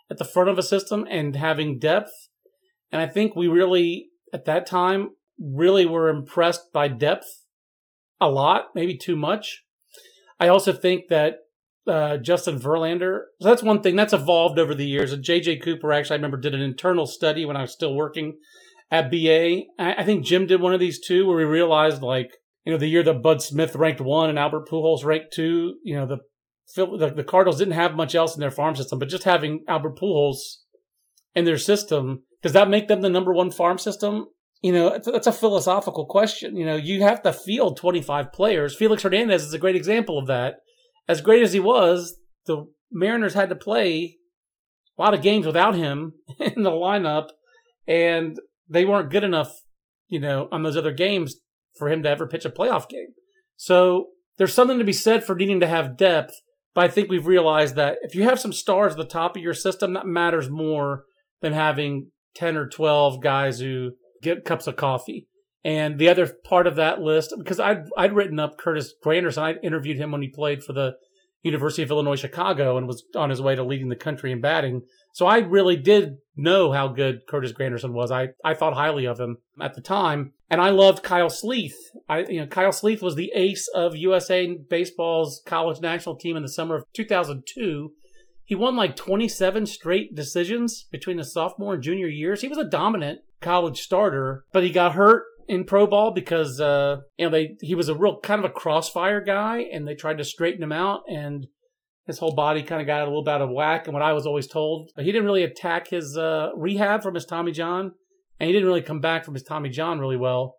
at 0.09 0.17
the 0.17 0.25
front 0.25 0.49
of 0.49 0.57
a 0.57 0.63
system 0.63 1.05
and 1.09 1.35
having 1.35 1.79
depth. 1.79 2.11
And 2.91 3.01
I 3.01 3.07
think 3.07 3.35
we 3.35 3.47
really, 3.47 4.09
at 4.33 4.45
that 4.45 4.65
time, 4.65 5.09
really 5.39 5.85
were 5.85 6.09
impressed 6.09 6.71
by 6.71 6.87
depth 6.87 7.45
a 8.21 8.29
lot, 8.29 8.67
maybe 8.75 8.97
too 8.97 9.15
much. 9.15 9.63
I 10.39 10.47
also 10.47 10.73
think 10.73 11.05
that 11.09 11.37
uh, 11.87 12.17
Justin 12.17 12.59
Verlander, 12.59 13.21
so 13.41 13.49
that's 13.49 13.63
one 13.63 13.81
thing 13.81 13.95
that's 13.95 14.13
evolved 14.13 14.59
over 14.59 14.73
the 14.73 14.85
years. 14.85 15.11
And 15.11 15.23
JJ 15.23 15.63
Cooper 15.63 15.91
actually, 15.91 16.15
I 16.15 16.17
remember, 16.17 16.37
did 16.37 16.53
an 16.53 16.61
internal 16.61 17.05
study 17.05 17.45
when 17.45 17.57
I 17.57 17.61
was 17.61 17.73
still 17.73 17.95
working 17.95 18.37
at 18.91 19.09
BA. 19.09 19.63
I 19.79 20.03
think 20.03 20.25
Jim 20.25 20.45
did 20.45 20.61
one 20.61 20.73
of 20.73 20.79
these 20.79 20.99
too, 20.99 21.25
where 21.25 21.37
we 21.37 21.43
realized 21.43 22.01
like, 22.01 22.31
you 22.65 22.71
know, 22.71 22.77
the 22.77 22.87
year 22.87 23.03
that 23.03 23.21
Bud 23.21 23.41
Smith 23.41 23.75
ranked 23.75 23.99
one 23.99 24.29
and 24.29 24.39
Albert 24.39 24.69
Pujols 24.69 25.03
ranked 25.03 25.33
two, 25.33 25.75
you 25.83 25.95
know, 25.95 26.05
the 26.05 26.19
the, 26.75 27.13
the 27.15 27.23
Cardinals 27.23 27.59
didn't 27.59 27.73
have 27.73 27.95
much 27.95 28.15
else 28.15 28.35
in 28.35 28.41
their 28.41 28.51
farm 28.51 28.75
system, 28.75 28.99
but 28.99 29.09
just 29.09 29.23
having 29.23 29.63
Albert 29.67 29.97
Pujols 29.97 30.57
in 31.35 31.45
their 31.45 31.57
system, 31.57 32.23
does 32.41 32.53
that 32.53 32.69
make 32.69 32.87
them 32.87 33.01
the 33.01 33.09
number 33.09 33.33
one 33.33 33.51
farm 33.51 33.77
system? 33.77 34.27
You 34.61 34.71
know, 34.71 34.97
that's 35.03 35.27
a 35.27 35.33
philosophical 35.33 36.05
question. 36.05 36.55
You 36.55 36.65
know, 36.65 36.75
you 36.75 37.01
have 37.01 37.21
to 37.23 37.33
field 37.33 37.77
25 37.77 38.31
players. 38.31 38.75
Felix 38.75 39.03
Hernandez 39.03 39.43
is 39.43 39.53
a 39.53 39.59
great 39.59 39.75
example 39.75 40.17
of 40.17 40.27
that. 40.27 40.55
As 41.07 41.21
great 41.21 41.43
as 41.43 41.51
he 41.51 41.59
was, 41.59 42.17
the 42.45 42.65
Mariners 42.91 43.33
had 43.33 43.49
to 43.49 43.55
play 43.55 44.17
a 44.97 45.01
lot 45.01 45.13
of 45.13 45.21
games 45.21 45.45
without 45.45 45.75
him 45.75 46.13
in 46.39 46.63
the 46.63 46.71
lineup, 46.71 47.29
and 47.87 48.39
they 48.69 48.85
weren't 48.85 49.11
good 49.11 49.23
enough, 49.23 49.51
you 50.07 50.19
know, 50.19 50.47
on 50.51 50.63
those 50.63 50.77
other 50.77 50.93
games 50.93 51.35
for 51.77 51.89
him 51.89 52.03
to 52.03 52.09
ever 52.09 52.27
pitch 52.27 52.45
a 52.45 52.49
playoff 52.49 52.87
game. 52.87 53.09
So 53.57 54.07
there's 54.37 54.53
something 54.53 54.79
to 54.79 54.85
be 54.85 54.93
said 54.93 55.23
for 55.23 55.35
needing 55.35 55.59
to 55.59 55.67
have 55.67 55.97
depth 55.97 56.33
but 56.73 56.85
I 56.85 56.87
think 56.87 57.09
we've 57.09 57.27
realized 57.27 57.75
that 57.75 57.97
if 58.01 58.15
you 58.15 58.23
have 58.23 58.39
some 58.39 58.53
stars 58.53 58.93
at 58.93 58.97
the 58.97 59.05
top 59.05 59.35
of 59.35 59.43
your 59.43 59.53
system, 59.53 59.93
that 59.93 60.07
matters 60.07 60.49
more 60.49 61.03
than 61.41 61.53
having 61.53 62.11
10 62.35 62.57
or 62.57 62.67
12 62.67 63.21
guys 63.21 63.59
who 63.59 63.91
get 64.21 64.45
cups 64.45 64.67
of 64.67 64.75
coffee. 64.75 65.27
And 65.63 65.97
the 65.97 66.09
other 66.09 66.29
part 66.43 66.67
of 66.67 66.75
that 66.75 66.99
list, 66.99 67.33
because 67.37 67.59
I'd, 67.59 67.83
I'd 67.97 68.13
written 68.13 68.39
up 68.39 68.57
Curtis 68.57 68.93
Granderson, 69.03 69.41
I 69.41 69.53
interviewed 69.63 69.97
him 69.97 70.11
when 70.11 70.21
he 70.21 70.27
played 70.27 70.63
for 70.63 70.73
the 70.73 70.93
University 71.43 71.83
of 71.83 71.91
Illinois 71.91 72.15
Chicago 72.15 72.77
and 72.77 72.87
was 72.87 73.03
on 73.15 73.29
his 73.29 73.41
way 73.41 73.55
to 73.55 73.63
leading 73.63 73.89
the 73.89 73.95
country 73.95 74.31
in 74.31 74.41
batting. 74.41 74.81
So 75.13 75.27
I 75.27 75.37
really 75.37 75.77
did 75.77 76.17
know 76.35 76.71
how 76.71 76.87
good 76.87 77.27
Curtis 77.27 77.53
Granderson 77.53 77.93
was. 77.93 78.11
I, 78.11 78.29
I 78.43 78.55
thought 78.55 78.73
highly 78.73 79.05
of 79.05 79.19
him 79.19 79.37
at 79.61 79.75
the 79.75 79.81
time. 79.81 80.33
And 80.49 80.59
I 80.59 80.69
loved 80.69 81.03
Kyle 81.03 81.29
Sleeth. 81.29 81.75
I, 82.09 82.25
you 82.25 82.41
know, 82.41 82.47
Kyle 82.47 82.71
Sleeth 82.71 83.01
was 83.01 83.15
the 83.15 83.31
ace 83.35 83.67
of 83.73 83.95
USA 83.95 84.55
Baseball's 84.55 85.41
college 85.45 85.81
national 85.81 86.15
team 86.15 86.35
in 86.35 86.41
the 86.41 86.49
summer 86.49 86.75
of 86.75 86.85
2002. 86.93 87.91
He 88.45 88.55
won 88.55 88.75
like 88.75 88.95
27 88.95 89.67
straight 89.67 90.15
decisions 90.15 90.87
between 90.91 91.19
his 91.19 91.31
sophomore 91.31 91.75
and 91.75 91.83
junior 91.83 92.07
years. 92.07 92.41
He 92.41 92.47
was 92.47 92.57
a 92.57 92.69
dominant 92.69 93.19
college 93.39 93.81
starter, 93.81 94.45
but 94.51 94.63
he 94.63 94.71
got 94.71 94.93
hurt 94.93 95.23
in 95.47 95.63
pro 95.63 95.85
ball 95.85 96.11
because 96.11 96.59
uh, 96.59 96.97
you 97.17 97.25
know 97.25 97.31
they 97.31 97.55
he 97.61 97.75
was 97.75 97.89
a 97.89 97.95
real 97.95 98.19
kind 98.19 98.43
of 98.43 98.49
a 98.49 98.53
crossfire 98.53 99.21
guy, 99.21 99.59
and 99.71 99.87
they 99.87 99.95
tried 99.95 100.17
to 100.17 100.23
straighten 100.23 100.63
him 100.63 100.71
out, 100.71 101.01
and 101.07 101.47
his 102.05 102.19
whole 102.19 102.35
body 102.35 102.63
kind 102.63 102.81
of 102.81 102.87
got 102.87 103.01
a 103.01 103.05
little 103.05 103.23
bit 103.23 103.35
out 103.35 103.41
of 103.41 103.49
whack. 103.49 103.85
And 103.85 103.93
what 103.93 104.03
I 104.03 104.13
was 104.13 104.25
always 104.25 104.47
told, 104.47 104.91
he 104.97 105.05
didn't 105.05 105.25
really 105.25 105.43
attack 105.43 105.89
his 105.89 106.17
uh, 106.17 106.49
rehab 106.55 107.01
from 107.01 107.15
his 107.15 107.25
Tommy 107.25 107.51
John, 107.51 107.91
and 108.39 108.47
he 108.47 108.53
didn't 108.53 108.67
really 108.67 108.81
come 108.81 108.99
back 108.99 109.23
from 109.23 109.33
his 109.33 109.43
Tommy 109.43 109.69
John 109.69 109.99
really 109.99 110.17
well. 110.17 110.55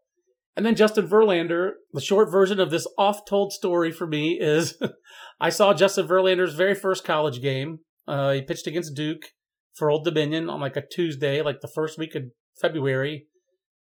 And 0.57 0.65
then 0.65 0.77
Justin 0.77 1.09
Verlander, 1.09 1.73
the 1.93 2.01
short 2.01 2.31
version 2.31 2.61
of 2.61 2.71
this 2.71 2.87
oft-told 2.97 3.53
story 3.53 3.91
for 3.91 4.07
me 4.07 4.39
is, 4.41 4.81
I 5.41 5.51
saw 5.51 5.75
Justin 5.75 6.07
Verlander's 6.07 6.55
very 6.55 6.75
first 6.75 7.05
college 7.05 7.43
game. 7.43 7.81
Uh, 8.07 8.33
he 8.33 8.43
pitched 8.43 8.67
against 8.67 8.95
Duke 8.95 9.23
for 9.75 9.91
Old 9.91 10.05
Dominion 10.05 10.49
on 10.49 10.61
like 10.61 10.77
a 10.77 10.87
Tuesday, 10.87 11.43
like 11.43 11.61
the 11.61 11.71
first 11.75 11.99
week 11.99 12.15
of 12.15 12.23
February 12.61 13.27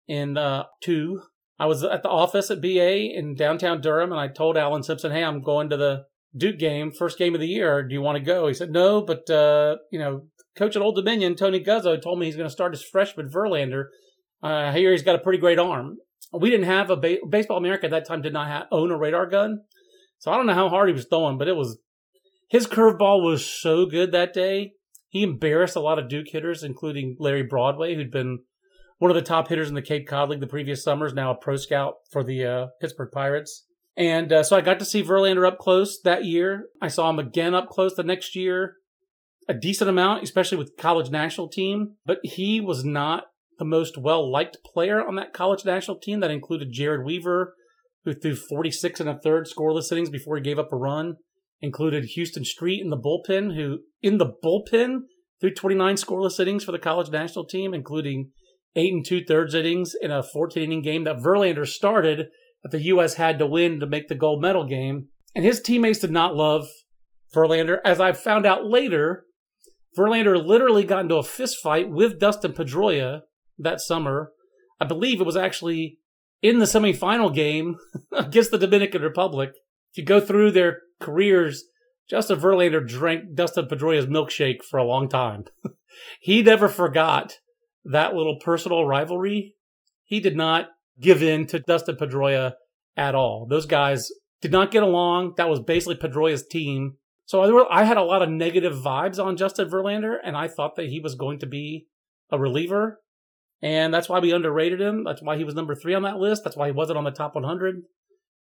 in 0.06 0.36
uh, 0.36 0.64
two. 0.82 1.22
I 1.58 1.66
was 1.66 1.82
at 1.82 2.02
the 2.02 2.08
office 2.08 2.50
at 2.50 2.60
BA 2.60 3.16
in 3.16 3.34
downtown 3.34 3.80
Durham, 3.80 4.12
and 4.12 4.20
I 4.20 4.28
told 4.28 4.56
Allan 4.56 4.82
Simpson, 4.82 5.10
"Hey, 5.10 5.24
I'm 5.24 5.42
going 5.42 5.70
to 5.70 5.76
the 5.76 6.04
Duke 6.36 6.58
game, 6.58 6.92
first 6.92 7.18
game 7.18 7.34
of 7.34 7.40
the 7.40 7.46
year. 7.46 7.82
Do 7.82 7.94
you 7.94 8.02
want 8.02 8.16
to 8.16 8.24
go?" 8.24 8.48
He 8.48 8.54
said, 8.54 8.70
"No, 8.70 9.02
but 9.02 9.28
uh, 9.30 9.76
you 9.90 9.98
know, 9.98 10.26
coach 10.56 10.76
at 10.76 10.82
Old 10.82 10.96
Dominion, 10.96 11.34
Tony 11.34 11.62
Guzzo, 11.62 12.00
told 12.00 12.18
me 12.18 12.26
he's 12.26 12.36
going 12.36 12.48
to 12.48 12.52
start 12.52 12.72
his 12.72 12.82
freshman 12.82 13.30
Verlander. 13.30 13.86
Uh, 14.42 14.72
hear 14.72 14.92
he's 14.92 15.02
got 15.02 15.16
a 15.16 15.22
pretty 15.22 15.38
great 15.38 15.58
arm. 15.58 15.96
We 16.32 16.50
didn't 16.50 16.66
have 16.66 16.90
a 16.90 16.96
ba- 16.96 17.18
baseball 17.28 17.56
America 17.56 17.86
at 17.86 17.90
that 17.90 18.06
time 18.06 18.22
did 18.22 18.32
not 18.32 18.48
have, 18.48 18.66
own 18.70 18.90
a 18.90 18.98
radar 18.98 19.26
gun, 19.26 19.62
so 20.18 20.30
I 20.30 20.36
don't 20.36 20.46
know 20.46 20.54
how 20.54 20.68
hard 20.68 20.88
he 20.88 20.94
was 20.94 21.06
throwing, 21.06 21.38
but 21.38 21.48
it 21.48 21.56
was 21.56 21.78
his 22.48 22.66
curveball 22.66 23.22
was 23.22 23.44
so 23.44 23.86
good 23.86 24.12
that 24.12 24.32
day. 24.32 24.72
He 25.08 25.22
embarrassed 25.22 25.76
a 25.76 25.80
lot 25.80 25.98
of 25.98 26.08
Duke 26.08 26.28
hitters, 26.28 26.62
including 26.62 27.16
Larry 27.18 27.42
Broadway, 27.42 27.94
who'd 27.94 28.10
been 28.10 28.40
one 28.98 29.10
of 29.10 29.14
the 29.14 29.22
top 29.22 29.48
hitters 29.48 29.68
in 29.68 29.74
the 29.74 29.82
Cape 29.82 30.06
Cod 30.06 30.28
League 30.28 30.40
the 30.40 30.46
previous 30.46 30.82
summer, 30.82 31.06
is 31.06 31.14
now 31.14 31.30
a 31.30 31.36
pro 31.36 31.56
scout 31.56 31.94
for 32.10 32.22
the 32.22 32.44
uh, 32.44 32.66
Pittsburgh 32.80 33.10
Pirates. 33.12 33.64
And 33.98 34.32
uh, 34.32 34.44
so 34.44 34.56
I 34.56 34.60
got 34.60 34.78
to 34.78 34.84
see 34.84 35.02
Verlander 35.02 35.44
up 35.44 35.58
close 35.58 36.00
that 36.04 36.24
year. 36.24 36.66
I 36.80 36.86
saw 36.86 37.10
him 37.10 37.18
again 37.18 37.52
up 37.52 37.68
close 37.68 37.96
the 37.96 38.04
next 38.04 38.36
year, 38.36 38.76
a 39.48 39.54
decent 39.54 39.90
amount, 39.90 40.22
especially 40.22 40.56
with 40.56 40.76
college 40.78 41.10
national 41.10 41.48
team. 41.48 41.96
But 42.06 42.20
he 42.22 42.60
was 42.60 42.84
not 42.84 43.24
the 43.58 43.64
most 43.64 43.98
well 43.98 44.30
liked 44.30 44.58
player 44.64 45.04
on 45.04 45.16
that 45.16 45.32
college 45.32 45.64
national 45.64 45.98
team. 45.98 46.20
That 46.20 46.30
included 46.30 46.72
Jered 46.72 47.04
Weaver, 47.04 47.54
who 48.04 48.14
threw 48.14 48.36
46 48.36 49.00
and 49.00 49.08
a 49.08 49.18
third 49.18 49.46
scoreless 49.46 49.90
innings 49.90 50.10
before 50.10 50.36
he 50.36 50.42
gave 50.42 50.60
up 50.60 50.72
a 50.72 50.76
run. 50.76 51.16
Included 51.60 52.10
Huston 52.16 52.44
Street 52.44 52.80
in 52.80 52.90
the 52.90 52.96
bullpen, 52.96 53.56
who 53.56 53.80
in 54.00 54.18
the 54.18 54.32
bullpen 54.44 55.00
threw 55.40 55.52
29 55.52 55.96
scoreless 55.96 56.38
innings 56.38 56.62
for 56.62 56.70
the 56.70 56.78
college 56.78 57.10
national 57.10 57.46
team, 57.46 57.74
including 57.74 58.30
eight 58.76 58.92
and 58.92 59.04
two 59.04 59.24
thirds 59.24 59.56
innings 59.56 59.96
in 60.00 60.12
a 60.12 60.22
14 60.22 60.62
inning 60.62 60.82
game 60.82 61.02
that 61.02 61.16
Verlander 61.16 61.66
started 61.66 62.28
that 62.62 62.70
the 62.70 62.82
U.S. 62.84 63.14
had 63.14 63.38
to 63.38 63.46
win 63.46 63.80
to 63.80 63.86
make 63.86 64.08
the 64.08 64.14
gold 64.14 64.40
medal 64.40 64.66
game. 64.66 65.08
And 65.34 65.44
his 65.44 65.60
teammates 65.60 66.00
did 66.00 66.10
not 66.10 66.34
love 66.34 66.68
Verlander. 67.34 67.78
As 67.84 68.00
I 68.00 68.12
found 68.12 68.46
out 68.46 68.66
later, 68.66 69.24
Verlander 69.96 70.44
literally 70.44 70.84
got 70.84 71.02
into 71.02 71.16
a 71.16 71.22
fist 71.22 71.58
fight 71.62 71.90
with 71.90 72.18
Dustin 72.18 72.52
Pedroia 72.52 73.22
that 73.58 73.80
summer. 73.80 74.32
I 74.80 74.84
believe 74.84 75.20
it 75.20 75.26
was 75.26 75.36
actually 75.36 75.98
in 76.42 76.58
the 76.58 76.66
semifinal 76.66 77.34
game 77.34 77.76
against 78.12 78.50
the 78.50 78.58
Dominican 78.58 79.02
Republic. 79.02 79.50
If 79.92 79.98
you 79.98 80.04
go 80.04 80.20
through 80.20 80.52
their 80.52 80.80
careers, 81.00 81.64
Justin 82.08 82.38
Verlander 82.38 82.86
drank 82.86 83.34
Dustin 83.34 83.66
Pedroia's 83.66 84.06
milkshake 84.06 84.62
for 84.62 84.78
a 84.78 84.84
long 84.84 85.08
time. 85.08 85.44
he 86.20 86.42
never 86.42 86.68
forgot 86.68 87.38
that 87.84 88.14
little 88.14 88.38
personal 88.38 88.86
rivalry, 88.86 89.54
he 90.04 90.20
did 90.20 90.36
not 90.36 90.68
give 91.00 91.22
in 91.22 91.46
to 91.46 91.60
Dustin 91.60 91.96
Pedroia 91.96 92.54
at 92.96 93.14
all. 93.14 93.46
Those 93.48 93.66
guys 93.66 94.10
did 94.40 94.52
not 94.52 94.70
get 94.70 94.82
along. 94.82 95.34
That 95.36 95.48
was 95.48 95.60
basically 95.60 95.96
Pedroia's 95.96 96.46
team. 96.46 96.96
So 97.26 97.42
I, 97.42 97.80
I 97.80 97.84
had 97.84 97.96
a 97.96 98.02
lot 98.02 98.22
of 98.22 98.30
negative 98.30 98.74
vibes 98.74 99.22
on 99.22 99.36
Justin 99.36 99.68
Verlander, 99.68 100.16
and 100.22 100.36
I 100.36 100.48
thought 100.48 100.76
that 100.76 100.86
he 100.86 101.00
was 101.00 101.14
going 101.14 101.38
to 101.40 101.46
be 101.46 101.86
a 102.30 102.38
reliever. 102.38 103.00
And 103.60 103.92
that's 103.92 104.08
why 104.08 104.18
we 104.20 104.32
underrated 104.32 104.80
him. 104.80 105.04
That's 105.04 105.22
why 105.22 105.36
he 105.36 105.44
was 105.44 105.54
number 105.54 105.74
three 105.74 105.94
on 105.94 106.02
that 106.02 106.18
list. 106.18 106.44
That's 106.44 106.56
why 106.56 106.66
he 106.66 106.72
wasn't 106.72 106.98
on 106.98 107.04
the 107.04 107.10
top 107.10 107.34
100. 107.34 107.82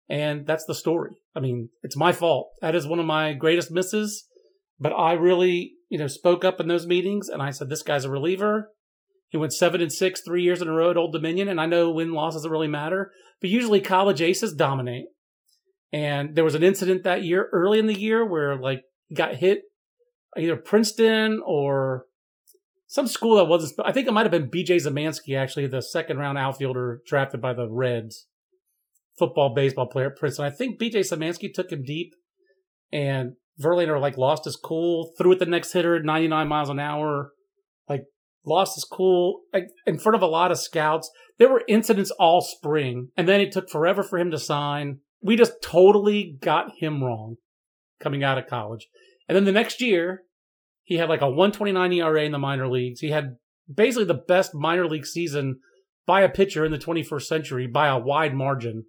And 0.10 0.46
that's 0.46 0.66
the 0.66 0.76
story. 0.76 1.12
I 1.36 1.40
mean, 1.40 1.70
it's 1.84 1.98
my 1.98 2.12
fault. 2.12 2.52
That 2.62 2.76
is 2.76 2.88
one 2.88 3.00
of 3.00 3.06
my 3.06 3.34
greatest 3.34 3.72
misses. 3.72 4.26
But 4.80 4.94
I 4.94 5.14
really, 5.14 5.74
you 5.90 5.98
know, 5.98 6.08
spoke 6.08 6.46
up 6.46 6.60
in 6.60 6.68
those 6.68 6.86
meetings 6.86 7.30
and 7.30 7.42
I 7.42 7.50
said, 7.50 7.70
this 7.70 7.84
guy's 7.84 8.06
a 8.06 8.12
reliever. 8.12 8.70
He 9.30 9.38
went 9.38 9.54
seven 9.54 9.82
and 9.82 9.92
six 9.92 10.22
three 10.22 10.44
years 10.44 10.62
in 10.62 10.68
a 10.68 10.74
row 10.74 10.92
at 10.92 10.98
Old 10.98 11.14
Dominion. 11.14 11.48
And 11.48 11.60
I 11.60 11.66
know 11.66 11.92
win 11.92 12.14
loss 12.14 12.34
doesn't 12.34 12.50
really 12.50 12.68
matter, 12.68 13.12
but 13.42 13.50
usually 13.50 13.82
college 13.82 14.22
aces 14.22 14.54
dominate. 14.54 15.06
And 15.92 16.36
there 16.36 16.44
was 16.44 16.56
an 16.56 16.64
incident 16.64 17.04
that 17.04 17.24
year, 17.24 17.50
early 17.52 17.80
in 17.80 17.88
the 17.88 18.00
year, 18.00 18.26
where 18.26 18.56
like 18.58 18.84
got 19.14 19.36
hit 19.36 19.64
either 20.38 20.56
Princeton 20.56 21.42
or 21.46 22.06
some 22.88 23.08
school 23.08 23.36
that 23.38 23.46
wasn't. 23.46 23.74
I 23.86 23.92
think 23.92 24.08
it 24.08 24.14
might 24.14 24.26
have 24.26 24.32
been 24.32 24.50
B.J. 24.50 24.78
Szymanski, 24.78 25.38
actually, 25.38 25.68
the 25.68 25.82
second 25.82 26.18
round 26.18 26.38
outfielder 26.38 27.02
drafted 27.06 27.42
by 27.42 27.54
the 27.54 27.68
Reds, 27.70 28.28
football 29.18 29.54
baseball 29.54 29.88
player 29.88 30.08
at 30.08 30.18
Princeton. 30.18 30.46
I 30.46 30.50
think 30.50 30.80
B.J. 30.80 31.02
Szymanski 31.02 31.54
took 31.54 31.72
him 31.72 31.84
deep, 31.84 32.14
and 32.92 33.34
Verlander 33.62 34.00
like 34.00 34.18
lost 34.18 34.46
his 34.46 34.56
cool, 34.56 35.14
threw 35.18 35.34
it 35.34 35.40
the 35.40 35.46
next 35.46 35.74
hitter 35.74 35.96
at 35.96 36.04
99 36.04 36.48
miles 36.48 36.70
an 36.70 36.80
hour, 36.80 37.32
like 37.90 38.04
lost 38.48 38.76
his 38.76 38.84
cool 38.84 39.42
in 39.86 40.00
front 40.00 40.16
of 40.16 40.22
a 40.22 40.28
lot 40.28 40.52
of 40.52 40.60
scouts. 40.60 41.12
There 41.38 41.50
were 41.50 41.64
incidents 41.68 42.12
all 42.12 42.42
spring, 42.42 43.10
and 43.16 43.28
then 43.28 43.42
it 43.42 43.52
took 43.52 43.70
forever 43.70 44.02
for 44.02 44.18
him 44.18 44.32
to 44.32 44.40
sign. 44.40 45.00
We 45.22 45.36
just 45.36 45.62
totally 45.62 46.38
got 46.42 46.78
him 46.78 47.04
wrong 47.04 47.36
coming 48.00 48.24
out 48.24 48.38
of 48.38 48.48
college. 48.48 48.88
And 49.28 49.36
then 49.36 49.46
the 49.46 49.52
next 49.52 49.82
year, 49.82 50.24
he 50.84 50.96
had 50.96 51.10
like 51.10 51.22
a 51.22 51.30
129 51.30 51.94
ERA 51.94 52.24
in 52.24 52.32
the 52.32 52.40
minor 52.40 52.68
leagues. 52.68 53.02
He 53.02 53.10
had 53.10 53.36
basically 53.72 54.06
the 54.06 54.24
best 54.28 54.56
minor 54.56 54.88
league 54.88 55.06
season 55.06 55.60
by 56.06 56.22
a 56.22 56.30
pitcher 56.30 56.64
in 56.64 56.72
the 56.72 56.78
21st 56.78 57.24
century 57.24 57.68
by 57.68 57.88
a 57.88 58.00
wide 58.00 58.34
margin. 58.34 58.86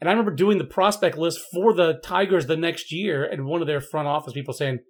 And 0.00 0.08
I 0.08 0.12
remember 0.12 0.34
doing 0.34 0.58
the 0.58 0.64
prospect 0.64 1.16
list 1.16 1.40
for 1.52 1.72
the 1.72 2.00
Tigers 2.02 2.46
the 2.46 2.56
next 2.56 2.90
year, 2.90 3.24
and 3.24 3.44
one 3.44 3.60
of 3.60 3.66
their 3.66 3.80
front 3.80 4.08
office 4.08 4.32
people 4.32 4.54
saying, 4.54 4.80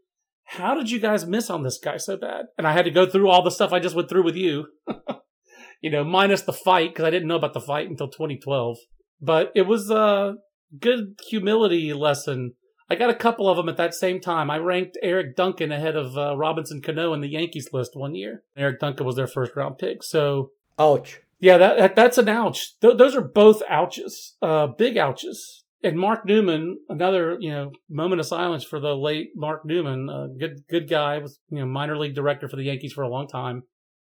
How 0.51 0.75
did 0.75 0.91
you 0.91 0.99
guys 0.99 1.27
miss 1.27 1.49
on 1.49 1.63
this 1.63 1.79
guy 1.79 1.97
so 1.97 2.17
bad? 2.17 2.47
And 2.59 2.67
I 2.67 2.73
had 2.73 2.85
to 2.85 2.91
go 2.91 3.07
through 3.07 3.29
all 3.29 3.43
the 3.43 3.51
stuff 3.51 3.73
I 3.73 3.79
just 3.79 3.95
went 3.95 4.09
through 4.09 4.25
with 4.25 4.37
you, 4.37 4.67
you 5.81 5.91
know, 5.91 6.05
minus 6.05 6.43
the 6.43 6.53
fight, 6.53 6.91
because 6.91 7.05
I 7.05 7.11
didn't 7.11 7.29
know 7.29 7.37
about 7.37 7.55
the 7.55 7.61
fight 7.61 7.89
until 7.89 8.09
2012. 8.09 8.79
But 9.21 9.53
it 9.55 9.63
was 9.63 9.91
a 9.91 10.35
good 10.79 11.19
humility 11.29 11.93
lesson 11.93 12.55
I 12.91 12.97
got 12.97 13.11
a 13.11 13.15
couple 13.15 13.49
of 13.49 13.57
them 13.57 13.69
at 13.69 13.77
that 13.77 13.95
same 13.95 14.21
time. 14.21 14.51
I 14.51 14.59
ranked 14.59 14.99
Eric 15.01 15.37
Duncan 15.37 15.71
ahead 15.71 15.95
of 15.95 16.19
uh, 16.19 16.37
Robinson 16.37 16.83
Cano 16.83 17.15
in 17.15 17.21
the 17.21 17.29
Yankees 17.29 17.69
list 17.73 17.93
one 17.95 18.17
year. 18.17 18.43
Eric 18.57 18.81
Duncan 18.81 19.07
was 19.07 19.15
their 19.15 19.29
first 19.29 19.55
round 19.55 19.79
pick. 19.79 20.03
So, 20.03 20.51
ouch. 20.77 21.21
Yeah, 21.39 21.57
that, 21.57 21.79
that 21.79 21.97
that's 21.97 22.19
an 22.19 22.29
ouch. 22.29 22.79
Th- 22.81 22.97
those 22.97 23.15
are 23.15 23.23
both 23.23 23.63
ouches, 23.69 24.35
uh, 24.43 24.67
big 24.67 24.99
ouches. 24.99 25.60
And 25.83 25.99
Mark 25.99 26.27
Newman, 26.27 26.79
another 26.89 27.37
you 27.41 27.51
know 27.51 27.73
moment 27.89 28.21
of 28.21 28.27
silence 28.27 28.65
for 28.65 28.81
the 28.81 28.95
late 28.95 29.31
Mark 29.35 29.65
Newman, 29.65 30.09
a 30.11 30.29
good 30.39 30.63
good 30.69 30.89
guy, 30.89 31.19
was 31.19 31.39
you 31.51 31.59
know 31.59 31.67
minor 31.67 31.97
league 31.97 32.15
director 32.15 32.49
for 32.49 32.57
the 32.57 32.65
Yankees 32.65 32.93
for 32.93 33.03
a 33.03 33.09
long 33.09 33.29
time, 33.29 33.63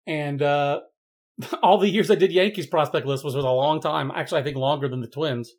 and 0.07 0.41
uh, 0.41 0.79
all 1.63 1.77
the 1.77 1.89
years 1.89 2.09
I 2.09 2.15
did 2.15 2.31
Yankees 2.31 2.67
prospect 2.67 3.05
list 3.05 3.23
was 3.23 3.35
was 3.35 3.45
a 3.45 3.49
long 3.49 3.81
time. 3.81 4.11
Actually, 4.11 4.41
I 4.41 4.43
think 4.43 4.57
longer 4.57 4.87
than 4.87 5.01
the 5.01 5.07
Twins. 5.07 5.51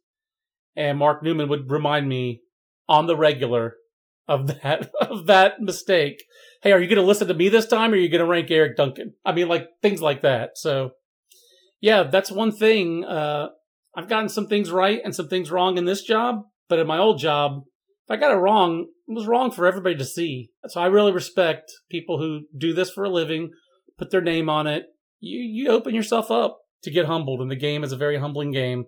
And 0.75 0.99
Mark 0.99 1.23
Newman 1.23 1.49
would 1.49 1.71
remind 1.71 2.09
me 2.09 2.43
on 2.89 3.07
the 3.07 3.17
regular 3.17 3.77
of 4.29 4.47
that 4.47 4.91
of 5.01 5.27
that 5.27 5.61
mistake. 5.61 6.23
Hey, 6.63 6.73
are 6.73 6.81
you 6.81 6.89
going 6.89 7.01
to 7.01 7.07
listen 7.07 7.29
to 7.29 7.35
me 7.35 7.49
this 7.49 7.67
time, 7.67 7.93
or 7.93 7.97
are 7.97 7.99
you 7.99 8.09
going 8.09 8.21
to 8.21 8.27
rank 8.27 8.51
Eric 8.51 8.77
Duncan? 8.77 9.15
I 9.25 9.33
mean, 9.33 9.49
like 9.49 9.69
things 9.83 10.01
like 10.01 10.23
that. 10.23 10.57
So, 10.57 10.93
yeah, 11.81 12.05
that's 12.05 12.31
one 12.31 12.53
thing. 12.53 13.05
Uh, 13.05 13.49
I've 13.97 14.09
gotten 14.09 14.29
some 14.29 14.47
things 14.47 14.71
right 14.71 15.01
and 15.03 15.15
some 15.15 15.29
things 15.29 15.51
wrong 15.51 15.79
in 15.79 15.85
this 15.85 16.03
job, 16.03 16.43
but 16.69 16.79
in 16.79 16.87
my 16.87 16.99
old 16.99 17.19
job, 17.19 17.63
if 18.07 18.11
I 18.11 18.17
got 18.17 18.33
it 18.33 18.37
wrong, 18.41 18.87
it 19.09 19.13
was 19.13 19.27
wrong 19.27 19.51
for 19.51 19.67
everybody 19.67 19.97
to 19.97 20.05
see. 20.05 20.51
So 20.69 20.81
I 20.81 20.87
really 20.87 21.13
respect 21.13 21.73
people 21.91 22.19
who 22.19 22.43
do 22.57 22.73
this 22.73 22.91
for 22.91 23.05
a 23.05 23.11
living, 23.11 23.51
put 23.99 24.11
their 24.11 24.21
name 24.21 24.49
on 24.49 24.67
it. 24.67 24.85
You 25.19 25.39
you 25.39 25.71
open 25.71 25.95
yourself 25.95 26.31
up 26.31 26.59
to 26.83 26.91
get 26.91 27.07
humbled, 27.07 27.41
and 27.41 27.51
the 27.51 27.57
game 27.57 27.83
is 27.83 27.93
a 27.93 27.97
very 27.97 28.19
humbling 28.19 28.53
game 28.53 28.85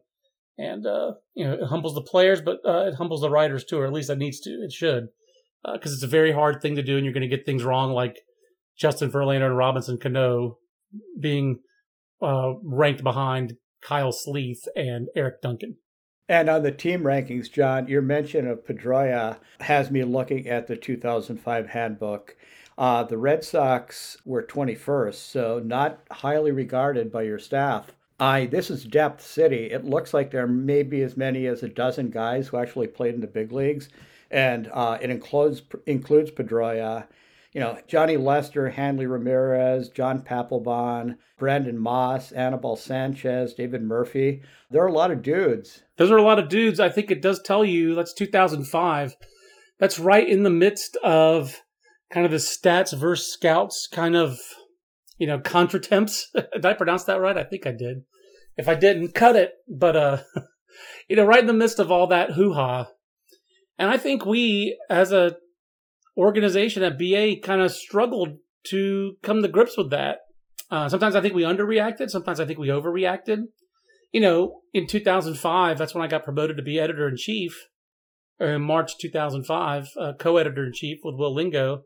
and 0.59 0.85
uh, 0.85 1.13
you 1.35 1.47
know 1.47 1.55
it 1.55 1.67
humbles 1.69 1.95
the 1.95 2.03
players, 2.03 2.41
but 2.43 2.59
uh, 2.67 2.87
it 2.89 2.95
humbles 2.97 3.21
the 3.21 3.31
writers 3.31 3.65
too, 3.65 3.79
or 3.79 3.87
at 3.87 3.93
least 3.93 4.11
it 4.11 4.19
needs 4.19 4.41
to. 4.41 4.51
It 4.51 4.73
should, 4.73 5.07
because 5.73 5.93
uh, 5.93 5.95
it's 5.95 6.03
a 6.03 6.09
very 6.09 6.33
hard 6.33 6.61
thing 6.61 6.75
to 6.75 6.83
do, 6.83 6.97
and 6.97 7.05
you're 7.05 7.15
going 7.15 7.29
to 7.29 7.35
get 7.35 7.47
things 7.47 7.65
wrong, 7.65 7.93
like 7.93 8.17
Justin 8.77 9.11
Verlander 9.11 9.47
and 9.47 9.57
Robinson 9.57 9.99
Cano 9.99 10.59
being 11.19 11.61
uh, 12.21 12.55
ranked 12.65 13.03
behind 13.03 13.55
Kyle 13.81 14.13
Sleeth 14.13 14.67
and 14.77 15.09
Eric 15.15 15.43
Duncan. 15.43 15.77
And 16.29 16.51
on 16.51 16.63
the 16.63 16.73
team 16.73 17.03
rankings, 17.03 17.51
John, 17.51 17.89
your 17.89 18.03
mention 18.03 18.47
of 18.47 18.67
Pedroia 18.67 19.39
has 19.61 19.91
me 19.91 20.05
looking 20.05 20.47
at 20.47 20.67
the 20.67 20.77
2005 20.77 21.69
handbook. 21.69 22.37
Uh, 22.77 23.03
the 23.03 23.17
Red 23.17 23.43
Sox 23.43 24.19
were 24.25 24.43
21st, 24.43 25.15
so 25.15 25.63
not 25.65 26.01
highly 26.11 26.53
regarded 26.53 27.11
by 27.11 27.23
your 27.23 27.39
staff. 27.39 27.93
I 28.21 28.47
this 28.47 28.71
is 28.71 28.85
depth 28.85 29.25
city. 29.25 29.71
It 29.71 29.85
looks 29.85 30.13
like 30.13 30.31
there 30.31 30.47
may 30.47 30.83
be 30.83 31.03
as 31.03 31.17
many 31.17 31.47
as 31.47 31.63
a 31.63 31.69
dozen 31.69 32.11
guys 32.11 32.49
who 32.49 32.57
actually 32.57 32.89
played 32.89 33.15
in 33.15 33.21
the 33.21 33.27
big 33.27 33.53
leagues, 33.53 33.89
and 34.31 34.69
uh, 34.73 34.99
it 35.01 35.11
includes 35.11 35.63
includes 35.87 36.31
Pedroia, 36.31 37.07
you 37.59 37.65
know 37.65 37.77
Johnny 37.89 38.17
Lester, 38.17 38.71
Hanley 38.71 39.07
Ramirez, 39.07 39.89
John 39.89 40.23
Papelbon, 40.23 41.17
Brandon 41.41 41.77
Moss, 41.77 42.31
Anibal 42.31 42.77
Sanchez, 42.77 43.53
David 43.53 43.83
Murphy. 43.83 44.43
There 44.71 44.81
are 44.81 44.87
a 44.87 44.93
lot 44.93 45.11
of 45.11 45.23
dudes. 45.23 45.83
Those 45.97 46.13
are 46.13 46.19
a 46.19 46.23
lot 46.23 46.39
of 46.39 46.49
dudes. 46.49 46.79
I 46.79 46.89
think 46.89 47.11
it 47.11 47.21
does 47.21 47.43
tell 47.43 47.65
you 47.65 47.97
that's 47.97 48.15
2005. 48.15 49.17
That's 49.81 49.99
right 49.99 50.29
in 50.29 50.45
the 50.45 50.51
midst 50.51 50.99
of 51.03 51.61
kind 52.13 52.25
of 52.25 52.31
the 52.31 52.39
stats 52.39 52.97
versus 52.97 53.33
scouts 53.33 53.89
kind 53.91 54.15
of 54.15 54.39
you 55.17 55.27
know, 55.27 55.41
contretemps. 55.41 56.27
did 56.53 56.65
I 56.65 56.75
pronounce 56.75 57.03
that 57.05 57.21
right? 57.21 57.37
I 57.37 57.43
think 57.43 57.67
I 57.67 57.73
did. 57.73 58.05
If 58.57 58.69
I 58.69 58.77
didn't, 58.77 59.17
cut 59.17 59.35
it. 59.35 59.55
But, 59.69 59.97
uh, 59.97 60.19
you 61.09 61.17
know, 61.17 61.25
right 61.25 61.41
in 61.41 61.49
the 61.49 61.53
midst 61.53 61.81
of 61.81 61.91
all 61.91 62.07
that 62.07 62.35
hoo 62.35 62.53
ha. 62.53 62.87
And 63.81 63.91
I 63.91 63.97
think 63.97 64.25
we, 64.25 64.79
as 64.89 65.11
a 65.11 65.39
organization 66.19 66.83
at 66.83 66.99
BA, 66.99 67.37
kind 67.43 67.63
of 67.63 67.73
struggled 67.73 68.39
to 68.65 69.15
come 69.23 69.41
to 69.43 69.49
grips 69.49 69.79
with 69.79 69.91
that. 69.91 70.19
Uh, 70.71 70.89
sometimes 70.89 71.15
I 71.15 71.21
think 71.21 71.35
we 71.35 71.43
underreacted. 71.43 72.11
Sometimes 72.11 72.41
I 72.41 72.45
think 72.45 72.59
we 72.59 72.69
overreacted. 72.69 73.45
You 74.13 74.21
know, 74.21 74.61
in 74.75 74.87
2005, 74.87 75.79
that's 75.79 75.95
when 75.95 76.05
I 76.05 76.09
got 76.09 76.25
promoted 76.25 76.57
to 76.57 76.63
be 76.63 76.79
editor 76.79 77.09
in 77.09 77.17
chief. 77.17 77.55
In 78.41 78.63
March 78.63 78.99
2005, 78.99 79.89
uh, 79.99 80.13
co-editor 80.19 80.67
in 80.67 80.73
chief 80.73 80.99
with 81.03 81.17
Will 81.17 81.35
Lingo. 81.35 81.83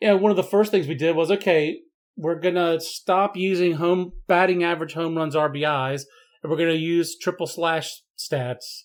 Yeah, 0.00 0.14
one 0.14 0.30
of 0.30 0.36
the 0.36 0.42
first 0.42 0.70
things 0.70 0.86
we 0.86 0.94
did 0.94 1.16
was 1.16 1.30
okay 1.30 1.78
we're 2.16 2.40
gonna 2.40 2.80
stop 2.80 3.36
using 3.36 3.74
home 3.74 4.12
batting 4.26 4.64
average, 4.64 4.94
home 4.94 5.16
runs, 5.16 5.36
RBIs, 5.36 6.02
and 6.42 6.50
we're 6.50 6.56
gonna 6.56 6.72
use 6.72 7.16
triple 7.18 7.46
slash 7.46 8.02
stats. 8.18 8.84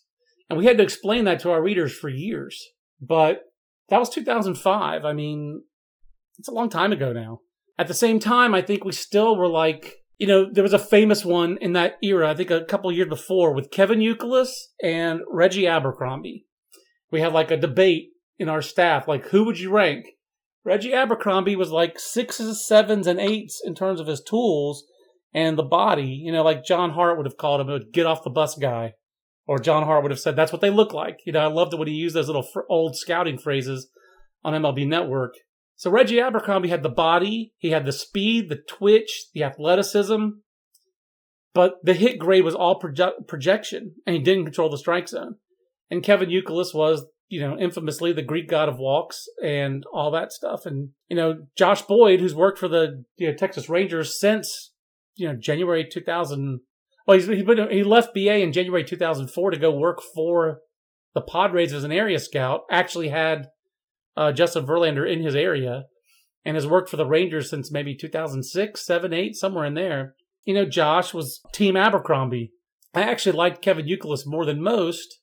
And 0.49 0.59
we 0.59 0.65
had 0.65 0.77
to 0.77 0.83
explain 0.83 1.23
that 1.25 1.39
to 1.41 1.51
our 1.51 1.63
readers 1.63 1.93
for 1.93 2.09
years. 2.09 2.61
But 2.99 3.39
that 3.91 3.99
was 3.99 4.09
2005. 4.09 5.05
I 5.05 5.13
mean, 5.13 5.63
it's 6.39 6.47
a 6.47 6.53
long 6.53 6.69
time 6.69 6.93
ago 6.93 7.11
now. 7.11 7.41
At 7.77 7.87
the 7.87 7.93
same 7.93 8.19
time, 8.19 8.55
I 8.55 8.61
think 8.61 8.85
we 8.85 8.93
still 8.93 9.35
were 9.35 9.49
like, 9.49 9.97
you 10.17 10.27
know, 10.27 10.47
there 10.49 10.63
was 10.63 10.73
a 10.73 10.79
famous 10.79 11.25
one 11.25 11.57
in 11.59 11.73
that 11.73 11.95
era, 12.01 12.29
I 12.29 12.33
think 12.33 12.51
a 12.51 12.63
couple 12.63 12.91
years 12.91 13.09
before, 13.09 13.53
with 13.53 13.69
Kevin 13.69 13.99
Youkilis 13.99 14.51
and 14.81 15.19
Reggie 15.29 15.67
Abercrombie. 15.67 16.45
We 17.11 17.19
had 17.19 17.33
like 17.33 17.51
a 17.51 17.57
debate 17.57 18.11
in 18.39 18.47
our 18.47 18.61
staff, 18.61 19.09
like, 19.09 19.27
who 19.27 19.43
would 19.43 19.59
you 19.59 19.71
rank? 19.71 20.05
Reggie 20.63 20.93
Abercrombie 20.93 21.57
was 21.57 21.71
like 21.71 21.99
sixes, 21.99 22.65
sevens, 22.65 23.07
and 23.07 23.19
eights 23.19 23.61
in 23.63 23.75
terms 23.75 23.99
of 23.99 24.07
his 24.07 24.21
tools 24.21 24.85
and 25.33 25.57
the 25.57 25.63
body. 25.63 26.21
You 26.23 26.31
know, 26.31 26.43
like 26.43 26.63
John 26.63 26.91
Hart 26.91 27.17
would 27.17 27.25
have 27.25 27.37
called 27.37 27.59
him 27.59 27.69
a 27.69 27.83
get 27.83 28.05
off 28.05 28.23
the 28.23 28.29
bus 28.29 28.55
guy. 28.55 28.93
Or 29.51 29.59
John 29.59 29.83
Hart 29.83 30.01
would 30.01 30.11
have 30.11 30.19
said, 30.21 30.37
that's 30.37 30.53
what 30.53 30.61
they 30.61 30.69
look 30.69 30.93
like. 30.93 31.19
You 31.25 31.33
know, 31.33 31.41
I 31.41 31.47
loved 31.47 31.73
it 31.73 31.77
when 31.77 31.89
he 31.89 31.93
used 31.93 32.15
those 32.15 32.27
little 32.27 32.41
fr- 32.41 32.61
old 32.69 32.95
scouting 32.95 33.37
phrases 33.37 33.89
on 34.45 34.53
MLB 34.53 34.87
Network. 34.87 35.33
So 35.75 35.91
Reggie 35.91 36.21
Abercrombie 36.21 36.69
had 36.69 36.83
the 36.83 36.89
body, 36.89 37.51
he 37.57 37.71
had 37.71 37.83
the 37.83 37.91
speed, 37.91 38.47
the 38.47 38.61
twitch, 38.65 39.25
the 39.33 39.43
athleticism, 39.43 40.27
but 41.53 41.73
the 41.83 41.93
hit 41.93 42.17
grade 42.17 42.45
was 42.45 42.55
all 42.55 42.79
proje- 42.79 43.27
projection, 43.27 43.95
and 44.07 44.15
he 44.15 44.21
didn't 44.21 44.45
control 44.45 44.69
the 44.69 44.77
strike 44.77 45.09
zone. 45.09 45.35
And 45.89 46.01
Kevin 46.01 46.29
Youkilis 46.29 46.73
was 46.73 47.05
you 47.27 47.41
know, 47.41 47.57
infamously 47.57 48.13
the 48.13 48.21
Greek 48.21 48.47
god 48.47 48.69
of 48.69 48.79
walks 48.79 49.25
and 49.43 49.83
all 49.91 50.11
that 50.11 50.31
stuff. 50.31 50.65
And, 50.65 50.91
you 51.09 51.17
know, 51.17 51.47
Josh 51.57 51.81
Boyd, 51.81 52.21
who's 52.21 52.35
worked 52.35 52.57
for 52.57 52.69
the 52.69 53.03
you 53.17 53.27
know, 53.27 53.33
Texas 53.33 53.67
Rangers 53.67 54.17
since, 54.17 54.71
you 55.15 55.27
know, 55.27 55.35
January 55.35 55.85
2000. 55.89 56.61
Well, 57.07 57.17
he's, 57.17 57.27
he's 57.27 57.45
he 57.71 57.83
left 57.83 58.13
BA 58.13 58.39
in 58.39 58.53
January 58.53 58.83
2004 58.83 59.51
to 59.51 59.57
go 59.57 59.71
work 59.71 60.01
for 60.13 60.59
the 61.13 61.21
Padres 61.21 61.73
as 61.73 61.83
an 61.83 61.91
area 61.91 62.19
scout, 62.19 62.61
actually 62.71 63.09
had 63.09 63.47
uh, 64.15 64.31
Justin 64.31 64.65
Verlander 64.65 65.09
in 65.09 65.23
his 65.23 65.35
area 65.35 65.85
and 66.45 66.55
has 66.55 66.67
worked 66.67 66.89
for 66.89 66.97
the 66.97 67.05
Rangers 67.05 67.49
since 67.49 67.71
maybe 67.71 67.95
2006, 67.95 68.85
7, 68.85 69.13
8, 69.13 69.35
somewhere 69.35 69.65
in 69.65 69.73
there. 69.73 70.15
you 70.45 70.53
know, 70.53 70.65
Josh 70.65 71.13
was 71.13 71.41
Team 71.53 71.75
Abercrombie. 71.75 72.51
I 72.93 73.03
actually 73.03 73.37
liked 73.37 73.61
Kevin 73.61 73.85
Youkilis 73.85 74.25
more 74.25 74.45
than 74.45 74.61
most 74.61 75.19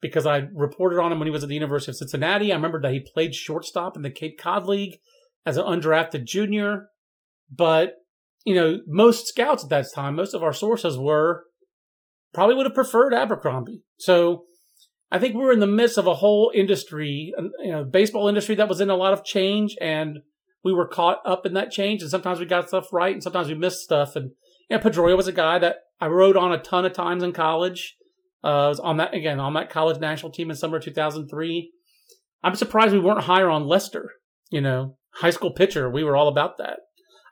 because 0.00 0.26
I 0.26 0.48
reported 0.52 1.00
on 1.00 1.12
him 1.12 1.18
when 1.18 1.26
he 1.26 1.32
was 1.32 1.42
at 1.42 1.48
the 1.48 1.54
University 1.54 1.90
of 1.90 1.96
Cincinnati. 1.96 2.52
I 2.52 2.56
remember 2.56 2.80
that 2.82 2.92
he 2.92 3.00
played 3.00 3.34
shortstop 3.34 3.96
in 3.96 4.02
the 4.02 4.10
Cape 4.10 4.38
Cod 4.38 4.66
League 4.66 4.98
as 5.46 5.56
an 5.56 5.64
undrafted 5.64 6.24
junior. 6.24 6.88
But, 7.50 7.94
you 8.44 8.54
know, 8.54 8.80
most 8.86 9.26
scouts 9.26 9.64
at 9.64 9.70
that 9.70 9.86
time, 9.94 10.16
most 10.16 10.34
of 10.34 10.42
our 10.42 10.52
sources 10.52 10.98
were 10.98 11.44
probably 12.32 12.54
would 12.54 12.66
have 12.66 12.74
preferred 12.74 13.14
Abercrombie. 13.14 13.82
So 13.98 14.44
I 15.10 15.18
think 15.18 15.34
we're 15.34 15.52
in 15.52 15.60
the 15.60 15.66
midst 15.66 15.98
of 15.98 16.06
a 16.06 16.14
whole 16.14 16.50
industry, 16.54 17.32
you 17.60 17.70
know, 17.70 17.84
baseball 17.84 18.28
industry 18.28 18.54
that 18.56 18.68
was 18.68 18.80
in 18.80 18.90
a 18.90 18.96
lot 18.96 19.12
of 19.12 19.24
change 19.24 19.76
and 19.80 20.18
we 20.64 20.72
were 20.72 20.88
caught 20.88 21.20
up 21.24 21.46
in 21.46 21.54
that 21.54 21.70
change. 21.70 22.02
And 22.02 22.10
sometimes 22.10 22.40
we 22.40 22.46
got 22.46 22.68
stuff 22.68 22.92
right 22.92 23.12
and 23.12 23.22
sometimes 23.22 23.48
we 23.48 23.54
missed 23.54 23.82
stuff. 23.82 24.16
And, 24.16 24.32
you 24.68 24.76
know, 24.76 24.82
Pedroia 24.82 25.16
was 25.16 25.28
a 25.28 25.32
guy 25.32 25.58
that 25.58 25.76
I 26.00 26.08
rode 26.08 26.36
on 26.36 26.52
a 26.52 26.58
ton 26.58 26.84
of 26.84 26.92
times 26.92 27.22
in 27.22 27.32
college. 27.32 27.96
Uh, 28.42 28.66
I 28.66 28.68
was 28.68 28.80
on 28.80 28.96
that 28.98 29.14
again 29.14 29.40
on 29.40 29.54
that 29.54 29.70
college 29.70 30.00
national 30.00 30.32
team 30.32 30.50
in 30.50 30.56
summer 30.56 30.78
2003. 30.78 31.70
I'm 32.42 32.56
surprised 32.56 32.92
we 32.92 32.98
weren't 32.98 33.22
higher 33.22 33.48
on 33.48 33.66
Lester. 33.66 34.10
You 34.50 34.60
know, 34.60 34.96
high 35.14 35.30
school 35.30 35.52
pitcher. 35.52 35.88
We 35.88 36.04
were 36.04 36.16
all 36.16 36.28
about 36.28 36.58
that. 36.58 36.80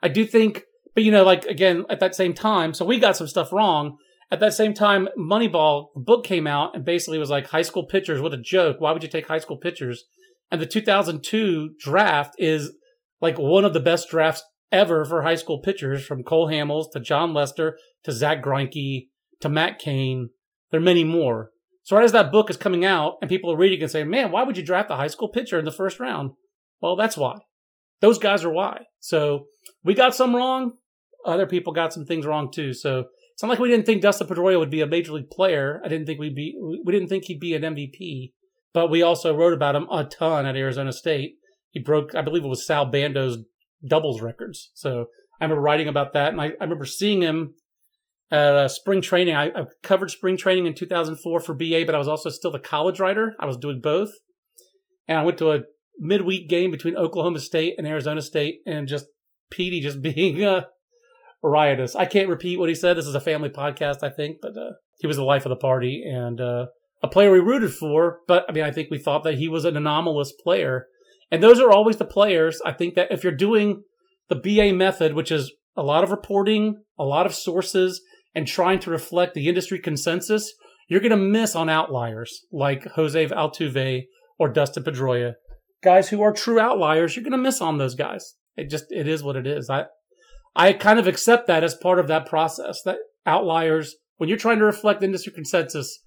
I 0.01 0.07
do 0.07 0.25
think, 0.25 0.63
but 0.93 1.03
you 1.03 1.11
know, 1.11 1.23
like 1.23 1.45
again 1.45 1.85
at 1.89 1.99
that 1.99 2.15
same 2.15 2.33
time, 2.33 2.73
so 2.73 2.85
we 2.85 2.99
got 2.99 3.17
some 3.17 3.27
stuff 3.27 3.51
wrong. 3.51 3.97
At 4.31 4.39
that 4.39 4.53
same 4.53 4.73
time, 4.73 5.09
Moneyball 5.17 5.87
the 5.93 6.01
book 6.01 6.23
came 6.23 6.47
out 6.47 6.75
and 6.75 6.83
basically 6.83 7.19
was 7.19 7.29
like 7.29 7.47
high 7.47 7.61
school 7.61 7.85
pitchers. 7.85 8.21
What 8.21 8.33
a 8.33 8.37
joke! 8.37 8.77
Why 8.79 8.91
would 8.91 9.03
you 9.03 9.09
take 9.09 9.27
high 9.27 9.39
school 9.39 9.57
pitchers? 9.57 10.05
And 10.51 10.61
the 10.61 10.65
2002 10.65 11.75
draft 11.79 12.35
is 12.37 12.71
like 13.21 13.37
one 13.37 13.65
of 13.65 13.73
the 13.73 13.79
best 13.79 14.09
drafts 14.09 14.43
ever 14.71 15.05
for 15.05 15.21
high 15.21 15.35
school 15.35 15.59
pitchers, 15.59 16.05
from 16.05 16.23
Cole 16.23 16.47
Hamels 16.47 16.91
to 16.93 16.99
Jon 16.99 17.33
Lester 17.33 17.77
to 18.03 18.11
Zack 18.11 18.43
Greinke 18.43 19.07
to 19.41 19.49
Matt 19.49 19.79
Cain 19.79 20.29
there 20.73 20.79
are 20.79 20.83
many 20.83 21.03
more. 21.03 21.51
So 21.83 21.95
right 21.95 22.03
as 22.03 22.13
that 22.13 22.31
book 22.31 22.49
is 22.49 22.57
coming 22.57 22.83
out 22.83 23.17
and 23.21 23.29
people 23.29 23.51
are 23.51 23.57
reading 23.57 23.83
and 23.83 23.91
saying, 23.91 24.09
man, 24.09 24.31
why 24.31 24.41
would 24.41 24.57
you 24.57 24.63
draft 24.63 24.89
a 24.89 24.95
high 24.95 25.07
school 25.07 25.29
pitcher 25.29 25.59
in 25.59 25.65
the 25.65 25.71
first 25.71 25.99
round? 25.99 26.31
Well, 26.81 26.95
that's 26.95 27.15
why. 27.15 27.35
Those 28.01 28.17
guys 28.17 28.43
are 28.43 28.49
why. 28.49 28.85
So 28.99 29.45
we 29.83 29.93
got 29.93 30.15
some 30.15 30.35
wrong. 30.35 30.71
Other 31.25 31.47
people 31.47 31.73
got 31.73 31.93
some 31.93 32.05
things 32.05 32.25
wrong 32.25 32.51
too. 32.51 32.73
So 32.73 33.05
it's 33.33 33.41
not 33.41 33.49
like 33.49 33.59
we 33.59 33.69
didn't 33.69 33.85
think 33.85 34.01
Dustin 34.01 34.27
Pedroia 34.27 34.59
would 34.59 34.69
be 34.69 34.81
a 34.81 34.87
major 34.87 35.13
league 35.13 35.29
player. 35.29 35.81
I 35.83 35.87
didn't 35.87 36.05
think 36.05 36.19
we'd 36.19 36.35
be, 36.35 36.55
we 36.83 36.91
didn't 36.91 37.07
think 37.07 37.25
he'd 37.25 37.39
be 37.39 37.55
an 37.55 37.63
MVP, 37.63 38.31
but 38.73 38.89
we 38.89 39.01
also 39.01 39.35
wrote 39.35 39.53
about 39.53 39.75
him 39.75 39.87
a 39.91 40.03
ton 40.03 40.45
at 40.45 40.55
Arizona 40.55 40.91
State. 40.91 41.35
He 41.71 41.79
broke, 41.79 42.13
I 42.13 42.21
believe 42.21 42.43
it 42.43 42.49
was 42.49 42.65
Sal 42.65 42.85
Bando's 42.85 43.39
doubles 43.85 44.21
records. 44.21 44.71
So 44.75 45.07
I 45.39 45.45
remember 45.45 45.61
writing 45.61 45.87
about 45.87 46.13
that 46.13 46.31
and 46.31 46.41
I, 46.41 46.45
I 46.59 46.63
remember 46.63 46.85
seeing 46.85 47.21
him 47.21 47.55
at 48.33 48.55
uh, 48.55 48.67
spring 48.67 49.01
training. 49.01 49.35
I, 49.35 49.47
I, 49.47 49.65
covered 49.83 50.09
spring 50.09 50.37
training 50.37 50.65
in 50.65 50.73
2004 50.73 51.39
for 51.39 51.53
BA, 51.53 51.83
but 51.85 51.95
I 51.95 51.99
was 51.99 52.07
also 52.07 52.29
still 52.29 52.51
the 52.51 52.59
college 52.59 52.99
writer. 52.99 53.35
I 53.39 53.45
was 53.45 53.57
doing 53.57 53.79
both. 53.81 54.11
And 55.07 55.19
I 55.19 55.23
went 55.23 55.37
to 55.37 55.51
a 55.51 55.61
midweek 55.99 56.49
game 56.49 56.71
between 56.71 56.95
Oklahoma 56.95 57.39
State 57.39 57.75
and 57.77 57.85
Arizona 57.85 58.21
State, 58.21 58.61
and 58.65 58.87
just 58.87 59.05
Petey 59.51 59.81
just 59.81 60.01
being 60.15 60.43
uh, 60.43 60.63
riotous. 61.43 61.95
I 61.95 62.05
can't 62.05 62.29
repeat 62.29 62.57
what 62.57 62.69
he 62.69 62.75
said. 62.75 62.97
This 62.97 63.05
is 63.05 63.15
a 63.15 63.21
family 63.21 63.49
podcast, 63.49 63.97
I 64.01 64.09
think, 64.09 64.37
but 64.41 64.57
uh, 64.57 64.71
he 64.99 65.07
was 65.07 65.17
the 65.17 65.23
life 65.23 65.45
of 65.45 65.49
the 65.49 65.55
party 65.55 66.03
and 66.05 66.39
uh, 66.39 66.67
a 67.03 67.07
player 67.07 67.31
we 67.31 67.39
rooted 67.39 67.73
for. 67.73 68.19
But 68.27 68.45
I 68.47 68.53
mean, 68.53 68.63
I 68.63 68.71
think 68.71 68.89
we 68.89 68.97
thought 68.97 69.23
that 69.23 69.37
he 69.37 69.47
was 69.47 69.65
an 69.65 69.77
anomalous 69.77 70.31
player. 70.31 70.87
And 71.29 71.43
those 71.43 71.59
are 71.59 71.71
always 71.71 71.97
the 71.97 72.05
players. 72.05 72.61
I 72.65 72.71
think 72.71 72.95
that 72.95 73.11
if 73.11 73.23
you're 73.23 73.33
doing 73.35 73.83
the 74.29 74.35
BA 74.35 74.73
method, 74.75 75.13
which 75.13 75.31
is 75.31 75.51
a 75.75 75.83
lot 75.83 76.03
of 76.03 76.11
reporting, 76.11 76.81
a 76.97 77.03
lot 77.03 77.25
of 77.25 77.35
sources, 77.35 78.01
and 78.33 78.47
trying 78.47 78.79
to 78.79 78.89
reflect 78.89 79.33
the 79.33 79.47
industry 79.47 79.79
consensus, 79.79 80.53
you're 80.87 81.01
going 81.01 81.11
to 81.11 81.17
miss 81.17 81.55
on 81.55 81.69
outliers 81.69 82.45
like 82.51 82.85
Jose 82.95 83.27
Altuve 83.27 84.03
or 84.39 84.49
Dustin 84.49 84.83
Pedroia. 84.83 85.33
Guys 85.83 86.09
who 86.09 86.21
are 86.21 86.31
true 86.31 86.59
outliers, 86.59 87.15
you're 87.15 87.23
going 87.23 87.31
to 87.31 87.37
miss 87.37 87.61
on 87.61 87.77
those 87.77 87.95
guys. 87.95 88.35
It 88.55 88.69
just, 88.69 88.85
it 88.91 89.07
is 89.07 89.23
what 89.23 89.35
it 89.35 89.47
is. 89.47 89.69
I, 89.69 89.85
I 90.55 90.73
kind 90.73 90.99
of 90.99 91.07
accept 91.07 91.47
that 91.47 91.63
as 91.63 91.75
part 91.75 91.99
of 91.99 92.07
that 92.07 92.27
process 92.27 92.81
that 92.83 92.97
outliers, 93.25 93.95
when 94.17 94.29
you're 94.29 94.37
trying 94.37 94.59
to 94.59 94.65
reflect 94.65 95.03
industry 95.03 95.33
consensus, 95.33 95.99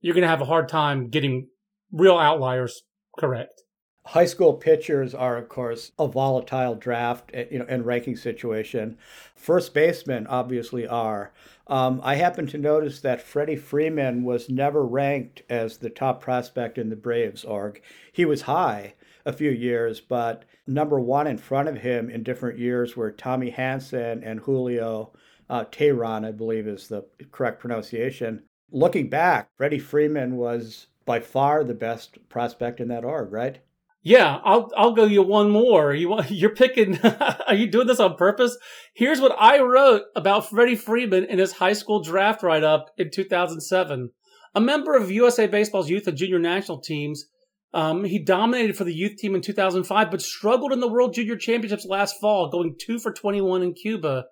you're 0.00 0.14
going 0.14 0.22
to 0.22 0.28
have 0.28 0.40
a 0.40 0.46
hard 0.46 0.68
time 0.68 1.08
getting 1.08 1.48
real 1.90 2.18
outliers 2.18 2.82
correct. 3.18 3.62
High 4.06 4.26
school 4.26 4.54
pitchers 4.54 5.14
are, 5.14 5.36
of 5.36 5.48
course, 5.48 5.92
a 5.96 6.08
volatile 6.08 6.74
draft, 6.74 7.30
eh, 7.32 7.44
you 7.52 7.58
know, 7.60 7.66
and 7.68 7.86
ranking 7.86 8.16
situation. 8.16 8.98
First 9.36 9.74
basemen 9.74 10.26
obviously 10.26 10.88
are. 10.88 11.32
Um, 11.68 12.00
I 12.02 12.16
happen 12.16 12.48
to 12.48 12.58
notice 12.58 13.00
that 13.00 13.22
Freddie 13.22 13.56
Freeman 13.56 14.24
was 14.24 14.50
never 14.50 14.84
ranked 14.84 15.42
as 15.48 15.76
the 15.76 15.90
top 15.90 16.20
prospect 16.20 16.78
in 16.78 16.90
the 16.90 16.96
Braves 16.96 17.44
org. 17.44 17.80
He 18.12 18.24
was 18.24 18.42
high 18.42 18.94
a 19.24 19.32
few 19.32 19.50
years, 19.50 20.00
but 20.00 20.44
number 20.66 21.00
one 21.00 21.26
in 21.26 21.38
front 21.38 21.68
of 21.68 21.76
him 21.76 22.10
in 22.10 22.22
different 22.22 22.58
years 22.58 22.96
were 22.96 23.10
Tommy 23.10 23.50
Hanson 23.50 24.22
and 24.24 24.40
Julio 24.40 25.12
uh, 25.50 25.64
Teheran, 25.64 26.24
I 26.24 26.32
believe 26.32 26.66
is 26.66 26.88
the 26.88 27.04
correct 27.30 27.60
pronunciation. 27.60 28.42
Looking 28.70 29.10
back, 29.10 29.50
Freddie 29.58 29.78
Freeman 29.78 30.36
was 30.36 30.86
by 31.04 31.20
far 31.20 31.64
the 31.64 31.74
best 31.74 32.16
prospect 32.28 32.80
in 32.80 32.88
that 32.88 33.04
org, 33.04 33.32
right? 33.32 33.58
Yeah, 34.04 34.40
I'll 34.44 34.70
I'll 34.76 34.94
go 34.94 35.04
you 35.04 35.22
one 35.22 35.50
more. 35.50 35.94
You 35.94 36.20
you're 36.28 36.54
picking 36.54 36.98
are 37.46 37.54
you 37.54 37.66
doing 37.68 37.86
this 37.86 38.00
on 38.00 38.16
purpose? 38.16 38.56
Here's 38.94 39.20
what 39.20 39.36
I 39.38 39.60
wrote 39.60 40.02
about 40.16 40.48
Freddie 40.50 40.76
Freeman 40.76 41.24
in 41.24 41.38
his 41.38 41.52
high 41.52 41.72
school 41.72 42.02
draft 42.02 42.42
write 42.42 42.64
up 42.64 42.90
in 42.96 43.10
2007. 43.10 44.10
A 44.54 44.60
member 44.60 44.94
of 44.94 45.10
USA 45.10 45.46
Baseball's 45.46 45.88
youth 45.88 46.06
and 46.06 46.16
junior 46.16 46.38
national 46.38 46.78
teams, 46.78 47.26
um, 47.74 48.04
he 48.04 48.18
dominated 48.18 48.76
for 48.76 48.84
the 48.84 48.94
youth 48.94 49.16
team 49.16 49.34
in 49.34 49.40
2005, 49.40 50.10
but 50.10 50.22
struggled 50.22 50.72
in 50.72 50.80
the 50.80 50.88
World 50.88 51.14
Junior 51.14 51.36
Championships 51.36 51.86
last 51.86 52.20
fall, 52.20 52.50
going 52.50 52.76
two 52.78 52.98
for 52.98 53.12
21 53.12 53.62
in 53.62 53.74
Cuba. 53.74 54.26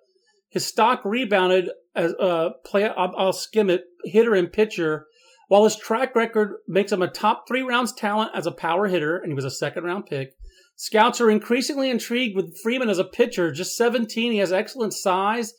His 0.49 0.65
stock 0.65 1.01
rebounded 1.05 1.69
as 1.95 2.13
a 2.13 2.17
uh, 2.17 2.49
play. 2.65 2.85
I'll, 2.85 3.13
I'll 3.17 3.33
skim 3.33 3.69
it. 3.69 3.83
Hitter 4.03 4.35
and 4.35 4.51
pitcher 4.51 5.07
while 5.51 5.65
his 5.65 5.75
track 5.75 6.15
record 6.15 6.59
makes 6.65 6.93
him 6.93 7.01
a 7.01 7.09
top 7.09 7.45
three 7.45 7.61
rounds 7.61 7.91
talent 7.91 8.31
as 8.33 8.47
a 8.47 8.53
power 8.53 8.87
hitter, 8.87 9.17
and 9.17 9.29
he 9.29 9.33
was 9.33 9.43
a 9.43 9.51
second 9.51 9.83
round 9.83 10.05
pick, 10.05 10.31
scouts 10.77 11.19
are 11.19 11.29
increasingly 11.29 11.89
intrigued 11.89 12.37
with 12.37 12.57
Freeman 12.63 12.87
as 12.87 12.99
a 12.99 13.03
pitcher. 13.03 13.51
Just 13.51 13.75
17, 13.75 14.31
he 14.31 14.37
has 14.37 14.53
excellent 14.53 14.93
size. 14.93 15.53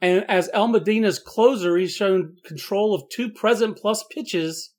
And 0.00 0.24
as 0.30 0.48
El 0.52 0.68
Modena's 0.68 1.18
closer, 1.18 1.76
he's 1.76 1.90
shown 1.90 2.36
control 2.44 2.94
of 2.94 3.02
two 3.10 3.30
present 3.30 3.76
plus 3.76 4.04
pitches. 4.12 4.72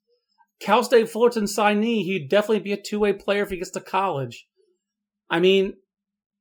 Cal 0.60 0.84
State 0.84 1.10
Fullerton 1.10 1.46
signee, 1.46 2.04
he'd 2.04 2.30
definitely 2.30 2.60
be 2.60 2.74
a 2.74 2.82
two 2.82 3.00
way 3.00 3.14
player 3.14 3.44
if 3.44 3.50
he 3.50 3.58
gets 3.58 3.72
to 3.72 3.82
college. 3.82 4.48
I 5.30 5.40
mean, 5.40 5.74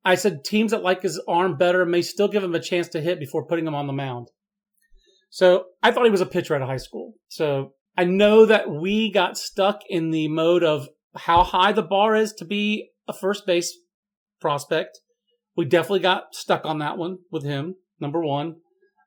I 0.05 0.17
said 0.17 0.45
teams 0.45 0.73
that 0.73 0.83
like 0.83 1.03
his 1.03 1.21
arm 1.29 1.57
better 1.57 1.85
may 1.85 2.03
still 2.03 2.29
give 2.29 2.43
him 2.43 2.55
a 2.55 2.61
chance 2.61 2.89
to 2.89 3.01
hit 3.01 3.21
before 3.21 3.47
putting 3.47 3.67
him 3.67 3.75
on 3.75 3.87
the 3.87 3.93
mound. 3.93 4.29
So 5.31 5.67
I 5.83 5.91
thought 5.93 6.05
he 6.05 6.11
was 6.11 6.21
a 6.21 6.27
pitcher 6.27 6.55
out 6.55 6.63
of 6.63 6.69
high 6.69 6.77
school. 6.77 7.15
So 7.29 7.73
I 7.97 8.05
know 8.05 8.47
that 8.47 8.71
we 8.71 9.11
got 9.11 9.39
stuck 9.39 9.81
in 9.89 10.11
the 10.11 10.29
mode 10.29 10.63
of 10.63 10.89
how 11.17 11.43
high 11.43 11.73
the 11.73 11.83
bar 11.83 12.15
is 12.15 12.33
to 12.35 12.45
be 12.45 12.91
a 13.09 13.13
first 13.13 13.47
base 13.47 13.77
prospect. 14.41 14.99
We 15.57 15.65
definitely 15.65 16.01
got 16.01 16.35
stuck 16.35 16.65
on 16.65 16.79
that 16.79 16.99
one 16.99 17.19
with 17.31 17.45
him. 17.45 17.77
Number 18.01 18.21
one. 18.21 18.57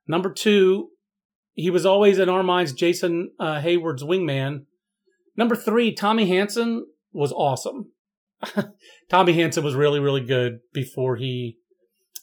Number 0.07 0.31
two, 0.31 0.89
he 1.53 1.69
was 1.69 1.85
always 1.85 2.19
in 2.19 2.29
our 2.29 2.43
minds 2.43 2.73
Jason 2.73 3.31
uh, 3.39 3.59
Heyward's 3.61 4.03
wingman. 4.03 4.65
Number 5.37 5.55
three, 5.55 5.93
Tommy 5.93 6.27
Hanson 6.27 6.85
was 7.11 7.31
awesome. 7.31 7.91
Tommy 9.09 9.33
Hanson 9.33 9.63
was 9.63 9.75
really, 9.75 9.99
really 9.99 10.25
good 10.25 10.59
before 10.73 11.15
he 11.15 11.57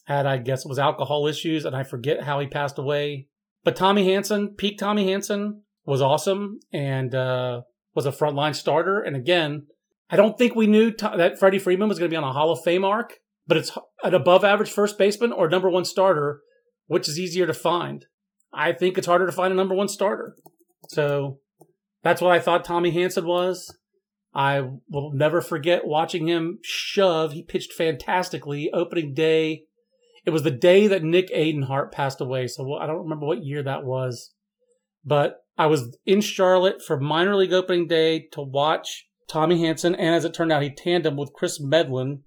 had, 0.05 0.27
I 0.27 0.39
guess 0.39 0.65
it 0.65 0.69
was 0.69 0.79
alcohol 0.79 1.27
issues, 1.27 1.65
and 1.65 1.77
I 1.77 1.85
forget 1.85 2.23
how 2.23 2.41
he 2.41 2.47
passed 2.47 2.79
away. 2.79 3.29
But 3.65 3.77
Tommy 3.77 4.11
Hanson, 4.11 4.55
peak 4.57 4.79
Tommy 4.79 5.09
Hanson, 5.09 5.63
was 5.85 6.03
awesome 6.03 6.61
and 6.73 7.15
uh, 7.15 7.63
was 7.95 8.07
a 8.07 8.13
frontline 8.13 8.55
starter. 8.55 9.01
And 9.01 9.17
again, 9.17 9.67
I 10.11 10.17
don't 10.17 10.37
think 10.37 10.55
we 10.55 10.67
knew 10.67 10.91
t- 10.91 11.07
that 11.17 11.39
Freddie 11.39 11.59
Freeman 11.59 11.89
was 11.89 11.99
going 11.99 12.11
to 12.11 12.13
be 12.13 12.17
on 12.17 12.25
a 12.25 12.33
Hall 12.33 12.51
of 12.51 12.63
Fame 12.65 12.85
arc, 12.85 13.15
but 13.47 13.57
it's 13.57 13.77
an 14.03 14.15
above 14.15 14.45
average 14.45 14.71
first 14.71 14.99
baseman 14.99 15.33
or 15.33 15.49
number 15.49 15.71
one 15.71 15.85
starter. 15.85 16.41
Which 16.87 17.09
is 17.09 17.19
easier 17.19 17.47
to 17.47 17.55
find? 17.55 18.05
I 18.53 18.73
think 18.73 18.99
it's 18.99 19.07
harder 19.07 19.25
to 19.25 19.33
find 19.33 19.53
a 19.53 19.57
number 19.57 19.75
one 19.75 19.89
starter. 19.89 20.37
So 20.89 21.39
that's 22.03 22.21
what 22.21 22.33
I 22.33 22.41
thought 22.41 22.65
Tommy 22.65 22.91
Hanson 22.91 23.27
was. 23.27 23.77
I 24.35 24.63
will 24.89 25.13
never 25.13 25.41
forget 25.41 25.87
watching 25.87 26.27
him 26.27 26.59
shove. 26.63 27.33
He 27.33 27.43
pitched 27.43 27.73
fantastically 27.73 28.71
opening 28.73 29.15
day. 29.15 29.65
It 30.25 30.31
was 30.31 30.43
the 30.43 30.51
day 30.51 30.87
that 30.87 31.03
Nick 31.03 31.29
Adenhart 31.31 31.93
passed 31.93 32.21
away. 32.21 32.47
So 32.47 32.75
I 32.75 32.87
don't 32.87 33.03
remember 33.03 33.27
what 33.27 33.45
year 33.45 33.63
that 33.63 33.85
was, 33.85 34.33
but 35.05 35.41
I 35.59 35.67
was 35.67 35.97
in 36.07 36.21
Charlotte 36.21 36.83
for 36.83 36.99
minor 36.99 37.37
league 37.37 37.53
opening 37.53 37.87
day 37.87 38.27
to 38.33 38.41
watch 38.41 39.07
Tommy 39.29 39.61
Hanson, 39.61 39.95
and 39.95 40.15
as 40.15 40.25
it 40.25 40.35
turned 40.35 40.53
out, 40.53 40.63
he 40.63 40.71
tandem 40.71 41.17
with 41.17 41.33
Kris 41.33 41.61
Medlen. 41.61 42.23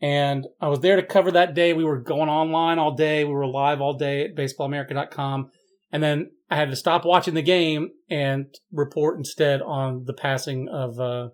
And 0.00 0.46
I 0.60 0.68
was 0.68 0.80
there 0.80 0.96
to 0.96 1.02
cover 1.02 1.32
that 1.32 1.54
day. 1.54 1.72
We 1.72 1.84
were 1.84 2.00
going 2.00 2.28
online 2.28 2.78
all 2.78 2.94
day. 2.94 3.24
We 3.24 3.32
were 3.32 3.46
live 3.46 3.80
all 3.80 3.94
day 3.94 4.24
at 4.24 4.36
baseballamerica.com. 4.36 5.50
And 5.90 6.02
then 6.02 6.30
I 6.48 6.56
had 6.56 6.70
to 6.70 6.76
stop 6.76 7.04
watching 7.04 7.34
the 7.34 7.42
game 7.42 7.90
and 8.08 8.46
report 8.72 9.18
instead 9.18 9.62
on 9.62 10.04
the 10.06 10.12
passing 10.12 10.68
of 10.68 11.00
uh, 11.00 11.28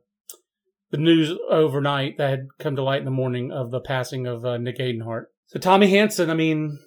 the 0.90 0.96
news 0.96 1.36
overnight 1.50 2.16
that 2.18 2.30
had 2.30 2.46
come 2.58 2.76
to 2.76 2.82
light 2.82 3.00
in 3.00 3.04
the 3.04 3.10
morning 3.10 3.52
of 3.52 3.70
the 3.70 3.80
passing 3.80 4.26
of 4.26 4.44
uh, 4.44 4.56
Nick 4.56 4.78
Adenhart. 4.78 5.24
So 5.48 5.58
Tommy 5.58 5.90
Hanson, 5.90 6.30
I 6.30 6.34
mean, 6.34 6.78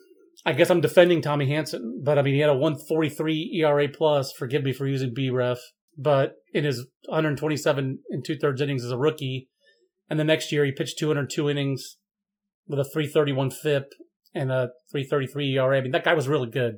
I 0.44 0.54
guess 0.54 0.72
I'm 0.72 0.82
defending 0.82 1.22
Tommy 1.22 1.48
Hanson, 1.48 2.02
but 2.04 2.18
I 2.18 2.24
mean, 2.24 2.34
he 2.34 2.40
had 2.40 2.50
a 2.50 2.54
143 2.54 3.62
ERA 3.62 3.88
plus. 3.90 4.32
Forgive 4.32 4.64
me 4.64 4.74
for 4.74 4.88
using 4.88 5.14
BREF, 5.14 5.60
but 5.98 6.34
in 6.52 6.64
his 6.64 6.88
127 7.08 8.00
and 8.10 8.26
two 8.26 8.38
thirds 8.38 8.62
innings 8.62 8.84
as 8.84 8.92
a 8.92 8.98
rookie, 8.98 9.50
and 10.10 10.20
the 10.20 10.24
next 10.24 10.52
year 10.52 10.66
he 10.66 10.72
pitched 10.72 10.98
202 10.98 11.50
innings 11.50 11.98
with 12.68 12.80
a 12.80 12.84
331 12.84 13.52
FIP 13.52 13.94
and 14.34 14.52
a 14.52 14.70
333 14.92 15.58
ERA. 15.58 15.78
I 15.78 15.82
mean, 15.82 15.92
that 15.92 16.04
guy 16.04 16.14
was 16.16 16.28
really 16.28 16.50
good 16.50 16.78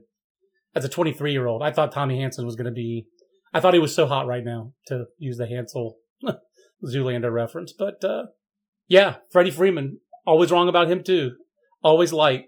as 0.76 0.86
a 0.86 0.90
23 0.90 1.32
year 1.32 1.48
old. 1.48 1.62
I 1.62 1.72
thought 1.72 1.92
Tommy 1.92 2.20
Hanson 2.20 2.46
was 2.46 2.56
going 2.56 2.66
to 2.66 2.72
be. 2.72 3.08
I 3.54 3.60
thought 3.60 3.74
he 3.74 3.80
was 3.80 3.96
so 3.96 4.08
hot 4.08 4.28
right 4.28 4.44
now 4.44 4.74
to 4.88 5.06
use 5.18 5.38
the 5.38 5.48
Hansel 5.48 5.98
Zoolander 6.86 7.32
reference, 7.32 7.74
but 7.78 8.04
uh, 8.04 8.26
yeah, 8.88 9.16
Freddie 9.32 9.52
Freeman. 9.52 10.00
Always 10.26 10.52
wrong 10.52 10.68
about 10.68 10.92
him 10.92 11.04
too. 11.04 11.32
Always 11.82 12.12
light. 12.12 12.46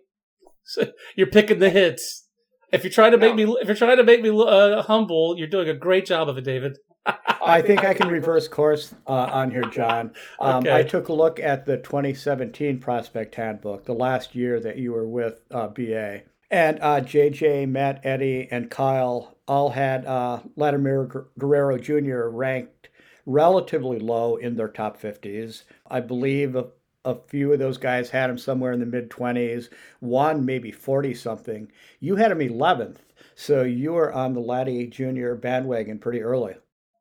So 0.64 0.92
you're 1.16 1.28
picking 1.28 1.60
the 1.60 1.70
hits. 1.70 2.28
If 2.72 2.84
you're 2.84 2.92
trying 2.92 3.12
to 3.12 3.18
make 3.18 3.34
me, 3.34 3.44
if 3.62 3.68
you're 3.68 3.76
trying 3.76 3.98
to 3.98 4.04
make 4.04 4.22
me 4.22 4.30
uh, 4.30 4.84
humble, 4.84 5.36
you're 5.38 5.48
doing 5.48 5.70
a 5.70 5.74
great 5.74 6.06
job 6.06 6.30
of 6.30 6.38
it, 6.38 6.44
David. 6.44 6.78
I 7.06 7.62
think 7.62 7.84
I 7.84 7.94
can 7.94 8.10
reverse 8.10 8.48
course 8.48 8.94
uh, 9.08 9.12
on 9.12 9.52
here, 9.52 9.64
John. 9.64 10.12
Um, 10.40 10.58
okay. 10.58 10.76
I 10.76 10.84
took 10.84 11.08
a 11.08 11.14
look 11.14 11.40
at 11.40 11.66
the 11.66 11.78
2017 11.78 12.80
prospect 12.80 13.34
handbook, 13.36 13.86
the 13.86 13.94
last 13.94 14.36
year 14.36 14.60
that 14.60 14.78
you 14.78 14.92
were 14.92 15.08
with 15.08 15.42
uh, 15.50 15.68
BA. 15.68 16.22
And 16.52 16.80
uh, 16.82 17.02
JJ, 17.02 17.70
Matt, 17.70 18.02
Eddie, 18.04 18.48
and 18.50 18.72
Kyle 18.72 19.38
all 19.48 19.70
had 19.70 20.06
uh, 20.06 20.40
Vladimir 20.56 21.28
Guerrero 21.38 21.78
Jr. 21.78 22.30
ranked 22.30 22.90
relatively 23.26 24.00
low 24.00 24.36
in 24.38 24.56
their 24.56 24.68
top 24.68 25.00
50s. 25.00 25.64
I 25.90 26.00
believe 26.00 26.56
a, 26.56 26.68
a 27.06 27.16
few 27.28 27.54
of 27.54 27.60
those 27.60 27.78
guys 27.78 28.10
had 28.10 28.30
him 28.30 28.38
somewhere 28.38 28.72
in 28.72 28.80
the 28.80 28.86
mid 28.88 29.10
20s, 29.10 29.70
one 30.00 30.46
maybe 30.46 30.72
40 30.72 31.14
something. 31.14 31.72
You 32.00 32.16
had 32.16 32.32
him 32.32 32.40
11th. 32.40 32.98
So 33.36 33.62
you 33.62 33.94
were 33.94 34.12
on 34.12 34.34
the 34.34 34.42
Vladdy 34.42 34.90
Jr. 34.90 35.36
bandwagon 35.36 36.00
pretty 36.00 36.22
early. 36.22 36.56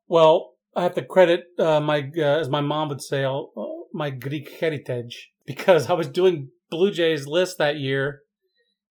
Well, 0.07 0.53
I 0.75 0.83
have 0.83 0.93
to 0.95 1.03
credit 1.03 1.47
uh, 1.57 1.79
my, 1.79 2.11
uh, 2.15 2.21
as 2.21 2.49
my 2.49 2.61
mom 2.61 2.89
would 2.89 3.01
say, 3.01 3.25
uh, 3.25 3.41
my 3.93 4.11
Greek 4.11 4.49
heritage 4.59 5.31
because 5.45 5.89
I 5.89 5.93
was 5.93 6.07
doing 6.07 6.49
Blue 6.69 6.91
Jays 6.91 7.27
list 7.27 7.57
that 7.57 7.77
year, 7.77 8.21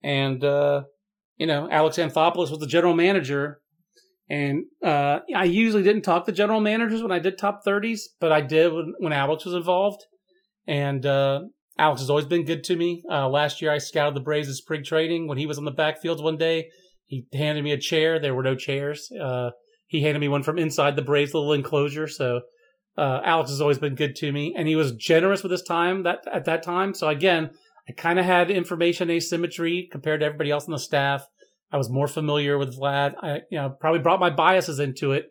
and 0.02 0.42
uh, 0.44 0.82
you 1.36 1.46
know 1.46 1.68
Alex 1.70 1.96
Anthopoulos 1.96 2.50
was 2.50 2.58
the 2.58 2.66
general 2.66 2.94
manager, 2.94 3.60
and 4.28 4.64
uh, 4.84 5.20
I 5.34 5.44
usually 5.44 5.82
didn't 5.82 6.02
talk 6.02 6.26
to 6.26 6.32
general 6.32 6.60
managers 6.60 7.02
when 7.02 7.12
I 7.12 7.18
did 7.18 7.38
top 7.38 7.60
thirties, 7.64 8.08
but 8.20 8.32
I 8.32 8.40
did 8.40 8.72
when, 8.72 8.94
when 8.98 9.12
Alex 9.12 9.44
was 9.44 9.54
involved, 9.54 10.04
and 10.66 11.04
uh, 11.04 11.40
Alex 11.78 12.00
has 12.00 12.10
always 12.10 12.26
been 12.26 12.44
good 12.44 12.64
to 12.64 12.76
me. 12.76 13.02
last 13.08 13.62
year 13.62 13.72
I 13.72 13.78
scouted 13.78 14.14
the 14.14 14.20
Braves 14.20 14.48
in 14.48 14.54
spring 14.54 14.84
training 14.84 15.28
when 15.28 15.38
he 15.38 15.46
was 15.46 15.58
on 15.58 15.64
the 15.64 15.70
backfield 15.70 16.22
one 16.22 16.36
day. 16.36 16.68
He 17.06 17.26
handed 17.32 17.64
me 17.64 17.72
a 17.72 17.78
chair. 17.78 18.18
There 18.18 18.34
were 18.34 18.42
no 18.42 18.54
chairs 18.54 19.10
he 19.88 20.02
handed 20.02 20.20
me 20.20 20.28
one 20.28 20.42
from 20.42 20.58
inside 20.58 20.94
the 20.94 21.02
Braves 21.02 21.34
little 21.34 21.52
enclosure. 21.52 22.06
So 22.06 22.42
uh, 22.96 23.20
Alex 23.24 23.50
has 23.50 23.60
always 23.60 23.78
been 23.78 23.94
good 23.94 24.14
to 24.16 24.30
me, 24.30 24.54
and 24.56 24.68
he 24.68 24.76
was 24.76 24.92
generous 24.92 25.42
with 25.42 25.50
his 25.50 25.62
time 25.62 26.04
that 26.04 26.20
at 26.30 26.44
that 26.44 26.62
time. 26.62 26.94
So 26.94 27.08
again, 27.08 27.50
I 27.88 27.92
kind 27.92 28.18
of 28.18 28.24
had 28.24 28.50
information 28.50 29.10
asymmetry 29.10 29.88
compared 29.90 30.20
to 30.20 30.26
everybody 30.26 30.50
else 30.50 30.66
on 30.66 30.72
the 30.72 30.78
staff. 30.78 31.24
I 31.72 31.76
was 31.76 31.90
more 31.90 32.08
familiar 32.08 32.58
with 32.58 32.78
Vlad. 32.78 33.14
I 33.22 33.40
you 33.50 33.58
know 33.58 33.70
probably 33.70 34.00
brought 34.00 34.20
my 34.20 34.30
biases 34.30 34.78
into 34.78 35.12
it, 35.12 35.26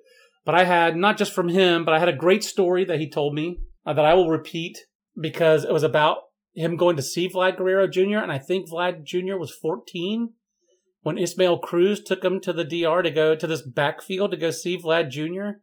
but 0.46 0.56
I 0.56 0.64
had 0.64 0.96
not 0.96 1.18
just 1.18 1.34
from 1.34 1.50
him, 1.50 1.86
but 1.86 1.94
I 1.94 2.00
had 2.00 2.10
a 2.10 2.14
great 2.14 2.44
story 2.44 2.86
that 2.86 3.00
he 3.00 3.10
told 3.10 3.34
me 3.34 3.60
uh, 3.86 3.94
that 3.94 4.06
I 4.06 4.14
will 4.14 4.30
repeat 4.30 4.78
because 5.20 5.64
it 5.64 5.74
was 5.74 5.84
about 5.84 6.18
him 6.54 6.76
going 6.76 6.96
to 6.96 7.04
see 7.04 7.30
Vlad 7.30 7.58
Guerrero 7.58 7.88
Jr. 7.88 8.18
and 8.18 8.32
I 8.32 8.40
think 8.40 8.70
Vlad 8.70 9.04
Jr. 9.04 9.38
was 9.38 9.52
14 9.52 10.34
when 11.02 11.18
Ismael 11.18 11.60
Cruz 11.60 12.04
took 12.04 12.24
him 12.24 12.42
to 12.42 12.52
the 12.52 12.66
DR 12.66 13.02
to 13.02 13.12
go 13.12 13.36
to 13.36 13.48
this 13.48 13.62
backfield 13.62 14.32
to 14.32 14.38
go 14.38 14.52
see 14.52 14.78
Vlad 14.78 15.10
Jr. 15.10 15.60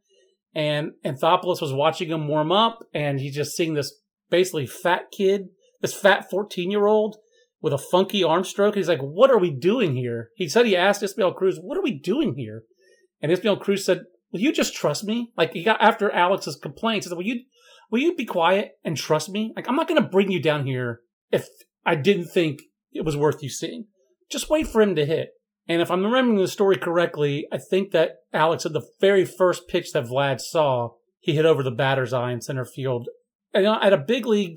And 0.55 0.93
Anthopoulos 1.05 1.61
was 1.61 1.73
watching 1.73 2.09
him 2.09 2.29
warm 2.29 2.53
up, 2.53 2.79
and 2.95 3.19
he's 3.19 3.35
just 3.35 3.57
seeing 3.57 3.75
this 3.75 3.93
basically 4.31 4.67
fat 4.67 5.11
kid, 5.11 5.49
this 5.85 5.95
fat 5.95 6.31
14 6.31 6.71
year 6.71 6.87
old 6.87 7.19
with 7.61 7.75
a 7.75 7.79
funky 7.79 8.25
arm 8.25 8.43
stroke. 8.43 8.75
He's 8.75 8.89
like, 8.89 9.03
What 9.03 9.31
are 9.31 9.39
we 9.39 9.51
doing 9.51 9.95
here? 9.95 10.31
He 10.35 10.49
said 10.49 10.65
he 10.65 10.75
asked 10.75 11.03
Ismael 11.03 11.35
Cruz, 11.35 11.59
What 11.61 11.77
are 11.77 11.83
we 11.83 11.93
doing 11.99 12.37
here? 12.37 12.63
And 13.21 13.31
Ismael 13.31 13.59
Cruz 13.59 13.85
said, 13.85 14.05
Will 14.33 14.41
you 14.41 14.51
just 14.51 14.75
trust 14.75 15.05
me? 15.05 15.31
Like 15.37 15.53
he 15.53 15.63
got 15.63 15.83
after 15.83 16.11
Alex's 16.11 16.57
complaints, 16.57 17.05
he 17.05 17.11
said, 17.11 17.19
Will 17.19 17.27
you 17.27 17.43
will 17.91 18.01
you 18.01 18.15
be 18.15 18.25
quiet 18.25 18.73
and 18.83 18.97
trust 18.97 19.29
me? 19.29 19.53
Like 19.55 19.69
I'm 19.69 19.77
not 19.77 19.87
gonna 19.87 20.09
bring 20.09 20.31
you 20.31 20.41
down 20.41 20.67
here 20.67 21.01
if 21.31 21.47
I 21.85 21.97
didn't 21.97 22.29
think 22.29 22.61
it 22.91 23.05
was 23.05 23.17
worth 23.17 23.43
you 23.43 23.51
seeing. 23.51 23.89
Just 24.31 24.49
wait 24.49 24.67
for 24.67 24.81
him 24.81 24.95
to 24.95 25.05
hit. 25.05 25.33
And 25.69 25.83
if 25.83 25.91
I'm 25.91 26.03
remembering 26.03 26.39
the 26.39 26.49
story 26.49 26.77
correctly, 26.77 27.47
I 27.53 27.59
think 27.59 27.93
that 27.93 28.17
Alex, 28.33 28.65
at 28.65 28.73
the 28.73 28.87
very 29.03 29.27
first 29.27 29.69
pitch 29.69 29.93
that 29.93 30.05
Vlad 30.05 30.41
saw, 30.41 30.91
he 31.21 31.35
hit 31.35 31.45
over 31.45 31.63
the 31.63 31.71
batter's 31.71 32.15
eye 32.15 32.33
in 32.33 32.41
center 32.41 32.65
field. 32.65 33.09
And 33.53 33.67
uh, 33.67 33.79
at 33.83 33.93
a 33.93 33.99
big 33.99 34.27
league, 34.27 34.57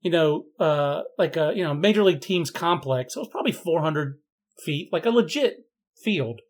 you 0.00 0.10
know, 0.10 0.44
uh, 0.58 1.02
like 1.18 1.36
a, 1.36 1.52
you 1.54 1.62
know, 1.62 1.74
major 1.74 2.02
league 2.02 2.20
team's 2.20 2.50
complex, 2.50 3.16
it 3.16 3.20
was 3.20 3.28
probably 3.28 3.52
400 3.52 4.18
feet, 4.64 4.90
like 4.92 5.06
a 5.06 5.10
legit 5.10 5.66
field. 6.02 6.40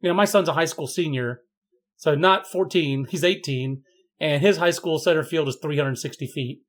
You 0.00 0.08
know, 0.08 0.14
my 0.14 0.24
son's 0.24 0.48
a 0.48 0.54
high 0.54 0.64
school 0.64 0.86
senior, 0.86 1.42
so 1.96 2.14
not 2.14 2.46
14, 2.46 3.06
he's 3.10 3.24
18, 3.24 3.82
and 4.18 4.42
his 4.42 4.56
high 4.56 4.70
school 4.70 4.98
center 4.98 5.24
field 5.24 5.48
is 5.48 5.58
360 5.60 6.26
feet. 6.26 6.62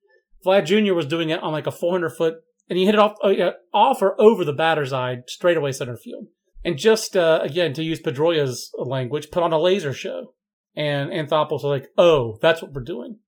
Vlad 0.45 0.65
Jr. 0.65 0.93
was 0.93 1.05
doing 1.05 1.29
it 1.29 1.41
on 1.41 1.51
like 1.51 1.67
a 1.67 1.71
400 1.71 2.09
foot, 2.09 2.35
and 2.69 2.77
he 2.77 2.85
hit 2.85 2.95
it 2.95 2.99
off, 2.99 3.15
uh, 3.23 3.51
off 3.73 4.01
or 4.01 4.19
over 4.19 4.43
the 4.43 4.53
batter's 4.53 4.93
eye, 4.93 5.17
straight 5.27 5.57
away 5.57 5.71
center 5.71 5.97
field 5.97 6.27
and 6.63 6.77
just 6.77 7.17
uh, 7.17 7.39
again 7.41 7.73
to 7.73 7.83
use 7.83 7.99
Pedroia's 7.99 8.73
language, 8.77 9.31
put 9.31 9.43
on 9.43 9.53
a 9.53 9.59
laser 9.59 9.93
show. 9.93 10.33
And 10.75 11.09
Anthopoulos 11.09 11.51
was 11.51 11.63
like, 11.65 11.89
"Oh, 11.97 12.37
that's 12.41 12.61
what 12.61 12.71
we're 12.71 12.83
doing." 12.83 13.19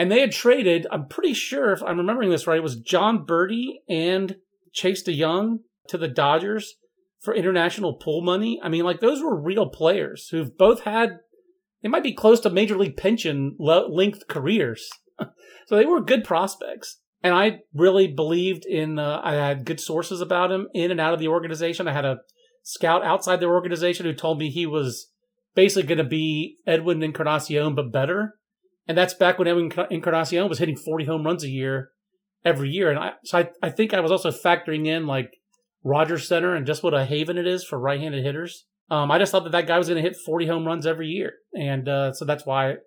And 0.00 0.10
they 0.10 0.20
had 0.20 0.32
traded. 0.32 0.86
I'm 0.90 1.08
pretty 1.08 1.34
sure, 1.34 1.74
if 1.74 1.82
I'm 1.82 1.98
remembering 1.98 2.30
this 2.30 2.46
right, 2.46 2.56
it 2.56 2.62
was 2.62 2.80
Jon 2.80 3.26
Berti 3.26 3.80
and 3.86 4.36
Chase 4.72 5.02
De 5.02 5.14
Jong 5.14 5.58
to 5.88 5.98
the 5.98 6.08
Dodgers 6.08 6.76
for 7.20 7.34
international 7.34 7.92
pool 7.92 8.22
money. 8.22 8.58
I 8.62 8.70
mean, 8.70 8.84
like 8.84 9.00
those 9.00 9.22
were 9.22 9.38
real 9.38 9.68
players 9.68 10.28
who've 10.30 10.56
both 10.56 10.84
had. 10.84 11.18
They 11.82 11.90
might 11.90 12.02
be 12.02 12.14
close 12.14 12.40
to 12.40 12.48
major 12.48 12.78
league 12.78 12.96
pension 12.96 13.56
length 13.58 14.26
careers, 14.26 14.88
so 15.66 15.76
they 15.76 15.84
were 15.84 16.00
good 16.00 16.24
prospects. 16.24 17.00
And 17.22 17.34
I 17.34 17.58
really 17.74 18.06
believed 18.06 18.64
in. 18.64 18.98
Uh, 18.98 19.20
I 19.22 19.34
had 19.34 19.66
good 19.66 19.80
sources 19.80 20.22
about 20.22 20.50
him 20.50 20.68
in 20.72 20.90
and 20.90 20.98
out 20.98 21.12
of 21.12 21.20
the 21.20 21.28
organization. 21.28 21.86
I 21.86 21.92
had 21.92 22.06
a 22.06 22.20
scout 22.62 23.04
outside 23.04 23.40
their 23.40 23.52
organization 23.52 24.06
who 24.06 24.14
told 24.14 24.38
me 24.38 24.48
he 24.48 24.64
was 24.64 25.10
basically 25.54 25.88
going 25.88 25.98
to 25.98 26.04
be 26.04 26.56
Edwin 26.66 27.02
Encarnacion, 27.02 27.74
but 27.74 27.92
better. 27.92 28.39
And 28.90 28.98
that's 28.98 29.14
back 29.14 29.38
when 29.38 29.46
Edwin 29.46 29.70
Encarnacion 29.88 30.48
was 30.48 30.58
hitting 30.58 30.76
40 30.76 31.04
home 31.04 31.24
runs 31.24 31.44
a 31.44 31.48
year 31.48 31.90
every 32.44 32.70
year. 32.70 32.90
And 32.90 32.98
I, 32.98 33.12
so 33.22 33.38
I, 33.38 33.50
I 33.62 33.70
think 33.70 33.94
I 33.94 34.00
was 34.00 34.10
also 34.10 34.32
factoring 34.32 34.88
in 34.88 35.06
like 35.06 35.36
Rogers 35.84 36.26
Center 36.26 36.56
and 36.56 36.66
just 36.66 36.82
what 36.82 36.92
a 36.92 37.04
haven 37.04 37.38
it 37.38 37.46
is 37.46 37.62
for 37.62 37.78
right 37.78 38.00
handed 38.00 38.24
hitters. 38.24 38.66
Um, 38.90 39.12
I 39.12 39.20
just 39.20 39.30
thought 39.30 39.44
that 39.44 39.52
that 39.52 39.68
guy 39.68 39.78
was 39.78 39.86
going 39.86 40.02
to 40.02 40.08
hit 40.08 40.16
40 40.16 40.48
home 40.48 40.66
runs 40.66 40.86
every 40.86 41.06
year. 41.06 41.34
And 41.54 41.88
uh, 41.88 42.14
so 42.14 42.24
that's 42.24 42.44
why 42.44 42.78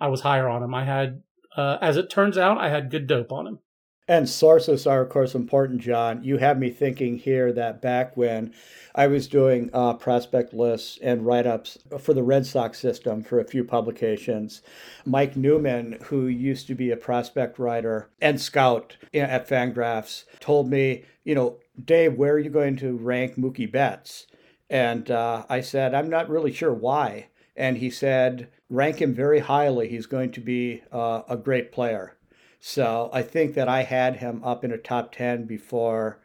I 0.00 0.08
was 0.08 0.22
higher 0.22 0.48
on 0.48 0.62
him. 0.62 0.74
I 0.74 0.86
had, 0.86 1.20
uh, 1.54 1.76
as 1.82 1.98
it 1.98 2.08
turns 2.08 2.38
out, 2.38 2.56
I 2.56 2.70
had 2.70 2.90
good 2.90 3.06
dope 3.06 3.30
on 3.30 3.46
him. 3.46 3.58
And 4.06 4.28
sources 4.28 4.86
are, 4.86 5.00
of 5.00 5.08
course, 5.08 5.34
important, 5.34 5.80
John. 5.80 6.22
You 6.22 6.36
have 6.36 6.58
me 6.58 6.68
thinking 6.68 7.16
here 7.16 7.52
that 7.54 7.80
back 7.80 8.14
when 8.18 8.52
I 8.94 9.06
was 9.06 9.26
doing 9.26 9.70
uh, 9.72 9.94
prospect 9.94 10.52
lists 10.52 10.98
and 11.02 11.24
write 11.24 11.46
ups 11.46 11.78
for 11.98 12.12
the 12.12 12.22
Red 12.22 12.44
Sox 12.44 12.78
system 12.78 13.22
for 13.22 13.40
a 13.40 13.46
few 13.46 13.64
publications, 13.64 14.60
Mike 15.06 15.36
Newman, 15.36 15.98
who 16.04 16.26
used 16.26 16.66
to 16.66 16.74
be 16.74 16.90
a 16.90 16.98
prospect 16.98 17.58
writer 17.58 18.10
and 18.20 18.38
scout 18.38 18.98
at 19.14 19.48
Fangraphs, 19.48 20.24
told 20.38 20.68
me, 20.68 21.04
you 21.24 21.34
know, 21.34 21.56
Dave, 21.82 22.14
where 22.14 22.34
are 22.34 22.38
you 22.38 22.50
going 22.50 22.76
to 22.76 22.98
rank 22.98 23.36
Mookie 23.36 23.72
Betts? 23.72 24.26
And 24.68 25.10
uh, 25.10 25.46
I 25.48 25.62
said, 25.62 25.94
I'm 25.94 26.10
not 26.10 26.28
really 26.28 26.52
sure 26.52 26.74
why. 26.74 27.28
And 27.56 27.78
he 27.78 27.88
said, 27.88 28.48
rank 28.68 29.00
him 29.00 29.14
very 29.14 29.38
highly. 29.38 29.88
He's 29.88 30.06
going 30.06 30.32
to 30.32 30.40
be 30.40 30.82
uh, 30.92 31.22
a 31.26 31.38
great 31.38 31.72
player. 31.72 32.18
So 32.66 33.10
I 33.12 33.20
think 33.20 33.52
that 33.56 33.68
I 33.68 33.82
had 33.82 34.16
him 34.16 34.42
up 34.42 34.64
in 34.64 34.72
a 34.72 34.78
top 34.78 35.12
10 35.14 35.44
before 35.44 36.22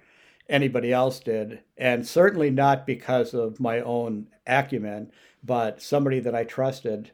anybody 0.48 0.94
else 0.94 1.20
did. 1.20 1.64
And 1.78 2.08
certainly 2.08 2.50
not 2.50 2.88
because 2.88 3.34
of 3.34 3.60
my 3.60 3.82
own 3.82 4.28
acumen, 4.48 5.12
but 5.44 5.82
somebody 5.82 6.22
that 6.22 6.34
I 6.34 6.46
trusted 6.46 7.12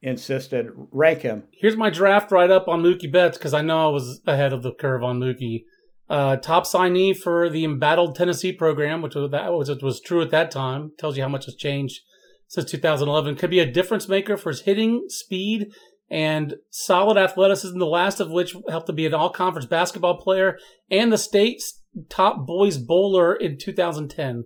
insisted 0.00 0.70
rank 0.92 1.22
him. 1.22 1.42
Here's 1.50 1.76
my 1.76 1.90
draft 1.90 2.30
right 2.30 2.52
up 2.52 2.68
on 2.68 2.84
Mookie 2.84 3.10
Betts 3.10 3.36
because 3.36 3.52
I 3.52 3.62
know 3.62 3.88
I 3.88 3.90
was 3.90 4.20
ahead 4.28 4.52
of 4.52 4.62
the 4.62 4.72
curve 4.72 5.02
on 5.02 5.18
Mookie. 5.18 5.64
Uh, 6.08 6.36
top 6.36 6.64
signee 6.64 7.16
for 7.16 7.50
the 7.50 7.64
embattled 7.64 8.14
Tennessee 8.14 8.52
program, 8.52 9.02
which 9.02 9.16
was 9.16 9.28
that 9.32 9.52
was, 9.52 9.70
was 9.82 10.00
true 10.00 10.22
at 10.22 10.30
that 10.30 10.52
time. 10.52 10.92
Tells 10.98 11.16
you 11.16 11.24
how 11.24 11.28
much 11.28 11.46
has 11.46 11.56
changed 11.56 12.02
since 12.46 12.70
2011. 12.70 13.34
Could 13.34 13.50
be 13.50 13.58
a 13.58 13.66
difference 13.66 14.06
maker 14.06 14.36
for 14.36 14.50
his 14.50 14.60
hitting, 14.60 15.06
speed, 15.08 15.72
and 16.12 16.56
solid 16.70 17.16
athleticism. 17.16 17.78
The 17.78 17.86
last 17.86 18.20
of 18.20 18.30
which 18.30 18.54
helped 18.68 18.86
to 18.86 18.92
be 18.92 19.06
an 19.06 19.14
all-conference 19.14 19.66
basketball 19.66 20.18
player 20.18 20.58
and 20.90 21.10
the 21.10 21.16
state's 21.16 21.80
top 22.10 22.46
boys 22.46 22.76
bowler 22.76 23.34
in 23.34 23.56
2010. 23.58 24.44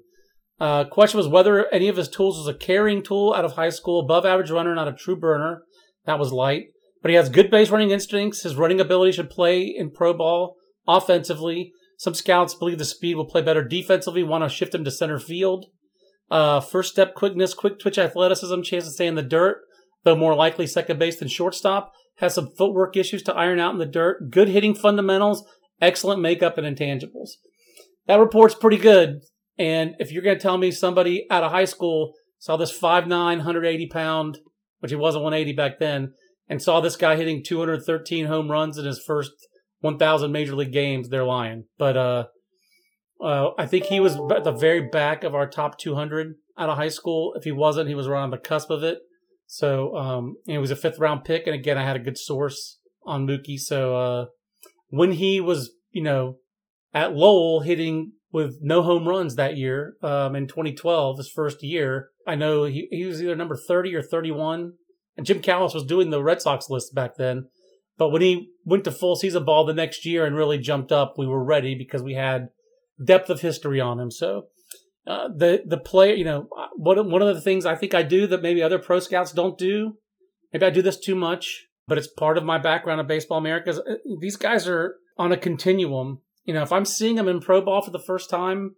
Uh, 0.59 0.84
question 0.84 1.18
was 1.18 1.28
whether 1.28 1.66
any 1.74 1.88
of 1.88 1.97
his 1.97 2.09
tools 2.09 2.38
was 2.38 2.47
a 2.47 2.56
carrying 2.56 3.02
tool 3.02 3.34
out 3.34 3.44
of 3.44 3.55
high 3.55 3.68
school, 3.68 4.01
above 4.01 4.24
average 4.24 4.51
runner, 4.51 4.74
not 4.74 4.88
a 4.88 4.93
true 4.93 5.16
burner. 5.16 5.62
That 6.06 6.20
was 6.20 6.32
light. 6.32 6.68
But 7.02 7.10
he 7.10 7.16
has 7.16 7.28
good 7.28 7.51
base 7.51 7.68
running 7.68 7.90
instincts. 7.90 8.44
His 8.44 8.55
running 8.55 8.80
ability 8.80 9.12
should 9.12 9.28
play 9.28 9.62
in 9.62 9.90
pro 9.90 10.14
ball 10.14 10.56
offensively. 10.86 11.72
Some 11.98 12.14
scouts 12.14 12.55
believe 12.55 12.78
the 12.78 12.84
speed 12.84 13.16
will 13.16 13.26
play 13.26 13.43
better 13.43 13.64
defensively, 13.64 14.22
want 14.22 14.44
to 14.44 14.48
shift 14.48 14.74
him 14.74 14.84
to 14.84 14.90
center 14.90 15.18
field. 15.18 15.66
Uh, 16.30 16.60
first 16.60 16.93
step 16.93 17.14
quickness, 17.14 17.55
quick 17.55 17.78
twitch 17.78 17.98
athleticism, 17.98 18.62
chance 18.62 18.84
to 18.84 18.90
stay 18.90 19.06
in 19.06 19.14
the 19.14 19.22
dirt, 19.22 19.59
though 20.07 20.16
more 20.16 20.35
likely 20.35 20.66
second 20.66 20.99
base 20.99 21.19
than 21.19 21.28
shortstop. 21.28 21.93
Has 22.19 22.33
some 22.33 22.49
footwork 22.57 22.97
issues 22.97 23.23
to 23.24 23.35
iron 23.35 23.61
out 23.61 23.73
in 23.73 23.78
the 23.78 23.85
dirt. 23.85 24.31
Good 24.31 24.49
hitting 24.49 24.74
fundamentals, 24.74 25.45
excellent 25.83 26.23
makeup 26.23 26.57
and 26.57 26.66
intangibles. 26.66 27.33
That 28.07 28.20
report's 28.20 28.55
pretty 28.55 28.78
good. 28.78 29.20
And 29.59 29.95
if 29.99 30.12
you're 30.12 30.23
going 30.23 30.37
to 30.37 30.43
tell 30.43 30.57
me 30.57 30.70
somebody 30.70 31.27
out 31.28 31.43
of 31.43 31.51
high 31.51 31.66
school 31.66 32.15
saw 32.39 32.57
this 32.57 32.78
5'9, 32.78 33.09
180 33.09 33.87
pound, 33.89 34.39
which 34.78 34.93
he 34.93 34.97
wasn't 34.97 35.24
180 35.24 35.57
back 35.57 35.78
then, 35.78 36.12
and 36.49 36.62
saw 36.62 36.81
this 36.81 36.97
guy 36.97 37.16
hitting 37.16 37.43
213 37.45 38.27
home 38.27 38.51
runs 38.51 38.78
in 38.78 38.85
his 38.85 39.03
first 39.05 39.33
1,000 39.81 40.31
major 40.31 40.55
league 40.55 40.73
games, 40.73 41.09
they're 41.09 41.24
lying. 41.24 41.65
But 41.78 41.97
uh, 41.97 42.24
uh, 43.20 43.51
I 43.59 43.66
think 43.66 43.87
he 43.87 44.01
was 44.01 44.16
at 44.31 44.45
the 44.45 44.53
very 44.53 44.89
back 44.89 45.24
of 45.24 45.35
our 45.35 45.49
top 45.49 45.78
200 45.78 46.35
out 46.57 46.69
of 46.70 46.77
high 46.77 46.89
school. 46.89 47.35
If 47.35 47.45
he 47.45 47.53
wasn't, 47.53 47.89
he 47.89 47.95
was 47.95 48.07
on 48.07 48.31
the 48.31 48.39
cusp 48.39 48.70
of 48.70 48.85
it. 48.85 48.99
So 49.47 49.97
um, 49.97 50.36
he 50.44 50.59
was 50.59 50.70
a 50.70 50.77
fifth 50.77 50.98
round 50.98 51.24
pick, 51.24 51.47
and 51.47 51.55
again, 51.55 51.78
I 51.78 51.85
had 51.85 51.97
a 51.97 52.01
good 52.01 52.18
source 52.18 52.78
on 53.05 53.27
Mookie. 53.27 53.59
So 53.59 53.97
uh, 53.97 54.27
when 54.89 55.12
he 55.12 55.40
was, 55.40 55.70
you 55.90 56.02
know, 56.02 56.39
at 56.93 57.14
Lowell 57.14 57.60
hitting 57.60 58.12
with 58.32 58.59
no 58.60 58.82
home 58.82 59.06
runs 59.06 59.36
that 59.36 59.56
year 59.56 59.94
um, 60.02 60.35
in 60.35 60.47
2012, 60.47 61.18
his 61.18 61.31
first 61.31 61.62
year, 61.62 62.10
I 62.27 62.35
know 62.35 62.64
he, 62.64 62.89
he 62.90 63.05
was 63.05 63.23
either 63.23 63.36
number 63.36 63.56
30 63.56 63.94
or 63.94 64.02
31. 64.02 64.73
And 65.16 65.24
Jim 65.24 65.40
Callis 65.40 65.73
was 65.73 65.85
doing 65.85 66.10
the 66.10 66.23
Red 66.23 66.43
Sox 66.43 66.68
list 66.68 66.94
back 66.94 67.16
then. 67.16 67.48
But 67.97 68.10
when 68.10 68.20
he 68.20 68.51
went 68.64 68.85
to 68.85 68.90
full 68.90 69.16
season 69.16 69.44
ball 69.44 69.64
the 69.64 69.73
next 69.73 70.05
year 70.05 70.27
and 70.27 70.36
really 70.36 70.59
jumped 70.59 70.93
up, 70.93 71.14
we 71.16 71.27
were 71.27 71.43
ready 71.43 71.74
because 71.74 72.02
we 72.02 72.14
had 72.14 72.48
depth 73.02 73.31
of 73.31 73.40
history 73.40 73.81
on 73.81 73.98
him. 73.98 74.10
So 74.10 74.48
uh, 75.07 75.28
the 75.28 75.62
the 75.65 75.78
player, 75.78 76.15
you 76.15 76.24
know, 76.24 76.49
one 76.74 77.11
one 77.11 77.23
of 77.23 77.35
the 77.35 77.41
things 77.41 77.65
I 77.65 77.77
think 77.77 77.95
I 77.95 78.03
do 78.03 78.27
that 78.27 78.43
maybe 78.43 78.62
other 78.62 78.78
pro 78.78 78.99
scouts 78.99 79.33
don't 79.33 79.57
do. 79.57 79.99
Maybe 80.53 80.66
I 80.66 80.70
do 80.70 80.83
this 80.83 80.99
too 80.99 81.15
much, 81.15 81.66
but 81.87 81.99
it's 81.99 82.09
part 82.09 82.39
of 82.39 82.45
my 82.45 82.59
background 82.59 83.01
of 83.01 83.07
Baseball 83.07 83.39
America. 83.39 83.70
Uh, 83.70 83.95
these 84.20 84.37
guys 84.37 84.66
are 84.66 84.97
on 85.16 85.33
a 85.33 85.37
continuum. 85.37 86.20
You 86.45 86.55
know, 86.55 86.62
if 86.62 86.73
I'm 86.73 86.85
seeing 86.85 87.16
them 87.16 87.28
in 87.28 87.41
pro 87.41 87.61
ball 87.61 87.83
for 87.83 87.91
the 87.91 87.99
first 87.99 88.31
time, 88.31 88.74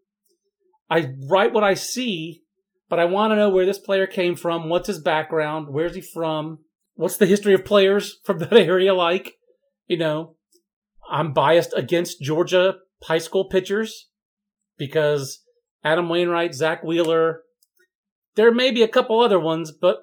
I 0.90 1.12
write 1.28 1.52
what 1.52 1.64
I 1.64 1.74
see, 1.74 2.42
but 2.88 2.98
I 2.98 3.04
want 3.04 3.30
to 3.30 3.36
know 3.36 3.50
where 3.50 3.66
this 3.66 3.78
player 3.78 4.06
came 4.06 4.36
from, 4.36 4.68
what's 4.68 4.86
his 4.86 5.00
background, 5.00 5.68
where's 5.70 5.94
he 5.94 6.00
from, 6.00 6.60
what's 6.94 7.18
the 7.18 7.26
history 7.26 7.54
of 7.54 7.64
players 7.64 8.18
from 8.24 8.38
that 8.38 8.54
area 8.54 8.94
like? 8.94 9.34
You 9.86 9.96
know, 9.96 10.36
I'm 11.10 11.32
biased 11.32 11.72
against 11.74 12.20
Georgia 12.20 12.76
high 13.04 13.18
school 13.18 13.48
pitchers 13.48 14.08
because 14.76 15.40
Adam 15.84 16.08
Wainwright, 16.08 16.54
Zack 16.54 16.82
Wheeler, 16.82 17.42
there 18.38 18.52
may 18.52 18.70
be 18.70 18.82
a 18.82 18.88
couple 18.88 19.20
other 19.20 19.40
ones, 19.40 19.72
but 19.72 19.98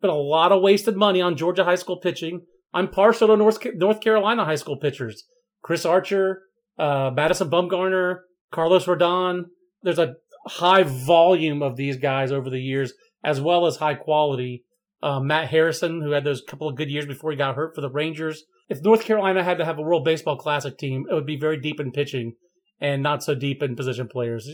but 0.00 0.10
a 0.10 0.14
lot 0.14 0.52
of 0.52 0.62
wasted 0.62 0.96
money 0.96 1.20
on 1.20 1.36
Georgia 1.36 1.64
high 1.64 1.74
school 1.74 1.98
pitching. 1.98 2.46
I'm 2.72 2.88
partial 2.88 3.26
to 3.26 3.36
North 3.36 3.58
North 3.74 4.00
Carolina 4.00 4.44
high 4.44 4.54
school 4.54 4.78
pitchers. 4.78 5.24
Chris 5.62 5.84
Archer, 5.84 6.42
uh, 6.78 7.10
Madison 7.12 7.50
Bumgarner, 7.50 8.20
Carlos 8.52 8.86
Rodon. 8.86 9.46
There's 9.82 9.98
a 9.98 10.14
high 10.46 10.84
volume 10.84 11.62
of 11.62 11.76
these 11.76 11.96
guys 11.96 12.30
over 12.30 12.48
the 12.48 12.60
years, 12.60 12.94
as 13.24 13.40
well 13.40 13.66
as 13.66 13.76
high 13.76 13.94
quality. 13.94 14.64
Uh, 15.02 15.18
Matt 15.18 15.48
Harrison, 15.48 16.00
who 16.00 16.12
had 16.12 16.24
those 16.24 16.42
couple 16.46 16.68
of 16.68 16.76
good 16.76 16.90
years 16.90 17.06
before 17.06 17.32
he 17.32 17.36
got 17.36 17.56
hurt 17.56 17.74
for 17.74 17.80
the 17.80 17.90
Rangers. 17.90 18.44
If 18.68 18.82
North 18.82 19.02
Carolina 19.02 19.42
had 19.42 19.58
to 19.58 19.64
have 19.64 19.78
a 19.78 19.82
World 19.82 20.04
Baseball 20.04 20.36
Classic 20.36 20.78
team, 20.78 21.06
it 21.10 21.14
would 21.14 21.26
be 21.26 21.38
very 21.38 21.58
deep 21.58 21.80
in 21.80 21.90
pitching 21.90 22.34
and 22.80 23.02
not 23.02 23.24
so 23.24 23.34
deep 23.34 23.62
in 23.62 23.74
position 23.74 24.08
players. 24.08 24.48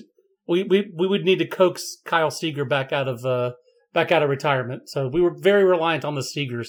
We 0.49 0.63
we, 0.63 0.93
we 0.97 1.07
would 1.07 1.25
need 1.25 1.39
to 1.39 1.47
coax 1.47 1.99
Kyle 2.05 2.31
Seager 2.31 2.65
back 2.65 2.93
out 2.93 3.09
of 3.09 3.25
uh, 3.25 3.53
back 3.93 4.13
out 4.13 4.23
of 4.23 4.31
retirement. 4.31 4.89
So 4.89 5.09
we 5.09 5.21
were 5.21 5.35
very 5.35 5.65
reliant 5.65 6.05
on 6.05 6.15
the 6.15 6.21
Seagers 6.21 6.69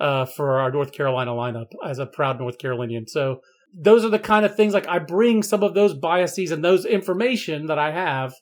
uh, 0.00 0.24
for 0.24 0.58
our 0.58 0.70
North 0.70 0.92
Carolina 0.92 1.32
lineup 1.32 1.70
as 1.84 1.98
a 1.98 2.06
proud 2.06 2.40
North 2.40 2.58
Carolinian. 2.58 3.06
So 3.06 3.40
those 3.72 4.04
are 4.04 4.10
the 4.10 4.18
kind 4.18 4.44
of 4.44 4.56
things 4.56 4.74
like 4.74 4.88
I 4.88 4.98
bring 4.98 5.42
some 5.42 5.62
of 5.62 5.74
those 5.74 5.94
biases 5.94 6.50
and 6.50 6.64
those 6.64 6.84
information 6.84 7.66
that 7.66 7.78
I 7.78 7.92
have 7.92 8.34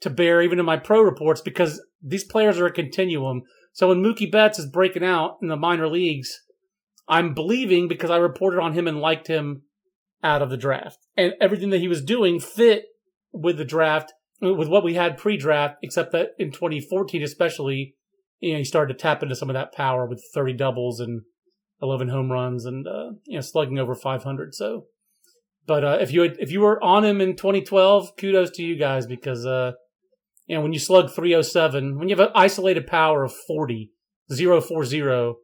to 0.00 0.10
bear 0.10 0.42
even 0.42 0.58
in 0.58 0.66
my 0.66 0.76
pro 0.76 1.00
reports 1.00 1.40
because 1.40 1.80
these 2.02 2.24
players 2.24 2.58
are 2.58 2.66
a 2.66 2.72
continuum. 2.72 3.42
So 3.72 3.88
when 3.88 4.02
Mookie 4.02 4.30
Betts 4.30 4.58
is 4.58 4.66
breaking 4.66 5.04
out 5.04 5.38
in 5.40 5.48
the 5.48 5.56
minor 5.56 5.88
leagues, 5.88 6.40
I'm 7.08 7.34
believing 7.34 7.88
because 7.88 8.10
I 8.10 8.16
reported 8.16 8.60
on 8.60 8.74
him 8.74 8.86
and 8.86 9.00
liked 9.00 9.28
him 9.28 9.62
out 10.22 10.42
of 10.42 10.50
the 10.50 10.56
draft. 10.56 10.98
And 11.16 11.34
everything 11.40 11.70
that 11.70 11.80
he 11.80 11.88
was 11.88 12.02
doing 12.02 12.38
fit 12.38 12.84
with 13.32 13.56
the 13.56 13.64
draft, 13.64 14.12
with 14.40 14.68
what 14.68 14.84
we 14.84 14.94
had 14.94 15.16
pre-draft, 15.16 15.76
except 15.82 16.12
that 16.12 16.30
in 16.38 16.50
2014 16.50 17.22
especially, 17.22 17.94
you 18.40 18.52
know, 18.52 18.58
he 18.58 18.64
started 18.64 18.94
to 18.94 19.00
tap 19.00 19.22
into 19.22 19.36
some 19.36 19.50
of 19.50 19.54
that 19.54 19.72
power 19.72 20.06
with 20.06 20.24
30 20.34 20.54
doubles 20.54 21.00
and 21.00 21.22
11 21.80 22.08
home 22.08 22.30
runs 22.30 22.64
and, 22.64 22.86
uh, 22.86 23.10
you 23.24 23.36
know, 23.36 23.40
slugging 23.40 23.78
over 23.78 23.94
500. 23.94 24.54
So, 24.54 24.86
but, 25.66 25.84
uh, 25.84 25.98
if 26.00 26.12
you 26.12 26.22
had, 26.22 26.36
if 26.38 26.50
you 26.50 26.60
were 26.60 26.82
on 26.82 27.04
him 27.04 27.20
in 27.20 27.36
2012, 27.36 28.16
kudos 28.16 28.50
to 28.52 28.62
you 28.62 28.76
guys 28.76 29.06
because, 29.06 29.46
uh, 29.46 29.72
you 30.46 30.56
know, 30.56 30.62
when 30.62 30.72
you 30.72 30.78
slug 30.78 31.10
307, 31.10 31.98
when 31.98 32.08
you 32.08 32.16
have 32.16 32.26
an 32.26 32.32
isolated 32.34 32.86
power 32.86 33.24
of 33.24 33.32
40, 33.32 33.90
040 34.28 35.34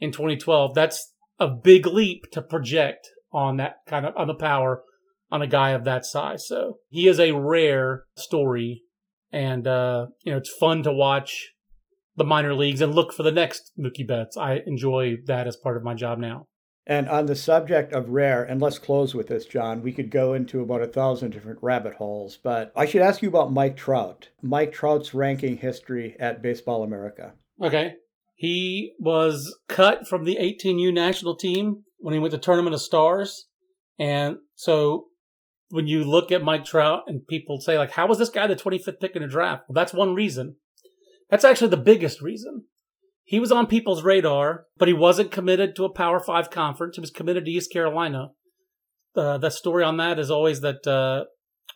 in 0.00 0.12
2012, 0.12 0.74
that's 0.74 1.12
a 1.38 1.48
big 1.48 1.86
leap 1.86 2.30
to 2.32 2.42
project 2.42 3.08
on 3.32 3.56
that 3.56 3.78
kind 3.86 4.06
of 4.06 4.14
on 4.16 4.28
the 4.28 4.34
power 4.34 4.82
on 5.34 5.42
a 5.42 5.48
guy 5.48 5.70
of 5.70 5.82
that 5.82 6.06
size. 6.06 6.46
So 6.46 6.78
he 6.90 7.08
is 7.08 7.18
a 7.18 7.32
rare 7.32 8.04
story, 8.16 8.84
and 9.32 9.66
uh, 9.66 10.06
you 10.22 10.30
know 10.30 10.38
it's 10.38 10.54
fun 10.60 10.84
to 10.84 10.92
watch 10.92 11.50
the 12.16 12.22
minor 12.22 12.54
leagues 12.54 12.80
and 12.80 12.94
look 12.94 13.12
for 13.12 13.24
the 13.24 13.32
next 13.32 13.72
Mookie 13.76 14.06
Betts. 14.06 14.36
I 14.36 14.60
enjoy 14.64 15.16
that 15.26 15.48
as 15.48 15.56
part 15.56 15.76
of 15.76 15.82
my 15.82 15.94
job 15.94 16.20
now. 16.20 16.46
And 16.86 17.08
on 17.08 17.26
the 17.26 17.34
subject 17.34 17.92
of 17.92 18.10
rare, 18.10 18.44
and 18.44 18.62
let's 18.62 18.78
close 18.78 19.12
with 19.12 19.26
this, 19.26 19.46
John, 19.46 19.82
we 19.82 19.90
could 19.90 20.10
go 20.10 20.34
into 20.34 20.60
about 20.60 20.82
a 20.82 20.86
thousand 20.86 21.32
different 21.32 21.58
rabbit 21.62 21.94
holes, 21.94 22.38
but 22.40 22.70
I 22.76 22.86
should 22.86 23.02
ask 23.02 23.20
you 23.20 23.28
about 23.28 23.52
Mike 23.52 23.76
Trout. 23.76 24.28
Mike 24.40 24.72
Trout's 24.72 25.14
ranking 25.14 25.56
history 25.56 26.14
at 26.20 26.42
Baseball 26.42 26.84
America. 26.84 27.32
Okay. 27.60 27.94
He 28.36 28.92
was 29.00 29.58
cut 29.68 30.06
from 30.06 30.26
the 30.26 30.36
18U 30.36 30.92
national 30.92 31.34
team 31.34 31.82
when 31.98 32.14
he 32.14 32.20
went 32.20 32.32
to 32.32 32.38
Tournament 32.38 32.74
of 32.74 32.82
Stars. 32.82 33.46
And 33.98 34.36
so 34.54 35.06
when 35.74 35.88
you 35.88 36.04
look 36.04 36.30
at 36.30 36.44
Mike 36.44 36.64
Trout 36.64 37.02
and 37.08 37.26
people 37.26 37.60
say, 37.60 37.76
like, 37.76 37.90
how 37.90 38.06
was 38.06 38.18
this 38.18 38.28
guy 38.28 38.46
the 38.46 38.54
25th 38.54 39.00
pick 39.00 39.16
in 39.16 39.22
the 39.22 39.28
draft? 39.28 39.64
Well, 39.66 39.74
that's 39.74 39.92
one 39.92 40.14
reason. 40.14 40.54
That's 41.28 41.44
actually 41.44 41.70
the 41.70 41.76
biggest 41.76 42.22
reason. 42.22 42.66
He 43.24 43.40
was 43.40 43.50
on 43.50 43.66
people's 43.66 44.04
radar, 44.04 44.66
but 44.76 44.86
he 44.86 44.94
wasn't 44.94 45.32
committed 45.32 45.74
to 45.74 45.84
a 45.84 45.92
Power 45.92 46.20
Five 46.20 46.48
conference. 46.48 46.94
He 46.94 47.00
was 47.00 47.10
committed 47.10 47.44
to 47.46 47.50
East 47.50 47.72
Carolina. 47.72 48.28
Uh, 49.16 49.38
the 49.38 49.50
story 49.50 49.82
on 49.82 49.96
that 49.96 50.20
is 50.20 50.30
always 50.30 50.60
that 50.60 50.86
uh, 50.86 51.24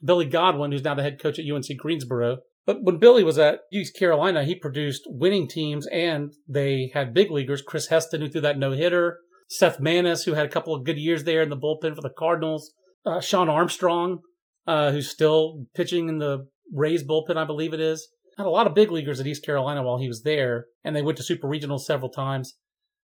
Billy 0.05 0.27
Godwin, 0.27 0.71
who's 0.71 0.85
now 0.85 0.95
the 0.95 1.03
head 1.03 1.21
coach 1.21 1.41
at 1.41 1.53
UNC 1.53 1.67
Greensboro, 1.77 2.37
but 2.67 2.85
when 2.85 2.99
Billy 2.99 3.25
was 3.25 3.37
at 3.37 3.63
East 3.73 3.97
Carolina, 3.99 4.45
he 4.45 4.55
produced 4.55 5.09
winning 5.09 5.49
teams 5.49 5.89
and 5.89 6.33
they 6.47 6.93
had 6.95 7.15
big 7.15 7.33
leaguers. 7.33 7.63
Chris 7.63 7.89
Heston, 7.89 8.21
who 8.21 8.29
threw 8.29 8.43
that 8.43 8.59
no 8.59 8.71
hitter, 8.71 9.19
Seth 9.49 9.81
Maness, 9.81 10.25
who 10.25 10.35
had 10.35 10.47
a 10.47 10.51
couple 10.51 10.73
of 10.73 10.85
good 10.85 10.99
years 10.99 11.25
there 11.25 11.43
in 11.43 11.49
the 11.49 11.57
bullpen 11.57 11.97
for 11.97 12.03
the 12.03 12.15
Cardinals, 12.17 12.75
uh, 13.07 13.21
Shawn 13.21 13.49
Armstrong, 13.49 14.21
uh, 14.67 14.93
who's 14.93 15.11
still 15.11 15.67
pitching 15.75 16.09
in 16.09 16.19
the 16.19 16.49
Rays 16.73 17.03
bullpen, 17.03 17.37
I 17.37 17.45
believe 17.45 17.73
it 17.73 17.81
is 17.81 18.09
had 18.39 18.47
a 18.47 18.51
lot 18.51 18.69
of 18.69 18.75
big 18.75 18.93
leaguers 18.93 19.19
at 19.19 19.27
East 19.27 19.45
Carolina 19.45 19.83
while 19.83 19.99
he 19.99 20.07
was 20.07 20.23
there, 20.23 20.67
and 20.85 20.95
they 20.95 21.03
went 21.03 21.19
to 21.19 21.25
Super 21.25 21.49
Regionals 21.49 21.81
several 21.81 22.09
times. 22.09 22.55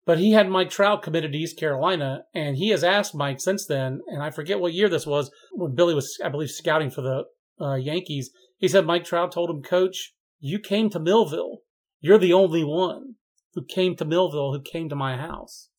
But 0.06 0.20
he 0.20 0.34
had 0.34 0.48
Mike 0.48 0.70
Trout 0.70 1.02
committed 1.02 1.32
to 1.32 1.38
East 1.38 1.58
Carolina, 1.58 2.26
and 2.36 2.58
he 2.58 2.70
has 2.70 2.84
asked 2.84 3.16
Mike 3.16 3.42
since 3.42 3.66
then, 3.66 4.02
and 4.08 4.22
I 4.22 4.30
forget 4.30 4.60
what 4.60 4.74
year 4.74 4.88
this 4.88 5.08
was, 5.08 5.32
when 5.52 5.74
Billy 5.74 5.96
was, 5.96 6.16
I 6.24 6.30
believe, 6.30 6.52
scouting 6.52 6.92
for 6.92 7.02
the 7.02 7.24
uh, 7.60 7.74
Yankees. 7.74 8.30
He 8.60 8.68
said 8.68 8.86
Mike 8.86 9.04
Trout 9.04 9.32
told 9.32 9.50
him, 9.50 9.64
Coach, 9.64 10.14
you 10.40 10.60
came 10.60 10.92
to 10.92 11.00
Millville. 11.00 11.62
You're 12.00 12.20
the 12.20 12.34
only 12.34 12.64
one. 12.64 13.16
who 13.56 13.66
came 13.66 13.96
to 13.96 14.06
Millville, 14.06 14.54
who 14.54 14.62
came 14.62 14.90
to 14.90 14.96
my 14.96 15.18
house. 15.18 15.70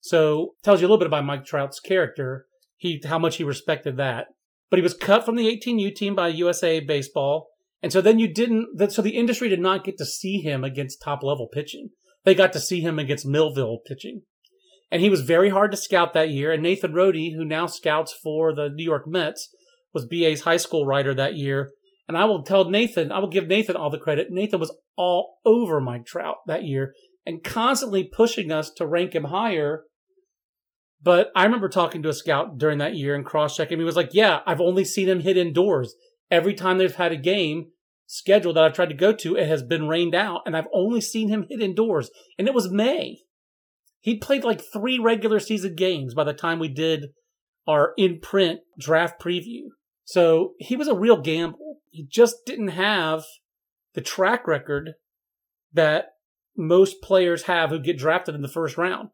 So 0.00 0.56
tells 0.62 0.80
you 0.80 0.86
a 0.86 0.88
little 0.88 0.98
bit 0.98 1.06
about 1.06 1.24
Mike 1.24 1.46
Trout's 1.46 1.80
character. 1.80 2.46
He 2.80 2.98
how 3.04 3.18
much 3.18 3.36
he 3.36 3.44
respected 3.44 3.98
that. 3.98 4.28
But 4.70 4.78
he 4.78 4.82
was 4.82 4.94
cut 4.94 5.26
from 5.26 5.36
the 5.36 5.54
18U 5.54 5.94
team 5.94 6.14
by 6.14 6.28
USA 6.28 6.80
Baseball. 6.80 7.48
And 7.82 7.92
so 7.92 8.00
then 8.00 8.18
you 8.18 8.32
didn't, 8.32 8.90
so 8.90 9.02
the 9.02 9.18
industry 9.18 9.50
did 9.50 9.60
not 9.60 9.84
get 9.84 9.98
to 9.98 10.06
see 10.06 10.40
him 10.40 10.64
against 10.64 11.02
top 11.02 11.22
level 11.22 11.46
pitching. 11.52 11.90
They 12.24 12.34
got 12.34 12.54
to 12.54 12.60
see 12.60 12.80
him 12.80 12.98
against 12.98 13.26
Millville 13.26 13.80
pitching. 13.86 14.22
And 14.90 15.02
he 15.02 15.10
was 15.10 15.20
very 15.20 15.50
hard 15.50 15.70
to 15.72 15.76
scout 15.76 16.14
that 16.14 16.30
year. 16.30 16.52
And 16.52 16.62
Nathan 16.62 16.94
Rode, 16.94 17.14
who 17.14 17.44
now 17.44 17.66
scouts 17.66 18.14
for 18.14 18.54
the 18.54 18.70
New 18.70 18.84
York 18.84 19.06
Mets, 19.06 19.54
was 19.92 20.06
BA's 20.06 20.42
high 20.42 20.56
school 20.56 20.86
writer 20.86 21.12
that 21.14 21.34
year. 21.34 21.72
And 22.08 22.16
I 22.16 22.24
will 22.24 22.42
tell 22.42 22.68
Nathan, 22.68 23.12
I 23.12 23.18
will 23.18 23.28
give 23.28 23.46
Nathan 23.46 23.76
all 23.76 23.90
the 23.90 23.98
credit. 23.98 24.28
Nathan 24.30 24.58
was 24.58 24.74
all 24.96 25.38
over 25.44 25.82
Mike 25.82 26.06
Trout 26.06 26.36
that 26.46 26.64
year 26.64 26.94
and 27.26 27.44
constantly 27.44 28.04
pushing 28.04 28.50
us 28.50 28.70
to 28.76 28.86
rank 28.86 29.14
him 29.14 29.24
higher. 29.24 29.84
But 31.02 31.30
I 31.34 31.44
remember 31.44 31.68
talking 31.68 32.02
to 32.02 32.10
a 32.10 32.14
scout 32.14 32.58
during 32.58 32.78
that 32.78 32.94
year 32.94 33.14
and 33.14 33.24
cross 33.24 33.56
checking. 33.56 33.78
He 33.78 33.84
was 33.84 33.96
like, 33.96 34.10
Yeah, 34.12 34.40
I've 34.46 34.60
only 34.60 34.84
seen 34.84 35.08
him 35.08 35.20
hit 35.20 35.36
indoors. 35.36 35.94
Every 36.30 36.54
time 36.54 36.78
they've 36.78 36.94
had 36.94 37.12
a 37.12 37.16
game 37.16 37.70
scheduled 38.06 38.56
that 38.56 38.64
I've 38.64 38.74
tried 38.74 38.90
to 38.90 38.94
go 38.94 39.12
to, 39.12 39.36
it 39.36 39.48
has 39.48 39.62
been 39.62 39.88
rained 39.88 40.14
out, 40.14 40.42
and 40.46 40.56
I've 40.56 40.68
only 40.72 41.00
seen 41.00 41.28
him 41.28 41.46
hit 41.48 41.62
indoors. 41.62 42.10
And 42.38 42.46
it 42.46 42.54
was 42.54 42.70
May. 42.70 43.20
He'd 44.00 44.20
played 44.20 44.44
like 44.44 44.60
three 44.60 44.98
regular 44.98 45.40
season 45.40 45.74
games 45.74 46.14
by 46.14 46.24
the 46.24 46.32
time 46.32 46.58
we 46.58 46.68
did 46.68 47.10
our 47.66 47.92
in 47.96 48.20
print 48.20 48.60
draft 48.78 49.20
preview. 49.20 49.68
So 50.04 50.54
he 50.58 50.76
was 50.76 50.88
a 50.88 50.94
real 50.94 51.20
gamble. 51.20 51.78
He 51.90 52.06
just 52.08 52.44
didn't 52.46 52.68
have 52.68 53.24
the 53.94 54.00
track 54.00 54.46
record 54.46 54.94
that 55.72 56.06
most 56.56 57.02
players 57.02 57.44
have 57.44 57.70
who 57.70 57.78
get 57.78 57.98
drafted 57.98 58.34
in 58.34 58.42
the 58.42 58.48
first 58.48 58.76
round. 58.76 59.10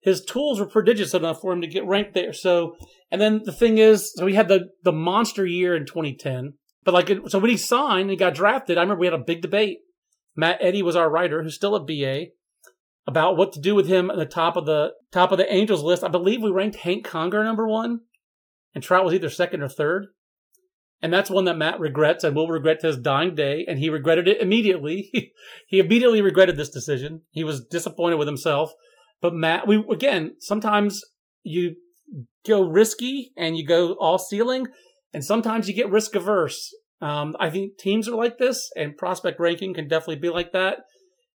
His 0.00 0.24
tools 0.24 0.58
were 0.58 0.66
prodigious 0.66 1.12
enough 1.12 1.40
for 1.40 1.52
him 1.52 1.60
to 1.60 1.66
get 1.66 1.86
ranked 1.86 2.14
there. 2.14 2.32
So, 2.32 2.76
and 3.10 3.20
then 3.20 3.42
the 3.44 3.52
thing 3.52 3.78
is, 3.78 4.12
so 4.14 4.26
he 4.26 4.34
had 4.34 4.48
the, 4.48 4.70
the 4.82 4.92
monster 4.92 5.44
year 5.44 5.76
in 5.76 5.84
2010. 5.84 6.54
But 6.84 6.94
like, 6.94 7.10
so 7.28 7.38
when 7.38 7.50
he 7.50 7.56
signed 7.56 8.08
and 8.08 8.18
got 8.18 8.34
drafted, 8.34 8.78
I 8.78 8.80
remember 8.80 9.00
we 9.00 9.06
had 9.06 9.14
a 9.14 9.18
big 9.18 9.42
debate. 9.42 9.78
Matt 10.34 10.58
Eddy 10.60 10.82
was 10.82 10.96
our 10.96 11.10
writer, 11.10 11.42
who's 11.42 11.54
still 11.54 11.74
a 11.74 11.84
BA, 11.84 12.28
about 13.06 13.36
what 13.36 13.52
to 13.52 13.60
do 13.60 13.74
with 13.74 13.88
him 13.88 14.10
at 14.10 14.16
the 14.16 14.24
top 14.24 14.56
of 14.56 14.64
the 14.64 14.92
top 15.12 15.32
of 15.32 15.38
the 15.38 15.52
Angels 15.52 15.82
list. 15.82 16.02
I 16.02 16.08
believe 16.08 16.42
we 16.42 16.50
ranked 16.50 16.76
Hank 16.76 17.04
Conger 17.04 17.44
number 17.44 17.68
one, 17.68 18.00
and 18.74 18.82
Trout 18.82 19.04
was 19.04 19.12
either 19.12 19.28
second 19.28 19.62
or 19.62 19.68
third. 19.68 20.06
And 21.02 21.12
that's 21.12 21.30
one 21.30 21.46
that 21.46 21.56
Matt 21.56 21.80
regrets 21.80 22.24
and 22.24 22.36
will 22.36 22.48
regret 22.48 22.80
to 22.80 22.88
his 22.88 22.98
dying 22.98 23.34
day. 23.34 23.64
And 23.66 23.78
he 23.78 23.88
regretted 23.88 24.28
it 24.28 24.40
immediately. 24.40 25.32
he 25.66 25.78
immediately 25.78 26.20
regretted 26.20 26.56
this 26.56 26.68
decision. 26.68 27.22
He 27.30 27.42
was 27.42 27.64
disappointed 27.64 28.16
with 28.16 28.28
himself. 28.28 28.72
But 29.20 29.34
Matt, 29.34 29.66
we 29.66 29.84
again, 29.90 30.36
sometimes 30.40 31.02
you 31.42 31.76
go 32.46 32.62
risky 32.62 33.32
and 33.36 33.56
you 33.56 33.66
go 33.66 33.94
all 33.94 34.18
ceiling, 34.18 34.66
and 35.12 35.24
sometimes 35.24 35.68
you 35.68 35.74
get 35.74 35.90
risk 35.90 36.14
averse. 36.14 36.74
Um, 37.00 37.34
I 37.40 37.50
think 37.50 37.78
teams 37.78 38.08
are 38.08 38.16
like 38.16 38.38
this, 38.38 38.70
and 38.76 38.96
prospect 38.96 39.40
ranking 39.40 39.74
can 39.74 39.88
definitely 39.88 40.16
be 40.16 40.28
like 40.28 40.52
that. 40.52 40.78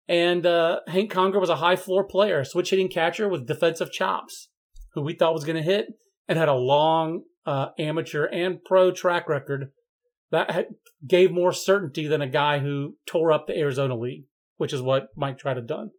And 0.07 0.45
uh, 0.45 0.81
Hank 0.87 1.11
Conger 1.11 1.41
was 1.41 1.49
a 1.49 1.57
high 1.57 1.77
floor 1.77 2.05
player, 2.05 2.45
switch 2.45 2.71
hitting 2.71 2.91
catcher 2.91 3.29
with 3.29 3.47
defensive 3.47 3.91
chops, 3.91 4.51
who 4.93 5.03
we 5.03 5.15
thought 5.15 5.33
was 5.33 5.45
going 5.45 5.57
to 5.57 5.63
hit 5.63 5.87
and 6.29 6.39
had 6.39 6.49
a 6.49 6.55
long 6.55 7.23
uh, 7.47 7.69
amateur 7.79 8.27
and 8.27 8.63
pro 8.65 8.91
track 8.91 9.29
record 9.29 9.71
that 10.31 10.51
had, 10.51 10.67
gave 11.07 11.31
more 11.31 11.53
certainty 11.53 12.07
than 12.07 12.21
a 12.21 12.29
guy 12.29 12.59
who 12.59 12.97
tore 13.07 13.33
up 13.33 13.47
the 13.47 13.57
Arizona 13.57 13.97
League, 13.97 14.25
which 14.57 14.73
is 14.73 14.83
what 14.83 15.09
Mike 15.17 15.39
Trout 15.39 15.57
had 15.57 15.67
done. 15.67 15.91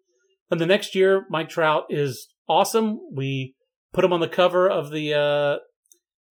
And 0.52 0.60
the 0.60 0.66
next 0.66 0.96
year, 0.96 1.26
Mike 1.30 1.50
Trout 1.50 1.86
is 1.90 2.28
awesome. 2.48 3.00
We 3.14 3.56
put 3.94 4.06
him 4.06 4.14
on 4.14 4.20
the 4.20 4.28
cover 4.28 4.70
of 4.70 4.92
the 4.92 5.14
uh, 5.14 5.58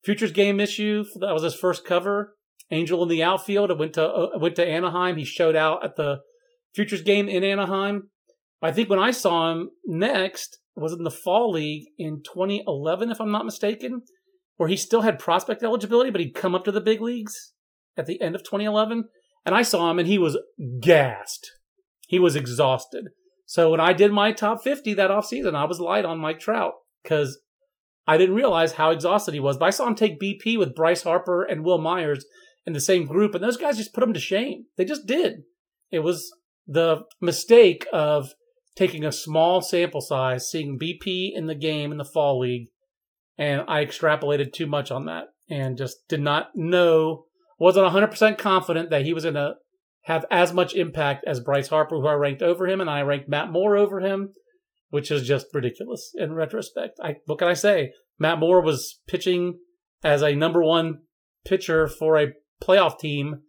Futures 0.04 0.32
Game 0.32 0.60
issue. 0.60 1.04
That 1.20 1.32
was 1.32 1.42
his 1.42 1.54
first 1.54 1.84
cover. 1.84 2.34
Angel 2.70 3.02
in 3.02 3.08
the 3.08 3.22
outfield. 3.22 3.70
It 3.70 3.78
went 3.78 3.94
to 3.94 4.08
uh, 4.08 4.38
went 4.38 4.56
to 4.56 4.66
Anaheim. 4.66 5.16
He 5.16 5.24
showed 5.24 5.56
out 5.56 5.84
at 5.84 5.96
the 5.96 6.20
Futures 6.74 7.02
Game 7.02 7.28
in 7.28 7.44
Anaheim. 7.44 8.10
I 8.62 8.72
think 8.72 8.88
when 8.88 8.98
I 8.98 9.10
saw 9.10 9.52
him 9.52 9.70
next 9.84 10.58
was 10.74 10.92
in 10.92 11.04
the 11.04 11.10
Fall 11.10 11.52
League 11.52 11.84
in 11.98 12.22
2011, 12.24 13.10
if 13.10 13.20
I'm 13.20 13.30
not 13.30 13.44
mistaken 13.44 14.02
where 14.56 14.68
he 14.68 14.76
still 14.76 15.02
had 15.02 15.18
prospect 15.18 15.62
eligibility, 15.62 16.10
but 16.10 16.20
he'd 16.20 16.34
come 16.34 16.54
up 16.54 16.64
to 16.64 16.72
the 16.72 16.80
big 16.80 17.00
leagues 17.00 17.52
at 17.96 18.06
the 18.06 18.20
end 18.20 18.34
of 18.34 18.42
2011. 18.42 19.04
And 19.44 19.54
I 19.54 19.62
saw 19.62 19.90
him 19.90 19.98
and 19.98 20.08
he 20.08 20.18
was 20.18 20.38
gassed. 20.80 21.50
He 22.06 22.18
was 22.18 22.36
exhausted. 22.36 23.08
So 23.46 23.70
when 23.70 23.80
I 23.80 23.92
did 23.92 24.12
my 24.12 24.32
top 24.32 24.62
50 24.62 24.94
that 24.94 25.10
offseason, 25.10 25.54
I 25.54 25.64
was 25.64 25.80
light 25.80 26.04
on 26.04 26.18
Mike 26.18 26.40
Trout 26.40 26.72
because 27.02 27.38
I 28.06 28.16
didn't 28.16 28.34
realize 28.34 28.72
how 28.72 28.90
exhausted 28.90 29.34
he 29.34 29.40
was. 29.40 29.56
But 29.56 29.66
I 29.66 29.70
saw 29.70 29.86
him 29.86 29.94
take 29.94 30.20
BP 30.20 30.58
with 30.58 30.74
Bryce 30.74 31.02
Harper 31.02 31.42
and 31.42 31.64
Wil 31.64 31.78
Myers 31.78 32.24
in 32.66 32.72
the 32.72 32.80
same 32.80 33.06
group, 33.06 33.34
and 33.34 33.44
those 33.44 33.58
guys 33.58 33.76
just 33.76 33.92
put 33.92 34.02
him 34.02 34.14
to 34.14 34.20
shame. 34.20 34.64
They 34.76 34.84
just 34.84 35.06
did. 35.06 35.42
It 35.90 36.00
was 36.00 36.32
the 36.66 37.02
mistake 37.20 37.86
of 37.92 38.30
taking 38.74 39.04
a 39.04 39.12
small 39.12 39.60
sample 39.60 40.00
size, 40.00 40.48
seeing 40.48 40.78
BP 40.78 41.30
in 41.34 41.46
the 41.46 41.54
game 41.54 41.92
in 41.92 41.98
the 41.98 42.04
fall 42.04 42.40
league, 42.40 42.68
and 43.36 43.62
I 43.68 43.84
extrapolated 43.84 44.52
too 44.52 44.66
much 44.66 44.90
on 44.90 45.06
that 45.06 45.26
and 45.48 45.76
just 45.76 46.08
did 46.08 46.20
not 46.20 46.50
know, 46.54 47.24
wasn't 47.58 47.86
100% 47.86 48.38
confident 48.38 48.90
that 48.90 49.04
he 49.04 49.12
was 49.12 49.24
going 49.24 49.34
to 49.34 49.54
have 50.04 50.24
as 50.30 50.52
much 50.52 50.74
impact 50.74 51.24
as 51.26 51.40
Bryce 51.40 51.68
Harper, 51.68 51.96
who 51.96 52.06
I 52.06 52.14
ranked 52.14 52.42
over 52.42 52.66
him, 52.66 52.80
and 52.80 52.90
I 52.90 53.02
ranked 53.02 53.28
Matt 53.28 53.50
Moore 53.50 53.76
over 53.76 54.00
him, 54.00 54.30
which 54.90 55.10
is 55.10 55.26
just 55.26 55.46
ridiculous 55.52 56.12
in 56.14 56.34
retrospect. 56.34 56.98
I, 57.02 57.16
what 57.26 57.38
can 57.38 57.48
I 57.48 57.54
say? 57.54 57.92
Matt 58.18 58.38
Moore 58.38 58.62
was 58.62 59.00
pitching 59.06 59.58
as 60.02 60.22
a 60.22 60.34
number 60.34 60.62
one 60.62 61.00
pitcher 61.44 61.88
for 61.88 62.18
a 62.18 62.32
playoff 62.62 62.98
team 62.98 63.42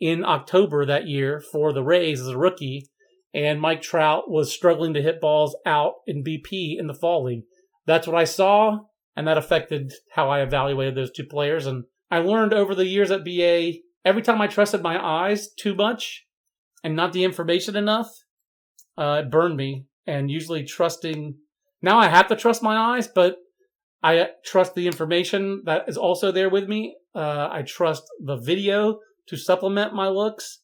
in 0.00 0.24
October 0.24 0.86
that 0.86 1.06
year 1.06 1.42
for 1.52 1.72
the 1.72 1.84
Rays 1.84 2.20
as 2.20 2.28
a 2.28 2.38
rookie, 2.38 2.88
and 3.32 3.60
Mike 3.60 3.82
Trout 3.82 4.30
was 4.30 4.52
struggling 4.52 4.94
to 4.94 5.02
hit 5.02 5.20
balls 5.20 5.56
out 5.66 5.94
in 6.06 6.24
BP 6.24 6.78
in 6.78 6.86
the 6.86 6.94
fall 6.94 7.24
league. 7.24 7.44
That's 7.86 8.06
what 8.06 8.16
I 8.16 8.24
saw 8.24 8.80
and 9.16 9.26
that 9.26 9.38
affected 9.38 9.92
how 10.12 10.30
I 10.30 10.40
evaluated 10.40 10.94
those 10.94 11.10
two 11.10 11.26
players. 11.26 11.66
And 11.66 11.84
I 12.10 12.18
learned 12.18 12.54
over 12.54 12.74
the 12.74 12.86
years 12.86 13.10
at 13.10 13.24
BA, 13.24 13.72
every 14.04 14.22
time 14.22 14.40
I 14.40 14.46
trusted 14.46 14.82
my 14.82 15.02
eyes 15.02 15.48
too 15.52 15.74
much 15.74 16.24
and 16.82 16.96
not 16.96 17.12
the 17.12 17.24
information 17.24 17.76
enough, 17.76 18.08
uh, 18.96 19.22
it 19.24 19.30
burned 19.30 19.56
me. 19.56 19.86
And 20.06 20.30
usually 20.30 20.64
trusting, 20.64 21.36
now 21.82 21.98
I 21.98 22.08
have 22.08 22.28
to 22.28 22.36
trust 22.36 22.62
my 22.62 22.76
eyes, 22.76 23.08
but 23.08 23.36
I 24.02 24.28
trust 24.44 24.74
the 24.74 24.86
information 24.86 25.62
that 25.66 25.88
is 25.88 25.96
also 25.96 26.32
there 26.32 26.48
with 26.48 26.68
me. 26.68 26.96
Uh, 27.14 27.48
I 27.50 27.62
trust 27.62 28.04
the 28.18 28.36
video 28.36 28.98
to 29.28 29.36
supplement 29.36 29.94
my 29.94 30.08
looks. 30.08 30.60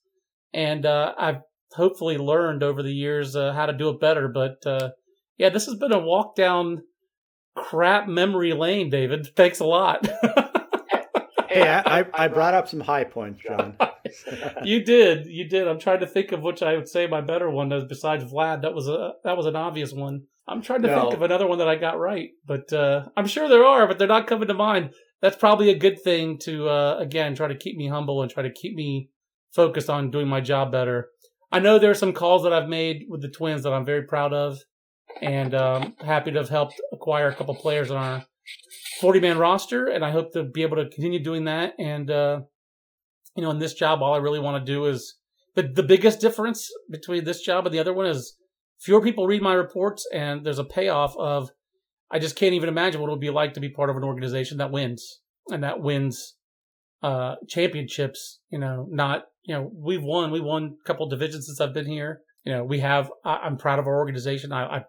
And 0.52 0.86
uh, 0.86 1.12
I've 1.18 1.42
hopefully 1.72 2.16
learned 2.16 2.62
over 2.62 2.82
the 2.82 2.92
years 2.92 3.36
uh, 3.36 3.52
how 3.52 3.66
to 3.66 3.72
do 3.72 3.90
it 3.90 4.00
better. 4.00 4.28
But 4.28 4.66
uh, 4.66 4.90
yeah, 5.36 5.50
this 5.50 5.66
has 5.66 5.76
been 5.76 5.92
a 5.92 6.00
walk 6.00 6.34
down 6.34 6.82
crap 7.54 8.08
memory 8.08 8.52
lane, 8.52 8.90
David. 8.90 9.28
Thanks 9.36 9.60
a 9.60 9.66
lot. 9.66 10.08
hey, 11.56 11.82
I, 11.84 12.06
I 12.12 12.28
brought 12.28 12.54
up 12.54 12.68
some 12.68 12.80
high 12.80 13.04
points, 13.04 13.42
John. 13.42 13.76
you 14.64 14.84
did, 14.84 15.26
you 15.26 15.48
did. 15.48 15.66
I'm 15.68 15.78
trying 15.78 16.00
to 16.00 16.06
think 16.06 16.32
of 16.32 16.42
which 16.42 16.62
I 16.62 16.76
would 16.76 16.88
say 16.88 17.06
my 17.06 17.20
better 17.20 17.50
one 17.50 17.72
is 17.72 17.84
besides 17.84 18.24
Vlad. 18.24 18.62
That 18.62 18.74
was 18.74 18.88
a 18.88 19.12
that 19.24 19.36
was 19.36 19.46
an 19.46 19.56
obvious 19.56 19.92
one. 19.92 20.24
I'm 20.48 20.62
trying 20.62 20.82
to 20.82 20.88
no. 20.88 21.00
think 21.00 21.14
of 21.14 21.22
another 21.22 21.46
one 21.46 21.58
that 21.58 21.68
I 21.68 21.76
got 21.76 21.98
right, 21.98 22.30
but 22.46 22.72
uh, 22.72 23.06
I'm 23.16 23.26
sure 23.26 23.48
there 23.48 23.64
are, 23.64 23.86
but 23.86 23.98
they're 23.98 24.06
not 24.06 24.26
coming 24.26 24.48
to 24.48 24.54
mind. 24.54 24.90
That's 25.20 25.36
probably 25.36 25.70
a 25.70 25.78
good 25.78 26.00
thing 26.02 26.38
to 26.44 26.68
uh, 26.68 26.98
again 26.98 27.34
try 27.34 27.48
to 27.48 27.56
keep 27.56 27.76
me 27.76 27.88
humble 27.88 28.22
and 28.22 28.30
try 28.30 28.42
to 28.42 28.52
keep 28.52 28.74
me 28.74 29.10
focused 29.52 29.90
on 29.90 30.10
doing 30.10 30.28
my 30.28 30.40
job 30.40 30.70
better. 30.70 31.08
I 31.50 31.60
know 31.60 31.78
there 31.78 31.90
are 31.90 31.94
some 31.94 32.12
calls 32.12 32.42
that 32.42 32.52
I've 32.52 32.68
made 32.68 33.06
with 33.08 33.22
the 33.22 33.28
Twins 33.28 33.62
that 33.62 33.72
I'm 33.72 33.84
very 33.84 34.02
proud 34.02 34.32
of 34.32 34.58
and 35.22 35.54
um, 35.54 35.94
happy 36.04 36.32
to 36.32 36.38
have 36.38 36.48
helped 36.48 36.80
acquire 36.92 37.28
a 37.28 37.34
couple 37.34 37.54
players 37.54 37.90
on 37.90 37.96
our 37.96 38.24
40 39.00 39.20
man 39.20 39.38
roster. 39.38 39.86
And 39.86 40.04
I 40.04 40.10
hope 40.10 40.32
to 40.32 40.42
be 40.42 40.62
able 40.62 40.76
to 40.76 40.88
continue 40.88 41.22
doing 41.22 41.44
that. 41.44 41.74
And, 41.78 42.10
uh, 42.10 42.40
you 43.36 43.42
know, 43.42 43.50
in 43.50 43.58
this 43.58 43.74
job, 43.74 44.02
all 44.02 44.14
I 44.14 44.18
really 44.18 44.40
want 44.40 44.64
to 44.64 44.72
do 44.72 44.86
is 44.86 45.16
the, 45.54 45.62
the 45.62 45.82
biggest 45.82 46.20
difference 46.20 46.70
between 46.90 47.24
this 47.24 47.40
job 47.40 47.66
and 47.66 47.74
the 47.74 47.78
other 47.78 47.94
one 47.94 48.06
is 48.06 48.36
fewer 48.80 49.00
people 49.00 49.26
read 49.26 49.42
my 49.42 49.54
reports, 49.54 50.06
and 50.12 50.44
there's 50.44 50.58
a 50.58 50.64
payoff 50.64 51.16
of 51.16 51.50
I 52.10 52.18
just 52.18 52.36
can't 52.36 52.54
even 52.54 52.68
imagine 52.68 53.00
what 53.00 53.08
it 53.08 53.12
would 53.12 53.20
be 53.20 53.30
like 53.30 53.54
to 53.54 53.60
be 53.60 53.68
part 53.68 53.90
of 53.90 53.96
an 53.96 54.04
organization 54.04 54.58
that 54.58 54.70
wins 54.70 55.20
and 55.48 55.64
that 55.64 55.80
wins 55.80 56.36
uh, 57.02 57.34
championships. 57.48 58.40
You 58.50 58.58
know, 58.58 58.86
not 58.90 59.24
you 59.44 59.54
know 59.54 59.70
we've 59.74 60.02
won 60.02 60.30
we 60.30 60.40
won 60.40 60.76
a 60.80 60.86
couple 60.86 61.08
divisions 61.08 61.46
since 61.46 61.60
I've 61.60 61.74
been 61.74 61.86
here. 61.86 62.20
You 62.44 62.52
know, 62.52 62.64
we 62.64 62.80
have. 62.80 63.10
I, 63.24 63.46
am 63.46 63.56
proud 63.56 63.78
of 63.78 63.86
our 63.86 63.96
organization. 63.96 64.52
I, 64.52 64.64
I, 64.64 64.84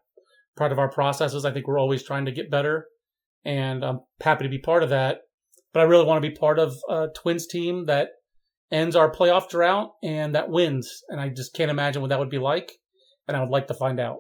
proud 0.56 0.72
of 0.72 0.80
our 0.80 0.92
processes. 0.92 1.44
I 1.44 1.52
think 1.52 1.68
we're 1.68 1.80
always 1.80 2.04
trying 2.04 2.26
to 2.26 2.32
get 2.32 2.52
better, 2.52 2.86
and 3.48 3.84
I'm 3.84 4.02
happy 4.22 4.44
to 4.44 4.50
be 4.50 4.60
part 4.60 4.84
of 4.84 4.90
that. 4.90 5.22
But 5.74 5.80
I 5.80 5.84
really 5.84 6.06
want 6.06 6.22
to 6.22 6.30
be 6.30 6.36
part 6.36 6.60
of 6.60 6.76
a 6.90 7.08
Twins 7.16 7.48
team 7.48 7.86
that 7.86 8.10
ends 8.72 8.96
our 8.96 9.12
playoff 9.12 9.50
drought 9.50 9.92
and 10.04 10.36
that 10.36 10.50
wins. 10.50 11.02
And 11.08 11.22
I 11.22 11.30
just 11.30 11.54
can't 11.54 11.72
imagine 11.72 12.02
what 12.02 12.10
that 12.10 12.20
would 12.20 12.30
be 12.30 12.40
like. 12.40 12.74
And 13.28 13.38
I 13.38 13.40
would 13.40 13.50
like 13.50 13.68
to 13.68 13.74
find 13.74 14.00
out. 14.00 14.18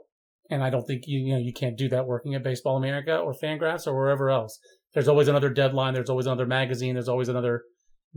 And 0.49 0.63
I 0.63 0.69
don't 0.69 0.85
think 0.85 1.03
you, 1.07 1.19
you 1.19 1.33
know, 1.33 1.39
you 1.39 1.51
can't 1.51 1.77
do 1.77 1.89
that 1.89 2.07
working 2.07 2.35
at 2.35 2.43
Baseball 2.43 2.77
America 2.77 3.17
or 3.17 3.33
Fangraphs 3.33 3.85
or 3.85 3.95
wherever 3.95 4.29
else. 4.29 4.57
There's 4.93 5.09
always 5.09 5.27
another 5.27 5.49
deadline. 5.49 5.93
There's 5.93 6.09
always 6.09 6.25
another 6.25 6.45
magazine. 6.45 6.93
There's 6.93 7.09
always 7.09 7.27
another 7.27 7.63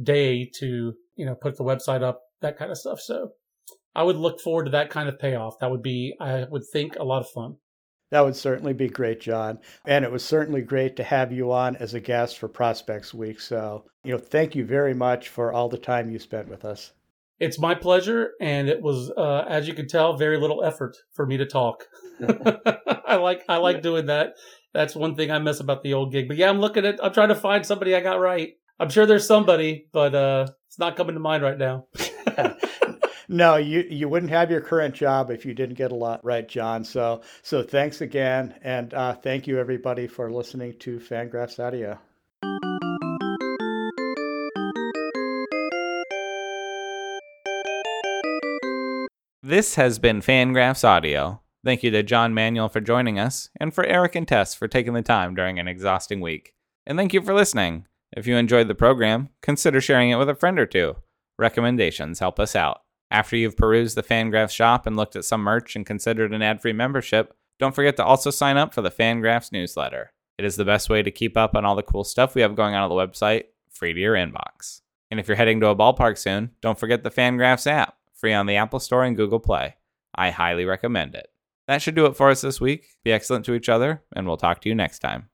day 0.00 0.48
to, 0.60 0.92
you 1.16 1.26
know, 1.26 1.34
put 1.34 1.56
the 1.56 1.64
website 1.64 2.02
up, 2.04 2.20
that 2.40 2.56
kind 2.56 2.70
of 2.70 2.78
stuff. 2.78 3.00
So 3.00 3.30
I 3.96 4.04
would 4.04 4.16
look 4.16 4.40
forward 4.40 4.66
to 4.66 4.70
that 4.70 4.90
kind 4.90 5.08
of 5.08 5.18
payoff. 5.18 5.54
That 5.60 5.72
would 5.72 5.82
be, 5.82 6.14
I 6.20 6.44
would 6.48 6.62
think, 6.72 6.94
a 6.96 7.04
lot 7.04 7.20
of 7.20 7.30
fun. 7.34 7.56
That 8.10 8.24
would 8.24 8.36
certainly 8.36 8.72
be 8.72 8.88
great, 8.88 9.20
John. 9.20 9.60
And 9.86 10.04
it 10.04 10.10
was 10.10 10.24
certainly 10.24 10.62
great 10.62 10.96
to 10.96 11.04
have 11.04 11.32
you 11.32 11.52
on 11.52 11.76
as 11.76 11.94
a 11.94 12.00
guest 12.00 12.38
for 12.38 12.48
Prospects 12.48 13.14
Week. 13.14 13.40
So, 13.40 13.84
you 14.04 14.12
know, 14.12 14.18
thank 14.18 14.54
you 14.54 14.64
very 14.64 14.94
much 14.94 15.28
for 15.28 15.52
all 15.52 15.68
the 15.68 15.78
time 15.78 16.10
you 16.10 16.18
spent 16.18 16.48
with 16.48 16.64
us. 16.64 16.92
It's 17.38 17.58
my 17.58 17.74
pleasure, 17.74 18.32
and 18.38 18.68
it 18.68 18.82
was, 18.82 19.10
uh, 19.16 19.46
as 19.48 19.66
you 19.66 19.72
can 19.72 19.88
tell, 19.88 20.16
very 20.16 20.38
little 20.38 20.62
effort 20.62 20.98
for 21.12 21.24
me 21.24 21.38
to 21.38 21.46
talk. 21.46 21.86
I 23.06 23.16
like 23.16 23.44
I 23.48 23.56
like 23.56 23.82
doing 23.82 24.06
that. 24.06 24.34
That's 24.74 24.94
one 24.94 25.16
thing 25.16 25.30
I 25.30 25.38
miss 25.38 25.60
about 25.60 25.82
the 25.82 25.94
old 25.94 26.12
gig. 26.12 26.28
But 26.28 26.36
yeah, 26.36 26.50
I'm 26.50 26.60
looking 26.60 26.84
at. 26.84 27.02
I'm 27.02 27.14
trying 27.14 27.30
to 27.30 27.34
find 27.34 27.64
somebody 27.64 27.94
I 27.94 28.00
got 28.00 28.20
right. 28.20 28.52
I'm 28.78 28.88
sure 28.88 29.06
there's 29.06 29.26
somebody, 29.26 29.86
but 29.92 30.14
uh, 30.14 30.46
it's 30.68 30.78
not 30.78 30.96
coming 30.96 31.14
to 31.14 31.20
mind 31.20 31.42
right 31.42 31.58
now. 31.58 31.86
no, 33.30 33.54
you 33.54 33.86
you 33.88 34.08
wouldn't 34.08 34.32
have 34.32 34.50
your 34.50 34.60
current 34.60 34.92
job 34.92 35.30
if 35.30 35.46
you 35.46 35.54
didn't 35.54 35.76
get 35.76 35.92
a 35.92 35.94
lot 35.94 36.24
right, 36.24 36.48
John. 36.48 36.82
So 36.82 37.22
so 37.42 37.62
thanks 37.62 38.00
again, 38.00 38.56
and 38.62 38.92
uh, 38.92 39.14
thank 39.14 39.46
you 39.46 39.60
everybody 39.60 40.08
for 40.08 40.32
listening 40.32 40.76
to 40.80 40.98
Fangraphs 40.98 41.64
Audio. 41.64 41.96
This 49.42 49.76
has 49.76 50.00
been 50.00 50.20
Fangraphs 50.20 50.84
Audio. 50.84 51.40
Thank 51.64 51.84
you 51.84 51.92
to 51.92 52.02
John 52.02 52.34
Manuel 52.34 52.68
for 52.68 52.80
joining 52.80 53.20
us, 53.20 53.48
and 53.60 53.72
for 53.72 53.84
Eric 53.84 54.16
and 54.16 54.26
Tess 54.26 54.56
for 54.56 54.66
taking 54.66 54.94
the 54.94 55.02
time 55.02 55.36
during 55.36 55.60
an 55.60 55.68
exhausting 55.68 56.20
week. 56.20 56.54
And 56.84 56.98
thank 56.98 57.14
you 57.14 57.22
for 57.22 57.32
listening. 57.32 57.86
If 58.12 58.26
you 58.26 58.36
enjoyed 58.36 58.66
the 58.66 58.74
program, 58.74 59.28
consider 59.40 59.80
sharing 59.80 60.10
it 60.10 60.16
with 60.16 60.28
a 60.28 60.34
friend 60.34 60.58
or 60.58 60.66
two. 60.66 60.96
Recommendations 61.38 62.18
help 62.18 62.40
us 62.40 62.56
out. 62.56 62.80
After 63.10 63.36
you've 63.36 63.56
perused 63.56 63.96
the 63.96 64.02
Fangraphs 64.02 64.52
shop 64.52 64.86
and 64.86 64.96
looked 64.96 65.16
at 65.16 65.24
some 65.24 65.42
merch 65.42 65.74
and 65.74 65.84
considered 65.84 66.32
an 66.32 66.42
ad 66.42 66.60
free 66.60 66.72
membership, 66.72 67.34
don't 67.58 67.74
forget 67.74 67.96
to 67.96 68.04
also 68.04 68.30
sign 68.30 68.56
up 68.56 68.72
for 68.72 68.82
the 68.82 68.90
Fangraphs 68.90 69.52
newsletter. 69.52 70.12
It 70.38 70.44
is 70.44 70.56
the 70.56 70.64
best 70.64 70.88
way 70.88 71.02
to 71.02 71.10
keep 71.10 71.36
up 71.36 71.54
on 71.54 71.64
all 71.64 71.76
the 71.76 71.82
cool 71.82 72.04
stuff 72.04 72.34
we 72.34 72.42
have 72.42 72.54
going 72.54 72.74
on 72.74 72.84
at 72.84 72.88
the 72.88 72.94
website, 72.94 73.44
free 73.70 73.92
to 73.92 74.00
your 74.00 74.14
inbox. 74.14 74.80
And 75.10 75.18
if 75.18 75.26
you're 75.26 75.36
heading 75.36 75.60
to 75.60 75.68
a 75.68 75.76
ballpark 75.76 76.16
soon, 76.16 76.52
don't 76.60 76.78
forget 76.78 77.02
the 77.02 77.10
Fangraphs 77.10 77.66
app 77.66 77.96
free 78.14 78.34
on 78.34 78.46
the 78.46 78.56
Apple 78.56 78.80
Store 78.80 79.02
and 79.02 79.16
Google 79.16 79.40
Play. 79.40 79.76
I 80.14 80.30
highly 80.30 80.64
recommend 80.64 81.14
it. 81.14 81.28
That 81.66 81.82
should 81.82 81.94
do 81.94 82.06
it 82.06 82.16
for 82.16 82.30
us 82.30 82.42
this 82.42 82.60
week. 82.60 82.88
Be 83.02 83.12
excellent 83.12 83.44
to 83.46 83.54
each 83.54 83.68
other, 83.68 84.02
and 84.14 84.26
we'll 84.26 84.36
talk 84.36 84.60
to 84.60 84.68
you 84.68 84.74
next 84.74 84.98
time. 84.98 85.29